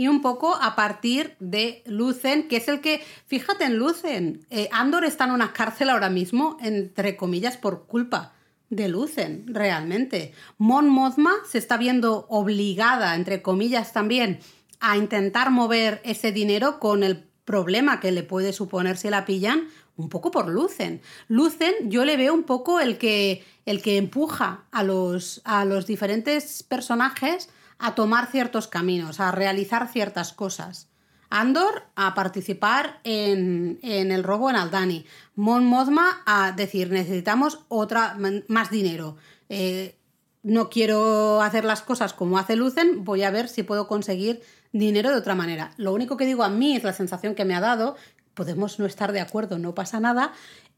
y 0.01 0.07
un 0.07 0.23
poco 0.23 0.55
a 0.55 0.75
partir 0.75 1.35
de 1.39 1.83
Lucen, 1.85 2.47
que 2.47 2.57
es 2.57 2.67
el 2.67 2.81
que, 2.81 3.03
fíjate 3.27 3.65
en 3.65 3.77
Lucen, 3.77 4.47
eh, 4.49 4.67
Andor 4.71 5.05
está 5.05 5.25
en 5.25 5.31
una 5.31 5.53
cárcel 5.53 5.91
ahora 5.91 6.09
mismo, 6.09 6.57
entre 6.59 7.15
comillas, 7.15 7.55
por 7.55 7.85
culpa 7.85 8.33
de 8.71 8.87
Lucen, 8.87 9.45
realmente. 9.45 10.33
Mon 10.57 10.89
Mothma 10.89 11.33
se 11.47 11.59
está 11.59 11.77
viendo 11.77 12.25
obligada, 12.29 13.13
entre 13.13 13.43
comillas 13.43 13.93
también, 13.93 14.39
a 14.79 14.97
intentar 14.97 15.51
mover 15.51 16.01
ese 16.03 16.31
dinero 16.31 16.79
con 16.79 17.03
el 17.03 17.23
problema 17.45 17.99
que 17.99 18.11
le 18.11 18.23
puede 18.23 18.53
suponer 18.53 18.97
si 18.97 19.11
la 19.11 19.23
pillan, 19.23 19.67
un 19.97 20.09
poco 20.09 20.31
por 20.31 20.49
Lucen. 20.49 20.99
Lucen 21.27 21.91
yo 21.91 22.05
le 22.05 22.17
veo 22.17 22.33
un 22.33 22.45
poco 22.45 22.79
el 22.79 22.97
que, 22.97 23.45
el 23.67 23.83
que 23.83 23.97
empuja 23.97 24.63
a 24.71 24.81
los, 24.81 25.41
a 25.43 25.63
los 25.63 25.85
diferentes 25.85 26.63
personajes 26.63 27.49
a 27.81 27.95
tomar 27.95 28.27
ciertos 28.27 28.67
caminos, 28.67 29.19
a 29.19 29.31
realizar 29.31 29.87
ciertas 29.87 30.33
cosas. 30.33 30.87
Andor 31.29 31.83
a 31.95 32.13
participar 32.13 32.99
en, 33.03 33.79
el 33.81 34.23
robo 34.23 34.49
en 34.49 34.57
Aldani. 34.57 35.05
Mon 35.35 35.65
Mothma 35.65 36.21
a 36.25 36.51
decir 36.51 36.91
necesitamos 36.91 37.59
otra 37.69 38.17
más 38.47 38.69
dinero. 38.69 39.15
Eh, 39.49 39.95
no 40.43 40.69
quiero 40.69 41.41
hacer 41.41 41.65
las 41.65 41.81
cosas 41.81 42.13
como 42.13 42.37
hace 42.37 42.55
Lucen, 42.55 43.03
voy 43.03 43.23
a 43.23 43.31
ver 43.31 43.47
si 43.47 43.63
puedo 43.63 43.87
conseguir 43.87 44.41
dinero 44.71 45.09
de 45.09 45.17
otra 45.17 45.35
manera. 45.35 45.71
Lo 45.77 45.93
único 45.93 46.17
que 46.17 46.25
digo 46.25 46.43
a 46.43 46.49
mí 46.49 46.75
es 46.75 46.83
la 46.83 46.93
sensación 46.93 47.35
que 47.35 47.45
me 47.45 47.55
ha 47.55 47.61
dado, 47.61 47.95
podemos 48.33 48.79
no 48.79 48.85
estar 48.85 49.11
de 49.11 49.21
acuerdo, 49.21 49.59
no 49.59 49.75
pasa 49.75 49.99
nada, 49.99 50.33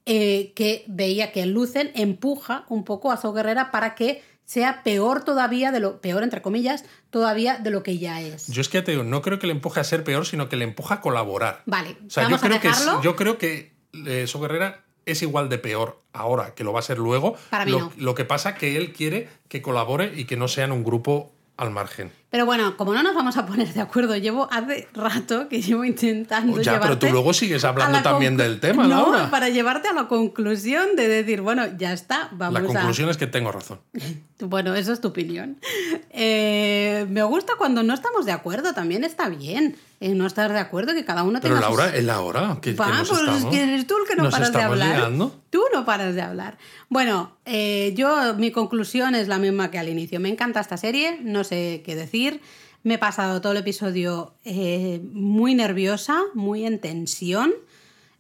eh, 0.06 0.52
que 0.56 0.84
veía 0.88 1.32
que 1.32 1.46
Lucen 1.46 1.92
empuja 1.96 2.66
un 2.68 2.84
poco 2.84 3.12
a 3.12 3.18
Zo 3.18 3.32
Guerrera 3.32 3.72
para 3.72 3.96
que 3.96 4.22
sea 4.46 4.84
peor 4.84 5.24
todavía 5.24 5.72
de 5.72 5.80
lo 5.80 6.02
peor 6.02 6.24
entre 6.24 6.42
comillas 6.42 6.84
todavía 7.10 7.58
de 7.58 7.70
lo 7.70 7.84
que 7.84 7.98
ya 7.98 8.22
es. 8.22 8.48
Yo 8.48 8.62
es 8.62 8.70
que 8.70 8.82
te 8.82 8.92
digo, 8.92 9.04
no 9.04 9.22
creo 9.22 9.40
que 9.40 9.48
le 9.48 9.54
empuje 9.54 9.80
a 9.80 9.84
ser 9.84 10.04
peor, 10.04 10.26
sino 10.26 10.50
que 10.50 10.56
le 10.56 10.66
empuja 10.66 10.96
a 10.96 11.02
colaborar. 11.02 11.62
Vale, 11.66 11.98
o 12.06 12.10
sea, 12.10 12.30
yo 12.30 12.40
creo 12.40 12.60
que 12.60 12.72
yo 13.02 13.16
creo 13.16 13.38
que 13.38 13.74
eh, 14.06 14.26
So 14.28 14.40
Guerrera 14.40 14.84
es 15.06 15.22
igual 15.22 15.50
de 15.50 15.58
peor 15.58 16.02
ahora 16.14 16.54
que 16.56 16.64
lo 16.64 16.74
va 16.74 16.80
a 16.80 16.84
ser 16.84 16.98
luego. 16.98 17.36
Para 17.50 17.66
mí 17.66 17.72
lo, 17.72 17.80
no. 17.80 17.94
lo 17.98 18.16
que 18.16 18.26
pasa 18.26 18.56
que 18.56 18.78
él 18.78 18.94
quiere 18.94 19.30
que 19.48 19.62
colabore 19.62 20.14
y 20.16 20.26
que 20.26 20.38
no 20.38 20.48
sean 20.48 20.72
un 20.72 20.84
grupo 20.84 21.34
al 21.58 21.72
margen. 21.72 22.12
Pero 22.34 22.48
bueno, 22.48 22.76
como 22.78 22.96
no 22.96 23.04
nos 23.04 23.14
vamos 23.14 23.38
a 23.38 23.46
poner 23.46 23.72
de 23.72 23.80
acuerdo, 23.80 24.18
llevo 24.18 24.50
hace 24.52 24.88
rato 24.96 25.48
que 25.50 25.62
llevo 25.62 25.86
intentando. 25.86 26.60
Ya, 26.64 26.80
pero 26.80 26.98
tú 26.98 27.08
luego 27.12 27.32
sigues 27.32 27.64
hablando 27.64 28.02
también 28.02 28.38
del 28.38 28.60
tema, 28.60 28.88
no, 28.88 29.12
Laura. 29.12 29.30
para 29.30 29.50
llevarte 29.50 29.90
a 29.90 29.94
la 29.94 30.08
conclusión 30.08 30.96
de 30.96 31.08
decir, 31.08 31.42
bueno, 31.42 31.68
ya 31.78 31.94
está, 31.94 32.30
vamos 32.32 32.58
a. 32.58 32.62
La 32.64 32.68
conclusión 32.68 33.10
es 33.10 33.18
que 33.18 33.28
tengo 33.28 33.52
razón. 33.52 33.82
bueno, 34.40 34.74
eso 34.74 34.94
es 34.94 35.00
tu 35.00 35.10
opinión. 35.10 35.60
Eh, 36.10 37.06
me 37.08 37.22
gusta 37.22 37.54
cuando 37.56 37.84
no 37.84 37.94
estamos 37.94 38.26
de 38.26 38.32
acuerdo, 38.32 38.74
también 38.74 39.04
está 39.04 39.30
bien. 39.30 39.76
Eh, 40.00 40.16
no 40.16 40.26
estar 40.26 40.52
de 40.52 40.60
acuerdo, 40.60 40.94
que 40.94 41.06
cada 41.06 41.24
uno 41.24 41.40
tenga. 41.40 41.56
Pero 41.56 41.68
Laura, 41.68 41.96
es 41.96 42.04
la 42.04 42.20
hora. 42.20 42.58
Que, 42.62 42.74
pues 42.74 42.90
es 43.10 43.46
que 43.46 43.64
eres 43.64 43.88
tú 43.88 43.96
el 44.00 44.08
que 44.08 44.16
no 44.16 44.30
paras 44.30 44.52
de 44.52 44.62
hablar. 44.62 45.12
Tú 45.52 45.64
no 45.72 45.86
paras 45.86 46.16
de 46.16 46.22
hablar. 46.22 46.58
Bueno, 46.90 47.38
eh, 47.46 47.94
yo, 47.96 48.34
mi 48.34 48.52
conclusión 48.52 49.16
es 49.16 49.28
la 49.28 49.38
misma 49.38 49.72
que 49.72 49.80
al 49.80 49.88
inicio. 49.88 50.20
Me 50.20 50.30
encanta 50.30 50.60
esta 50.60 50.78
serie, 50.78 51.20
no 51.22 51.44
sé 51.44 51.84
qué 51.86 51.96
decir 51.96 52.23
me 52.84 52.96
he 52.96 52.98
pasado 52.98 53.42
todo 53.42 53.54
el 53.54 53.60
episodio 53.60 54.34
eh, 54.44 55.02
muy 55.12 55.56
nerviosa, 55.56 56.22
muy 56.34 56.66
en 56.66 56.80
tensión, 56.80 57.54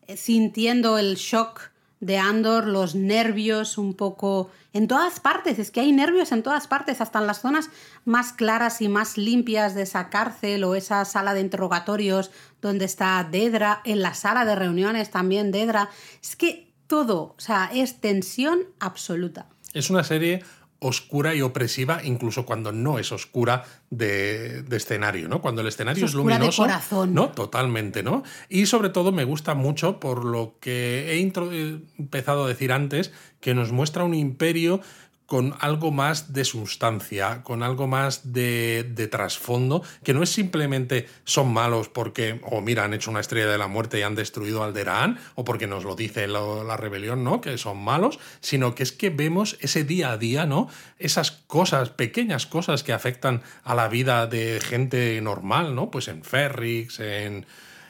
eh, 0.07 0.17
sintiendo 0.17 0.97
el 0.97 1.15
shock 1.15 1.73
de 1.99 2.17
Andor, 2.17 2.67
los 2.67 2.95
nervios 2.95 3.77
un 3.77 3.93
poco 3.93 4.51
en 4.73 4.87
todas 4.87 5.19
partes, 5.19 5.59
es 5.59 5.71
que 5.71 5.79
hay 5.79 5.91
nervios 5.91 6.31
en 6.31 6.43
todas 6.43 6.67
partes, 6.67 6.99
hasta 6.99 7.19
en 7.19 7.27
las 7.27 7.41
zonas 7.41 7.69
más 8.05 8.33
claras 8.33 8.81
y 8.81 8.89
más 8.89 9.17
limpias 9.17 9.75
de 9.75 9.83
esa 9.83 10.09
cárcel 10.09 10.63
o 10.63 10.75
esa 10.75 11.05
sala 11.05 11.33
de 11.33 11.41
interrogatorios 11.41 12.31
donde 12.61 12.85
está 12.85 13.25
Dedra, 13.29 13.81
en 13.85 14.01
la 14.01 14.15
sala 14.15 14.45
de 14.45 14.55
reuniones 14.55 15.11
también 15.11 15.51
Dedra, 15.51 15.89
es 16.21 16.35
que 16.35 16.73
todo, 16.87 17.35
o 17.37 17.39
sea, 17.39 17.69
es 17.73 18.01
tensión 18.01 18.65
absoluta. 18.79 19.47
Es 19.73 19.89
una 19.89 20.03
serie 20.03 20.43
oscura 20.84 21.34
y 21.34 21.41
opresiva, 21.41 22.01
incluso 22.03 22.45
cuando 22.45 22.71
no 22.71 22.99
es 22.99 23.11
oscura 23.11 23.63
de, 23.89 24.65
escenario, 24.71 25.27
¿no? 25.27 25.41
Cuando 25.41 25.61
el 25.61 25.67
escenario 25.67 26.05
es, 26.05 26.13
luminoso. 26.13 26.63
corazón. 26.63 27.13
¿no? 27.13 27.29
Totalmente, 27.29 28.03
¿no? 28.03 28.23
Y 28.49 28.65
sobre 28.65 28.89
todo 28.89 29.11
me 29.11 29.23
gusta 29.23 29.55
mucho 29.55 29.99
por 29.99 30.25
lo 30.25 30.57
que 30.59 31.13
he 31.13 31.19
empezado 31.21 32.45
a 32.45 32.47
decir 32.47 32.71
antes, 32.71 33.11
que 33.39 33.53
nos 33.53 33.71
muestra 33.71 34.03
un 34.03 34.13
imperio 34.13 34.81
con 35.26 35.55
algo 35.59 35.91
más 35.91 36.34
de 36.34 36.45
sustancia, 36.45 37.43
con 37.43 37.63
algo 37.63 37.88
más 37.88 38.34
de, 38.34 39.07
trasfondo, 39.09 39.84
que 40.03 40.13
no 40.13 40.24
es 40.24 40.30
simplemente 40.30 41.07
son 41.24 41.53
malos 41.53 41.89
porque, 41.89 42.39
o 42.43 42.61
mira, 42.61 42.84
han 42.84 42.93
hecho 42.93 43.11
una 43.11 43.19
estrella 43.19 43.47
de 43.47 43.57
la 43.57 43.67
muerte 43.67 43.99
y 43.99 44.01
han 44.01 44.15
destruido 44.15 44.63
Alderaan, 44.63 45.19
o 45.36 45.45
porque 45.45 45.67
nos 45.67 45.86
lo 45.86 45.95
dice 45.95 46.28
la, 46.28 46.78
rebelión, 46.78 47.24
¿no? 47.24 47.41
Que 47.41 47.57
son 47.57 47.78
malos, 47.78 48.19
sino 48.41 48.76
que 48.76 48.84
es 48.84 48.91
que 48.91 49.09
vemos 49.09 49.57
ese 49.61 49.84
día 49.84 50.11
a 50.11 50.17
día, 50.17 50.45
¿no? 50.45 50.67
Esas 50.99 51.32
cosas, 51.32 51.89
pequeñas 51.89 52.45
cosas 52.45 52.84
que 52.84 52.93
afectan 52.93 53.41
a 53.63 53.76
la 53.76 53.88
vida 53.88 54.28
de 54.28 54.59
gente 54.61 55.19
normal, 55.21 55.76
¿no? 55.76 55.89
Pues 55.91 56.07
en 56.07 56.24
Ferrix, 56.24 56.99
en 56.99 57.45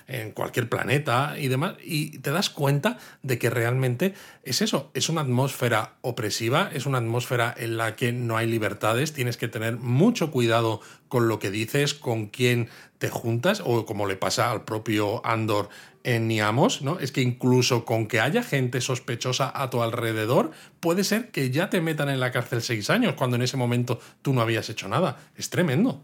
en 0.07 0.31
cualquier 0.31 0.69
planeta 0.69 1.35
y 1.37 1.47
demás, 1.47 1.75
y 1.83 2.19
te 2.19 2.31
das 2.31 2.49
cuenta 2.49 2.97
de 3.21 3.37
que 3.37 3.49
realmente 3.49 4.13
es 4.43 4.61
eso, 4.61 4.91
es 4.93 5.09
una 5.09 5.21
atmósfera 5.21 5.95
opresiva, 6.01 6.69
es 6.73 6.85
una 6.85 6.97
atmósfera 6.97 7.53
en 7.57 7.77
la 7.77 7.95
que 7.95 8.11
no 8.11 8.37
hay 8.37 8.47
libertades, 8.47 9.13
tienes 9.13 9.37
que 9.37 9.47
tener 9.47 9.77
mucho 9.77 10.31
cuidado 10.31 10.81
con 11.07 11.27
lo 11.27 11.39
que 11.39 11.51
dices, 11.51 11.93
con 11.93 12.27
quién 12.27 12.69
te 12.97 13.09
juntas, 13.09 13.61
o 13.65 13.85
como 13.85 14.07
le 14.07 14.15
pasa 14.15 14.51
al 14.51 14.63
propio 14.63 15.25
Andor 15.25 15.69
en 16.03 16.27
Niamos, 16.27 16.81
¿no? 16.81 16.99
Es 16.99 17.11
que 17.11 17.21
incluso 17.21 17.85
con 17.85 18.07
que 18.07 18.19
haya 18.19 18.43
gente 18.43 18.81
sospechosa 18.81 19.51
a 19.53 19.69
tu 19.69 19.81
alrededor, 19.81 20.51
puede 20.79 21.03
ser 21.03 21.31
que 21.31 21.49
ya 21.49 21.69
te 21.69 21.81
metan 21.81 22.09
en 22.09 22.19
la 22.19 22.31
cárcel 22.31 22.61
seis 22.61 22.89
años, 22.89 23.13
cuando 23.13 23.35
en 23.35 23.41
ese 23.41 23.57
momento 23.57 23.99
tú 24.21 24.33
no 24.33 24.41
habías 24.41 24.69
hecho 24.69 24.87
nada. 24.87 25.17
Es 25.35 25.49
tremendo. 25.49 26.03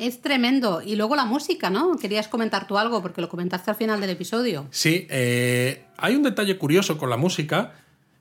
Es 0.00 0.22
tremendo. 0.22 0.80
Y 0.80 0.96
luego 0.96 1.14
la 1.14 1.26
música, 1.26 1.68
¿no? 1.68 1.94
Querías 1.98 2.26
comentar 2.26 2.66
tú 2.66 2.78
algo 2.78 3.02
porque 3.02 3.20
lo 3.20 3.28
comentaste 3.28 3.70
al 3.70 3.76
final 3.76 4.00
del 4.00 4.08
episodio. 4.08 4.66
Sí, 4.70 5.06
eh, 5.10 5.84
hay 5.98 6.14
un 6.16 6.22
detalle 6.22 6.56
curioso 6.56 6.96
con 6.96 7.10
la 7.10 7.18
música 7.18 7.74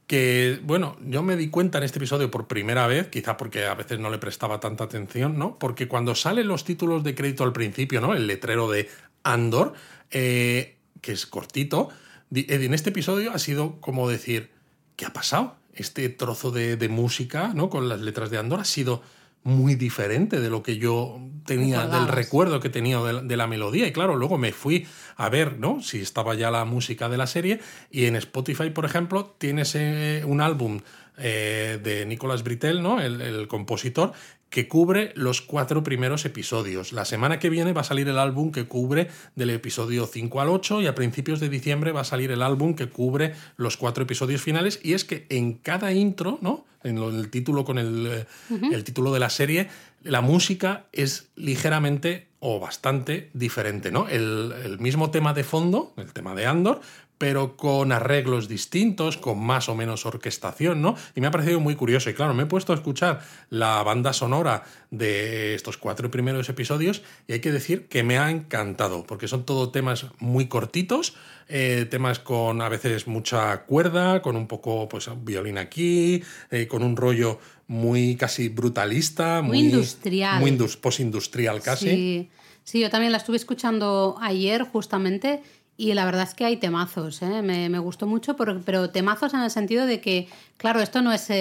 que, 0.06 0.60
bueno, 0.64 0.98
yo 1.06 1.24
me 1.24 1.38
di 1.38 1.50
cuenta 1.50 1.78
en 1.78 1.86
este 1.86 2.00
episodio 2.00 2.30
por 2.30 2.48
primera 2.48 2.86
vez, 2.86 3.08
quizá 3.08 3.38
porque 3.38 3.66
a 3.66 3.76
veces 3.76 3.98
no 3.98 4.10
le 4.10 4.18
prestaba 4.18 4.60
tanta 4.60 4.84
atención, 4.84 5.40
¿no? 5.40 5.58
Porque 5.58 5.88
cuando 5.88 6.16
salen 6.16 6.50
los 6.50 6.66
títulos 6.66 7.02
de 7.06 7.16
crédito 7.16 7.46
al 7.46 7.54
principio, 7.54 8.02
¿no? 8.02 8.14
El 8.14 8.28
letrero 8.28 8.70
de 8.70 8.90
Andor, 9.24 9.72
eh, 10.12 10.76
que 11.00 11.14
es 11.14 11.26
cortito, 11.28 11.88
eh, 12.36 12.46
en 12.50 12.74
este 12.74 12.90
episodio 12.90 13.32
ha 13.32 13.40
sido 13.40 13.80
como 13.80 14.10
decir, 14.10 14.50
¿qué 14.98 15.06
ha 15.06 15.14
pasado? 15.14 15.56
Este 15.74 16.10
trozo 16.10 16.52
de, 16.52 16.76
de 16.76 16.90
música, 16.90 17.54
¿no? 17.54 17.70
Con 17.70 17.88
las 17.88 18.02
letras 18.02 18.32
de 18.32 18.38
Andor 18.38 18.60
ha 18.60 18.66
sido 18.66 19.02
muy 19.44 19.76
diferente 19.76 20.40
de 20.40 20.50
lo 20.50 20.64
que 20.64 20.78
yo 20.78 21.20
tenía, 21.46 21.88
del 21.88 22.08
recuerdo 22.08 22.60
que 22.60 22.70
tenía 22.70 23.00
de 23.00 23.38
la, 23.38 23.48
melodía. 23.48 23.88
Y 23.88 23.92
claro, 23.92 24.16
luego 24.16 24.38
me 24.38 24.52
fui 24.52 24.88
a 25.16 25.30
ver, 25.30 25.60
¿no? 25.60 25.82
Si 25.82 26.00
estaba 26.00 26.36
ya 26.36 26.52
la 26.52 26.66
música 26.66 27.10
de 27.10 27.18
la 27.18 27.28
serie. 27.28 27.60
Y 27.90 28.06
en 28.06 28.16
Spotify, 28.16 28.70
por 28.70 28.86
ejemplo, 28.86 29.36
tienes 29.38 29.76
eh, 29.76 30.24
un 30.26 30.42
álbum 30.42 30.82
eh, 31.18 31.80
de 31.84 32.06
Nicolas 32.06 32.44
Britel, 32.44 32.82
¿no? 32.82 33.02
el, 33.02 33.48
compositor, 33.48 34.14
que 34.50 34.68
cubre 34.68 35.12
los 35.16 35.42
cuatro 35.42 35.84
primeros 35.84 36.26
episodios. 36.26 36.92
La 36.92 37.06
semana 37.06 37.40
que 37.40 37.50
viene 37.50 37.74
va 37.74 37.82
a 37.82 37.86
salir 37.86 38.08
el 38.08 38.18
álbum 38.18 38.52
que 38.52 38.68
cubre 38.68 39.10
del 39.36 39.52
episodio 39.52 40.08
5 40.08 40.42
al 40.42 40.50
8 40.50 40.82
y 40.82 40.88
a 40.88 40.96
principios 40.96 41.40
de 41.40 41.50
diciembre 41.50 41.92
va 41.92 42.02
a 42.02 42.06
salir 42.06 42.32
el 42.32 42.42
álbum 42.42 42.74
que 42.74 42.90
cubre 42.90 43.34
los 43.58 43.78
cuatro 43.78 44.04
episodios 44.04 44.42
finales. 44.42 44.80
Y 44.84 44.94
es 44.94 45.06
que 45.06 45.28
en 45.30 45.54
cada 45.54 45.94
intro, 45.94 46.40
¿no? 46.42 46.66
En 46.84 46.98
el 46.98 47.30
título 47.30 47.66
con 47.66 47.78
el, 47.78 48.08
eh, 48.08 48.26
el 48.72 48.84
título 48.84 49.14
de 49.14 49.20
la 49.20 49.30
serie, 49.30 49.68
la 50.02 50.22
música 50.22 50.86
es 50.94 51.30
ligeramente 51.36 52.28
o 52.40 52.60
bastante 52.60 53.30
diferente, 53.34 53.92
¿no? 53.92 54.08
El, 54.08 54.54
el, 54.64 54.80
mismo 54.80 55.12
tema 55.12 55.34
de 55.34 55.44
fondo, 55.44 55.94
el 55.98 56.14
tema 56.14 56.36
de 56.36 56.46
Andor, 56.46 56.80
pero 57.20 57.58
con 57.58 57.92
arreglos 57.92 58.48
distintos, 58.48 59.18
con 59.18 59.40
más 59.40 59.68
o 59.68 59.76
menos 59.76 60.06
orquestación, 60.06 60.82
¿no? 60.82 60.96
Y 61.16 61.22
me 61.22 61.28
ha 61.28 61.32
parecido 61.32 61.60
muy 61.60 61.76
curioso. 61.76 62.10
Y 62.10 62.14
claro, 62.14 62.34
me 62.34 62.44
he 62.44 62.46
puesto 62.46 62.72
a 62.72 62.76
escuchar 62.78 63.22
la 63.50 63.84
banda 63.84 64.14
sonora 64.14 64.64
de 64.90 65.54
estos 65.54 65.78
cuatro 65.78 66.10
primeros 66.10 66.48
episodios 66.48 67.04
y 67.28 67.34
hay 67.34 67.42
que 67.42 67.52
decir 67.52 67.88
que 67.88 68.04
me 68.04 68.18
ha 68.18 68.32
encantado, 68.32 69.04
porque 69.04 69.28
son 69.28 69.46
todo 69.46 69.70
temas 69.70 70.06
muy 70.20 70.48
cortitos, 70.48 71.14
eh, 71.50 71.86
temas 71.92 72.20
con 72.20 72.62
a 72.62 72.70
veces 72.70 73.06
mucha 73.06 73.64
cuerda, 73.64 74.22
con 74.22 74.38
un 74.38 74.48
poco, 74.48 74.88
pues, 74.88 75.10
violín 75.22 75.58
aquí, 75.58 76.24
eh, 76.52 76.68
con 76.68 76.84
un 76.84 76.96
rollo 76.96 77.40
muy 77.68 78.16
casi 78.16 78.48
brutalista, 78.48 79.42
muy, 79.42 79.60
industrial. 79.60 80.40
Muy 80.40 80.52
postindustrial 80.82 81.62
casi. 81.62 81.90
Sí. 81.90 82.30
sí, 82.64 82.80
yo 82.80 82.90
también 82.90 83.12
la 83.12 83.18
estuve 83.18 83.36
escuchando 83.36 84.16
ayer 84.22 84.64
justamente 84.64 85.44
y 85.80 85.94
la 85.94 86.04
verdad 86.04 86.24
es 86.24 86.34
que 86.34 86.44
hay 86.44 86.58
temazos, 86.58 87.22
¿eh? 87.22 87.42
me, 87.42 87.80
gustó 87.80 88.06
mucho, 88.06 88.36
pero, 88.36 88.90
temazos 88.90 89.34
en 89.34 89.40
el 89.40 89.50
sentido 89.50 89.86
de 89.86 90.02
que, 90.02 90.28
claro, 90.58 90.82
esto 90.82 91.02
no 91.02 91.14
es 91.14 91.30
eh, 91.30 91.38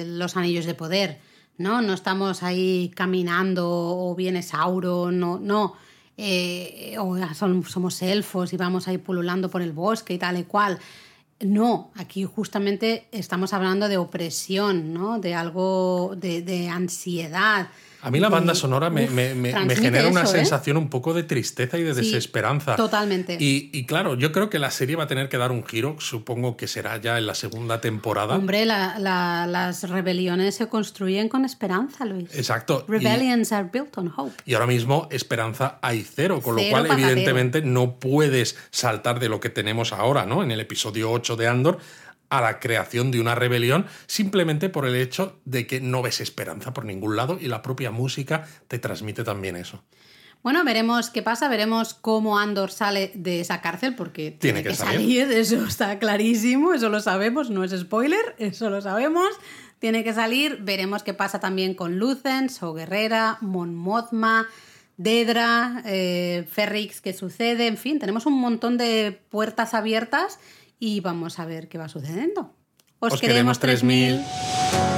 eh, 0.00 0.04
los 0.06 0.36
anillos 0.36 0.66
de 0.66 0.74
poder, 0.74 1.18
¿no? 1.56 1.80
No 1.80 1.94
estamos 1.94 2.42
ahí 2.42 2.92
caminando 2.94 3.70
o 3.70 4.14
viene 4.14 4.42
Sauro, 4.42 5.10
no, 5.10 5.38
no. 5.38 5.76
o 6.98 7.16
somos 7.34 8.02
elfos 8.02 8.52
y 8.52 8.58
vamos 8.58 8.86
ahí 8.86 8.98
pululando 8.98 9.48
por 9.48 9.62
el 9.62 9.72
bosque 9.72 10.12
y 10.12 10.18
tal 10.18 10.38
y 10.38 10.44
cual. 10.44 10.78
No, 11.40 11.90
aquí 11.96 12.24
justamente 12.24 13.08
estamos 13.12 13.54
hablando 13.54 13.88
de 13.88 13.96
opresión, 13.96 14.92
¿no? 14.92 15.18
De 15.20 15.34
algo, 15.34 16.12
de, 16.18 16.42
de 16.42 16.68
ansiedad, 16.68 17.68
A 18.02 18.10
mí 18.10 18.18
la 18.20 18.28
banda 18.28 18.54
sonora 18.54 18.90
me, 18.90 19.04
Uf, 19.04 19.10
me- 19.12 19.28
me- 19.28 19.34
me 19.34 19.50
transmite 19.52 19.80
genera 19.80 20.08
una 20.08 20.22
eso, 20.22 20.34
¿eh? 20.34 20.38
sensación 20.38 20.76
un 20.76 20.90
poco 20.90 21.14
de 21.14 21.22
tristeza 21.22 21.78
y 21.78 21.82
de 21.84 21.94
Sí, 21.94 22.00
desesperanza. 22.00 22.74
totalmente. 22.76 23.36
Y, 23.40 23.70
y 23.72 23.86
claro, 23.86 24.14
yo 24.16 24.32
creo 24.32 24.50
que 24.50 24.58
la 24.58 24.70
serie 24.70 24.96
va 24.96 25.04
a 25.04 25.06
tener 25.06 25.28
que 25.28 25.38
dar 25.38 25.52
un 25.52 25.64
giro, 25.64 25.96
supongo 26.00 26.56
que 26.56 26.66
será 26.66 26.96
ya 27.00 27.16
en 27.18 27.26
la 27.26 27.34
segunda 27.34 27.80
temporada. 27.80 28.34
Hombre, 28.36 28.64
la- 28.66 28.98
la- 28.98 29.46
las 29.46 29.88
rebeliones 29.88 30.56
se 30.56 30.68
construyen 30.68 31.28
con 31.28 31.44
esperanza, 31.44 32.04
Luis. 32.04 32.28
Exacto. 32.34 32.84
Y- 32.88 32.90
Rebellions 32.90 33.52
are 33.52 33.68
built 33.72 33.96
on 33.96 34.12
hope. 34.16 34.32
Y 34.44 34.54
ahora 34.54 34.66
mismo 34.66 35.08
esperanza 35.12 35.78
hay 35.80 36.02
cero, 36.02 36.40
con 36.42 36.56
lo 36.56 36.62
cual 36.70 36.88
patatero. 36.88 37.08
evidentemente 37.08 37.62
no 37.62 38.00
puedes 38.00 38.56
saltar 38.70 39.20
de 39.20 39.28
lo 39.28 39.38
que 39.38 39.48
tenemos 39.48 39.92
ahora, 39.92 40.26
¿no? 40.26 40.42
En 40.42 40.50
el 40.50 40.60
episodio 40.60 41.10
8 41.12 41.36
de 41.36 41.46
Andor 41.48 41.78
a 42.32 42.40
la 42.40 42.60
creación 42.60 43.10
de 43.10 43.20
una 43.20 43.34
rebelión 43.34 43.84
simplemente 44.06 44.70
por 44.70 44.86
el 44.86 44.96
hecho 44.96 45.38
de 45.44 45.66
que 45.66 45.82
no 45.82 46.00
ves 46.00 46.18
esperanza 46.22 46.72
por 46.72 46.86
ningún 46.86 47.14
lado 47.14 47.36
y 47.38 47.46
la 47.46 47.60
propia 47.60 47.90
música 47.90 48.48
te 48.68 48.78
transmite 48.78 49.22
también 49.22 49.54
eso. 49.54 49.84
Bueno, 50.42 50.64
veremos 50.64 51.10
qué 51.10 51.22
pasa, 51.22 51.48
veremos 51.48 51.92
cómo 51.92 52.38
Andor 52.38 52.72
sale 52.72 53.12
de 53.14 53.40
esa 53.40 53.60
cárcel, 53.60 53.94
porque 53.94 54.30
tiene, 54.30 54.62
que 54.62 54.70
que, 54.70 54.74
salir. 54.74 55.24
salir. 55.24 55.32
eso 55.38 55.62
está 55.66 55.98
clarísimo, 55.98 56.72
eso 56.72 56.88
lo 56.88 57.00
sabemos, 57.00 57.50
no 57.50 57.64
es 57.64 57.78
spoiler, 57.78 58.34
eso 58.38 58.70
lo 58.70 58.80
sabemos. 58.80 59.28
Tiene 59.78 60.02
que 60.02 60.14
salir, 60.14 60.58
veremos 60.62 61.02
qué 61.02 61.12
pasa 61.12 61.38
también 61.38 61.74
con 61.74 61.98
Lucen, 61.98 62.48
So 62.48 62.72
Guerrera, 62.72 63.36
Mon 63.42 63.74
Mothma, 63.74 64.48
Dedra, 64.96 65.82
eh, 65.84 66.46
Ferrix, 66.50 67.02
qué 67.02 67.12
sucede, 67.12 67.66
en 67.66 67.76
fin, 67.76 67.98
tenemos 67.98 68.24
un 68.24 68.40
montón 68.40 68.78
de 68.78 69.20
puertas 69.28 69.74
abiertas 69.74 70.38
y 70.82 70.98
vamos 70.98 71.38
a 71.38 71.44
ver 71.44 71.68
qué 71.68 71.78
va 71.78 71.88
sucediendo. 71.88 72.56
Os, 72.98 73.12
Os 73.12 73.20
queremos 73.20 73.60
queremos 73.60 73.60
3000. 73.60 74.16
3000. 74.16 74.91